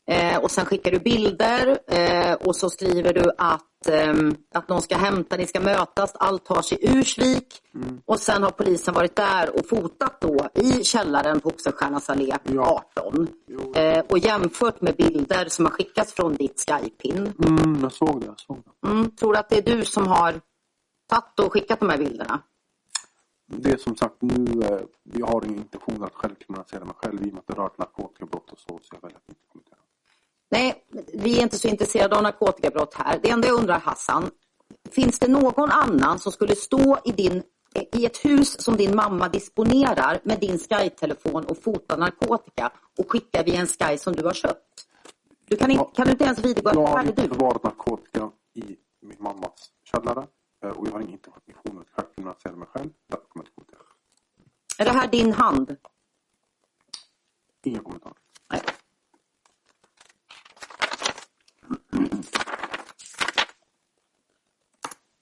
Eh, 0.09 0.39
och 0.39 0.51
sen 0.51 0.65
skickar 0.67 0.91
du 0.91 0.99
bilder 0.99 1.79
eh, 1.87 2.33
och 2.33 2.57
så 2.57 2.71
skriver 2.71 3.13
du 3.13 3.31
att, 3.39 3.89
eh, 3.89 4.15
att 4.55 4.69
någon 4.69 4.83
ska 4.83 4.97
hämta, 4.97 5.37
ni 5.37 5.47
ska 5.47 5.61
mötas, 5.61 6.13
allt 6.15 6.45
tar 6.45 6.63
sig 6.63 6.79
ur 6.81 6.97
Ursvik. 6.97 7.63
Mm. 7.75 8.01
Och 8.05 8.21
sen 8.21 8.43
har 8.43 8.51
polisen 8.51 8.95
varit 8.95 9.17
där 9.17 9.59
och 9.59 9.69
fotat 9.69 10.21
då 10.21 10.49
i 10.55 10.85
källaren 10.85 11.41
på 11.41 11.49
Oxenstiernas 11.49 12.11
allé 12.11 12.35
ja. 12.43 12.83
18. 12.97 13.29
Eh, 13.75 14.05
och 14.09 14.19
jämfört 14.19 14.81
med 14.81 14.97
bilder 14.97 15.49
som 15.49 15.65
har 15.65 15.73
skickats 15.73 16.13
från 16.13 16.35
ditt 16.35 16.65
Skype-in. 16.69 17.33
Mm, 17.47 17.79
jag 17.83 17.93
såg 17.93 18.21
det. 18.21 18.27
Jag 18.27 18.41
såg 18.41 18.63
det. 18.65 18.89
Mm, 18.89 19.11
tror 19.11 19.33
du 19.33 19.39
att 19.39 19.49
det 19.49 19.59
är 19.59 19.77
du 19.77 19.85
som 19.85 20.07
har 20.07 20.41
tagit 21.09 21.41
och 21.41 21.53
skickat 21.53 21.81
de 21.81 21.89
här 21.89 21.99
bilderna? 21.99 22.43
Det 23.47 23.71
är 23.73 23.77
som 23.77 23.97
sagt 23.97 24.23
nu, 24.23 24.63
eh, 24.63 24.81
jag 25.03 25.27
har 25.27 25.45
ingen 25.45 25.59
intention 25.59 26.05
att 26.05 26.15
själv 26.15 26.35
kriminalisera 26.35 26.85
mig 26.85 26.95
själv 26.97 27.27
i 27.27 27.31
och 27.31 27.33
med 27.33 27.39
att 27.39 27.47
det 27.47 27.55
rör 27.55 27.71
narkotikabrott 27.79 28.53
och 28.53 28.59
så. 28.59 28.79
Så 28.83 28.95
jag 28.95 29.01
väljer 29.03 29.17
att 29.17 29.57
inte. 29.57 29.76
Nej, 30.49 30.85
vi 31.15 31.39
är 31.39 31.43
inte 31.43 31.59
så 31.59 31.69
intresserade 31.69 32.17
av 32.17 32.23
narkotikabrott 32.23 32.95
här. 32.95 33.19
Det 33.23 33.31
enda 33.31 33.49
jag 33.49 33.59
undrar 33.59 33.81
Hassan, 33.81 34.31
finns 34.91 35.19
det 35.19 35.29
någon 35.29 35.71
annan 35.71 36.19
som 36.19 36.33
skulle 36.33 36.57
stå 36.57 36.99
i, 37.05 37.13
din, 37.13 37.43
i 37.93 38.07
ett 38.07 38.25
hus 38.25 38.61
som 38.61 38.77
din 38.77 38.97
mamma 38.97 39.29
disponerar 39.29 40.21
med 40.23 40.41
din 40.41 40.59
Sky-telefon 40.59 41.45
och 41.45 41.63
fota 41.63 41.97
narkotika 41.97 42.73
och 42.99 43.11
skicka 43.11 43.43
via 43.43 43.61
en 43.61 43.67
Sky 43.67 43.99
som 43.99 44.13
du 44.13 44.25
har 44.25 44.35
köpt? 44.35 44.87
Du 45.49 45.57
kan, 45.57 45.71
inte, 45.71 45.85
kan 45.95 46.07
du 46.07 46.13
inte 46.13 46.25
ens 46.25 46.39
vidgå 46.39 46.69
att 46.69 46.75
Jag 46.75 46.87
har 46.87 47.05
förvarat 47.29 47.63
narkotika 47.63 48.31
i 48.55 48.77
min 49.01 49.17
mammas 49.19 49.71
källare 49.85 50.27
eh, 50.65 50.71
och 50.71 50.87
jag 50.87 50.93
har 50.93 51.01
ingen 51.01 51.13
intention 51.13 51.79
att 51.81 51.91
själv 51.91 52.07
kriminalisera 52.15 52.57
mig 52.57 52.69
själv. 52.69 52.91
Därför 53.09 53.27
kommer 53.27 53.47
jag 53.57 53.65
inte 53.65 53.77
Är 54.79 54.85
det 54.85 54.91
här 54.91 55.09
din 55.09 55.33
hand? 55.33 55.77
Inga 57.65 57.81
kommentarer. 57.81 58.17
Nej. 58.53 58.61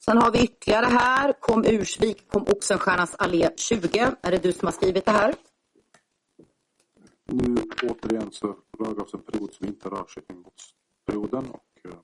Sen 0.04 0.18
har 0.18 0.32
vi 0.32 0.44
ytterligare 0.44 0.86
här. 0.86 1.32
Kom 1.32 1.64
Ursvik, 1.64 2.28
kom 2.28 2.42
Oxenstiernas 2.42 3.14
allé 3.14 3.50
20. 3.56 4.16
Är 4.22 4.30
det 4.30 4.38
du 4.38 4.52
som 4.52 4.66
har 4.66 4.72
skrivit 4.72 5.04
det 5.04 5.10
här? 5.10 5.34
Nu 7.26 7.62
återigen 7.82 8.32
så 8.32 8.46
rör 8.78 8.94
vi 8.94 9.00
oss 9.00 9.14
en 9.14 9.22
period 9.22 9.52
som 9.54 9.66
inte 9.66 9.88
rör 9.88 10.04
Köpingbotsperioden 10.08 11.50
och 11.50 11.64
eh, 11.84 11.96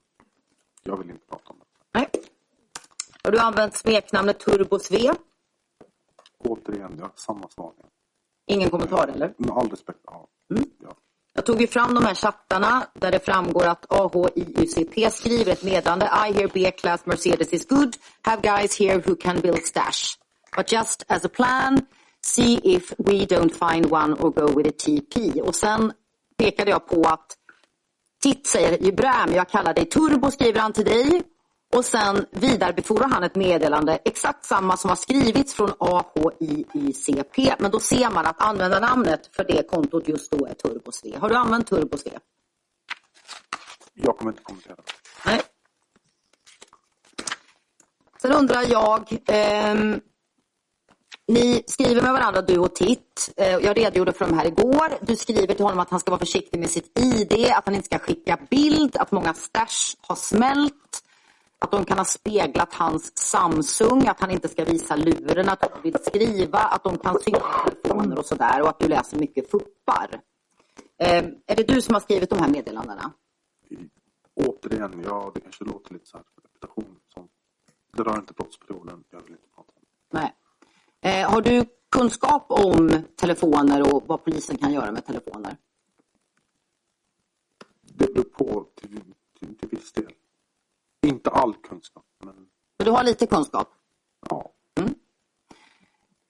jag 0.82 0.96
vill 0.96 1.10
inte 1.10 1.26
prata 1.26 1.50
om 1.50 1.58
det. 1.58 1.98
Nej. 1.98 2.08
Har 3.24 3.30
du 3.30 3.38
använt 3.38 3.76
smeknamnet 3.76 4.40
Turbos 4.40 4.90
V? 4.90 5.10
Återigen, 6.38 6.94
jag 6.98 7.04
har 7.04 7.12
samma 7.14 7.48
svar. 7.48 7.72
Ingen 8.46 8.70
kommentar 8.70 9.08
eller? 9.08 9.34
Med 9.36 9.50
all 9.50 9.70
respekt, 9.70 10.00
ja. 10.04 10.28
Mm. 10.50 10.70
ja. 10.82 10.96
Jag 11.34 11.46
tog 11.46 11.60
ju 11.60 11.66
fram 11.66 11.94
de 11.94 12.04
här 12.04 12.14
chattarna 12.14 12.86
där 12.94 13.12
det 13.12 13.24
framgår 13.24 13.66
att 13.66 13.92
AHIUCP 13.92 15.12
skriver 15.12 15.52
ett 15.52 15.62
meddelande. 15.62 16.06
I 16.06 16.32
hear 16.32 16.50
B-class 16.54 17.06
Mercedes 17.06 17.52
is 17.52 17.66
good. 17.68 17.96
Have 18.22 18.42
guys 18.42 18.78
here 18.78 19.02
who 19.06 19.14
can 19.16 19.40
build 19.40 19.64
stash. 19.64 20.16
But 20.56 20.72
just 20.72 21.04
as 21.08 21.24
a 21.24 21.28
plan, 21.28 21.86
see 22.22 22.60
if 22.64 22.92
we 22.98 23.26
don't 23.26 23.54
find 23.54 23.92
one 23.92 24.14
or 24.14 24.30
go 24.30 24.46
with 24.46 24.68
a 24.68 24.72
TP. 24.78 25.40
Och 25.40 25.54
sen 25.54 25.92
pekade 26.38 26.70
jag 26.70 26.88
på 26.88 27.02
att 27.02 27.36
Titt 28.22 28.46
säger 28.46 28.86
Ibrahim, 28.86 29.34
jag 29.34 29.48
kallar 29.48 29.74
dig 29.74 29.84
Turbo, 29.84 30.30
skriver 30.30 30.60
han 30.60 30.72
till 30.72 30.84
dig. 30.84 31.22
Och 31.76 31.84
sen 31.84 32.26
vidarebefordrar 32.30 33.08
han 33.08 33.22
ett 33.22 33.34
meddelande, 33.34 33.98
exakt 34.04 34.44
samma 34.44 34.76
som 34.76 34.88
har 34.88 34.96
skrivits 34.96 35.54
från 35.54 35.72
AHIICP. 35.78 37.60
Men 37.60 37.70
då 37.70 37.80
ser 37.80 38.10
man 38.10 38.26
att 38.26 38.40
användarnamnet 38.42 39.30
för 39.36 39.44
det 39.44 39.70
kontot 39.70 40.08
just 40.08 40.30
då 40.30 40.46
är 40.46 40.54
TurboSve. 40.54 41.18
Har 41.18 41.28
du 41.28 41.34
använt 41.34 41.66
TurboSve? 41.66 42.18
Jag 43.94 44.18
kommer 44.18 44.30
inte 44.30 44.42
kommentera. 44.42 44.76
Nej. 45.26 45.40
Sen 48.22 48.32
undrar 48.32 48.62
jag, 48.70 49.12
eh, 49.26 49.74
ni 51.28 51.62
skriver 51.66 52.02
med 52.02 52.12
varandra 52.12 52.42
du 52.42 52.58
och 52.58 52.74
Titt. 52.74 53.32
Eh, 53.36 53.48
jag 53.48 53.76
redogjorde 53.76 54.12
för 54.12 54.26
de 54.26 54.38
här 54.38 54.46
igår. 54.46 54.88
Du 55.00 55.16
skriver 55.16 55.54
till 55.54 55.64
honom 55.64 55.78
att 55.80 55.90
han 55.90 56.00
ska 56.00 56.10
vara 56.10 56.18
försiktig 56.18 56.60
med 56.60 56.70
sitt 56.70 56.98
ID, 56.98 57.50
att 57.50 57.64
han 57.64 57.74
inte 57.74 57.86
ska 57.86 57.98
skicka 57.98 58.38
bild, 58.50 58.96
att 58.96 59.12
många 59.12 59.34
stash 59.34 59.96
har 60.00 60.16
smält 60.16 61.02
att 61.60 61.70
de 61.70 61.84
kan 61.84 61.98
ha 61.98 62.04
speglat 62.04 62.74
hans 62.74 63.18
Samsung, 63.18 64.06
att 64.06 64.20
han 64.20 64.30
inte 64.30 64.48
ska 64.48 64.64
visa 64.64 64.96
luren, 64.96 65.48
att 65.48 65.70
han 65.70 65.82
vill 65.82 65.96
skriva, 66.04 66.58
att 66.58 66.84
de 66.84 66.98
kan 66.98 67.20
synka 67.20 67.40
telefoner 67.64 68.18
och 68.18 68.26
sådär 68.26 68.62
och 68.62 68.68
att 68.68 68.78
du 68.78 68.88
läser 68.88 69.18
mycket 69.18 69.50
fuppar. 69.50 70.20
Eh, 70.98 71.24
är 71.46 71.56
det 71.56 71.62
du 71.62 71.82
som 71.82 71.94
har 71.94 72.00
skrivit 72.00 72.30
de 72.30 72.38
här 72.38 72.48
meddelandena? 72.48 73.12
Återigen, 74.34 75.02
ja 75.04 75.30
det 75.34 75.40
kanske 75.40 75.64
låter 75.64 75.92
lite 75.92 76.06
så 76.06 76.16
här 76.16 76.24
reputation. 76.42 76.96
Som, 77.14 77.28
det 77.96 78.02
rör 78.02 78.16
inte 78.16 78.32
brottsperioden, 78.32 79.04
jag 79.10 79.22
vill 79.22 79.32
inte 79.32 79.48
prata 79.54 79.72
om 79.76 79.82
Nej. 80.10 80.34
Eh, 81.00 81.30
har 81.30 81.40
du 81.40 81.64
kunskap 81.90 82.46
om 82.48 83.02
telefoner 83.16 83.94
och 83.94 84.02
vad 84.06 84.24
polisen 84.24 84.58
kan 84.58 84.72
göra 84.72 84.92
med 84.92 85.06
telefoner? 85.06 85.56
Det 87.82 88.14
beror 88.14 88.24
på 88.24 88.66
till, 88.74 89.00
till, 89.38 89.58
till 89.58 89.68
viss 89.68 89.92
del. 89.92 90.12
Inte 91.06 91.30
all 91.30 91.54
kunskap. 91.54 92.04
Men... 92.24 92.34
men 92.78 92.84
du 92.84 92.90
har 92.90 93.04
lite 93.04 93.26
kunskap? 93.26 93.68
Ja. 94.30 94.52
Mm. 94.78 94.94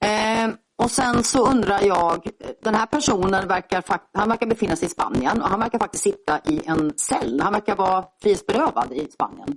Eh, 0.05 0.57
och 0.77 0.91
sen 0.91 1.25
så 1.25 1.47
undrar 1.51 1.81
jag, 1.83 2.31
den 2.63 2.75
här 2.75 2.87
personen 2.87 3.49
verkar, 3.49 3.85
han 4.13 4.29
verkar 4.29 4.47
befinna 4.47 4.77
sig 4.77 4.87
i 4.87 4.91
Spanien 4.91 5.43
och 5.43 5.49
han 5.49 5.61
verkar 5.61 5.79
faktiskt 5.79 6.05
sitta 6.05 6.41
i 6.45 6.63
en 6.67 6.99
cell. 6.99 7.41
Han 7.41 7.53
verkar 7.53 7.77
vara 7.77 8.07
frihetsberövad 8.23 8.93
i 8.93 9.11
Spanien. 9.11 9.57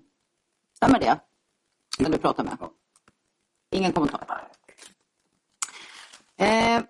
Stämmer 0.75 0.99
det? 0.99 1.19
Den 1.97 2.11
du 2.11 2.17
pratar 2.17 2.43
med? 2.43 2.57
Ingen 3.71 3.91
kommentar? 3.91 4.47
Eh, 6.37 6.81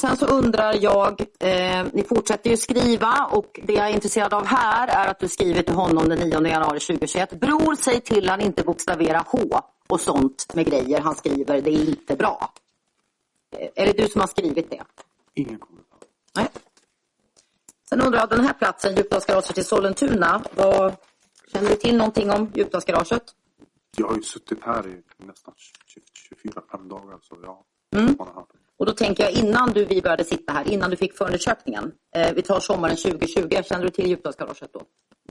Sen 0.00 0.16
så 0.16 0.26
undrar 0.26 0.74
jag, 0.80 1.20
eh, 1.38 1.86
ni 1.92 2.04
fortsätter 2.08 2.50
ju 2.50 2.56
skriva 2.56 3.28
och 3.32 3.60
det 3.64 3.72
jag 3.72 3.88
är 3.88 3.94
intresserad 3.94 4.34
av 4.34 4.44
här 4.44 4.88
är 4.88 5.10
att 5.10 5.18
du 5.18 5.28
skriver 5.28 5.62
till 5.62 5.74
honom 5.74 6.08
den 6.08 6.18
9 6.18 6.46
januari 6.46 6.80
2021. 6.80 7.40
Bror, 7.40 7.74
säg 7.74 8.00
till 8.00 8.28
han 8.28 8.40
inte 8.40 8.62
bokstavera 8.62 9.24
H 9.26 9.38
och 9.88 10.00
sånt 10.00 10.54
med 10.54 10.66
grejer 10.66 11.00
han 11.00 11.14
skriver, 11.14 11.62
det 11.62 11.70
är 11.70 11.88
inte 11.88 12.16
bra. 12.16 12.52
Eh, 13.56 13.68
är 13.74 13.86
det 13.86 14.02
du 14.02 14.08
som 14.08 14.20
har 14.20 14.28
skrivit 14.28 14.70
det? 14.70 14.82
Ingen 15.34 15.58
kommentar. 15.58 15.98
Nej. 16.36 16.48
Sen 17.88 18.00
undrar 18.00 18.20
jag, 18.20 18.28
den 18.28 18.44
här 18.44 18.54
platsen, 18.54 18.94
Djupdalsgaraget 18.94 19.58
i 19.58 19.64
Sollentuna, 19.64 20.42
vad, 20.54 20.96
känner 21.52 21.70
du 21.70 21.76
till 21.76 21.96
någonting 21.96 22.30
om 22.30 22.52
Djupdalsgaraget? 22.54 23.24
Jag 23.96 24.06
har 24.06 24.16
ju 24.16 24.22
suttit 24.22 24.58
här 24.62 24.88
i 24.88 25.02
nästan 25.26 25.54
24-5 26.44 26.88
dagar 26.88 27.18
så 27.22 27.36
ja, 27.42 27.64
mm. 27.96 28.16
Och 28.80 28.86
då 28.86 28.92
tänker 28.92 29.22
jag 29.22 29.32
innan 29.32 29.72
du, 29.72 29.84
vi 29.84 30.02
började 30.02 30.24
sitta 30.24 30.52
här, 30.52 30.68
innan 30.68 30.90
du 30.90 30.96
fick 30.96 31.16
förundersökningen. 31.16 31.92
Eh, 32.16 32.34
vi 32.34 32.42
tar 32.42 32.60
sommaren 32.60 32.96
2020. 32.96 33.62
Känner 33.62 33.84
du 33.84 33.90
till 33.90 34.06
Djupdalsgaraget 34.06 34.72
då? 34.72 34.82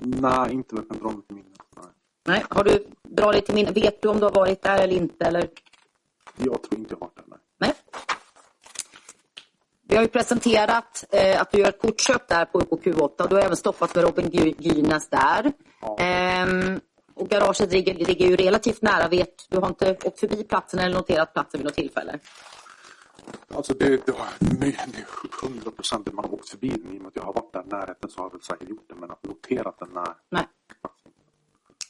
Nej, 0.02 0.54
inte 0.54 0.76
vad 0.76 0.84
jag 0.84 0.90
kan 0.90 1.00
dra 1.00 1.12
mig 1.12 1.26
till 1.28 1.36
minne. 1.36 1.50
Nej. 1.76 1.86
nej. 2.28 2.44
Har 2.50 2.64
du 2.64 2.88
dragit 3.08 3.34
dig 3.34 3.42
till 3.42 3.56
minne? 3.56 3.72
Vet 3.72 4.02
du 4.02 4.08
om 4.08 4.20
du 4.20 4.26
har 4.26 4.32
varit 4.32 4.62
där 4.62 4.84
eller 4.84 4.96
inte? 4.96 5.26
Eller? 5.26 5.48
Jag 6.38 6.64
tror 6.64 6.80
inte 6.80 6.94
jag 6.94 7.00
har 7.00 7.08
varit 7.08 7.16
där, 7.16 7.24
nej. 7.28 7.40
nej. 7.58 7.74
Vi 9.88 9.96
har 9.96 10.04
ju 10.04 10.10
presenterat 10.10 11.06
eh, 11.12 11.42
att 11.42 11.52
du 11.52 11.58
gör 11.58 11.70
ett 11.70 11.82
kortköp 11.82 12.28
där 12.28 12.46
på, 12.46 12.60
på 12.60 12.78
Q8. 12.78 13.28
Du 13.30 13.36
har 13.36 13.42
även 13.42 13.58
stoppat 13.58 13.96
med 13.96 14.04
Robin 14.04 14.56
Gynäs 14.60 15.10
där. 15.10 15.52
Ja. 15.82 15.98
Ehm, 16.00 16.80
och 17.16 17.30
garaget 17.30 17.72
ligger, 17.72 17.94
ligger 17.94 18.28
ju 18.28 18.36
relativt 18.36 18.82
nära. 18.82 19.08
Vet, 19.08 19.50
du 19.50 19.58
har 19.58 19.68
inte 19.68 19.98
åkt 20.04 20.20
förbi 20.20 20.44
platsen 20.44 20.80
eller 20.80 20.96
noterat 20.96 21.34
platsen 21.34 21.58
vid 21.60 21.66
något 21.66 21.76
tillfälle? 21.76 22.20
Alltså 23.56 23.74
det, 23.74 24.06
det, 24.06 24.12
är 24.12 25.42
hundra 25.42 25.72
procent 25.72 26.14
man 26.14 26.26
har 26.26 26.34
åkt 26.34 26.50
förbi 26.50 26.70
den. 26.70 26.94
I 26.94 26.98
och 26.98 27.02
med 27.02 27.08
att 27.08 27.16
jag 27.16 27.24
har 27.24 27.34
varit 27.34 27.54
där 27.54 27.64
närheten 27.64 28.10
så 28.10 28.20
har 28.20 28.26
jag 28.26 28.32
väl 28.32 28.42
säkert 28.42 28.70
gjort 28.70 28.90
det. 28.90 28.96
Men 28.96 29.12
att 29.12 29.24
notera 29.24 29.74
den 29.80 29.90
när... 29.94 30.14
Nej. 30.30 30.48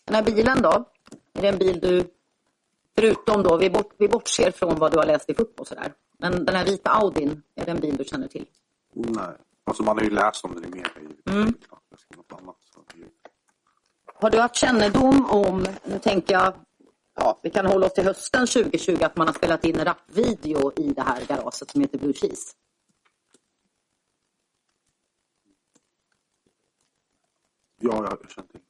Den 0.05 0.15
här 0.15 0.23
bilen 0.23 0.61
då? 0.61 0.85
Är 1.33 1.41
det 1.41 1.47
en 1.47 1.57
bil 1.57 1.79
du, 1.79 2.03
förutom 2.95 3.43
då, 3.43 3.57
vi, 3.57 3.69
bort, 3.69 3.93
vi 3.97 4.07
bortser 4.07 4.51
från 4.51 4.75
vad 4.79 4.91
du 4.91 4.97
har 4.97 5.05
läst 5.05 5.29
i 5.29 5.33
FUP 5.33 5.59
och 5.59 5.67
sådär. 5.67 5.93
Men 6.17 6.45
den 6.45 6.55
här 6.55 6.65
vita 6.65 6.89
Audin, 6.89 7.41
är 7.55 7.65
det 7.65 7.71
en 7.71 7.79
bil 7.79 7.97
du 7.97 8.03
känner 8.03 8.27
till? 8.27 8.45
Nej, 8.93 9.35
alltså 9.63 9.83
man 9.83 9.97
har 9.97 10.03
ju 10.03 10.09
läst 10.09 10.45
om 10.45 10.55
den 10.55 10.65
i 10.65 10.67
media. 10.67 10.87
Mm. 11.29 11.53
Något 12.15 12.41
annat, 12.41 12.55
så. 12.73 12.79
Har 14.21 14.29
du 14.29 14.39
haft 14.39 14.55
kännedom 14.55 15.25
om, 15.25 15.65
nu 15.83 15.99
tänker 15.99 16.33
jag, 16.33 16.53
ja, 17.19 17.39
vi 17.43 17.49
kan 17.49 17.65
hålla 17.65 17.85
oss 17.85 17.93
till 17.93 18.03
hösten 18.03 18.47
2020, 18.47 19.03
att 19.03 19.17
man 19.17 19.27
har 19.27 19.33
spelat 19.33 19.65
in 19.65 19.79
en 19.79 19.85
rapvideo 19.85 20.71
i 20.75 20.93
det 20.93 21.01
här 21.01 21.25
garaget 21.25 21.71
som 21.71 21.81
heter 21.81 21.97
Blue 21.97 22.13
Cheese? 22.13 22.55
Ja, 27.81 28.07
jag 28.09 28.31
känt 28.31 28.51
till. 28.51 28.61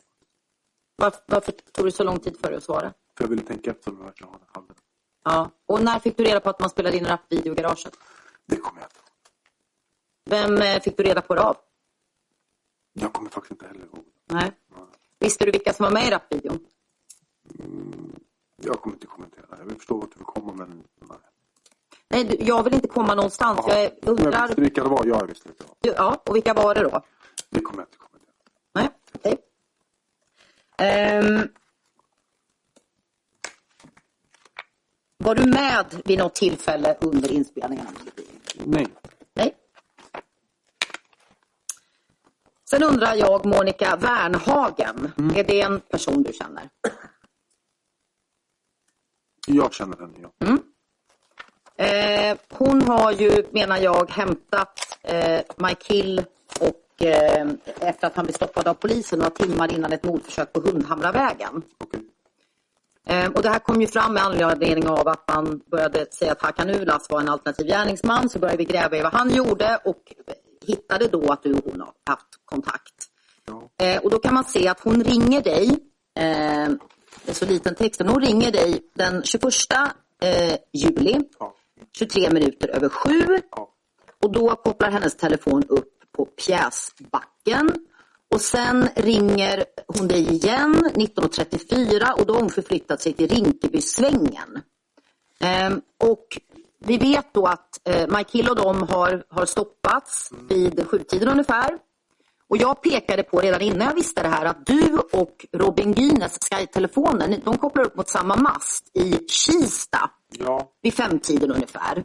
Varför, 0.95 1.21
varför 1.25 1.51
tog 1.51 1.85
det 1.85 1.91
så 1.91 2.03
lång 2.03 2.19
tid 2.19 2.37
för 2.37 2.47
dig 2.47 2.57
att 2.57 2.63
svara? 2.63 2.93
För 3.17 3.23
jag 3.23 3.29
ville 3.29 3.41
tänka 3.41 3.71
efter 3.71 3.91
om 3.91 4.11
jag 4.19 4.27
hade 4.51 4.67
det. 4.67 4.73
Ja, 5.23 5.51
och 5.65 5.83
när 5.83 5.99
fick 5.99 6.17
du 6.17 6.23
reda 6.23 6.39
på 6.39 6.49
att 6.49 6.59
man 6.59 6.69
spelade 6.69 6.97
in 6.97 7.03
en 7.03 7.09
rapvideo 7.09 7.53
i 7.53 7.55
garaget? 7.55 7.93
Det 8.45 8.55
kommer 8.55 8.81
jag 8.81 8.87
inte. 8.87 8.99
Vem 10.25 10.57
eh, 10.57 10.81
fick 10.81 10.97
du 10.97 11.03
reda 11.03 11.21
på 11.21 11.35
det 11.35 11.41
av? 11.41 11.57
Jag 12.93 13.13
kommer 13.13 13.29
faktiskt 13.29 13.51
inte 13.51 13.67
heller 13.67 13.85
ihåg. 13.85 14.05
Nej. 14.25 14.51
Visste 15.19 15.45
du 15.45 15.51
vilka 15.51 15.73
som 15.73 15.83
var 15.83 15.91
med 15.91 16.07
i 16.07 16.11
rapvideon? 16.11 16.59
Mm, 17.59 18.19
jag 18.61 18.81
kommer 18.81 18.95
inte 18.95 19.07
kommentera. 19.07 19.45
Jag 19.57 19.65
vill 19.65 19.75
förstå 19.75 19.97
vart 19.97 20.11
du 20.11 20.17
vill 20.17 20.25
komma, 20.25 20.53
men 20.53 20.83
nej. 21.01 21.17
Nej, 22.11 22.37
jag 22.39 22.63
vill 22.63 22.73
inte 22.73 22.87
komma 22.87 23.15
någonstans. 23.15 23.59
Aha. 23.59 23.73
Jag 23.73 23.91
undrar... 24.01 24.31
Jag 24.31 24.47
visste 24.47 24.61
vilka 24.61 24.83
det 24.83 24.89
var. 24.89 25.05
Jag 25.05 25.27
visste 25.27 25.49
vilka 25.49 25.63
det 25.81 25.89
var. 25.89 25.95
Ja, 25.97 26.21
och 26.25 26.35
vilka 26.35 26.53
var 26.53 26.75
det 26.75 26.81
då? 26.83 27.01
Det 27.49 27.61
kommer 27.61 27.79
jag 27.81 27.87
inte 27.87 27.97
kommentera. 27.97 28.33
Nej, 28.73 28.89
okej. 29.13 29.37
Ehm... 30.77 31.47
Var 35.17 35.35
du 35.35 35.45
med 35.45 36.01
vid 36.05 36.19
något 36.19 36.35
tillfälle 36.35 36.97
under 37.01 37.31
inspelningen? 37.31 37.85
Nej. 38.65 38.87
Nej. 39.33 39.55
Sen 42.69 42.83
undrar 42.83 43.15
jag, 43.15 43.45
Monica 43.45 43.95
Wernhagen, 43.95 45.11
Mm. 45.17 45.35
är 45.35 45.43
det 45.43 45.61
en 45.61 45.79
person 45.79 46.23
du 46.23 46.33
känner? 46.33 46.69
Jag 49.53 49.73
känner 49.73 49.97
henne, 49.97 50.13
ja. 50.21 50.57
Eh, 51.85 52.37
hon 52.49 52.81
har 52.81 53.11
ju, 53.11 53.43
menar 53.51 53.77
jag, 53.77 54.11
hämtat 54.11 54.97
eh, 55.01 55.41
Mike 55.55 55.93
Hill 55.93 56.23
och 56.59 57.05
eh, 57.05 57.47
efter 57.79 58.07
att 58.07 58.15
han 58.15 58.25
blev 58.25 58.33
stoppad 58.33 58.67
av 58.67 58.73
polisen 58.73 59.19
några 59.19 59.31
timmar 59.31 59.73
innan 59.73 59.93
ett 59.93 60.03
mordförsök 60.03 60.53
på 60.53 60.59
Hundhamravägen. 60.59 61.61
Okej. 61.77 62.01
Eh, 63.07 63.31
och 63.31 63.41
det 63.41 63.49
här 63.49 63.59
kom 63.59 63.81
ju 63.81 63.87
fram 63.87 64.13
med 64.13 64.23
anledning 64.23 64.87
av 64.87 65.07
att 65.07 65.27
man 65.27 65.61
började 65.71 66.05
säga 66.11 66.31
att 66.31 66.41
Hakan 66.41 66.69
Ulas 66.69 67.09
var 67.09 67.21
en 67.21 67.29
alternativ 67.29 67.67
gärningsman. 67.67 68.29
Så 68.29 68.39
började 68.39 68.57
vi 68.57 68.65
gräva 68.65 68.97
i 68.97 69.01
vad 69.01 69.13
han 69.13 69.29
gjorde 69.29 69.79
och 69.85 70.13
hittade 70.67 71.07
då 71.07 71.31
att 71.31 71.43
du 71.43 71.53
och 71.53 71.63
hon 71.71 71.79
har 71.81 71.93
haft 72.05 72.27
kontakt. 72.45 72.95
Ja. 73.45 73.85
Eh, 73.85 74.01
och 74.01 74.09
då 74.09 74.19
kan 74.19 74.33
man 74.33 74.43
se 74.43 74.67
att 74.67 74.79
hon 74.79 75.03
ringer 75.03 75.41
dig, 75.41 75.69
eh, 76.19 76.69
det 77.25 77.31
är 77.31 77.35
så 77.35 77.45
liten 77.45 77.75
text, 77.75 77.99
men 77.99 78.09
hon 78.09 78.21
ringer 78.21 78.51
dig 78.51 78.79
den 78.93 79.23
21 79.23 79.43
eh, 80.21 80.55
juli, 80.73 81.19
Ja. 81.39 81.55
23 81.97 82.29
minuter 82.29 82.67
över 82.67 82.89
sju. 82.89 83.41
Ja. 83.51 83.69
Och 84.23 84.31
då 84.31 84.55
kopplar 84.55 84.91
hennes 84.91 85.17
telefon 85.17 85.63
upp 85.67 85.93
på 86.11 86.25
pjäsbacken. 86.25 87.71
Och 88.33 88.41
sen 88.41 88.87
ringer 88.95 89.63
hon 89.87 90.07
dig 90.07 90.33
igen 90.33 90.75
19.34 90.93 92.11
och 92.11 92.25
då 92.25 92.33
har 92.33 92.41
hon 92.41 92.49
förflyttat 92.49 93.01
sig 93.01 93.13
till 93.13 93.27
Rinkebysvängen. 93.27 94.61
Ehm, 95.39 95.81
och 95.97 96.39
vi 96.79 96.97
vet 96.97 97.33
då 97.33 97.45
att 97.45 97.87
eh, 97.87 98.07
Mike 98.17 98.37
Hill 98.37 98.49
och 98.49 98.55
de 98.55 98.83
har, 98.83 99.23
har 99.29 99.45
stoppats 99.45 100.31
vid 100.49 100.87
sjutiden 100.87 101.27
ungefär. 101.29 101.77
Och 102.49 102.57
jag 102.57 102.81
pekade 102.81 103.23
på 103.23 103.39
redan 103.39 103.61
innan 103.61 103.87
jag 103.87 103.95
visste 103.95 104.23
det 104.23 104.29
här 104.29 104.45
att 104.45 104.65
du 104.65 104.97
och 105.11 105.45
Robin 105.53 105.93
Gynes, 105.93 106.37
Sky-telefonen, 106.51 107.41
de 107.45 107.57
kopplar 107.57 107.83
upp 107.85 107.95
mot 107.95 108.09
samma 108.09 108.35
mast 108.35 108.91
i 108.97 109.27
Kista 109.27 110.09
Ja. 110.37 110.71
vid 110.81 110.93
femtiden 110.93 111.51
ungefär. 111.51 112.03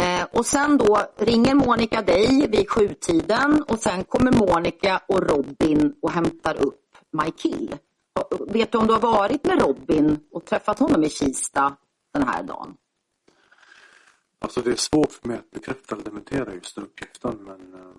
Eh, 0.00 0.26
och 0.32 0.46
sen 0.46 0.78
då 0.78 1.00
ringer 1.16 1.54
Monica 1.54 2.02
dig 2.02 2.48
vid 2.48 2.70
sjutiden 2.70 3.62
och 3.68 3.78
sen 3.78 4.04
kommer 4.04 4.32
Monica 4.32 5.00
och 5.08 5.22
Robin 5.30 5.94
och 6.02 6.10
hämtar 6.10 6.54
upp. 6.62 6.80
Och 8.20 8.54
Vet 8.54 8.72
du 8.72 8.78
om 8.78 8.86
du 8.86 8.92
har 8.92 9.00
varit 9.00 9.44
med 9.44 9.62
Robin 9.62 10.18
och 10.32 10.44
träffat 10.44 10.78
honom 10.78 11.04
i 11.04 11.08
Kista 11.10 11.76
den 12.12 12.28
här 12.28 12.42
dagen? 12.42 12.74
Alltså 14.38 14.60
det 14.60 14.70
är 14.70 14.76
svårt 14.76 15.12
för 15.12 15.28
mig 15.28 15.36
att 15.38 15.50
bekräfta 15.50 15.94
eller 15.94 16.04
dementera 16.04 16.54
just 16.54 16.74
den 16.74 16.84
uppgiften, 16.84 17.36
men 17.44 17.74
eh, 17.74 17.90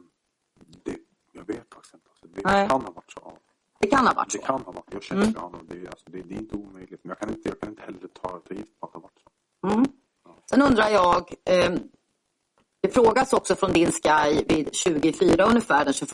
det, 0.83 0.97
jag 1.35 1.47
vet 1.47 1.73
faktiskt 1.73 1.93
inte. 1.93 2.09
Alltså, 2.09 2.27
det 2.27 2.41
Nej. 2.43 2.69
kan 2.69 2.81
ha 2.81 2.91
varit 2.91 3.11
så. 3.11 3.21
ja. 3.23 3.37
Det 3.79 3.87
kan 3.87 4.07
ha 4.07 4.13
varit 4.13 4.31
Det 4.31 4.37
så. 4.39 4.45
kan 4.45 4.61
ha 4.61 4.71
varit. 4.71 4.93
Jag 4.93 5.03
känner 5.03 5.23
mm. 5.23 5.35
honom. 5.35 5.67
Det, 5.69 5.75
är- 5.75 5.87
alltså, 5.87 6.05
det, 6.11 6.21
det 6.21 6.35
är 6.35 6.39
inte 6.39 6.55
omöjligt. 6.55 7.03
Men 7.03 7.09
jag 7.09 7.19
kan 7.19 7.29
inte, 7.29 7.49
jag 7.49 7.59
kan 7.59 7.69
inte 7.69 7.81
heller 7.81 8.07
ta 8.07 8.39
ta 8.39 8.53
gift 8.53 8.79
på 8.79 8.85
att 8.85 8.93
det 8.93 8.97
har 8.97 9.03
varit 9.03 9.19
så. 9.23 9.67
Mm. 9.67 9.85
Sen 10.49 10.61
undrar 10.61 10.89
jag, 10.89 11.33
eh, 11.45 11.75
det 12.81 12.89
frågas 12.89 13.33
också 13.33 13.55
från 13.55 13.71
din 13.73 13.91
Sky 13.91 14.43
vid 14.47 14.75
24 14.75 15.45
ungefär 15.45 15.85
den 15.85 15.93
21 15.93 16.09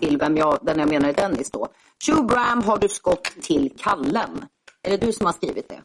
till 0.00 0.18
vem 0.18 0.36
jag, 0.36 0.58
den 0.62 0.78
jag 0.78 0.88
menar 0.88 1.08
är 1.08 1.12
Dennis 1.12 1.50
då. 1.50 1.68
Hugh 2.06 2.26
Bram 2.26 2.62
har 2.62 2.78
du 2.78 2.88
skott 2.88 3.24
till 3.42 3.76
Kallen. 3.78 4.44
Är 4.82 4.90
det 4.90 5.06
du 5.06 5.12
som 5.12 5.26
har 5.26 5.32
skrivit 5.32 5.68
det? 5.68 5.82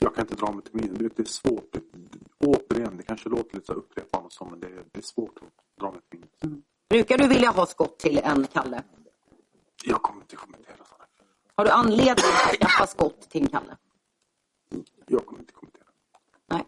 Jag 0.00 0.14
kan 0.14 0.24
inte 0.24 0.36
dra 0.36 0.52
mig 0.52 0.64
till 0.64 0.74
minnet. 0.74 0.98
Det, 0.98 1.08
det 1.16 1.22
är 1.22 1.24
svårt. 1.24 1.72
Det, 1.72 1.80
återigen, 2.46 2.96
det 2.96 3.02
kanske 3.02 3.28
låter 3.28 3.54
lite 3.56 3.72
upprepande 3.72 4.28
men 4.50 4.60
det, 4.60 4.68
det 4.92 4.98
är 4.98 5.02
svårt 5.02 5.38
att 5.38 5.80
dra 5.80 5.90
mig 5.90 6.00
till 6.10 6.18
minnet. 6.18 6.64
Brukar 6.88 7.18
du 7.18 7.28
vilja 7.28 7.50
ha 7.50 7.66
skott 7.66 7.98
till 7.98 8.18
en 8.18 8.46
Kalle? 8.46 8.82
Jag 9.84 10.02
kommer 10.02 10.20
inte 10.20 10.36
kommentera 10.36 10.76
sådana. 10.76 11.04
Har 11.54 11.64
du 11.64 11.70
anledning 11.70 12.32
att 12.46 12.56
skaffa 12.56 12.86
skott 12.86 13.30
till 13.30 13.42
en 13.42 13.48
Kalle? 13.48 13.76
Jag 15.06 15.26
kommer 15.26 15.40
inte 15.40 15.52
kommentera. 15.52 15.84
Nej. 16.50 16.64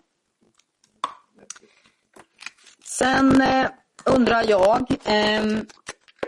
Sen 2.84 3.40
eh, 3.40 3.70
undrar 4.05 4.44
jag, 4.48 4.97
ehm, 5.05 5.66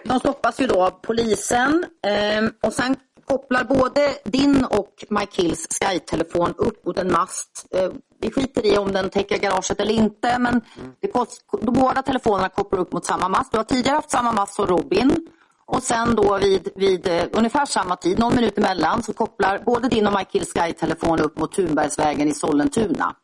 de 0.05 0.21
stoppas 0.21 0.61
ju 0.61 0.67
då 0.67 0.83
av 0.83 0.91
polisen 0.91 1.85
ehm, 2.03 2.53
och 2.63 2.73
sen 2.73 2.97
kopplar 3.27 3.65
både 3.65 4.15
din 4.25 4.65
och 4.65 5.05
Mike 5.11 5.43
Hills 5.43 5.67
Sky-telefon 5.71 6.55
upp 6.57 6.87
mot 6.87 6.99
en 6.99 7.13
mast. 7.13 7.67
Eh, 7.71 7.91
vi 8.21 8.31
skiter 8.31 8.67
i 8.67 8.79
om 8.79 8.93
den 8.93 9.11
täcker 9.11 9.39
garaget 9.39 9.81
eller 9.81 9.93
inte 9.93 10.39
men 10.39 10.61
det 11.01 11.09
kost, 11.09 11.45
båda 11.63 12.03
telefonerna 12.03 12.49
kopplar 12.49 12.81
upp 12.81 12.93
mot 12.93 13.05
samma 13.05 13.29
mast. 13.29 13.53
Du 13.53 13.59
har 13.59 13.65
tidigare 13.65 13.95
haft 13.95 14.11
samma 14.11 14.33
mast 14.33 14.55
som 14.55 14.67
Robin 14.67 15.29
och 15.67 15.83
sen 15.83 16.15
då 16.17 16.39
vid, 16.39 16.69
vid 16.75 17.09
eh, 17.09 17.25
ungefär 17.33 17.67
samma 17.67 17.97
tid, 17.97 18.19
någon 18.19 18.35
minut 18.35 18.59
emellan, 18.59 19.03
så 19.03 19.13
kopplar 19.13 19.63
både 19.67 19.89
din 19.89 20.07
och 20.07 20.13
Mike 20.19 20.31
Hills 20.39 20.53
Sky-telefon 20.53 21.21
upp 21.21 21.39
mot 21.39 21.53
Tunbergsvägen 21.53 22.29
i 22.29 22.35
Sollentuna. 22.35 23.17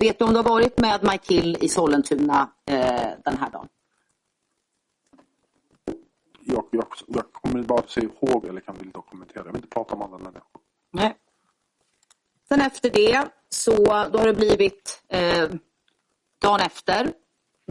Vet 0.00 0.18
du 0.18 0.24
om 0.24 0.30
du 0.30 0.36
har 0.36 0.44
varit 0.44 0.78
med 0.78 1.00
Mike 1.02 1.34
Hill 1.34 1.56
i 1.60 1.68
Sollentuna 1.68 2.48
eh, 2.70 3.08
den 3.24 3.38
här 3.38 3.50
dagen? 3.50 3.66
Jag, 6.48 6.64
jag, 6.70 6.86
jag 7.06 7.32
kommer 7.32 7.62
bara 7.62 7.78
att 7.78 7.90
se 7.90 8.00
ihåg 8.00 8.44
eller 8.44 8.60
kan 8.60 8.74
vilja 8.78 8.92
dokumentera. 8.92 9.38
Jag 9.44 9.52
vill 9.52 9.56
inte 9.56 9.68
prata 9.68 9.94
om 9.94 10.02
andra 10.02 10.18
människor. 10.18 10.60
Nej. 10.92 11.16
Sen 12.48 12.60
efter 12.60 12.90
det 12.90 13.24
så 13.48 13.76
då 14.12 14.18
har 14.18 14.26
det 14.26 14.34
blivit 14.34 15.02
eh, 15.08 15.48
dagen 16.42 16.60
efter. 16.60 17.12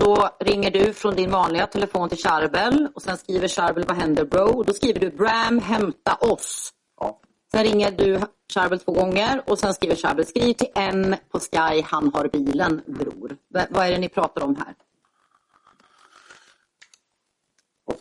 Då 0.02 0.30
ringer 0.40 0.72
du 0.72 0.94
från 0.94 1.16
din 1.16 1.32
vanliga 1.32 1.68
telefon 1.68 2.10
till 2.10 2.18
Charbel 2.18 2.88
och 2.96 3.02
sen 3.02 3.18
skriver 3.18 3.48
Charbel 3.48 3.86
vad 3.88 3.98
händer 3.98 4.26
bro? 4.26 4.64
Då 4.64 4.74
skriver 4.74 5.00
du 5.00 5.10
Bram 5.10 5.60
hämta 5.60 6.16
oss. 6.16 6.74
Ja. 7.00 7.20
Sen 7.52 7.64
ringer 7.64 7.92
du 7.92 8.20
Charbel 8.54 8.80
två 8.80 8.92
gånger 8.92 9.42
och 9.48 9.60
sen 9.60 9.74
skriver 9.74 9.96
Charbel 9.96 10.26
skriv 10.26 10.54
till 10.54 10.68
M 10.76 11.16
på 11.32 11.40
Sky 11.40 11.82
han 11.86 12.12
har 12.14 12.28
bilen 12.28 12.82
bror. 12.86 13.38
V- 13.54 13.66
vad 13.70 13.86
är 13.88 13.92
det 13.92 13.98
ni 13.98 14.10
pratar 14.10 14.44
om 14.44 14.56
här? 14.56 14.76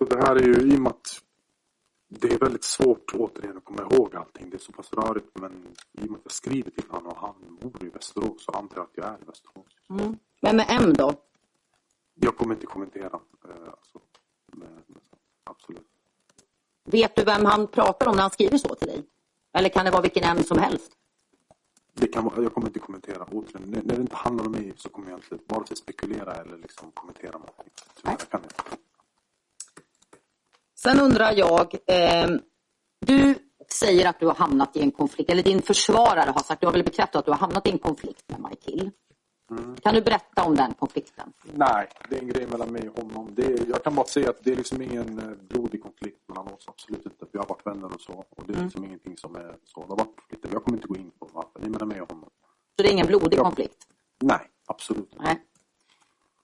Alltså 0.00 0.16
det 0.16 0.26
här 0.26 0.36
är 0.36 0.42
ju 0.42 0.72
i 0.72 0.76
och 0.76 0.80
med 0.80 0.90
att 0.92 1.22
det 2.08 2.32
är 2.32 2.38
väldigt 2.38 2.64
svårt 2.64 3.14
återigen 3.14 3.56
att 3.56 3.64
komma 3.64 3.82
ihåg 3.90 4.16
allting. 4.16 4.50
Det 4.50 4.56
är 4.56 4.58
så 4.58 4.72
pass 4.72 4.92
rörigt 4.92 5.26
men 5.40 5.52
i 5.92 6.06
och 6.06 6.10
med 6.10 6.18
att 6.18 6.24
jag 6.24 6.32
skriver 6.32 6.70
till 6.70 6.84
honom 6.90 7.06
och 7.12 7.16
han 7.18 7.58
bor 7.60 7.84
i 7.84 7.88
Västerås 7.88 8.44
så 8.44 8.52
antar 8.52 8.76
jag 8.76 8.84
att 8.84 8.90
jag 8.94 9.06
är 9.06 9.22
i 9.22 9.24
Västerås. 9.26 9.66
Vem 10.42 10.60
är 10.60 10.66
M 10.82 10.92
då? 10.94 11.12
Jag 12.14 12.36
kommer 12.36 12.54
inte 12.54 12.66
kommentera. 12.66 13.20
Eh, 13.48 13.68
alltså, 13.70 14.00
med, 14.52 14.68
absolut. 15.44 15.88
Vet 16.84 17.16
du 17.16 17.24
vem 17.24 17.44
han 17.44 17.66
pratar 17.66 18.06
om 18.08 18.14
när 18.16 18.22
han 18.22 18.30
skriver 18.30 18.58
så 18.58 18.74
till 18.74 18.88
dig? 18.88 19.04
Eller 19.52 19.68
kan 19.68 19.84
det 19.84 19.90
vara 19.90 20.02
vilken 20.02 20.24
M 20.24 20.42
som 20.44 20.58
helst? 20.58 20.92
Det 21.92 22.06
kan, 22.06 22.24
vara- 22.24 22.42
jag 22.42 22.54
kommer 22.54 22.66
inte 22.66 22.78
kommentera. 22.78 23.24
Återigen, 23.32 23.70
när, 23.70 23.82
när 23.82 23.94
det 23.94 24.00
inte 24.00 24.16
handlar 24.16 24.46
om 24.46 24.52
mig 24.52 24.72
så 24.76 24.88
kommer 24.88 25.10
jag 25.10 25.18
inte 25.18 25.38
vare 25.54 25.66
sig 25.66 25.76
spekulera 25.76 26.34
eller 26.34 26.56
liksom 26.58 26.90
kommentera 26.92 27.32
någonting. 27.32 27.70
Tyvärr, 27.96 28.16
jag 28.18 28.28
kan 28.30 28.42
inte. 28.42 28.62
Sen 30.85 31.01
undrar 31.01 31.32
jag, 31.36 31.74
eh, 31.86 32.31
du 33.06 33.35
säger 33.69 34.09
att 34.09 34.20
du 34.20 34.27
har 34.27 34.35
hamnat 34.35 34.77
i 34.77 34.82
en 34.82 34.90
konflikt, 34.90 35.31
eller 35.31 35.43
din 35.43 35.62
försvarare 35.62 36.31
har 36.31 36.43
sagt, 36.43 36.61
du 36.61 36.66
har 36.66 36.73
väl 36.73 36.85
bekräftat 36.85 37.16
att 37.16 37.24
du 37.24 37.31
har 37.31 37.39
hamnat 37.39 37.66
i 37.66 37.70
en 37.70 37.78
konflikt 37.78 38.24
med 38.27 38.40
Michael. 38.51 38.90
Mm. 39.51 39.77
Kan 39.77 39.94
du 39.94 40.01
berätta 40.01 40.44
om 40.44 40.56
den 40.56 40.74
konflikten? 40.74 41.32
Nej, 41.52 41.89
det 42.09 42.16
är 42.16 42.20
en 42.20 42.28
grej 42.28 42.47
mellan 42.47 42.73
mig 42.73 42.89
och 42.89 43.02
honom. 43.02 43.31
Det 43.35 43.43
är, 43.43 43.66
jag 43.69 43.85
kan 43.85 43.94
bara 43.94 44.06
säga 44.06 44.31
att 44.31 44.44
det 44.44 44.52
är 44.52 44.56
liksom 44.56 44.82
ingen 44.82 45.19
eh, 45.19 45.36
blodig 45.48 45.82
konflikt 45.82 46.28
mellan 46.28 46.47
oss. 46.48 46.65
Absolut 46.69 47.06
inte. 47.06 47.27
Vi 47.32 47.39
har 47.39 47.47
varit 47.47 47.66
vänner 47.66 47.94
och 47.94 48.01
så. 48.01 48.12
Och 48.12 48.44
det 48.47 48.52
är 48.52 48.55
mm. 48.55 48.65
liksom 48.65 48.85
ingenting 48.85 49.16
som 49.16 49.36
är 49.36 49.56
så. 49.65 49.81
Det 49.81 49.89
har 49.89 49.97
varit 49.97 50.16
konflikter. 50.16 50.48
Jag 50.52 50.65
kommer 50.65 50.78
inte 50.78 50.89
gå 50.89 50.97
in 50.97 51.11
på 51.19 51.28
varför. 51.32 51.61
Det 51.61 51.66
är 51.66 51.70
mellan 51.70 51.89
mig 51.89 52.01
och 52.01 52.12
honom. 52.12 52.31
Så 52.77 52.82
det 52.82 52.89
är 52.89 52.93
ingen 52.93 53.06
blodig 53.06 53.39
jag, 53.39 53.44
konflikt? 53.44 53.86
Nej, 54.23 54.40
absolut 54.66 55.12
inte. 55.12 55.24
Nej. 55.24 55.43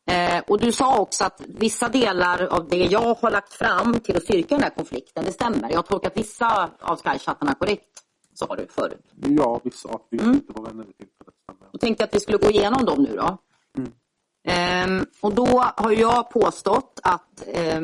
Eh, 0.06 0.43
och 0.47 0.60
du 0.60 0.72
sa 0.72 0.98
också 0.98 1.24
att 1.24 1.43
vissa 1.47 1.89
delar 1.89 2.47
av 2.47 2.68
det 2.68 2.85
jag 2.85 3.14
har 3.14 3.31
lagt 3.31 3.52
fram 3.52 3.94
till 3.94 4.16
att 4.16 4.22
styrka 4.22 4.55
den 4.55 4.62
här 4.62 4.70
konflikten, 4.70 5.24
det 5.24 5.32
stämmer. 5.32 5.70
Jag 5.70 5.77
har 5.78 5.82
tolkat 5.82 6.16
vissa 6.16 6.70
av 6.81 6.97
Sky-chattarna 6.97 7.55
korrekt, 7.55 8.02
sa 8.35 8.56
du 8.56 8.66
förut. 8.66 9.05
Ja, 9.16 9.60
vissa. 9.64 9.89
Att 9.89 10.06
vi 10.10 10.18
mm. 10.18 10.35
inte 10.35 10.52
var 10.52 10.62
vänner 10.62 10.85
vid 10.85 10.97
tillfället. 10.97 11.35
Då 11.72 11.78
tänkte 11.78 12.02
jag 12.02 12.09
att 12.09 12.14
vi 12.14 12.20
skulle 12.20 12.39
gå 12.39 12.51
igenom 12.51 12.85
dem 12.85 13.02
nu 13.02 13.16
då. 13.16 13.39
Mm. 13.78 14.98
Eh, 14.98 15.06
och 15.20 15.35
då 15.35 15.64
har 15.77 15.93
jag 15.93 16.31
påstått 16.31 17.01
att 17.02 17.44
eh, 17.47 17.81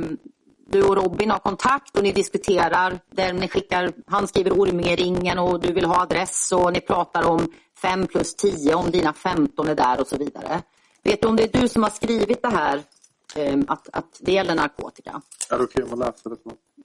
du 0.69 0.83
och 0.83 0.97
Robin 0.97 1.31
har 1.31 1.39
kontakt 1.39 1.97
och 1.97 2.03
ni 2.03 2.13
diskuterar 2.13 2.99
där 3.11 3.33
ni 3.33 3.49
skickar, 3.49 3.93
han 4.07 4.29
skriver 4.29 4.61
Ormingeringen 4.61 5.39
och 5.39 5.61
du 5.61 5.73
vill 5.73 5.85
ha 5.85 6.03
adress 6.03 6.53
och 6.53 6.73
ni 6.73 6.81
pratar 6.81 7.29
om 7.29 7.53
5 7.83 8.07
plus 8.07 8.35
10 8.35 8.75
om 8.75 8.91
dina 8.91 9.13
15 9.13 9.69
är 9.69 9.75
där 9.75 10.01
och 10.01 10.07
så 10.07 10.17
vidare. 10.17 10.63
Vet 11.07 11.23
du 11.23 11.29
om 11.29 11.37
det 11.37 11.43
är 11.55 11.61
du 11.61 11.69
som 11.69 11.83
har 11.83 11.91
skrivit 11.91 12.43
det 12.43 12.49
här, 12.49 12.83
ehm, 13.37 13.65
att, 13.69 13.89
att 13.93 14.21
det 14.21 14.33
gäller 14.33 14.55
narkotika? 14.55 15.23
Är 15.51 15.59
det 15.59 15.65
okej 15.65 15.83
om 15.83 15.89
jag 15.91 15.99
läser 15.99 16.31
det? 16.31 16.37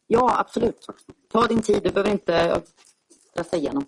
Ja, 0.08 0.40
absolut. 0.40 0.88
Ta 1.32 1.48
din 1.48 1.62
tid, 1.62 1.84
du 1.84 1.90
behöver 1.90 2.12
inte 2.12 2.62
läsa 3.36 3.58
igenom. 3.58 3.86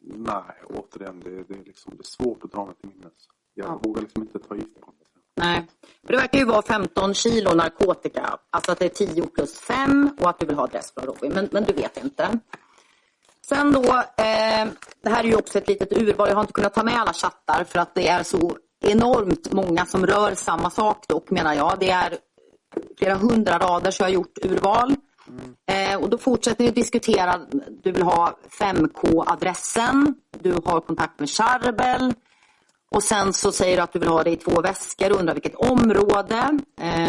Nej, 0.00 0.62
återigen, 0.64 1.20
det, 1.20 1.30
det, 1.30 1.54
är 1.54 1.64
liksom, 1.64 1.96
det 1.96 2.00
är 2.00 2.04
svårt 2.04 2.44
att 2.44 2.52
dra 2.52 2.66
mig 2.66 2.74
till 2.74 2.88
minnes. 2.88 3.28
Jag 3.54 3.66
ja. 3.66 3.80
vågar 3.82 4.02
liksom 4.02 4.22
inte 4.22 4.38
ta 4.38 4.56
gift 4.56 4.80
på. 4.80 4.92
Nej, 5.38 5.66
för 6.06 6.12
det 6.12 6.18
verkar 6.18 6.38
ju 6.38 6.44
vara 6.44 6.62
15 6.62 7.14
kilo 7.14 7.54
narkotika. 7.54 8.38
Alltså 8.50 8.72
att 8.72 8.78
det 8.78 8.84
är 8.84 9.06
10 9.06 9.26
plus 9.26 9.60
5 9.60 10.10
och 10.20 10.30
att 10.30 10.38
du 10.38 10.46
vill 10.46 10.56
ha 10.56 10.64
adress 10.64 10.92
från 10.94 11.04
Robin. 11.04 11.32
Men, 11.34 11.48
men 11.52 11.64
du 11.64 11.72
vet 11.72 12.04
inte. 12.04 12.38
Sen 13.48 13.72
då, 13.72 13.82
eh, 13.82 14.66
det 15.02 15.10
här 15.10 15.24
är 15.24 15.28
ju 15.28 15.36
också 15.36 15.58
ett 15.58 15.68
litet 15.68 15.92
urval. 15.92 16.28
Jag 16.28 16.34
har 16.34 16.40
inte 16.40 16.52
kunnat 16.52 16.74
ta 16.74 16.82
med 16.82 17.00
alla 17.00 17.12
chattar 17.12 17.64
för 17.64 17.78
att 17.78 17.94
det 17.94 18.08
är 18.08 18.22
så 18.22 18.56
enormt 18.80 19.52
många 19.52 19.86
som 19.86 20.06
rör 20.06 20.34
samma 20.34 20.70
sak 20.70 21.04
dock 21.08 21.30
menar 21.30 21.54
jag. 21.54 21.76
Det 21.80 21.90
är 21.90 22.18
flera 22.98 23.14
hundra 23.14 23.58
rader 23.58 23.90
så 23.90 24.02
jag 24.02 24.06
har 24.06 24.14
gjort 24.14 24.38
urval. 24.44 24.94
Mm. 25.28 25.92
Eh, 25.92 26.02
och 26.02 26.10
då 26.10 26.18
fortsätter 26.18 26.64
ni 26.64 26.70
diskutera. 26.70 27.40
Du 27.82 27.92
vill 27.92 28.02
ha 28.02 28.38
5K-adressen. 28.60 30.14
Du 30.40 30.52
har 30.64 30.80
kontakt 30.80 31.20
med 31.20 31.30
Charbel. 31.30 32.14
Och 32.90 33.02
sen 33.02 33.32
så 33.32 33.52
säger 33.52 33.76
du 33.76 33.82
att 33.82 33.92
du 33.92 33.98
vill 33.98 34.08
ha 34.08 34.22
det 34.22 34.30
i 34.30 34.36
två 34.36 34.60
väskor 34.60 35.12
och 35.12 35.18
undrar 35.18 35.34
vilket 35.34 35.54
område. 35.54 36.58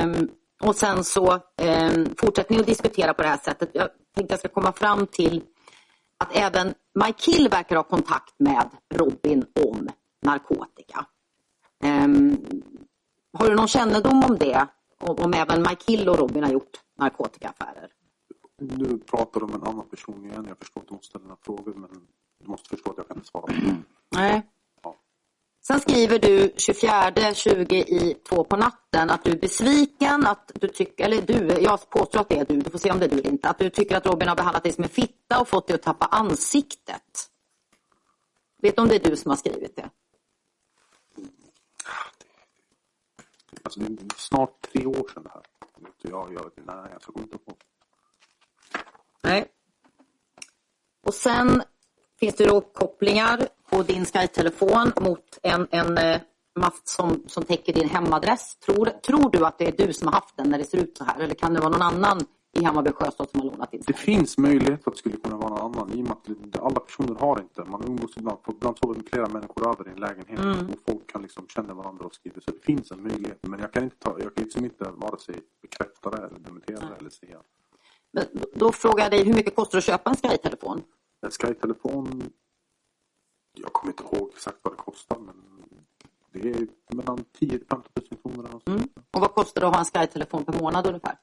Um, 0.03 0.29
och 0.61 0.75
sen 0.75 1.03
så 1.03 1.33
um, 1.33 2.15
fortsätter 2.17 2.53
ni 2.53 2.59
att 2.59 2.65
diskutera 2.65 3.13
på 3.13 3.21
det 3.21 3.27
här 3.27 3.37
sättet. 3.37 3.69
Jag 3.73 3.89
tänkte 4.15 4.33
jag 4.33 4.39
ska 4.39 4.49
komma 4.49 4.71
fram 4.71 5.07
till 5.07 5.43
att 6.17 6.35
även 6.35 6.73
Mike 7.05 7.31
Hill 7.31 7.49
verkar 7.49 7.75
ha 7.75 7.83
kontakt 7.83 8.39
med 8.39 8.69
Robin 8.93 9.45
om 9.65 9.89
narkotika. 10.21 11.05
Um, 11.83 12.37
har 13.33 13.49
du 13.49 13.55
någon 13.55 13.67
kännedom 13.67 14.23
om 14.23 14.37
det? 14.37 14.67
Om, 15.01 15.33
även 15.33 15.61
Mike 15.61 15.83
Hill 15.87 16.09
och 16.09 16.17
Robin 16.19 16.43
har 16.43 16.51
gjort 16.51 16.79
narkotikaaffärer? 16.99 17.89
Nu 18.61 18.97
pratar 18.97 19.39
du 19.39 19.45
om 19.45 19.53
en 19.53 19.63
annan 19.63 19.89
person 19.89 20.25
igen. 20.25 20.45
Jag 20.47 20.57
förstår 20.57 20.81
att 20.81 20.89
hon 20.89 21.01
ställer 21.01 21.25
några 21.25 21.37
frågor 21.41 21.73
men 21.73 21.89
du 22.39 22.47
måste 22.47 22.69
förstå 22.69 22.91
att 22.91 22.97
jag 22.97 23.07
kan 23.07 23.17
inte 23.17 23.27
svara. 23.27 23.53
Nej. 24.15 24.47
Sen 25.71 25.79
skriver 25.79 26.19
du 26.19 26.53
24, 26.57 27.33
20 27.33 27.75
i 27.75 28.13
två 28.29 28.43
på 28.43 28.57
natten 28.57 29.09
att 29.09 29.23
du 29.23 29.31
är 29.31 29.37
besviken, 29.37 30.25
att 30.25 30.51
du 30.55 30.67
tycker, 30.67 31.05
eller 31.05 31.21
du, 31.21 31.61
jag 31.61 31.89
påstår 31.89 32.19
att 32.19 32.29
det 32.29 32.39
är 32.39 32.45
du, 32.45 32.59
du 32.59 32.69
får 32.69 32.79
se 32.79 32.91
om 32.91 32.99
det 32.99 33.05
är 33.05 33.09
du 33.09 33.19
eller 33.19 33.29
inte, 33.29 33.49
att 33.49 33.59
du 33.59 33.69
tycker 33.69 33.97
att 33.97 34.05
Robin 34.05 34.27
har 34.27 34.35
behandlat 34.35 34.63
dig 34.63 34.71
som 34.71 34.83
en 34.83 34.89
fitta 34.89 35.41
och 35.41 35.47
fått 35.47 35.67
dig 35.67 35.75
att 35.75 35.81
tappa 35.81 36.05
ansiktet. 36.05 37.29
Vet 38.61 38.75
du 38.75 38.81
om 38.81 38.87
det 38.87 38.95
är 38.95 39.09
du 39.09 39.15
som 39.15 39.29
har 39.29 39.35
skrivit 39.37 39.75
det? 39.75 39.89
Alltså, 43.63 43.79
det 43.79 44.03
är 44.03 44.07
snart 44.17 44.61
tre 44.61 44.85
år 44.85 45.09
sedan 45.13 45.23
det 45.23 45.29
här. 45.29 45.43
Jag, 46.01 46.33
jag, 46.33 46.51
nej, 46.55 46.91
jag 46.91 47.01
kommer 47.01 47.21
inte 47.21 47.37
på. 47.37 47.53
Nej. 49.23 49.51
Och 51.05 51.13
sen 51.13 51.63
finns 52.19 52.35
det 52.35 52.45
då 52.45 52.61
kopplingar 52.61 53.47
på 53.69 53.83
din 53.83 54.05
Sky-telefon 54.05 54.91
mot 55.01 55.39
en, 55.43 55.67
en 55.71 55.97
eh, 55.97 56.21
mast 56.59 56.87
som, 56.87 57.23
som 57.27 57.43
täcker 57.43 57.73
din 57.73 57.89
hemadress. 57.89 58.57
Tror, 58.65 58.85
tror 58.85 59.29
du 59.29 59.45
att 59.45 59.57
det 59.57 59.67
är 59.67 59.87
du 59.87 59.93
som 59.93 60.07
har 60.07 60.13
haft 60.13 60.37
den 60.37 60.49
när 60.49 60.57
det 60.57 60.63
ser 60.63 60.77
ut 60.77 60.97
så 60.97 61.03
här? 61.03 61.19
Eller 61.19 61.35
kan 61.35 61.53
det 61.53 61.59
vara 61.59 61.69
någon 61.69 61.81
annan 61.81 62.19
i 62.51 62.63
Hammarby 62.63 62.91
Sjöstad 62.91 63.29
som 63.29 63.39
har 63.39 63.49
lånat 63.49 63.71
din 63.71 63.83
Det 63.87 63.93
finns 63.93 64.37
möjlighet 64.37 64.87
att 64.87 64.93
det 64.93 64.99
skulle 64.99 65.17
kunna 65.17 65.37
vara 65.37 65.49
någon 65.49 65.75
annan 65.75 65.91
i 65.93 66.01
och 66.01 66.07
med 66.07 66.11
att 66.11 66.59
alla 66.63 66.79
personer 66.79 67.15
har 67.15 67.39
inte. 67.39 67.63
Man 67.63 67.83
umgås 67.87 68.17
ibland, 68.17 68.37
ibland 68.51 68.77
sover 68.77 68.95
med 68.95 69.05
flera 69.11 69.27
människor 69.27 69.69
över 69.69 69.87
i 69.87 69.91
en 69.91 69.99
lägenhet 69.99 70.39
mm. 70.39 70.69
och 70.69 70.79
folk 70.87 71.11
kan 71.11 71.21
liksom 71.21 71.47
känna 71.47 71.73
varandra 71.73 72.05
och 72.05 72.15
skriva. 72.15 72.41
Så 72.41 72.51
det 72.51 72.65
finns 72.65 72.91
en 72.91 73.03
möjlighet. 73.03 73.39
Men 73.41 73.59
jag 73.59 73.73
kan 73.73 73.83
inte, 73.83 73.95
ta, 73.99 74.15
jag 74.19 74.35
kan 74.35 74.43
liksom 74.43 74.63
inte 74.63 74.83
vare 74.83 75.19
sig 75.19 75.35
bekräfta 75.61 76.09
det 76.09 76.17
eller 76.17 76.39
dementera 76.39 76.79
det 76.79 76.95
eller 76.99 77.09
säga. 77.09 77.37
Men 78.11 78.25
då 78.53 78.71
frågar 78.71 79.03
jag 79.03 79.11
dig, 79.11 79.23
hur 79.23 79.33
mycket 79.33 79.55
kostar 79.55 79.75
det 79.75 79.79
att 79.79 79.85
köpa 79.85 80.09
en 80.09 80.15
Sky-telefon? 80.15 80.81
En 81.21 81.31
Sky-telefon 81.31 82.31
jag 83.53 83.73
kommer 83.73 83.93
inte 83.93 84.03
ihåg 84.03 84.31
exakt 84.33 84.59
vad 84.63 84.73
det 84.73 84.77
kostar 84.77 85.19
men 85.19 85.35
det 86.31 86.49
är 86.49 86.67
mellan 86.95 87.23
10 87.39 87.59
15 87.69 87.83
000 88.11 88.21
kronor. 88.21 88.61
Mm. 88.65 88.89
Och 89.11 89.21
vad 89.21 89.33
kostar 89.33 89.61
det 89.61 89.67
att 89.67 89.73
ha 89.73 89.79
en 89.79 89.85
Sky-telefon 89.85 90.45
per 90.45 90.61
månad 90.61 90.87
ungefär? 90.87 91.17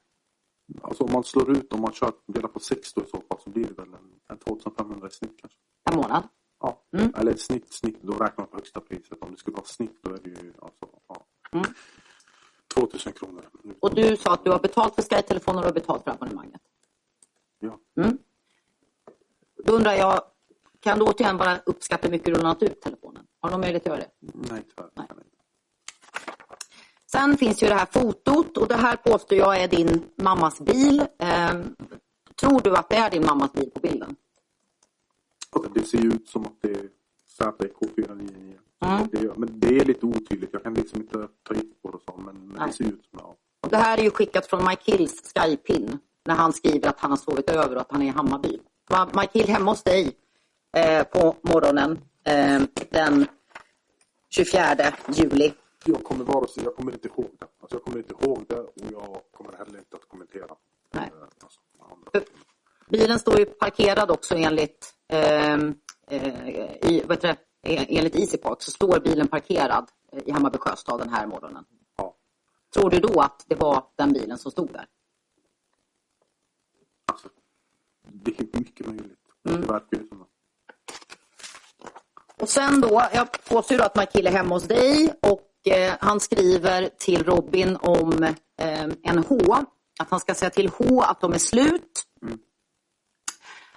Alltså 0.81 1.03
om 1.03 1.11
man 1.13 1.23
slår 1.23 1.51
ut, 1.51 1.73
om 1.73 1.81
man 1.81 1.93
kör, 1.93 2.13
delar 2.25 2.49
på 2.49 2.59
6 2.59 2.93
då 2.93 3.01
i 3.01 3.05
så 3.05 3.21
fall 3.21 3.39
så 3.43 3.49
blir 3.49 3.67
det 3.67 3.73
väl 3.73 3.93
en, 3.93 4.19
en 4.29 4.37
2500 4.37 5.07
i 5.07 5.11
snitt 5.11 5.41
kanske. 5.41 5.59
Per 5.83 5.95
månad? 5.95 6.27
Ja, 6.59 6.83
mm. 6.97 7.13
eller 7.15 7.31
ett 7.31 7.41
snitt, 7.41 7.73
snitt, 7.73 8.01
då 8.01 8.11
räknar 8.11 8.37
man 8.37 8.47
på 8.47 8.57
högsta 8.57 8.79
priset. 8.79 9.21
Om 9.21 9.31
det 9.31 9.37
skulle 9.37 9.55
vara 9.55 9.65
snitt 9.65 9.99
då 10.01 10.13
är 10.13 10.17
det 10.17 10.29
ju 10.29 10.53
alltså, 10.61 10.87
ja. 11.07 11.25
Mm. 11.51 11.65
2000 12.73 13.13
kronor. 13.13 13.49
Och 13.79 13.95
du 13.95 14.17
sa 14.17 14.33
att 14.33 14.43
du 14.43 14.51
har 14.51 14.59
betalt 14.59 14.95
för 14.95 15.01
Sky-telefonen 15.01 15.57
och 15.57 15.61
du 15.61 15.67
har 15.67 15.73
betalt 15.73 16.03
för 16.03 16.11
abonnemanget? 16.11 16.61
Ja. 17.59 17.79
Mm. 17.97 18.17
Då 19.67 19.73
undrar 19.73 19.93
jag, 19.93 20.21
kan 20.79 20.99
du 20.99 21.05
återigen 21.05 21.37
bara 21.37 21.59
uppskatta 21.65 22.07
hur 22.07 22.11
mycket 22.11 22.25
du 22.25 22.41
lånat 22.41 22.63
ut 22.63 22.81
telefonen? 22.81 23.23
Har 23.41 23.49
du 23.49 23.51
någon 23.51 23.61
möjlighet 23.61 23.87
att 23.87 23.87
göra 23.87 23.99
det? 23.99 24.09
Nej, 24.33 24.63
tyvärr. 24.69 24.89
Nej. 24.95 25.07
Sen 27.11 27.37
finns 27.37 27.63
ju 27.63 27.67
det 27.67 27.73
här 27.73 27.85
fotot 27.85 28.57
och 28.57 28.67
det 28.67 28.75
här 28.75 28.95
påstår 28.95 29.37
jag 29.37 29.57
är 29.63 29.67
din 29.67 30.03
mammas 30.15 30.59
bil. 30.59 30.99
Eh, 31.19 31.53
tror 32.39 32.59
du 32.59 32.75
att 32.75 32.89
det 32.89 32.95
är 32.95 33.09
din 33.09 33.25
mammas 33.25 33.53
bil 33.53 33.71
på 33.73 33.79
bilden? 33.79 34.15
Alltså, 35.49 35.71
det 35.71 35.83
ser 35.83 35.97
ju 35.97 36.07
ut 36.07 36.29
som 36.29 36.45
att 36.45 36.61
det 36.61 36.71
är 36.71 36.89
ZK 37.27 37.95
499. 37.95 38.53
Mm. 38.85 39.07
Det, 39.11 39.37
men 39.37 39.59
det 39.59 39.79
är 39.79 39.85
lite 39.85 40.05
otydligt. 40.05 40.49
Jag 40.53 40.63
kan 40.63 40.73
liksom 40.73 41.01
inte 41.01 41.27
ta 41.43 41.53
gift 41.53 41.81
på 41.81 41.91
det 41.91 41.97
så, 42.05 42.17
men, 42.17 42.35
men 42.35 42.67
det 42.67 42.73
ser 42.73 42.83
ut 42.83 43.05
som 43.09 43.19
ja. 43.19 43.35
Det 43.69 43.77
här 43.77 43.97
är 43.97 44.03
ju 44.03 44.11
skickat 44.11 44.45
från 44.45 44.65
Mike 44.65 44.91
Hills 44.91 45.33
Skypin 45.35 45.99
när 46.25 46.35
han 46.35 46.53
skriver 46.53 46.89
att 46.89 46.99
han 46.99 47.11
har 47.11 47.17
sovit 47.17 47.49
över 47.49 47.75
och 47.75 47.81
att 47.81 47.91
han 47.91 48.01
är 48.01 48.05
i 48.05 48.09
Hammarby. 48.09 48.59
Mike 49.13 49.39
Hill 49.39 49.47
hemma 49.47 49.71
hos 49.71 49.83
dig 49.83 50.17
Eh, 50.77 51.03
på 51.03 51.35
morgonen 51.41 51.99
eh, 52.23 52.61
den 52.89 53.27
24 54.29 54.93
juli. 55.07 55.53
Jag 55.85 56.03
kommer, 56.03 56.25
vara 56.25 56.47
så, 56.47 56.61
jag 56.63 56.75
kommer 56.75 56.91
inte 56.91 57.07
ihåg 57.07 57.29
det. 57.39 57.47
Alltså 57.61 57.75
jag 57.75 57.83
kommer 57.83 57.97
inte 57.97 58.13
ihåg 58.13 58.45
det 58.47 58.59
och 58.59 58.73
jag 58.91 59.21
kommer 59.31 59.57
heller 59.57 59.79
inte 59.79 59.95
att 59.95 60.09
kommentera. 60.09 60.55
Nej. 60.91 61.11
Eh, 61.13 61.23
alltså, 61.43 62.31
Bilen 62.89 63.19
står 63.19 63.39
ju 63.39 63.45
parkerad 63.45 64.11
också 64.11 64.35
enligt, 64.35 64.93
eh, 65.07 65.57
i, 66.81 67.03
enligt 67.63 68.15
Easy 68.15 68.37
Park 68.37 68.61
så 68.61 68.71
står 68.71 68.99
bilen 68.99 69.27
parkerad 69.27 69.89
i 70.25 70.31
Hammarby 70.31 70.57
Sjöstad 70.57 70.99
den 70.99 71.09
här 71.09 71.27
morgonen. 71.27 71.65
Ja. 71.97 72.15
Tror 72.73 72.89
du 72.89 72.99
då 72.99 73.21
att 73.21 73.45
det 73.47 73.55
var 73.55 73.83
den 73.95 74.13
bilen 74.13 74.37
som 74.37 74.51
stod 74.51 74.73
där? 74.73 74.85
Alltså, 77.05 77.29
det 78.11 78.39
är 78.39 78.59
mycket 78.59 78.87
möjligt. 78.87 79.19
Mm. 79.49 79.61
Det 79.61 79.67
verkar 79.67 79.97
ju 79.97 80.07
som 80.07 80.27
och 82.41 82.49
sen 82.49 82.81
då, 82.81 83.03
jag 83.13 83.45
påstår 83.45 83.81
att 83.81 83.95
Markille 83.95 84.29
är 84.29 84.33
hemma 84.33 84.55
hos 84.55 84.63
dig 84.63 85.13
och 85.21 85.73
eh, 85.73 85.93
han 85.99 86.19
skriver 86.19 86.89
till 86.97 87.23
Robin 87.23 87.77
om 87.81 88.23
eh, 88.59 88.83
en 89.03 89.23
H. 89.27 89.55
Att 89.99 90.09
han 90.09 90.19
ska 90.19 90.33
säga 90.33 90.49
till 90.49 90.69
H 90.69 91.01
att 91.01 91.21
de 91.21 91.33
är 91.33 91.37
slut. 91.37 92.03
Mm. 92.21 92.39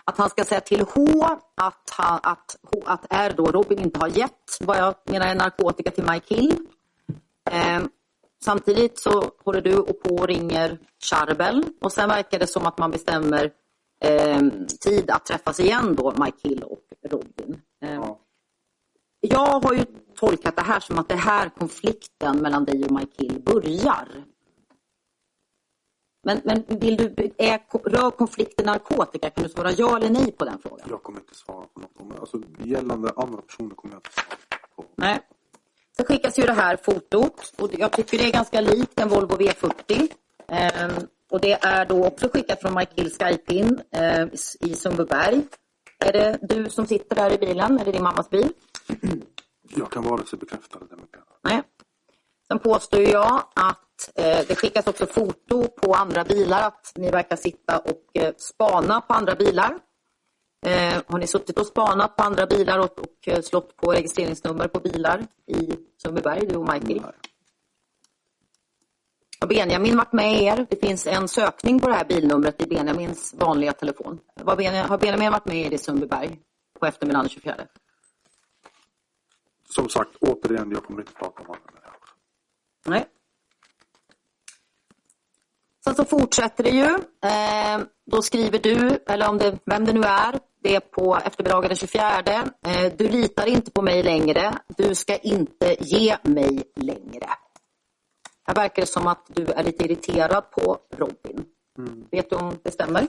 att 0.04 0.18
han 0.18 0.30
ska 0.30 0.44
säga 0.44 0.60
till 0.60 0.80
H 0.80 1.24
att, 1.56 1.90
han, 1.90 2.20
att, 2.22 2.56
att 2.84 3.06
R 3.10 3.34
då, 3.36 3.44
Robin 3.46 3.78
inte 3.78 4.00
har 4.00 4.08
gett 4.08 4.58
vad 4.60 4.78
jag 4.78 4.94
menar 5.04 5.26
är 5.26 5.34
narkotika 5.34 5.90
till 5.90 6.04
Mike 6.10 6.34
Hill. 6.34 6.66
Eh, 7.50 7.80
samtidigt 8.44 8.98
så 8.98 9.30
håller 9.44 9.60
du 9.60 9.76
och 9.76 10.02
på 10.02 10.14
och 10.14 10.26
ringer 10.26 10.78
Charbel 11.10 11.64
och 11.80 11.92
sen 11.92 12.08
verkar 12.08 12.38
det 12.38 12.46
som 12.46 12.66
att 12.66 12.78
man 12.78 12.90
bestämmer 12.90 13.52
eh, 14.04 14.40
tid 14.80 15.10
att 15.10 15.26
träffas 15.26 15.60
igen 15.60 15.94
då, 15.96 16.14
Mike 16.24 16.48
Hill 16.48 16.62
och 16.62 16.82
Robin. 17.10 17.60
Eh, 17.84 17.94
ja. 17.94 18.20
Jag 19.20 19.60
har 19.60 19.74
ju 19.74 19.84
tolkat 20.16 20.56
det 20.56 20.62
här 20.62 20.80
som 20.80 20.98
att 20.98 21.08
det 21.08 21.16
här 21.16 21.48
konflikten 21.48 22.36
mellan 22.38 22.64
dig 22.64 22.84
och 22.84 22.90
Mike 22.90 23.24
Hill 23.24 23.42
börjar. 23.42 24.08
Men, 26.22 26.40
men 26.44 26.64
vill 26.68 26.96
du, 26.96 27.32
är, 27.38 27.88
rör 27.90 28.10
konflikten 28.10 28.66
narkotika? 28.66 29.30
Kan 29.30 29.44
du 29.44 29.50
svara 29.50 29.72
ja 29.72 29.96
eller 29.96 30.10
nej 30.10 30.32
på 30.32 30.44
den 30.44 30.58
frågan? 30.58 30.86
Jag 30.90 31.02
kommer 31.02 31.20
inte 31.20 31.34
svara 31.34 31.66
på 31.74 31.80
något. 31.80 32.20
Alltså, 32.20 32.42
gällande 32.64 33.12
andra 33.16 33.42
personer 33.42 33.74
kommer 33.74 33.94
jag 33.94 33.98
inte 33.98 34.12
svara 34.12 34.36
på. 34.76 34.84
Nej. 34.96 35.20
Sen 35.96 36.06
skickas 36.06 36.38
ju 36.38 36.42
det 36.42 36.52
här 36.52 36.76
fotot 36.76 37.54
och 37.58 37.70
jag 37.78 37.92
tycker 37.92 38.18
det 38.18 38.24
är 38.24 38.32
ganska 38.32 38.60
likt 38.60 39.00
en 39.00 39.08
Volvo 39.08 39.36
V40. 39.36 40.08
Ehm, 40.48 40.92
och 41.30 41.40
det 41.40 41.52
är 41.52 41.84
då 41.84 42.06
också 42.06 42.28
skickat 42.28 42.60
från 42.60 42.74
Mike 42.74 42.92
Hill 42.96 43.12
Skypin 43.12 43.80
eh, 43.90 44.26
i 44.60 44.74
Sundbyberg. 44.74 45.42
Är 46.04 46.12
det 46.12 46.38
du 46.42 46.70
som 46.70 46.86
sitter 46.86 47.16
där 47.16 47.32
i 47.32 47.38
bilen? 47.38 47.78
Är 47.78 47.84
det 47.84 47.92
din 47.92 48.02
mammas 48.02 48.30
bil? 48.30 48.52
Jag 49.76 49.90
kan 49.90 50.02
vara 50.02 50.24
så 50.26 50.36
bekräfta 50.36 50.78
det. 50.78 50.96
Nej. 51.42 51.62
Sen 52.48 52.58
påstår 52.58 53.00
jag 53.00 53.42
att 53.54 54.10
eh, 54.14 54.38
det 54.48 54.58
skickas 54.58 54.86
också 54.86 55.06
foto 55.06 55.68
på 55.68 55.94
andra 55.94 56.24
bilar, 56.24 56.62
att 56.62 56.92
ni 56.94 57.10
verkar 57.10 57.36
sitta 57.36 57.78
och 57.78 58.02
eh, 58.14 58.34
spana 58.36 59.00
på 59.00 59.14
andra 59.14 59.34
bilar. 59.34 59.78
Eh, 60.66 61.02
har 61.06 61.18
ni 61.18 61.26
suttit 61.26 61.58
och 61.58 61.66
spanat 61.66 62.16
på 62.16 62.22
andra 62.22 62.46
bilar 62.46 62.78
och, 62.78 62.98
och 62.98 63.28
eh, 63.28 63.40
slått 63.40 63.76
på 63.76 63.92
registreringsnummer 63.92 64.68
på 64.68 64.80
bilar 64.80 65.26
i 65.46 65.72
Sundbyberg, 66.02 66.46
du 66.46 66.56
och 66.56 66.72
Michael? 66.72 67.00
Nej. 67.00 67.29
Har 69.40 69.48
Benjamin 69.48 69.96
varit 69.96 70.12
med 70.12 70.42
er? 70.42 70.66
Det 70.70 70.76
finns 70.76 71.06
en 71.06 71.28
sökning 71.28 71.80
på 71.80 71.88
det 71.88 71.94
här 71.94 72.04
bilnumret 72.04 72.62
i 72.62 72.66
Benjamins 72.66 73.34
vanliga 73.34 73.72
telefon. 73.72 74.18
Har 74.44 74.98
Benjamin 74.98 75.30
varit 75.32 75.46
med 75.46 75.56
er 75.56 75.72
i 75.72 75.78
Sundbyberg 75.78 76.38
på 76.80 76.86
eftermiddagen 76.86 77.24
den 77.24 77.30
24? 77.30 77.56
Som 79.68 79.88
sagt, 79.88 80.16
återigen, 80.20 80.70
jag 80.70 80.84
kommer 80.84 81.00
inte 81.00 81.12
prata 81.12 81.42
om 81.42 81.46
det. 81.46 82.90
Nej. 82.90 83.06
Sen 85.84 85.94
så 85.94 86.04
fortsätter 86.04 86.64
det 86.64 86.70
ju. 86.70 86.98
Eh, 87.30 87.86
då 88.06 88.22
skriver 88.22 88.58
du, 88.58 89.04
eller 89.06 89.28
om 89.28 89.38
det, 89.38 89.58
vem 89.64 89.84
det 89.84 89.92
nu 89.92 90.00
är, 90.00 90.40
det 90.62 90.74
är 90.74 90.80
på 90.80 91.16
eftermiddagen 91.24 91.68
den 91.68 91.76
24. 91.76 92.22
Eh, 92.66 92.92
du 92.98 93.08
litar 93.08 93.46
inte 93.46 93.70
på 93.70 93.82
mig 93.82 94.02
längre. 94.02 94.58
Du 94.76 94.94
ska 94.94 95.16
inte 95.16 95.76
ge 95.80 96.16
mig 96.22 96.62
längre. 96.76 97.28
Här 98.42 98.54
verkar 98.54 98.82
det 98.82 98.86
som 98.86 99.06
att 99.06 99.26
du 99.28 99.46
är 99.46 99.64
lite 99.64 99.84
irriterad 99.84 100.50
på 100.50 100.78
Robin. 100.90 101.44
Mm. 101.78 102.04
Vet 102.10 102.30
du 102.30 102.36
om 102.36 102.58
det 102.62 102.70
stämmer? 102.70 103.06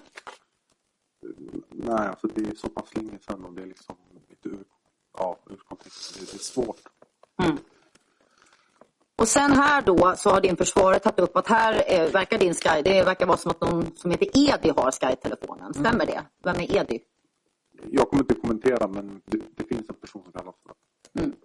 Nej, 1.69 2.07
alltså 2.07 2.27
det 2.27 2.41
är 2.41 2.55
så 2.55 2.69
pass 2.69 2.95
länge 2.95 3.19
sedan 3.27 3.45
och 3.45 3.53
det 3.53 3.61
är 3.61 3.65
liksom 3.65 3.95
lite 4.29 4.49
ur, 4.49 4.63
ja, 5.17 5.39
ur 5.49 5.55
kontext. 5.55 6.19
Det, 6.19 6.33
är 6.33 6.39
svårt. 6.39 6.81
Mm. 7.43 7.57
Och 9.15 9.27
sen 9.27 9.51
här 9.51 9.81
då 9.81 10.13
så 10.17 10.29
har 10.29 10.41
din 10.41 10.57
försvarare 10.57 10.99
tagit 10.99 11.19
upp 11.19 11.35
att 11.35 11.47
här 11.47 11.83
är, 11.87 12.11
verkar 12.11 12.37
din 12.37 12.53
Sky, 12.53 12.81
det 12.83 13.03
verkar 13.03 13.25
vara 13.25 13.37
som 13.37 13.51
att 13.51 13.61
någon 13.61 13.95
som 13.95 14.11
heter 14.11 14.27
Edi 14.33 14.69
har 14.69 14.91
Sky-telefonen. 14.91 15.73
Stämmer 15.73 16.03
mm. 16.03 16.07
det? 16.07 16.23
Vem 16.43 16.55
är 16.55 16.75
Edi? 16.77 16.99
Jag 17.89 18.09
kommer 18.09 18.23
inte 18.23 18.35
kommentera 18.35 18.87
men 18.87 19.21
det, 19.25 19.41
det 19.55 19.63
finns 19.63 19.89
en 19.89 19.95
person 19.95 20.23
som 20.23 20.31
kallas 20.31 20.55
för 20.63 20.73
det. 21.13 21.19
Mm. 21.23 21.35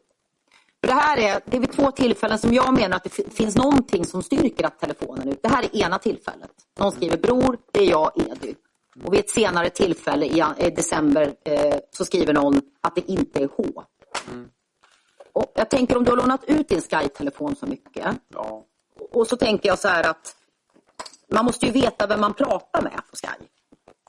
Det 0.86 0.92
här 0.92 1.18
är, 1.18 1.40
det 1.44 1.56
är 1.56 1.60
vid 1.60 1.72
två 1.72 1.90
tillfällen 1.90 2.38
som 2.38 2.54
jag 2.54 2.74
menar 2.74 2.96
att 2.96 3.04
det 3.04 3.34
finns 3.34 3.56
någonting 3.56 4.04
som 4.04 4.22
styrker 4.22 4.66
att 4.66 4.80
telefonen 4.80 5.28
är 5.28 5.32
ute. 5.32 5.40
Det 5.42 5.54
här 5.54 5.62
är 5.62 5.76
ena 5.76 5.98
tillfället. 5.98 6.50
Någon 6.78 6.92
skriver 6.92 7.16
bror, 7.16 7.58
det 7.72 7.80
är 7.80 7.90
jag, 7.90 8.10
Edi. 8.16 8.54
Och 9.04 9.12
vid 9.12 9.20
ett 9.20 9.30
senare 9.30 9.70
tillfälle 9.70 10.26
i 10.26 10.70
december 10.70 11.34
eh, 11.44 11.76
så 11.90 12.04
skriver 12.04 12.32
någon 12.32 12.60
att 12.80 12.94
det 12.94 13.10
inte 13.10 13.42
är 13.42 13.48
H. 13.56 13.64
Mm. 14.32 14.48
Och 15.32 15.52
jag 15.54 15.70
tänker 15.70 15.96
om 15.96 16.04
du 16.04 16.10
har 16.10 16.16
lånat 16.16 16.44
ut 16.44 16.68
din 16.68 16.80
Sky-telefon 16.80 17.56
så 17.56 17.66
mycket. 17.66 18.06
Ja. 18.28 18.64
Och 19.12 19.26
så 19.26 19.36
tänker 19.36 19.68
jag 19.68 19.78
så 19.78 19.88
här 19.88 20.10
att 20.10 20.36
man 21.32 21.44
måste 21.44 21.66
ju 21.66 21.72
veta 21.72 22.06
vem 22.06 22.20
man 22.20 22.34
pratar 22.34 22.82
med 22.82 23.00
på 23.10 23.16
Sky. 23.16 23.46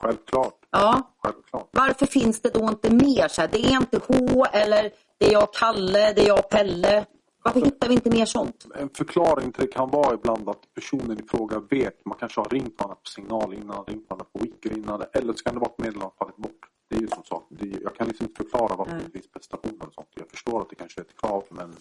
Självklart. 0.02 0.54
Ja. 0.70 1.14
Självklart. 1.22 1.68
Varför 1.70 2.06
finns 2.06 2.42
det 2.42 2.50
då 2.50 2.68
inte 2.68 2.90
mer? 2.90 3.28
Så 3.28 3.40
här, 3.40 3.48
det 3.48 3.66
är 3.66 3.76
inte 3.76 4.00
H 4.08 4.44
eller 4.52 4.90
det 5.18 5.26
är 5.26 5.32
jag 5.32 5.54
Kalle, 5.54 6.12
det 6.12 6.22
är 6.22 6.28
jag 6.28 6.48
Pelle. 6.50 7.06
Varför 7.42 7.60
hittar 7.60 7.88
vi 7.88 7.94
inte 7.94 8.10
mer 8.10 8.24
sånt? 8.24 8.66
En 8.74 8.88
förklaring 8.88 9.52
till 9.52 9.66
det 9.66 9.72
kan 9.72 9.90
vara 9.90 10.14
ibland 10.14 10.48
att 10.48 10.74
personen 10.74 11.18
i 11.18 11.22
fråga 11.22 11.58
vet. 11.58 12.04
Man 12.04 12.18
kanske 12.18 12.40
har 12.40 12.48
ringt 12.48 12.78
varandra 12.78 12.94
på 12.94 13.08
signal 13.08 13.54
innan, 13.54 13.84
ringt 13.84 14.10
varandra 14.10 14.26
på 14.32 14.38
Wicker 14.38 14.72
innan. 14.72 15.02
Eller 15.12 15.32
så 15.32 15.44
kan 15.44 15.54
det 15.54 15.60
vara 15.60 15.70
ett 15.70 15.78
meddelande 15.78 16.14
fallit 16.18 16.36
bort. 16.36 16.70
Det 16.88 16.96
är 16.96 17.00
ju 17.00 17.08
som 17.08 17.24
sagt, 17.24 17.44
jag 17.82 17.94
kan 17.94 18.06
liksom 18.06 18.26
inte 18.26 18.42
förklara 18.42 18.76
varför 18.76 18.92
mm. 18.92 19.04
det 19.06 19.12
finns 19.12 19.32
prestationer 19.32 19.86
och 19.86 19.94
sånt. 19.94 20.08
Jag 20.14 20.30
förstår 20.30 20.62
att 20.62 20.70
det 20.70 20.76
kanske 20.76 21.00
är 21.00 21.04
ett 21.04 21.20
krav 21.20 21.44
men 21.48 21.76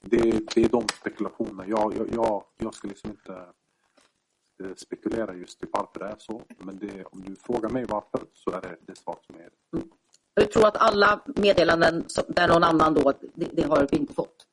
det, 0.00 0.54
det 0.54 0.64
är 0.64 0.68
de 0.68 0.88
spekulationerna. 1.00 1.64
Jag, 1.68 1.96
jag, 1.96 2.08
jag, 2.14 2.44
jag 2.58 2.74
ska 2.74 2.88
liksom 2.88 3.10
inte 3.10 3.32
eh, 4.62 4.74
spekulera 4.76 5.34
just 5.34 5.62
i 5.62 5.66
varför 5.72 5.98
det 5.98 6.06
är 6.06 6.16
så. 6.18 6.42
Men 6.58 6.78
det, 6.78 7.04
om 7.04 7.22
du 7.22 7.36
frågar 7.36 7.70
mig 7.70 7.84
varför 7.84 8.20
så 8.32 8.50
är 8.50 8.60
det 8.60 8.76
det 8.86 8.96
svar 8.98 9.18
som 9.26 9.34
är 9.34 9.50
mm. 9.76 9.90
Du 10.34 10.46
tror 10.46 10.66
att 10.66 10.76
alla 10.76 11.20
meddelanden 11.26 12.04
där 12.28 12.48
någon 12.48 12.64
annan 12.64 12.94
då, 12.94 13.12
det, 13.34 13.48
det 13.52 13.62
har 13.62 13.88
vi 13.90 13.96
inte 13.96 14.14
fått? 14.14 14.46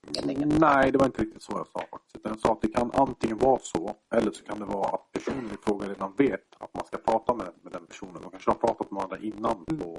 Nej, 0.45 0.91
det 0.91 0.97
var 0.97 1.05
inte 1.05 1.21
riktigt 1.21 1.43
så 1.43 1.51
jag 1.51 1.67
sa 1.67 1.87
faktiskt. 1.91 2.25
Jag 2.25 2.39
sa 2.39 2.51
att 2.51 2.61
det 2.61 2.67
kan 2.67 2.91
antingen 2.93 3.37
vara 3.37 3.59
så 3.59 3.95
eller 4.15 4.31
så 4.31 4.43
kan 4.43 4.59
det 4.59 4.65
vara 4.65 4.89
att 4.89 5.11
personen 5.11 5.45
i 5.45 5.57
fråga 5.65 5.87
redan 5.87 6.13
vet 6.17 6.41
att 6.59 6.73
man 6.73 6.85
ska 6.85 6.97
prata 6.97 7.33
med, 7.33 7.47
med 7.61 7.73
den 7.73 7.85
personen. 7.85 8.21
De 8.21 8.31
kanske 8.31 8.51
har 8.51 8.55
pratat 8.55 8.91
med 8.91 8.95
varandra 8.95 9.17
innan 9.17 9.65
på 9.65 9.97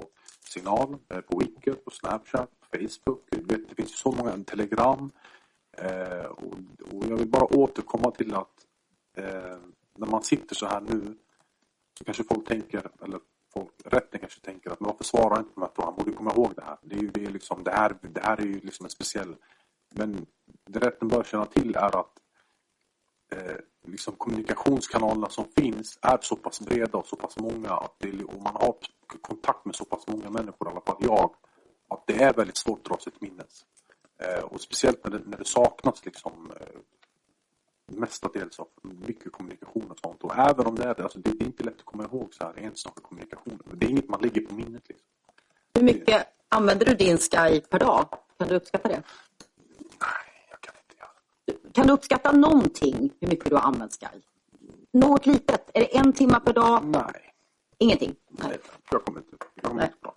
signal, 0.49 0.97
eh, 1.09 1.21
på 1.21 1.39
Wicker, 1.39 1.73
på 1.73 1.91
Snapchat, 1.91 2.49
på 2.59 2.77
Facebook. 2.77 3.27
Vet, 3.31 3.69
det 3.69 3.75
finns 3.75 3.91
ju 3.91 3.95
så 3.95 4.11
många, 4.11 4.43
Telegram. 4.43 5.11
Eh, 5.77 6.25
och, 6.25 6.53
och, 6.91 7.05
jag 7.09 7.17
vill 7.17 7.29
bara 7.29 7.57
återkomma 7.57 8.11
till 8.11 8.35
att 8.35 8.65
eh, 9.17 9.57
när 9.97 10.07
man 10.07 10.23
sitter 10.23 10.55
så 10.55 10.65
här 10.65 10.81
nu 10.81 11.17
så 11.97 12.03
kanske 12.03 12.23
folk 12.23 12.47
tänker, 12.47 12.89
eller 13.03 13.19
folk, 13.53 13.71
rätten 13.85 14.19
kanske 14.19 14.41
tänker 14.41 14.71
att 14.71 14.79
men 14.79 14.87
varför 14.87 15.03
svarar 15.03 15.39
inte 15.39 15.53
på 15.53 15.59
de 15.59 15.61
här 15.61 15.71
frågorna? 15.75 15.91
Han 15.91 16.05
borde 16.05 16.17
komma 16.17 16.33
ihåg 16.33 16.53
det 16.55 16.63
här. 16.63 16.77
Det, 16.81 16.95
är 16.95 16.99
ju, 16.99 17.07
det, 17.07 17.25
är 17.25 17.29
liksom, 17.29 17.63
det, 17.63 17.71
här, 17.71 17.97
det 18.01 18.21
här 18.23 18.37
är 18.37 18.45
ju 18.45 18.59
liksom 18.59 18.85
en 18.85 18.89
speciell... 18.89 19.35
Men 19.93 20.25
det 20.69 20.79
rätten 20.79 21.07
bör 21.07 21.23
känna 21.23 21.45
till 21.45 21.75
är 21.75 21.99
att 21.99 22.13
eh, 23.31 23.57
liksom 23.87 24.13
kommunikationskanalerna 24.17 25.29
som 25.29 25.45
finns 25.57 25.99
är 26.01 26.17
så 26.21 26.35
pass 26.35 26.61
breda 26.61 26.97
och 26.97 27.07
så 27.07 27.15
pass 27.15 27.37
många 27.37 27.69
att 27.69 27.95
det, 27.97 28.23
och 28.23 28.41
man 28.41 28.55
har 28.55 28.75
kontakt 29.21 29.65
med 29.65 29.75
så 29.75 29.85
pass 29.85 30.07
många 30.07 30.29
människor, 30.29 30.67
i 30.67 30.71
alla 30.71 30.81
fall 30.81 30.97
jag, 30.99 31.35
att 31.89 32.03
det 32.07 32.23
är 32.23 32.33
väldigt 32.33 32.57
svårt 32.57 32.79
att 32.79 32.85
dra 32.85 32.97
sig 32.97 33.13
till 33.13 33.29
minnes. 33.29 33.65
Eh, 34.19 34.43
och 34.43 34.61
speciellt 34.61 35.03
när 35.03 35.11
det, 35.11 35.21
när 35.25 35.37
det 35.37 35.45
saknas 35.45 36.05
liksom 36.05 36.51
eh, 36.59 36.79
mestadels 37.97 38.59
av 38.59 38.67
mycket 38.81 39.31
kommunikation 39.31 39.91
och 39.91 39.99
sånt. 39.99 40.23
Och 40.23 40.37
även 40.37 40.65
om 40.65 40.75
det 40.75 40.83
är 40.83 40.95
det, 40.95 41.03
alltså 41.03 41.19
det, 41.19 41.29
är 41.29 41.43
inte 41.43 41.63
lätt 41.63 41.79
att 41.79 41.85
komma 41.85 42.03
ihåg 42.03 42.33
så 42.33 42.43
här 42.43 42.53
enstaka 42.57 43.01
kommunikation. 43.01 43.61
Det 43.73 43.85
är 43.85 43.89
inget 43.89 44.09
man 44.09 44.21
lägger 44.21 44.41
på 44.41 44.53
minnet. 44.53 44.83
Liksom. 44.87 45.07
Hur 45.73 45.83
mycket 45.83 46.27
använder 46.49 46.85
du 46.85 46.95
din 46.95 47.17
Skype 47.17 47.67
per 47.69 47.79
dag? 47.79 48.07
Kan 48.37 48.47
du 48.47 48.55
uppskatta 48.55 48.89
det? 48.89 49.03
Nej, 49.99 50.47
jag 50.49 50.61
kan 50.61 50.73
inte 50.83 50.97
göra 50.97 51.71
Kan 51.73 51.87
du 51.87 51.93
uppskatta 51.93 52.31
någonting 52.31 53.09
hur 53.19 53.27
mycket 53.27 53.49
du 53.49 53.55
har 53.55 53.63
använt 53.63 53.93
Skype? 53.93 54.27
Något 54.93 55.25
litet? 55.25 55.69
Är 55.73 55.79
det 55.79 55.97
en 55.97 56.13
timme 56.13 56.39
per 56.45 56.53
dag? 56.53 56.85
Nej. 56.85 57.33
Ingenting? 57.77 58.15
Nej, 58.29 58.57
jag 58.91 59.05
kommer 59.05 59.19
inte. 59.19 59.35
Jag 59.55 59.63
kommer 59.63 59.83
inte 59.83 59.95
bra. 60.01 60.15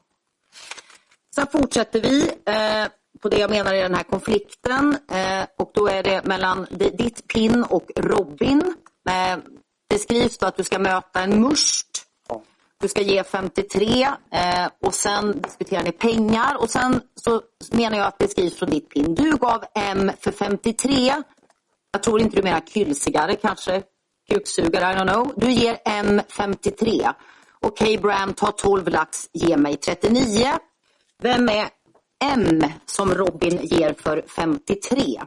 Sen 1.35 1.47
fortsätter 1.47 2.01
vi. 2.01 2.29
Eh, 2.45 2.89
på 3.25 3.29
det 3.29 3.39
jag 3.39 3.51
menar 3.51 3.75
i 3.75 3.81
den 3.81 3.95
här 3.95 4.03
konflikten. 4.03 4.97
Eh, 5.11 5.47
och 5.59 5.71
då 5.75 5.89
är 5.89 6.03
det 6.03 6.25
mellan 6.25 6.67
ditt 6.71 7.29
pin 7.29 7.65
och 7.65 7.91
Robin. 7.97 8.75
Eh, 9.09 9.39
det 9.89 9.99
skrivs 9.99 10.39
då 10.39 10.47
att 10.47 10.57
du 10.57 10.65
ska 10.65 10.79
möta 10.79 11.21
en 11.21 11.41
must. 11.41 12.05
Du 12.81 12.89
ska 12.89 13.03
ge 13.03 13.25
53 13.25 14.09
eh, 14.31 14.69
och 14.83 14.95
sen 14.95 15.43
diskuterar 15.43 15.83
ni 15.83 15.93
pengar 15.93 16.57
och 16.57 16.71
sen 16.71 17.01
så 17.15 17.43
menar 17.73 17.99
jag 17.99 18.07
att 18.07 18.19
det 18.19 18.29
skrivs 18.29 18.59
från 18.59 18.71
ditt 18.71 18.89
pin. 18.89 19.15
Du 19.15 19.37
gav 19.37 19.65
M 19.75 20.11
för 20.21 20.33
53. 20.33 21.15
Jag 21.93 22.03
tror 22.03 22.21
inte 22.21 22.37
du 22.37 22.43
menar 22.43 22.61
kyllsigare 22.61 23.37
kanske. 23.37 23.83
Kuksugare, 24.31 24.93
I 24.93 24.97
don't 24.97 25.13
know. 25.13 25.33
Du 25.37 25.51
ger 25.51 25.77
M 25.85 26.21
53. 26.29 27.11
Okej 27.61 27.87
okay, 27.87 27.99
Bram, 27.99 28.35
ta 28.35 28.53
12 28.53 28.89
lax, 28.89 29.29
ge 29.33 29.57
mig 29.57 29.77
39. 29.77 30.47
Vem 31.23 31.49
är 31.49 31.69
M 32.25 32.61
som 32.87 33.15
Robin 33.15 33.59
ger 33.63 33.95
för 33.95 34.25
53. 34.27 35.23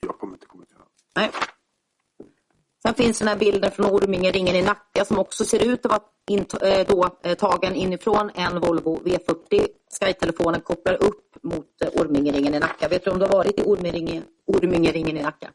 Jag 0.00 0.18
kommer 0.18 0.34
inte 0.34 0.46
kommentera. 0.46 0.82
Nej. 1.16 1.30
Sen 2.82 2.94
finns 2.94 3.18
den 3.18 3.28
här 3.28 3.36
bilden 3.36 3.70
från 3.70 3.86
Orminge, 3.86 4.30
ringen 4.30 4.56
i 4.56 4.62
Nacka 4.62 5.04
som 5.04 5.18
också 5.18 5.44
ser 5.44 5.64
ut 5.72 5.86
att 5.86 5.90
vara 5.90 6.70
eh, 6.70 6.86
då, 6.86 7.18
eh, 7.22 7.34
tagen 7.34 7.74
inifrån 7.74 8.30
en 8.34 8.60
Volvo 8.60 8.98
V40. 9.04 9.66
Sky-telefonen 10.00 10.60
kopplar 10.60 11.02
upp 11.04 11.36
mot 11.42 11.82
eh, 11.82 11.88
Orminge-ringen 11.88 12.54
i 12.54 12.58
Nacka. 12.58 12.88
Vet 12.88 13.04
du 13.04 13.10
om 13.10 13.18
du 13.18 13.24
har 13.24 13.32
varit 13.32 13.60
i 13.60 13.62
Orminge-ringen 13.62 15.16
i 15.16 15.22
Nacka? 15.22 15.50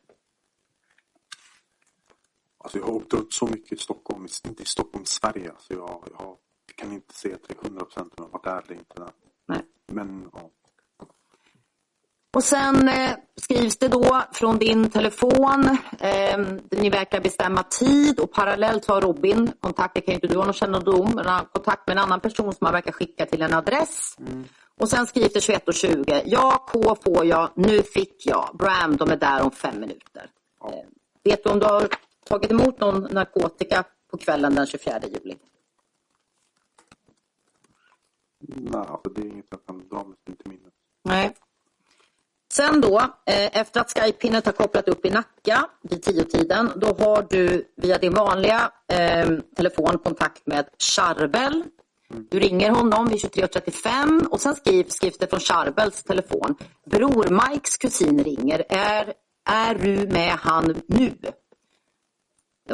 Alltså 2.57 2.77
jag 2.77 2.85
har 2.85 2.93
åkt 2.93 3.13
runt 3.13 3.33
så 3.33 3.47
mycket 3.47 3.71
i 3.71 3.81
Stockholm, 3.81 4.27
inte 4.45 4.63
i 4.63 4.65
Stockholm, 4.65 5.05
Sverige. 5.05 5.51
Så 5.59 5.73
jag, 5.73 6.03
jag 6.17 6.37
kan 6.75 6.93
inte 6.93 7.13
säga 7.13 7.37
till 7.37 7.55
100 7.61 7.85
procent 7.85 8.13
om 8.17 8.25
jag 8.25 8.31
varit 8.31 8.43
där 8.43 8.63
eller 8.65 8.79
inte. 8.79 9.22
Men 9.91 10.30
ja. 10.34 10.49
Och 12.35 12.43
sen 12.43 12.89
eh, 12.89 13.11
skrivs 13.41 13.77
det 13.77 13.88
då 13.88 14.23
från 14.31 14.57
din 14.57 14.89
telefon. 14.89 15.77
Eh, 15.99 16.39
ni 16.72 16.89
verkar 16.89 17.22
bestämma 17.22 17.64
tid 17.64 18.19
och 18.19 18.31
parallellt 18.31 18.85
har 18.85 19.01
Robin 19.01 19.51
kontakt, 19.60 19.95
det 19.95 20.01
kan 20.01 20.14
inte 20.14 20.27
du 20.27 20.38
ha 20.38 20.45
någon 20.45 20.53
kännedom, 20.53 21.11
men 21.15 21.26
han 21.26 21.39
har 21.39 21.45
kontakt 21.45 21.88
med 21.88 21.97
en 21.97 22.03
annan 22.03 22.19
person 22.19 22.53
som 22.53 22.65
han 22.65 22.73
verkar 22.73 22.91
skicka 22.91 23.26
till 23.26 23.41
en 23.41 23.53
adress. 23.53 24.18
Mm. 24.19 24.43
Och 24.80 24.89
sen 24.89 25.07
skrivs 25.07 25.34
det 25.34 25.39
21.20. 25.39 26.22
Ja, 26.26 26.65
K 26.68 26.95
får 27.03 27.26
jag, 27.26 27.49
nu 27.55 27.84
fick 27.84 28.26
jag. 28.26 28.49
Bram, 28.53 28.97
de 28.97 29.11
är 29.11 29.18
där 29.18 29.41
om 29.41 29.51
fem 29.51 29.80
minuter. 29.80 30.30
Ja. 30.60 30.69
Eh, 30.69 30.85
vet 31.23 31.43
du 31.43 31.49
om 31.49 31.60
du 31.60 31.65
har 31.65 31.88
tagit 32.30 32.51
emot 32.51 32.80
någon 32.80 33.01
narkotika 33.01 33.84
på 34.11 34.18
kvällen 34.18 34.55
den 34.55 34.68
24 34.68 34.99
juli? 35.07 35.35
Nej, 38.55 38.81
alltså 38.88 39.09
det 39.09 39.21
är 39.21 39.25
inget 39.25 39.45
jag 39.49 39.65
kan 39.65 39.88
dra 39.89 40.03
mig 40.03 40.17
till 40.25 40.51
minnet. 40.51 40.73
Nej. 41.03 41.35
Sen 42.53 42.81
då, 42.81 42.99
eh, 42.99 43.59
efter 43.59 43.81
att 43.81 43.89
Skype-pinnet 43.89 44.45
har 44.45 44.53
kopplat 44.53 44.88
upp 44.88 45.05
i 45.05 45.09
Nacka 45.09 45.69
vid 45.81 46.03
tiotiden, 46.03 46.71
då 46.75 46.88
har 46.88 47.27
du 47.30 47.67
via 47.75 47.97
din 47.97 48.13
vanliga 48.13 48.71
eh, 48.88 49.30
telefon 49.55 49.97
kontakt 49.97 50.47
med 50.47 50.65
Charbel. 50.80 51.63
Du 52.30 52.39
ringer 52.39 52.69
honom 52.69 53.07
vid 53.07 53.17
23.35 53.17 54.25
och 54.25 54.41
sen 54.41 54.55
skrivs, 54.55 54.93
skrivs 54.93 55.17
det 55.17 55.27
från 55.27 55.39
Charbels 55.39 56.03
telefon. 56.03 56.55
Bror 56.85 57.49
Mikes 57.49 57.77
kusin 57.77 58.23
ringer. 58.23 58.65
Är, 58.69 59.13
är 59.49 59.75
du 59.75 60.07
med 60.07 60.31
han 60.31 60.75
nu? 60.88 61.13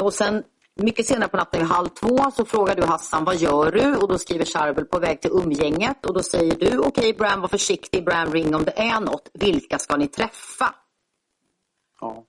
Och 0.00 0.14
sen 0.14 0.42
mycket 0.76 1.06
senare 1.06 1.28
på 1.28 1.36
natten 1.36 1.60
vid 1.60 1.68
halv 1.68 1.88
två 1.88 2.30
så 2.36 2.44
frågar 2.44 2.74
du 2.76 2.82
Hassan 2.82 3.24
vad 3.24 3.36
gör 3.36 3.72
du? 3.72 3.96
Och 3.96 4.08
då 4.08 4.18
skriver 4.18 4.44
Charbel 4.44 4.84
på 4.84 4.98
väg 4.98 5.20
till 5.20 5.30
umgänget 5.30 6.06
och 6.06 6.14
då 6.14 6.22
säger 6.22 6.54
du 6.54 6.78
okej 6.78 6.86
okay, 6.88 7.12
Bram 7.12 7.40
var 7.40 7.48
försiktig, 7.48 8.04
Bram 8.04 8.32
ring 8.32 8.54
om 8.54 8.64
det 8.64 8.78
är 8.78 9.00
något. 9.00 9.30
Vilka 9.34 9.78
ska 9.78 9.96
ni 9.96 10.08
träffa? 10.08 10.74
Ja. 12.00 12.24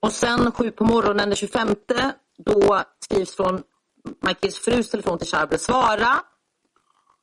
Och 0.00 0.12
sen 0.12 0.52
sju 0.52 0.70
på 0.70 0.84
morgonen 0.84 1.28
den 1.28 1.36
25 1.36 1.68
då 2.38 2.82
skrivs 3.00 3.36
från 3.36 3.62
Michaels 4.26 4.58
frus 4.58 4.90
telefon 4.90 5.18
till 5.18 5.28
Charbel 5.28 5.58
svara. 5.58 6.20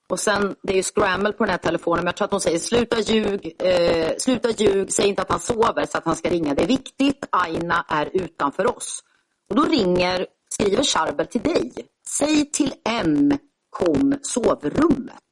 Och 0.10 0.20
sen, 0.20 0.56
det 0.64 0.74
är 0.74 0.78
ju 0.78 0.84
scramble 0.84 1.32
på 1.32 1.44
den 1.44 1.52
här 1.52 1.58
telefonen, 1.58 2.00
men 2.00 2.06
jag 2.06 2.16
tror 2.16 2.26
att 2.26 2.32
hon 2.32 2.42
säger 2.42 2.60
sluta 2.60 3.00
ljug, 3.00 3.56
eh, 3.60 4.14
sluta 4.18 4.50
ljug, 4.50 4.94
säg 4.94 5.08
inte 5.08 5.22
att 5.22 5.30
han 5.32 5.40
sover 5.40 5.86
så 5.86 5.98
att 5.98 6.06
han 6.06 6.16
ska 6.16 6.30
ringa. 6.30 6.54
Det 6.54 6.64
är 6.64 6.68
viktigt, 6.68 7.28
Aina 7.30 7.86
är 7.90 8.10
utanför 8.14 8.78
oss. 8.78 9.04
Och 9.50 9.56
då 9.56 9.64
ringer 9.64 10.28
skriver 10.50 10.84
Charbel 10.84 11.28
till 11.28 11.42
dig. 11.42 11.74
Säg 12.08 12.52
till 12.52 12.74
M 12.86 13.32
kom 13.70 14.20
sovrummet. 14.22 15.24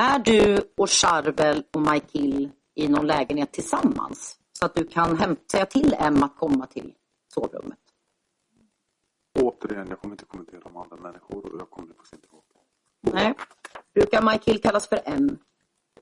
Är 0.00 0.18
du 0.18 0.72
och 0.76 0.90
Charbel 0.90 1.64
och 1.74 1.80
Michael 1.80 2.50
i 2.74 2.88
någon 2.88 3.06
lägenhet 3.06 3.52
tillsammans? 3.52 4.38
Så 4.52 4.66
att 4.66 4.74
du 4.74 4.86
kan 4.86 5.36
säga 5.50 5.66
till 5.66 5.94
M 5.98 6.22
att 6.22 6.36
komma 6.36 6.66
till 6.66 6.94
sovrummet. 7.34 7.78
Återigen, 9.38 9.86
jag 9.88 10.00
kommer 10.00 10.14
inte 10.14 10.24
kommentera 10.24 10.60
om 10.64 10.76
andra 10.76 10.96
människor 10.96 11.52
och 11.52 11.60
jag 11.60 11.70
kommer 11.70 11.94
faktiskt 11.94 12.12
inte 12.12 12.26
ihåg. 12.26 12.42
Nej. 13.00 13.34
Brukar 13.94 14.22
Michael 14.22 14.58
kallas 14.58 14.88
för 14.88 15.00
M? 15.04 15.38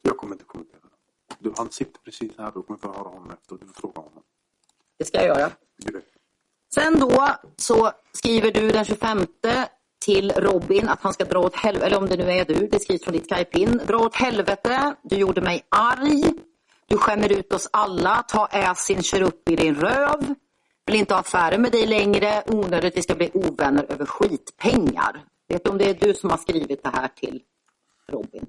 Jag 0.03 0.17
kommer 0.17 0.35
inte 0.35 0.45
kommentera 0.45 0.81
det. 1.39 1.53
han 1.57 1.71
sitter 1.71 2.01
precis 2.01 2.39
här 2.39 2.57
och 2.57 2.67
kommer 2.67 2.81
få 2.81 2.89
höra 2.89 3.09
honom 3.09 3.31
efter 3.31 3.53
och 3.53 3.61
du 3.61 3.67
får 3.67 3.75
fråga 3.75 4.01
honom. 4.01 4.23
Det 4.99 5.05
ska 5.05 5.19
jag 5.19 5.39
göra. 5.39 5.53
Direkt. 5.77 6.16
Sen 6.77 7.01
då 7.01 7.29
så 7.57 7.91
skriver 8.13 8.51
du 8.51 8.71
den 8.71 8.85
25 8.85 9.27
till 10.05 10.33
Robin 10.37 10.89
att 10.89 11.03
han 11.03 11.13
ska 11.13 11.25
dra 11.25 11.39
åt 11.39 11.57
helvete, 11.57 11.87
eller 11.87 11.99
om 11.99 12.07
det 12.07 12.17
nu 12.17 12.31
är 12.31 12.45
du, 12.45 12.67
det 12.67 12.81
skrivs 12.81 13.05
från 13.05 13.13
ditt 13.13 13.35
Skype-in. 13.35 13.81
Dra 13.87 13.99
åt 13.99 14.15
helvete, 14.15 14.95
du 15.03 15.17
gjorde 15.17 15.41
mig 15.41 15.63
arg. 15.69 16.25
Du 16.87 16.99
skämmer 16.99 17.33
ut 17.33 17.53
oss 17.53 17.69
alla, 17.73 18.25
ta 18.29 18.47
äsin, 18.47 19.03
kör 19.03 19.23
upp 19.23 19.51
i 19.51 19.57
din 19.57 19.75
röv. 19.75 20.35
Vill 20.87 20.97
inte 20.97 21.15
ha 21.15 21.21
affärer 21.21 21.59
med 21.59 21.73
dig 21.73 21.87
längre, 21.87 22.43
onödigt, 22.47 22.97
vi 22.97 23.03
ska 23.03 23.15
bli 23.15 23.31
ovänner 23.35 23.87
över 23.89 24.07
skitpengar. 24.07 25.25
Vet 25.49 25.65
du 25.65 25.71
om 25.71 25.79
det 25.79 25.91
är 25.91 25.95
du 25.95 26.15
som 26.15 26.31
har 26.31 26.39
skrivit 26.39 26.83
det 26.83 26.91
här 26.95 27.09
till 27.09 27.43
Robin? 28.13 28.47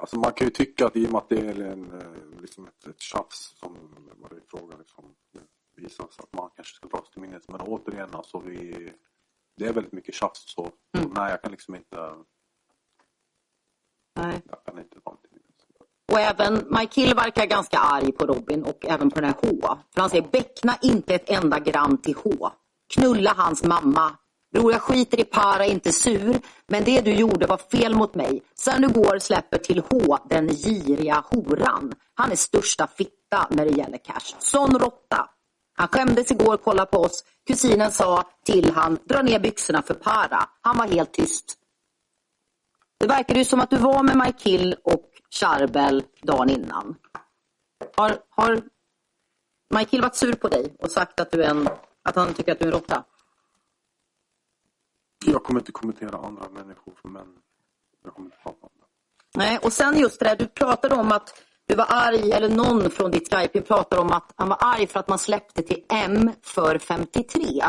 Alltså 0.00 0.18
man 0.18 0.32
kan 0.32 0.46
ju 0.46 0.50
tycka 0.50 0.86
att 0.86 0.96
i 0.96 1.06
och 1.06 1.12
med 1.12 1.18
att 1.18 1.28
det 1.28 1.40
är 1.40 1.60
en, 1.60 2.00
eh, 2.00 2.40
liksom 2.40 2.66
ett, 2.66 2.86
ett 2.86 3.00
tjafs 3.00 3.54
som 3.58 3.76
var 4.16 4.28
det 4.28 4.36
i 4.36 4.40
fråga 4.48 4.76
liksom, 4.76 5.14
visar 5.76 6.04
att 6.04 6.32
man 6.32 6.50
kanske 6.56 6.74
ska 6.74 6.88
dras 6.88 7.10
till 7.10 7.20
minnet. 7.20 7.48
Men 7.48 7.60
återigen, 7.60 8.08
alltså 8.12 8.38
vi, 8.38 8.92
det 9.56 9.66
är 9.66 9.72
väldigt 9.72 9.92
mycket 9.92 10.14
tjafs 10.14 10.54
så. 10.54 10.70
Mm. 10.98 11.10
Nej, 11.16 11.30
jag 11.30 11.42
kan 11.42 11.50
liksom 11.50 11.74
inte... 11.74 11.96
Nej. 14.16 14.42
Jag 14.50 14.64
kan 14.64 14.78
inte 14.78 14.98
dra 14.98 15.16
till 15.16 15.30
minnet. 15.30 15.44
Och 16.12 16.20
även 16.20 16.54
Mike 16.54 17.14
verkar 17.14 17.46
ganska 17.46 17.78
arg 17.78 18.12
på 18.12 18.26
Robin 18.26 18.64
och 18.64 18.86
även 18.86 19.10
på 19.10 19.20
den 19.20 19.24
här 19.24 19.36
H. 19.42 19.78
För 19.90 20.00
han 20.00 20.10
säger 20.10 20.28
beckna 20.28 20.78
inte 20.82 21.14
ett 21.14 21.30
enda 21.30 21.58
gram 21.58 21.98
till 21.98 22.14
H. 22.14 22.50
Knulla 22.94 23.32
hans 23.36 23.64
mamma. 23.64 24.16
Bror, 24.54 24.72
jag 24.72 24.82
skiter 24.82 25.20
i 25.20 25.24
para, 25.24 25.66
inte 25.66 25.92
sur. 25.92 26.40
Men 26.66 26.84
det 26.84 27.00
du 27.00 27.14
gjorde 27.14 27.46
var 27.46 27.56
fel 27.56 27.94
mot 27.94 28.14
mig. 28.14 28.42
Sen 28.54 28.82
du 28.82 28.88
går 28.88 29.18
släpper 29.18 29.58
till 29.58 29.82
H, 29.90 30.18
den 30.30 30.48
giriga 30.48 31.24
horan. 31.30 31.92
Han 32.14 32.32
är 32.32 32.36
största 32.36 32.86
fitta 32.86 33.46
när 33.50 33.64
det 33.64 33.70
gäller 33.70 33.98
cash. 33.98 34.34
Sån 34.38 34.78
råtta. 34.78 35.30
Han 35.76 35.88
skämdes 35.88 36.30
igår, 36.30 36.56
kolla 36.56 36.86
på 36.86 36.98
oss. 36.98 37.24
Kusinen 37.46 37.90
sa 37.90 38.24
till 38.44 38.70
han, 38.70 38.98
dra 39.04 39.22
ner 39.22 39.38
byxorna 39.38 39.82
för 39.82 39.94
para. 39.94 40.48
Han 40.60 40.76
var 40.76 40.86
helt 40.86 41.12
tyst. 41.12 41.58
Det 43.00 43.06
verkar 43.06 43.34
ju 43.34 43.44
som 43.44 43.60
att 43.60 43.70
du 43.70 43.76
var 43.76 44.02
med 44.02 44.16
Michael 44.16 44.76
och 44.82 45.10
Charbel 45.30 46.04
dagen 46.22 46.50
innan. 46.50 46.96
Har, 47.96 48.18
har 48.30 48.62
Michael 49.74 50.02
varit 50.02 50.16
sur 50.16 50.32
på 50.32 50.48
dig 50.48 50.76
och 50.78 50.90
sagt 50.90 51.20
att, 51.20 51.30
du 51.30 51.42
är 51.42 51.50
en, 51.50 51.68
att 52.04 52.16
han 52.16 52.34
tycker 52.34 52.52
att 52.52 52.58
du 52.58 52.64
är 52.64 52.72
en 52.72 52.74
råtta? 52.74 53.04
Jag 55.24 55.44
kommer 55.44 55.60
inte 55.60 55.72
kommentera 55.72 56.18
andra 56.18 56.48
människor, 56.48 56.94
men 57.02 57.26
jag 58.04 58.14
kommer 58.14 58.26
inte 58.26 58.38
prata 58.42 58.58
om 58.60 58.70
det. 58.78 58.86
Nej, 59.38 59.58
och 59.62 59.72
sen 59.72 59.98
just 59.98 60.20
det 60.20 60.24
där, 60.24 60.36
du 60.36 60.46
pratade 60.46 60.94
om 60.94 61.12
att 61.12 61.42
du 61.66 61.74
var 61.74 61.86
arg, 61.88 62.32
eller 62.32 62.48
någon 62.48 62.90
från 62.90 63.10
ditt 63.10 63.34
Skype 63.34 63.60
pratade 63.60 64.02
om 64.02 64.12
att 64.12 64.32
han 64.36 64.48
var 64.48 64.58
arg 64.60 64.86
för 64.86 65.00
att 65.00 65.08
man 65.08 65.18
släppte 65.18 65.62
till 65.62 65.84
M 65.88 66.30
för 66.42 66.78
53. 66.78 67.64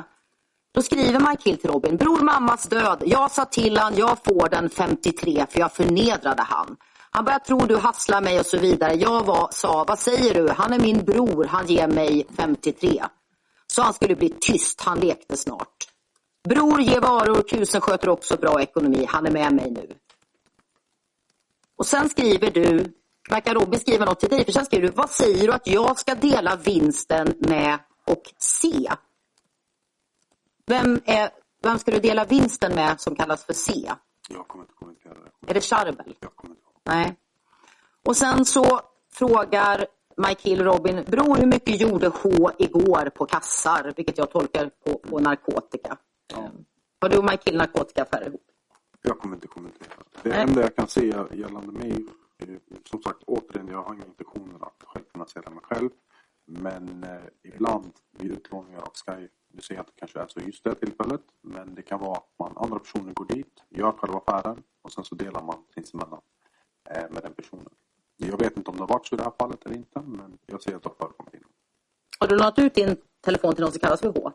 Då 0.74 0.82
skriver 0.82 1.20
man, 1.20 1.38
kill 1.38 1.58
till 1.58 1.70
Robin, 1.70 1.98
bror 1.98 2.22
mammas 2.22 2.64
död, 2.64 3.04
jag 3.06 3.32
sa 3.32 3.46
till 3.46 3.78
han, 3.78 3.96
jag 3.96 4.18
får 4.26 4.50
den 4.50 4.70
53 4.70 5.46
för 5.50 5.60
jag 5.60 5.74
förnedrade 5.74 6.42
han. 6.42 6.78
Han 7.12 7.26
började 7.26 7.46
tro 7.46 7.60
du 7.60 7.78
hasslar 7.78 8.22
mig 8.22 8.40
och 8.40 8.46
så 8.46 8.58
vidare. 8.58 8.94
Jag 8.94 9.26
var, 9.26 9.50
sa, 9.52 9.86
vad 9.88 10.00
säger 10.00 10.34
du? 10.34 10.50
Han 10.50 10.74
är 10.74 10.80
min 10.80 11.06
bror, 11.06 11.46
han 11.46 11.68
ger 11.68 11.88
mig 11.88 12.28
53. 12.38 13.04
Så 13.68 13.82
han 13.82 13.94
skulle 13.94 14.16
bli 14.16 14.30
tyst, 14.30 14.82
han 14.82 15.00
lekte 15.00 15.38
snart. 15.38 15.95
Bror 16.46 16.82
ger 16.82 17.02
varor, 17.02 17.42
kusen 17.48 17.82
sköter 17.82 18.10
också 18.10 18.38
bra 18.38 18.62
ekonomi. 18.62 19.06
Han 19.10 19.26
är 19.26 19.32
med 19.32 19.54
mig 19.54 19.72
nu. 19.72 19.96
Och 21.78 21.86
sen 21.86 22.10
skriver 22.10 22.52
du, 22.52 22.94
verkar 23.30 23.54
Robin 23.54 23.80
skriva 23.80 24.06
något 24.06 24.20
till 24.20 24.30
dig, 24.30 24.46
för 24.46 24.52
sen 24.52 24.66
skriver 24.66 24.88
du, 24.88 24.94
vad 24.94 25.10
säger 25.10 25.48
du 25.48 25.54
att 25.54 25.68
jag 25.68 26.00
ska 26.00 26.16
dela 26.16 26.56
vinsten 26.56 27.34
med 27.40 27.80
och 28.06 28.22
C? 28.38 28.92
Vem, 30.66 31.02
är, 31.06 31.30
vem 31.64 31.80
ska 31.80 31.92
du 31.92 32.00
dela 32.00 32.26
vinsten 32.26 32.76
med 32.76 33.02
som 33.02 33.16
kallas 33.16 33.46
för 33.46 33.54
C? 33.54 33.92
Jag 34.30 34.48
kommer 34.48 34.64
inte 34.64 34.74
kommentera 34.74 35.14
det. 35.14 35.50
Är 35.52 35.54
det 35.54 35.62
Charbel? 35.62 36.16
Jag 36.20 36.36
kommer 36.36 36.56
inte 36.56 36.66
Nej. 36.84 37.16
Och 38.06 38.18
sen 38.18 38.46
så 38.46 38.82
frågar 39.12 39.86
Mike 40.18 40.50
Hill 40.50 40.64
Robin, 40.64 41.04
bror 41.08 41.36
hur 41.36 41.46
mycket 41.46 41.82
gjorde 41.82 42.08
H 42.08 42.52
igår 42.58 43.10
på 43.10 43.26
kassar? 43.26 43.94
Vilket 43.96 44.18
jag 44.18 44.32
tolkar 44.32 44.70
på, 44.86 44.98
på 44.98 45.20
narkotika. 45.20 45.98
Ja. 46.28 46.52
Har 47.02 47.10
du 47.10 47.18
och 47.18 47.24
Michael 47.24 47.58
narkotikaaffärer 47.58 48.28
ihop? 48.28 48.42
Jag 49.02 49.20
kommer 49.20 49.36
inte 49.36 49.48
kommentera. 49.48 50.04
Det 50.24 50.30
Nej. 50.30 50.42
enda 50.42 50.62
jag 50.62 50.76
kan 50.76 50.88
säga 50.88 51.28
gällande 51.32 51.72
mig, 51.72 52.06
som 52.90 53.02
sagt 53.02 53.24
återigen, 53.28 53.68
jag 53.68 53.84
har 53.84 53.94
inga 53.94 54.06
intentioner 54.06 54.56
att 54.66 54.84
självfinansiera 54.84 55.50
mig 55.50 55.64
själv. 55.64 55.90
Men 56.46 57.04
eh, 57.04 57.24
ibland 57.44 57.92
vid 58.12 58.32
utlåningar 58.32 58.80
av 58.80 58.92
Sky, 58.94 59.28
du 59.48 59.62
säger 59.62 59.82
att 59.82 59.88
det 59.88 59.94
kanske 59.96 60.20
är 60.20 60.28
så 60.28 60.40
just 60.40 60.64
det 60.64 60.76
tillfället, 60.76 61.22
men 61.42 61.76
det 61.76 61.82
kan 61.82 62.00
vara 62.00 62.18
att 62.18 62.30
man, 62.40 62.58
andra 62.58 62.80
personer 62.80 63.14
går 63.14 63.26
dit, 63.26 63.64
gör 63.70 63.92
själva 63.92 64.22
affären 64.26 64.64
och 64.82 64.92
sen 64.92 65.04
så 65.04 65.16
delar 65.16 65.44
man 65.44 65.58
sinsemellan 65.74 66.22
eh, 66.90 67.10
med 67.10 67.24
den 67.24 67.34
personen. 67.34 67.70
Jag 68.18 68.38
vet 68.40 68.58
inte 68.58 68.72
om 68.72 68.78
det 68.78 68.84
har 68.84 68.88
varit 68.88 69.06
så 69.06 69.16
i 69.16 69.18
det 69.18 69.24
här 69.24 69.34
fallet 69.40 69.66
eller 69.66 69.76
inte, 69.76 70.02
men 70.02 70.38
jag 70.46 70.62
ser 70.62 70.76
att 70.76 70.84
det 70.84 70.90
har 70.90 70.96
förekommit 70.96 71.34
innan. 71.34 71.50
Har 72.20 72.28
du 72.28 72.36
lånat 72.36 72.60
ut 72.60 72.76
din 72.76 72.98
telefon 73.22 73.54
till 73.54 73.64
någon 73.64 73.72
som 73.72 73.80
kallas 73.80 74.02
för 74.02 74.10
H? 74.10 74.32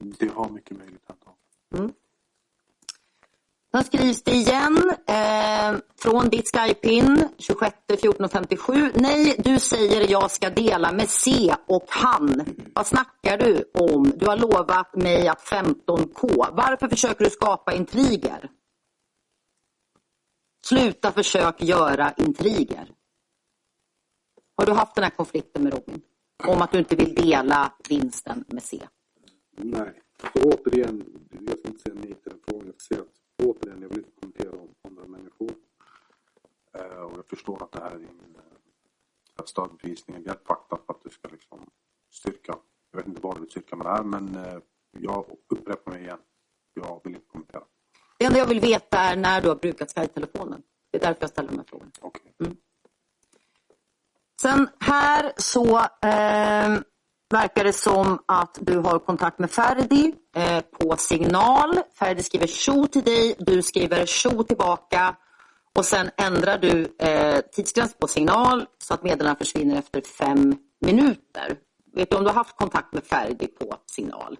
Det 0.00 0.28
har 0.28 0.48
mycket 0.48 0.78
möjlighet 0.78 1.02
hänt. 1.08 1.24
Mm. 1.74 1.92
Sen 3.72 3.84
skrivs 3.84 4.22
det 4.22 4.32
igen 4.32 4.94
eh, 5.06 5.80
från 5.98 6.28
ditt 6.28 6.50
Skype-in 6.56 7.28
26 7.38 7.76
14 8.00 8.28
57. 8.28 8.92
Nej, 8.94 9.36
du 9.38 9.58
säger 9.58 10.10
jag 10.10 10.30
ska 10.30 10.50
dela 10.50 10.92
med 10.92 11.10
C 11.10 11.54
och 11.66 11.84
han. 11.88 12.44
Vad 12.74 12.86
snackar 12.86 13.38
du 13.38 13.70
om? 13.74 14.12
Du 14.16 14.26
har 14.26 14.36
lovat 14.36 14.94
mig 14.94 15.28
att 15.28 15.40
15K. 15.40 16.46
Varför 16.52 16.88
försöker 16.88 17.24
du 17.24 17.30
skapa 17.30 17.72
intriger? 17.72 18.50
Sluta 20.66 21.12
försök 21.12 21.62
göra 21.62 22.12
intriger. 22.16 22.88
Har 24.56 24.66
du 24.66 24.72
haft 24.72 24.94
den 24.94 25.04
här 25.04 25.10
konflikten 25.10 25.62
med 25.62 25.72
Robin? 25.72 26.02
Om 26.44 26.62
att 26.62 26.72
du 26.72 26.78
inte 26.78 26.96
vill 26.96 27.14
dela 27.14 27.72
vinsten 27.88 28.44
med 28.48 28.62
C? 28.62 28.82
Nej. 29.64 30.02
Så 30.34 30.42
återigen, 30.42 31.26
jag 31.30 31.58
ska 31.58 31.68
inte 31.68 31.80
säga 31.80 31.94
nej 31.94 32.14
till 32.14 32.32
den 32.32 32.40
frågan. 32.48 32.66
Jag 32.66 32.80
ska 32.80 32.94
säga 32.94 33.06
att 33.06 33.46
återigen, 33.46 33.82
jag 33.82 33.88
vill 33.88 33.98
inte 33.98 34.10
kommentera 34.20 34.50
om 34.50 34.74
andra 34.88 35.06
människor. 35.06 35.50
Eh, 36.74 37.02
och 37.02 37.18
jag 37.18 37.26
förstår 37.26 37.62
att 37.62 37.72
det 37.72 37.80
här 37.80 37.90
är 37.90 37.94
en 37.94 38.36
eh, 39.38 39.44
stödbevisning, 39.44 40.16
en 40.16 40.22
hjälpfakta 40.22 40.78
för 40.86 40.92
att 40.92 41.02
du 41.02 41.10
ska 41.10 41.28
liksom 41.28 41.70
styrka. 42.12 42.58
Jag 42.90 42.98
vet 42.98 43.08
inte 43.08 43.20
vad 43.20 43.36
du 43.36 43.40
vill 43.40 43.50
styrka 43.50 43.76
med 43.76 43.86
det 43.86 43.90
här, 43.90 44.02
men 44.02 44.36
eh, 44.36 44.58
jag 44.90 45.36
upprepar 45.48 45.92
mig 45.92 46.02
igen. 46.02 46.18
Jag 46.74 47.00
vill 47.04 47.14
inte 47.14 47.26
kommentera. 47.26 47.62
Det 48.18 48.24
enda 48.24 48.38
jag 48.38 48.46
vill 48.46 48.60
veta 48.60 48.98
är 48.98 49.16
när 49.16 49.40
du 49.42 49.48
har 49.48 49.56
brukat 49.56 49.92
Skype-telefonen. 49.92 50.62
Det 50.90 50.98
är 50.98 51.00
därför 51.00 51.22
jag 51.22 51.30
ställer 51.30 51.48
de 51.48 51.56
här 51.56 51.64
frågorna. 51.64 51.90
Okay. 52.00 52.32
Mm. 52.40 52.56
Sen 54.42 54.68
här 54.78 55.32
så 55.36 55.78
eh, 55.78 56.80
verkar 57.30 57.64
det 57.64 57.72
som 57.72 58.18
att 58.26 58.58
du 58.60 58.78
har 58.78 58.98
kontakt 58.98 59.38
med 59.38 59.50
Ferdi 59.50 60.14
eh, 60.36 60.60
på 60.60 60.96
signal. 60.96 61.78
Ferdi 61.98 62.22
skriver 62.22 62.46
tjo 62.46 62.86
till 62.86 63.02
dig, 63.02 63.34
du 63.38 63.62
skriver 63.62 64.06
tjo 64.06 64.42
tillbaka 64.42 65.16
och 65.78 65.84
sen 65.84 66.10
ändrar 66.16 66.58
du 66.58 66.96
eh, 66.98 67.40
tidsgräns 67.40 67.94
på 67.94 68.08
signal 68.08 68.66
så 68.78 68.94
att 68.94 69.02
meddelandena 69.02 69.36
försvinner 69.36 69.78
efter 69.78 70.00
fem 70.00 70.56
minuter. 70.80 71.56
Vet 71.94 72.10
du 72.10 72.16
om 72.16 72.22
du 72.22 72.28
har 72.28 72.34
haft 72.34 72.56
kontakt 72.56 72.94
med 72.94 73.04
Ferdi 73.04 73.46
på 73.46 73.76
signal? 73.86 74.36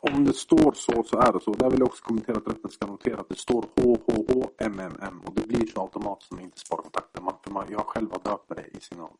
Om 0.00 0.24
det 0.24 0.32
står 0.32 0.72
så 0.72 1.02
så 1.02 1.18
är 1.18 1.32
det 1.32 1.40
så. 1.40 1.52
Där 1.52 1.70
vill 1.70 1.78
jag 1.78 1.88
också 1.88 2.04
kommentera 2.04 2.36
att 2.36 2.46
rätten 2.46 2.70
ska 2.70 2.86
notera 2.86 3.20
att 3.20 3.28
det 3.28 3.38
står 3.38 3.64
HHHMMM 3.76 5.20
och 5.26 5.34
det 5.34 5.46
blir 5.46 5.66
så 5.66 5.80
automatiskt 5.80 6.28
som 6.28 6.40
inte 6.40 6.58
sparar 6.58 6.82
kontakten. 6.82 7.24
Man, 7.50 7.66
jag 7.70 7.86
själv 7.86 8.10
har 8.10 8.18
döpt 8.18 8.48
det 8.48 8.78
i 8.78 8.80
signal. 8.80 9.10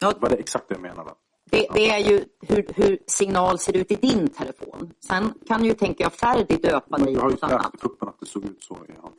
Ja. 0.00 0.12
Det 0.12 0.20
var 0.20 0.28
det 0.28 0.36
exakt 0.36 0.68
det 0.68 0.74
jag 0.74 0.82
menade. 0.82 1.10
Det, 1.50 1.66
det, 1.74 1.90
är 1.90 1.98
ju 1.98 2.24
hur, 2.40 2.66
hur, 2.74 2.98
signal 3.06 3.58
ser 3.58 3.76
ut 3.76 3.90
i 3.90 3.94
din 3.94 4.28
telefon. 4.28 4.92
Sen 5.06 5.34
kan 5.48 5.64
ju, 5.64 5.74
tänker 5.74 6.04
jag, 6.04 6.12
Ferdi 6.12 6.56
döpa 6.56 6.98
dig 6.98 7.14
Jag 7.14 7.20
har 7.20 7.30
ju 7.30 7.36
läst 7.36 7.80
kuppen 7.80 8.08
att 8.08 8.20
det 8.20 8.26
såg 8.26 8.44
ut 8.44 8.62
så 8.62 8.74
i 8.74 8.92
hans 9.02 9.14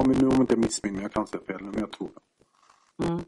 Om, 0.00 0.10
nu, 0.10 0.28
om 0.28 0.40
inte 0.40 0.52
jag 0.52 0.60
missminner 0.60 1.02
jag 1.02 1.12
kan 1.12 1.26
säga 1.26 1.42
fel, 1.46 1.60
men 1.60 1.80
jag 1.80 1.92
tror 1.92 2.08
det. 2.14 3.08
Mm. 3.08 3.24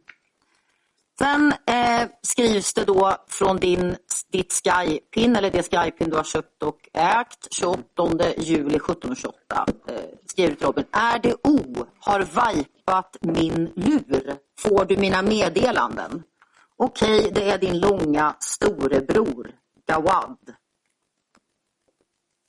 Sen 1.20 1.52
eh, 1.66 2.08
skrivs 2.22 2.74
det 2.74 2.84
då 2.84 3.16
från 3.28 3.56
din, 3.56 3.96
ditt 4.32 4.52
Skypin, 4.52 5.36
eller 5.36 5.50
det 5.50 5.62
Skypin 5.62 6.10
du 6.10 6.16
har 6.16 6.24
köpt 6.24 6.62
och 6.62 6.88
ägt, 6.92 7.48
28 7.50 7.84
juli 8.38 8.76
1728. 8.76 9.66
Eh, 9.86 9.94
skriver 10.26 10.56
Robin. 10.60 10.84
Är 10.92 11.18
det 11.18 11.34
O 11.34 11.86
har 12.00 12.20
vipat 12.20 13.16
min 13.20 13.72
lur? 13.74 14.36
Får 14.58 14.84
du 14.84 14.96
mina 14.96 15.22
meddelanden? 15.22 16.22
Okej, 16.82 17.30
det 17.34 17.50
är 17.50 17.58
din 17.58 17.80
långa 17.80 18.36
storebror, 18.40 19.58
Gawad. 19.86 20.54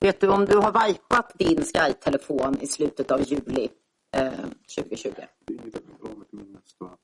Vet 0.00 0.20
du 0.20 0.28
om 0.28 0.44
du 0.44 0.56
har 0.56 0.86
vipat 0.88 1.32
din 1.34 1.64
Skype-telefon 1.64 2.60
i 2.60 2.66
slutet 2.66 3.10
av 3.10 3.20
juli 3.22 3.70
eh, 4.16 4.32
2020? 4.76 5.12
Det 5.46 5.54
är 5.54 5.60
inget 5.60 5.74
jag 5.74 5.86
kan 5.86 5.96
dra 6.00 6.18
mig 6.18 6.28
till 6.28 6.38
minnes, 6.38 6.62
så 6.78 6.96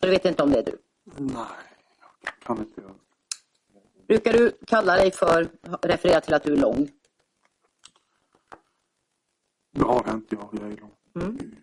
du 0.00 0.10
vet 0.10 0.24
inte 0.24 0.42
om 0.42 0.50
det 0.50 0.58
är 0.58 0.64
du? 0.64 0.78
Nej, 1.16 1.44
jag 2.24 2.34
kan 2.42 2.58
inte 2.58 2.80
göra 2.80 2.94
Brukar 4.08 4.32
du 4.32 4.58
kalla 4.66 4.96
dig 4.96 5.10
för, 5.10 5.48
referera 5.82 6.20
till 6.20 6.34
att 6.34 6.42
du 6.42 6.52
är 6.52 6.56
lång? 6.56 6.88
Det 9.72 9.84
har 9.84 10.04
hänt, 10.04 10.26
ja. 10.30 10.50
Jag 10.52 10.72
är 10.72 10.76
lång. 10.76 10.94
Mm. 11.14 11.56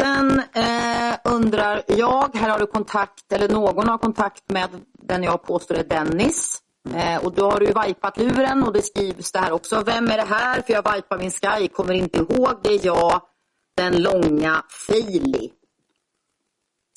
Sen 0.00 0.42
eh, 0.52 1.18
undrar 1.24 1.82
jag, 1.86 2.30
här 2.34 2.50
har 2.50 2.58
du 2.58 2.66
kontakt, 2.66 3.32
eller 3.32 3.48
någon 3.48 3.88
har 3.88 3.98
kontakt 3.98 4.50
med 4.50 4.68
den 4.92 5.22
jag 5.22 5.42
påstår 5.42 5.74
är 5.74 5.84
Dennis. 5.84 6.62
Eh, 6.94 7.24
och 7.24 7.34
då 7.34 7.50
har 7.50 7.60
du 7.60 7.66
vipat 7.66 8.16
luren 8.16 8.62
och 8.62 8.72
det 8.72 8.82
skrivs 8.82 9.32
det 9.32 9.38
här 9.38 9.52
också. 9.52 9.82
Vem 9.86 10.10
är 10.10 10.16
det 10.16 10.24
här? 10.24 10.62
För 10.62 10.72
jag 10.72 10.94
vipar 10.94 11.18
min 11.18 11.30
Sky, 11.30 11.68
kommer 11.68 11.92
inte 11.92 12.18
ihåg. 12.18 12.50
Det 12.62 12.74
är 12.74 12.86
jag, 12.86 13.22
den 13.74 14.02
långa 14.02 14.62
Fili. 14.68 15.52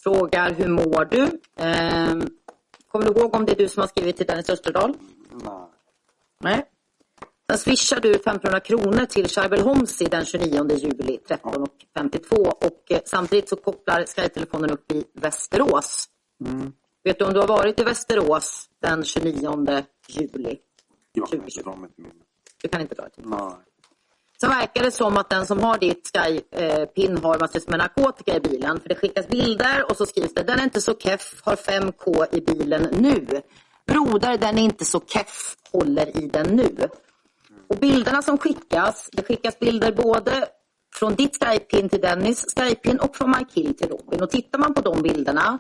Frågar 0.04 0.54
hur 0.54 0.68
mår 0.68 1.06
du? 1.06 1.24
Eh, 1.66 2.16
kommer 2.88 3.06
du 3.06 3.20
ihåg 3.20 3.36
om 3.36 3.46
det 3.46 3.52
är 3.52 3.58
du 3.58 3.70
som 3.70 3.82
har 3.82 3.88
skrivit 3.88 4.18
till 4.18 4.26
Dennis 4.26 4.50
Österdahl? 4.50 4.94
Nej. 5.32 5.54
Nej. 6.40 6.66
Sen 7.54 7.60
swishar 7.60 8.00
du 8.00 8.20
500 8.20 8.60
kronor 8.60 9.06
till 9.06 9.30
Charbel 9.30 9.62
Homsi 9.62 10.06
den 10.06 10.26
29 10.26 10.78
juli 10.78 11.20
13.52 11.28 12.36
och 12.36 12.92
eh, 12.92 13.00
samtidigt 13.06 13.50
så 13.50 13.56
kopplar 13.56 14.06
Skype-telefonen 14.06 14.70
upp 14.70 14.92
i 14.92 15.04
Västerås. 15.14 16.06
Mm. 16.46 16.74
Vet 17.04 17.20
du 17.20 17.26
om 17.26 17.34
du 17.34 17.40
har 17.40 17.48
varit 17.48 17.80
i 17.80 17.84
Västerås 17.84 18.70
den 18.82 19.04
29 19.04 19.84
juli? 20.08 20.58
Jag 21.14 21.30
kan 21.30 21.40
inte 21.44 21.62
dra 21.62 21.76
mig 21.76 21.90
till 21.90 22.04
minnet. 22.04 22.28
Du 22.62 22.70
kan 22.70 22.82
inte 22.82 22.96
dra 22.96 23.10
till 23.10 23.24
Nej. 23.26 23.40
Sen 24.42 24.50
verkar 24.50 24.84
det 24.84 24.92
som 24.92 25.18
att 25.18 25.30
den 25.30 25.46
som 25.46 25.60
har 25.60 25.78
ditt 25.78 26.08
Sky-pin 26.08 27.18
har 27.24 27.40
massvis 27.40 27.68
med 27.68 27.80
narkotika 27.80 28.36
i 28.36 28.40
bilen. 28.40 28.80
För 28.80 28.90
det 28.90 28.96
skickas 28.96 29.28
bilder 29.28 29.92
och 29.92 29.98
så 29.98 30.06
skrivs 30.06 30.34
det 30.34 30.44
den 30.44 30.60
är 30.60 30.64
inte 30.64 30.82
så 30.82 30.96
keff, 30.96 31.42
har 31.44 31.56
5K 31.56 32.26
i 32.32 32.42
bilen 32.42 32.88
nu. 32.92 33.42
Broder, 33.88 34.38
den 34.38 34.58
är 34.58 34.64
inte 34.64 34.86
så 34.86 35.02
keff, 35.08 35.56
håller 35.72 36.18
i 36.18 36.28
den 36.28 36.56
nu. 36.56 36.90
Och 37.68 37.78
bilderna 37.78 38.22
som 38.22 38.38
skickas, 38.38 39.10
det 39.12 39.24
skickas 39.24 39.60
bilder 39.60 39.92
både 39.92 40.48
från 40.96 41.16
ditt 41.16 41.44
Skype-pin 41.44 41.90
till 41.90 42.02
Dennis 42.02 42.56
Skype-pin 42.56 42.98
och 42.98 43.16
från 43.16 43.36
Mike 43.38 43.74
till 43.74 43.90
Robin. 43.90 44.24
Och 44.24 44.30
tittar 44.30 44.60
man 44.60 44.74
på 44.74 44.82
de 44.82 45.02
bilderna 45.02 45.60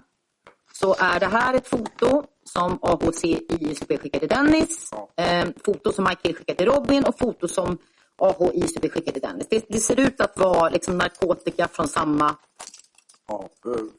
så 0.73 0.95
är 0.99 1.19
det 1.19 1.25
här 1.25 1.53
ett 1.53 1.67
foto 1.67 2.23
som 2.43 2.79
AHC 2.81 3.23
ISP 3.23 4.01
skickar 4.01 4.19
till 4.19 4.29
Dennis, 4.29 4.91
eh, 5.17 5.47
foto 5.65 5.91
som 5.91 6.03
Mike 6.09 6.33
skickar 6.33 6.53
till 6.53 6.65
Robin 6.65 7.03
och 7.05 7.19
foto 7.19 7.47
som 7.47 7.77
AHI 8.17 8.67
som 8.67 8.81
vi 8.81 8.89
skickade 8.89 9.11
till 9.11 9.21
Dennis. 9.21 9.47
Det, 9.49 9.65
det, 9.69 9.79
ser 9.79 9.99
ut 9.99 10.21
att 10.21 10.39
vara 10.39 10.69
liksom 10.69 10.97
narkotika 10.97 11.67
från 11.67 11.87
samma 11.87 12.35
ja, 13.27 13.49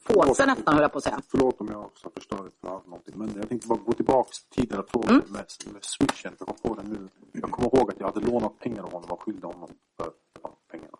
påse 0.03 0.45
nästan, 0.45 0.73
höll 0.73 0.81
jag 0.81 0.91
på 0.91 0.97
att 0.97 1.03
säga. 1.03 1.21
Förlåt 1.27 1.61
om 1.61 1.67
jag 1.71 1.85
också 1.85 2.09
förstörde 2.15 2.49
för 2.61 2.69
någonting. 2.69 3.13
Men 3.17 3.33
jag 3.35 3.49
tänkte 3.49 3.67
bara 3.67 3.79
gå 3.79 3.91
tillbaka 3.93 4.29
till 4.29 4.61
tidigare 4.61 4.83
frågor 4.87 5.09
mm. 5.09 5.23
med, 5.29 5.45
med 5.73 5.83
swishen. 5.83 6.35
Jag 6.39 6.47
kom 6.47 6.57
på 6.57 6.81
det 6.81 6.87
nu. 6.87 7.07
Jag 7.31 7.51
kommer 7.51 7.75
ihåg 7.75 7.91
att 7.91 7.99
jag 7.99 8.07
hade 8.07 8.19
lånat 8.19 8.59
pengar 8.59 8.83
av 8.83 8.91
honom 8.91 9.09
och 9.09 9.21
skyldig 9.21 9.47
honom 9.47 9.69
för 9.97 10.11
pengarna. 10.71 10.97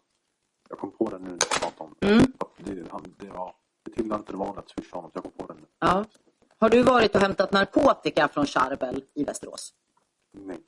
Jag 0.70 0.80
kom 0.80 0.92
på 0.92 1.10
det 1.10 1.20
nu 1.20 1.30
när 1.30 1.32
jag 1.32 1.62
pratade 1.62 1.90
om 1.90 1.96
det. 2.00 2.08
Mm. 2.08 2.34
Det, 2.58 2.92
han, 2.92 3.04
det, 3.20 3.26
ja, 3.26 3.56
det 3.84 3.92
tillhör 3.92 4.18
inte 4.18 4.32
det 4.32 4.38
vanliga 4.38 4.60
att 4.60 4.70
swisha 4.70 4.96
honom. 4.96 5.12
Jag 5.14 5.24
kom 5.24 5.32
på 5.32 5.46
det 5.46 5.54
nu. 5.54 5.66
Ja. 5.80 6.06
Har 6.58 6.70
du 6.70 6.84
varit 6.84 7.16
och 7.16 7.22
hämtat 7.22 7.52
narkotika 7.52 8.28
från 8.28 8.46
Charbel 8.46 9.04
i 9.14 9.24
Västerås? 9.24 9.74
Nej. 10.32 10.60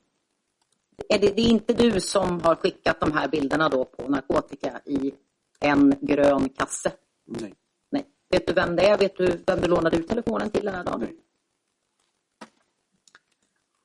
Är 1.10 1.20
det, 1.20 1.36
det, 1.36 1.42
är 1.42 1.50
inte 1.50 1.74
du 1.74 2.02
som 2.02 2.42
har 2.42 2.56
skickat 2.56 3.00
de 3.00 3.12
här 3.12 3.28
bilderna 3.28 3.70
då 3.70 3.86
på 3.86 4.08
narkotika 4.08 4.82
i 4.86 5.14
en 5.60 5.96
grön 6.02 6.50
kasse? 6.50 6.92
Nej. 7.28 7.54
Nej. 7.90 8.06
Vet 8.30 8.48
du 8.48 8.54
vem 8.54 8.76
det 8.76 8.82
är? 8.82 8.98
Vet 8.98 9.18
du 9.18 9.44
vem 9.48 9.62
du 9.62 9.68
lånade 9.68 9.98
ut 9.98 10.08
telefonen 10.08 10.50
till 10.50 10.66
den 10.66 10.76
här 10.76 10.84
dagen? 10.84 11.00
Nej. 11.00 11.16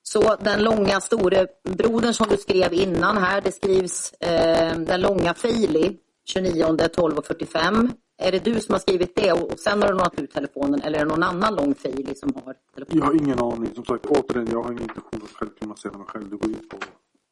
Så 0.02 0.36
den 0.36 0.64
långa 0.64 1.00
store 1.00 1.46
brodern 1.62 2.14
som 2.14 2.26
du 2.28 2.36
skrev 2.36 2.74
innan 2.74 3.16
här, 3.16 3.40
det 3.40 3.52
skrivs 3.52 4.12
eh, 4.12 4.78
den 4.78 5.00
långa 5.00 5.34
Fili 5.34 5.96
29 6.24 6.76
12 6.94 7.18
och 7.18 7.26
45. 7.26 7.92
Är 8.18 8.32
det 8.32 8.44
du 8.44 8.60
som 8.60 8.72
har 8.72 8.80
skrivit 8.80 9.16
det 9.16 9.32
och, 9.32 9.58
sen 9.58 9.82
har 9.82 9.88
du 9.88 9.94
lånat 9.94 10.18
ut 10.18 10.30
telefonen 10.30 10.80
eller 10.82 10.98
är 10.98 11.04
det 11.04 11.10
någon 11.10 11.22
annan 11.22 11.54
lång 11.54 11.74
Fili 11.74 12.14
som 12.14 12.34
har 12.34 12.54
telefonen? 12.74 12.98
Jag 12.98 13.06
har 13.06 13.14
ingen 13.14 13.38
aning. 13.38 13.74
Som 13.74 13.84
sagt, 13.84 14.06
återigen, 14.06 14.48
jag 14.50 14.62
har 14.62 14.72
ingen 14.72 14.82
intention 14.82 15.22
att 15.22 15.30
själv 15.30 15.50
kriminalisera 15.58 15.98
mig 15.98 16.06
själv. 16.06 16.30
Det 16.30 16.36
går 16.36 16.50
in 16.50 16.68
på 16.68 16.76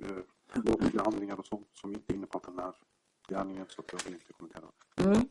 eh, 0.04 1.04
handlingar 1.04 1.36
och 1.36 1.46
sånt 1.46 1.66
som 1.72 1.92
inte 1.92 2.14
innefattar 2.14 2.50
den 2.52 2.60
här 2.60 2.72
gärningen 3.28 3.66
så 3.68 3.82
jag 3.92 4.04
vill 4.04 4.14
inte 4.14 4.32
kommentera. 4.32 4.64
Mm. 4.96 5.28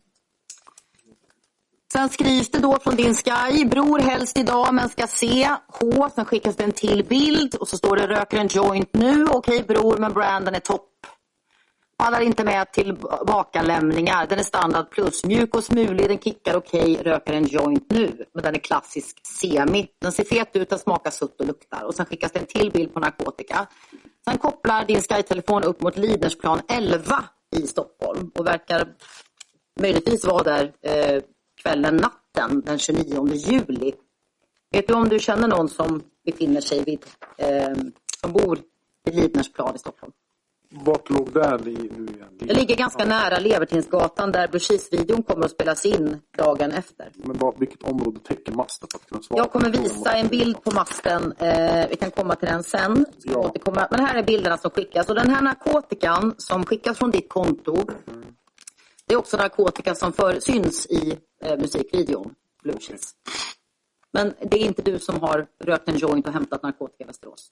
Sen 1.93 2.09
skrivs 2.09 2.49
det 2.49 2.59
då 2.59 2.79
från 2.79 2.95
din 2.95 3.15
Sky, 3.15 3.65
bror 3.65 3.99
helst 3.99 4.37
idag 4.37 4.73
men 4.73 4.89
ska 4.89 5.07
se, 5.07 5.49
H, 5.67 6.09
sen 6.15 6.25
skickas 6.25 6.55
det 6.55 6.63
en 6.63 6.71
till 6.71 7.05
bild 7.05 7.55
och 7.55 7.67
så 7.67 7.77
står 7.77 7.95
det 7.95 8.07
röker 8.07 8.37
en 8.37 8.47
joint 8.47 8.89
nu, 8.93 9.25
okej 9.25 9.63
bror 9.67 9.97
men 9.97 10.13
branden 10.13 10.55
är 10.55 10.59
topp. 10.59 10.85
Pallar 11.97 12.21
inte 12.21 12.43
med 12.43 12.71
tillbakalämningar. 12.71 14.27
Den 14.27 14.39
är 14.39 14.43
standard 14.43 14.89
plus. 14.89 15.23
Mjuk 15.25 15.55
och 15.55 15.63
smulig, 15.63 16.09
den 16.09 16.19
kickar 16.19 16.55
okej, 16.55 16.95
röker 17.03 17.33
en 17.33 17.47
joint 17.47 17.85
nu. 17.89 18.25
Men 18.33 18.43
den 18.43 18.55
är 18.55 18.59
klassisk 18.59 19.27
semi. 19.27 19.87
Den 20.01 20.11
ser 20.11 20.23
fet 20.23 20.55
ut, 20.55 20.69
den 20.69 20.79
smakar 20.79 21.11
sutt 21.11 21.39
och 21.39 21.47
luktar. 21.47 21.83
Och 21.83 21.95
sen 21.95 22.05
skickas 22.05 22.31
det 22.31 22.39
en 22.39 22.45
till 22.45 22.71
bild 22.71 22.93
på 22.93 22.99
narkotika. 22.99 23.67
Sen 24.25 24.37
kopplar 24.37 24.85
din 24.85 25.01
Sky-telefon 25.01 25.63
upp 25.63 25.81
mot 25.81 25.97
Lidersplan 25.97 26.61
11 26.67 27.23
i 27.55 27.67
Stockholm 27.67 28.31
och 28.35 28.47
verkar 28.47 28.87
möjligtvis 29.81 30.25
vara 30.25 30.43
där 30.43 30.71
eh, 30.81 31.23
kvällen, 31.61 31.95
natten 31.95 32.61
den 32.61 32.79
29 32.79 33.27
juli. 33.33 33.93
Vet 34.71 34.87
du 34.87 34.93
om 34.93 35.09
du 35.09 35.19
känner 35.19 35.47
någon 35.47 35.69
som 35.69 36.03
befinner 36.25 36.61
sig 36.61 36.83
vid, 36.83 37.05
eh, 37.37 37.77
som 38.21 38.33
bor 38.33 38.59
vid 39.05 39.15
Lidnersplan 39.15 39.75
i 39.75 39.79
Stockholm? 39.79 40.13
Vart 40.71 41.09
låg 41.09 41.33
det 41.33 41.57
nu 41.63 41.73
igen? 41.73 42.37
Det 42.39 42.53
ligger 42.53 42.75
ganska 42.75 43.05
nära 43.05 43.39
Levertinsgatan 43.39 44.31
där 44.31 44.47
Blue 44.47 44.79
videon 44.91 45.23
kommer 45.23 45.45
att 45.45 45.51
spelas 45.51 45.85
in 45.85 46.21
dagen 46.37 46.71
efter. 46.71 47.11
Men 47.15 47.37
vad, 47.37 47.59
vilket 47.59 47.83
område 47.83 48.19
täcker 48.19 48.51
masten? 48.51 48.87
För 48.91 48.99
att 48.99 49.09
kunna 49.09 49.21
svara 49.21 49.39
Jag 49.39 49.51
kommer 49.51 49.69
visa 49.69 50.11
en 50.11 50.27
bild 50.27 50.63
på 50.63 50.71
masten. 50.71 51.33
Eh, 51.37 51.87
vi 51.89 51.95
kan 51.95 52.11
komma 52.11 52.35
till 52.35 52.47
den 52.47 52.63
sen. 52.63 53.05
Ja. 53.23 53.53
Men 53.65 53.99
här 53.99 54.15
är 54.15 54.23
bilderna 54.23 54.57
som 54.57 54.71
skickas. 54.71 55.09
Och 55.09 55.15
den 55.15 55.29
här 55.29 55.41
narkotikan 55.41 56.35
som 56.37 56.65
skickas 56.65 56.97
från 56.97 57.11
ditt 57.11 57.29
konto 57.29 57.75
mm. 57.75 58.25
det 59.05 59.13
är 59.13 59.17
också 59.17 59.37
narkotika 59.37 59.95
som 59.95 60.13
för, 60.13 60.39
syns 60.39 60.85
i 60.85 61.17
eh, 61.43 61.57
musikvideon 61.57 62.35
Blue 62.63 62.75
okay. 62.75 62.97
Men 64.11 64.33
det 64.41 64.61
är 64.61 64.65
inte 64.65 64.81
du 64.81 64.99
som 64.99 65.21
har 65.21 65.47
rökt 65.59 65.89
en 65.89 65.97
joint 65.97 66.27
och 66.27 66.33
hämtat 66.33 66.63
narkotika 66.63 67.03
i 67.03 67.07
Västerås? 67.07 67.51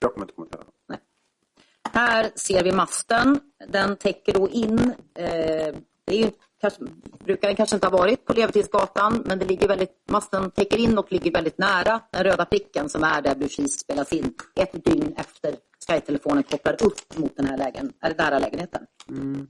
Jag 0.00 0.14
kommer 0.14 0.24
inte 0.24 0.34
kommentera. 0.34 0.62
Nej. 0.88 0.98
Här 1.92 2.30
ser 2.34 2.64
vi 2.64 2.72
masten. 2.72 3.40
Den 3.68 3.96
täcker 3.96 4.32
då 4.32 4.48
in, 4.48 4.78
eh, 5.14 5.74
det 6.04 6.14
är 6.14 6.18
ju, 6.18 6.30
kanske, 6.60 6.80
brukar 7.24 7.48
den 7.48 7.56
kanske 7.56 7.76
inte 7.76 7.86
ha 7.86 7.98
varit 7.98 8.24
på 8.24 8.32
Levertidsgatan, 8.32 9.22
men 9.26 9.38
det 9.38 9.44
ligger 9.44 9.68
väldigt, 9.68 10.02
masten 10.08 10.50
täcker 10.50 10.78
in 10.78 10.98
och 10.98 11.12
ligger 11.12 11.32
väldigt 11.32 11.58
nära 11.58 12.00
den 12.12 12.24
röda 12.24 12.44
pricken 12.44 12.88
som 12.88 13.04
är 13.04 13.22
där 13.22 13.34
Blue 13.34 13.48
Cheese 13.48 13.78
spelas 13.78 14.12
in. 14.12 14.34
Ett 14.54 14.84
dygn 14.84 15.14
efter 15.16 15.56
Sky-telefonen 15.88 16.42
kopplar 16.42 16.82
upp 16.84 17.18
mot 17.18 17.36
den 17.36 17.46
här, 17.46 17.58
lägen, 17.58 17.92
eller 18.02 18.22
här 18.22 18.40
lägenheten. 18.40 18.86
Mm. 19.08 19.48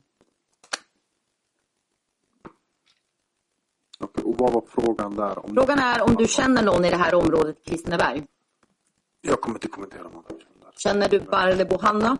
Okay, 4.03 4.25
och 4.25 4.35
vad 4.39 4.53
var 4.53 4.63
frågan 4.69 5.17
där? 5.17 5.39
Om 5.39 5.55
frågan 5.55 5.79
är 5.79 6.03
om 6.03 6.15
du 6.15 6.27
känner 6.27 6.63
någon 6.63 6.85
i 6.85 6.91
det 6.91 6.97
här 6.97 7.15
området, 7.15 7.65
Kristineberg? 7.65 8.25
Jag 9.21 9.41
kommer 9.41 9.57
inte 9.57 9.69
kommentera 9.69 10.03
någon. 10.03 10.25
Känner 10.77 11.09
du 11.09 11.21
Barlebo 11.21 11.79
Hanna? 11.81 12.19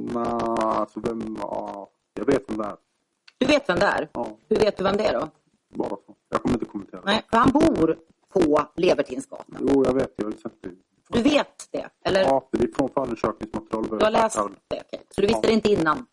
Nej, 0.00 0.24
alltså 0.58 1.00
vem... 1.00 1.36
Ja, 1.40 1.90
jag 2.14 2.24
vet 2.24 2.50
vem 2.50 2.56
det 2.56 2.64
är. 2.64 2.76
Du 3.38 3.46
vet 3.46 3.68
vem 3.68 3.78
det 3.78 3.86
är? 3.86 4.08
Ja. 4.12 4.36
Hur 4.48 4.56
vet 4.56 4.76
du 4.76 4.84
vem 4.84 4.96
det 4.96 5.04
är 5.04 5.20
då? 5.20 5.28
Bara 5.74 5.88
så. 5.88 6.14
Jag 6.28 6.42
kommer 6.42 6.54
inte 6.54 6.64
kommentera. 6.64 7.00
Nej, 7.04 7.22
för 7.30 7.36
han 7.36 7.50
bor 7.50 7.98
på 8.28 8.66
Levertinsgatan. 8.76 9.56
Jo, 9.60 9.84
jag 9.84 9.94
vet. 9.94 10.14
Jag 10.16 10.24
har 10.24 10.32
sett 10.32 10.62
det. 10.62 10.70
Du 11.08 11.22
vet 11.22 11.68
det? 11.70 11.88
Eller? 12.04 12.20
Ja, 12.20 12.48
det 12.52 12.62
är 12.62 12.72
från 12.76 12.88
förundersökningsmaterial. 12.88 13.98
Du 13.98 14.04
har 14.04 14.10
läst 14.10 14.36
det? 14.36 14.42
Okej. 14.42 14.54
Okay. 14.68 15.00
Så 15.10 15.20
du 15.20 15.26
visste 15.26 15.40
ja. 15.42 15.48
det 15.48 15.52
inte 15.52 15.70
innan? 15.70 16.06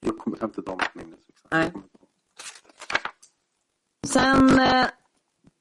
Jag 0.00 0.18
kommer 0.18 0.44
inte 0.44 0.60
dra 0.60 0.76
mitt 0.76 0.94
minne. 0.94 1.16
Nej. 1.50 1.72
Sen 4.06 4.60
eh, 4.60 4.86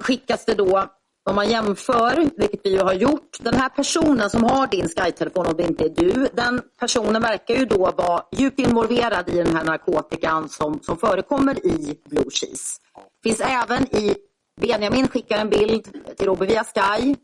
skickas 0.04 0.46
det 0.46 0.54
då 0.54 0.90
om 1.30 1.36
man 1.36 1.50
jämför, 1.50 2.30
vilket 2.38 2.62
vi 2.64 2.70
ju 2.70 2.80
har 2.80 2.94
gjort, 2.94 3.38
den 3.40 3.54
här 3.54 3.70
personen 3.70 4.30
som 4.30 4.44
har 4.44 4.68
din 4.68 4.90
Sky-telefon, 4.90 5.48
om 5.48 5.58
det 5.58 5.64
inte 5.64 5.84
är 5.84 5.90
du, 5.90 6.28
den 6.34 6.62
personen 6.80 7.22
verkar 7.22 7.56
ju 7.56 7.66
då 7.66 7.78
vara 7.78 8.24
djupt 8.32 8.60
involverad 8.60 9.30
i 9.30 9.38
den 9.38 9.56
här 9.56 9.64
narkotikan 9.64 10.50
som, 10.50 10.80
som 10.82 10.98
förekommer 10.98 11.66
i 11.66 12.00
Blue 12.10 12.30
Cheese. 12.32 12.80
Finns 13.24 13.42
även 13.42 13.96
i 13.96 14.16
Benjamin 14.62 15.08
skickar 15.08 15.38
en 15.38 15.50
bild 15.50 15.88
till 16.18 16.28
Robin 16.28 16.48
via 16.48 16.64
Sky. 16.64 17.16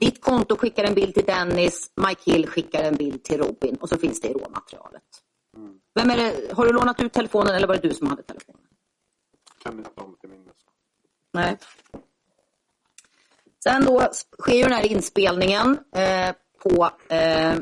Ditt 0.00 0.24
konto 0.24 0.56
skickar 0.56 0.84
en 0.84 0.94
bild 0.94 1.14
till 1.14 1.24
Dennis, 1.24 1.90
Mike 2.06 2.32
Hill 2.32 2.46
skickar 2.46 2.82
en 2.82 2.94
bild 2.94 3.24
till 3.24 3.38
Robin 3.38 3.76
och 3.80 3.88
så 3.88 3.98
finns 3.98 4.20
det 4.20 4.28
i 4.28 4.32
råmaterialet. 4.32 5.02
Vem 5.94 6.10
är 6.10 6.16
det, 6.16 6.54
har 6.54 6.66
du 6.66 6.72
lånat 6.72 7.00
ut 7.00 7.12
telefonen 7.12 7.54
eller 7.54 7.66
var 7.66 7.74
det 7.74 7.88
du 7.88 7.94
som 7.94 8.06
hade 8.06 8.22
telefonen? 8.22 8.61
Kan 9.64 9.78
inte 9.78 9.90
ta 9.90 10.14
till 10.20 10.30
minnes. 10.30 10.56
Nej. 11.32 11.56
Sen 13.64 13.84
då 13.84 14.08
sker 14.40 14.54
ju 14.54 14.62
den 14.62 14.72
här 14.72 14.86
inspelningen 14.86 15.78
eh, 15.96 16.34
på 16.62 16.90
eh, 17.14 17.54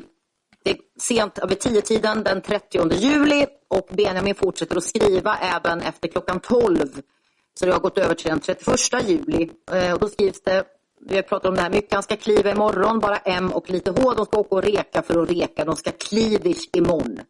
det 0.62 0.76
sent 1.00 1.38
över 1.38 1.54
tio 1.54 1.80
tiden 1.82 2.22
den 2.22 2.42
30 2.42 2.92
juli 2.92 3.46
och 3.68 3.88
Benjamin 3.92 4.34
fortsätter 4.34 4.76
att 4.76 4.84
skriva 4.84 5.36
även 5.36 5.80
efter 5.80 6.08
klockan 6.08 6.40
12. 6.40 6.86
Så 7.54 7.66
det 7.66 7.72
har 7.72 7.80
gått 7.80 7.98
över 7.98 8.14
till 8.14 8.30
den 8.30 8.40
31 8.40 9.08
juli. 9.08 9.50
Eh, 9.72 9.92
och 9.92 10.00
då 10.00 10.08
skrivs 10.08 10.42
det, 10.42 10.64
vi 11.00 11.16
har 11.16 11.22
pratat 11.22 11.48
om 11.48 11.54
det 11.54 11.60
här 11.60 11.70
mycket, 11.70 11.94
han 11.94 12.02
ska 12.02 12.16
kliva 12.16 12.50
imorgon, 12.50 13.00
bara 13.00 13.16
M 13.16 13.52
och 13.52 13.70
lite 13.70 13.90
H. 13.90 14.14
De 14.14 14.26
ska 14.26 14.38
åka 14.38 14.54
och 14.54 14.62
reka 14.62 15.02
för 15.02 15.22
att 15.22 15.30
reka, 15.30 15.64
de 15.64 15.76
ska 15.76 15.90
klivish 15.90 16.68
imorgon. 16.72 17.20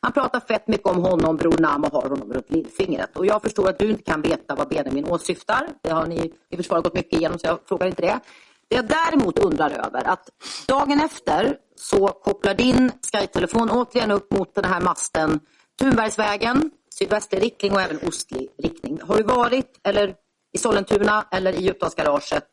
Han 0.00 0.12
pratar 0.12 0.40
fett 0.40 0.68
mycket 0.68 0.86
om 0.86 1.02
honom, 1.02 1.36
Bror 1.36 1.58
Nam 1.58 1.84
och 1.84 1.92
har 1.92 2.08
honom 2.08 2.32
runt 2.32 2.50
lillfingret. 2.50 3.16
Och 3.16 3.26
jag 3.26 3.42
förstår 3.42 3.68
att 3.68 3.78
du 3.78 3.90
inte 3.90 4.02
kan 4.02 4.22
veta 4.22 4.54
vad 4.54 4.68
Benjamin 4.68 5.04
åsyftar. 5.04 5.68
Det 5.82 5.90
har 5.90 6.06
ni 6.06 6.32
i 6.50 6.56
försvaret 6.56 6.84
gått 6.84 6.94
mycket 6.94 7.12
igenom 7.12 7.38
så 7.38 7.46
jag 7.46 7.58
frågar 7.68 7.86
inte 7.86 8.02
det. 8.02 8.20
Det 8.68 8.76
jag 8.76 8.88
däremot 8.88 9.38
undrar 9.38 9.70
över 9.70 10.08
att 10.08 10.28
dagen 10.68 11.00
efter 11.00 11.56
så 11.76 12.08
kopplar 12.08 12.54
din 12.54 12.92
SkyTelefon 13.12 13.70
återigen 13.70 14.10
upp 14.10 14.32
mot 14.32 14.54
den 14.54 14.64
här 14.64 14.80
masten 14.80 15.40
Tunbergsvägen, 15.78 16.70
sydvästlig 16.98 17.42
riktning 17.42 17.72
och 17.72 17.80
även 17.80 18.08
ostlig 18.08 18.48
riktning. 18.58 19.00
Har 19.02 19.16
du 19.16 19.22
varit 19.22 19.80
eller 19.84 20.14
i 20.52 20.58
Sollentuna 20.58 21.26
eller 21.30 21.52
i 21.52 21.62
Djupdalsgaraget 21.62 22.48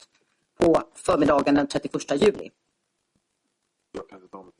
på 0.59 0.81
förmiddagen 0.95 1.55
den 1.55 1.67
31 1.67 2.21
juli? 2.21 2.51
Jag 3.91 4.09
kan 4.09 4.17
inte 4.17 4.31
ta 4.31 4.43
mig. 4.43 4.51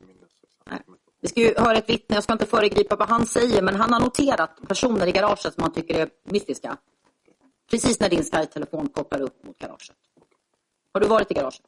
Vi 1.25 1.29
ska 1.29 1.41
ju 1.41 1.53
höra 1.57 1.77
ett 1.77 1.89
vittne, 1.89 2.15
jag 2.15 2.23
ska 2.23 2.33
inte 2.33 2.45
föregripa 2.45 2.95
vad 2.95 3.09
han 3.09 3.25
säger, 3.25 3.61
men 3.61 3.75
han 3.75 3.93
har 3.93 3.99
noterat 3.99 4.67
personer 4.67 5.07
i 5.07 5.11
garaget 5.11 5.53
som 5.53 5.63
han 5.63 5.73
tycker 5.73 5.99
är 5.99 6.09
mystiska. 6.23 6.77
Precis 7.71 7.99
när 7.99 8.09
din 8.09 8.23
Sky-telefon 8.23 8.89
kopplar 8.89 9.21
upp 9.21 9.43
mot 9.43 9.57
garaget. 9.57 9.95
Har 10.93 11.01
du 11.01 11.07
varit 11.07 11.31
i 11.31 11.33
garaget? 11.33 11.61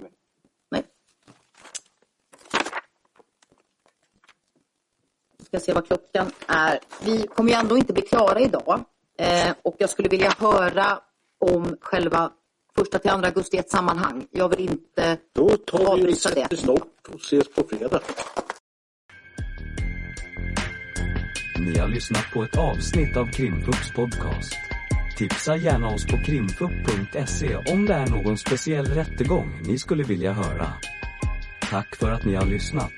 Nej. 0.00 0.10
Nej. 0.70 0.82
ska 5.46 5.60
se 5.60 5.72
vad 5.72 5.86
klockan 5.86 6.30
är. 6.46 6.80
Vi 7.04 7.26
kommer 7.26 7.50
ju 7.50 7.56
ändå 7.56 7.76
inte 7.76 7.92
bli 7.92 8.02
klara 8.02 8.40
idag. 8.40 8.84
Eh, 9.18 9.54
och 9.62 9.76
jag 9.78 9.90
skulle 9.90 10.08
vilja 10.08 10.30
höra 10.38 11.00
om 11.38 11.76
själva 11.80 12.32
första 12.74 12.98
till 12.98 13.10
andra 13.10 13.28
augusti 13.28 13.56
i 13.56 13.60
ett 13.60 13.70
sammanhang. 13.70 14.26
Jag 14.30 14.48
vill 14.48 14.60
inte 14.60 15.18
Då 15.32 15.56
tar 15.56 15.96
vi 15.96 16.14
sätter 16.14 16.56
stopp 16.56 17.08
och 17.08 17.20
ses 17.20 17.54
på 17.54 17.62
fredag. 17.62 18.00
Ni 21.66 21.78
har 21.78 21.88
lyssnat 21.88 22.30
på 22.32 22.42
ett 22.42 22.56
avsnitt 22.56 23.16
av 23.16 23.26
Krimpups 23.26 23.92
podcast. 23.92 24.56
Tipsa 25.16 25.56
gärna 25.56 25.88
oss 25.88 26.06
på 26.06 26.18
krimpupp.se 26.18 27.56
om 27.56 27.86
det 27.86 27.94
är 27.94 28.06
någon 28.06 28.38
speciell 28.38 28.86
rättegång 28.86 29.60
ni 29.64 29.78
skulle 29.78 30.04
vilja 30.04 30.32
höra. 30.32 30.72
Tack 31.70 31.96
för 31.96 32.10
att 32.10 32.24
ni 32.24 32.34
har 32.34 32.46
lyssnat. 32.46 32.92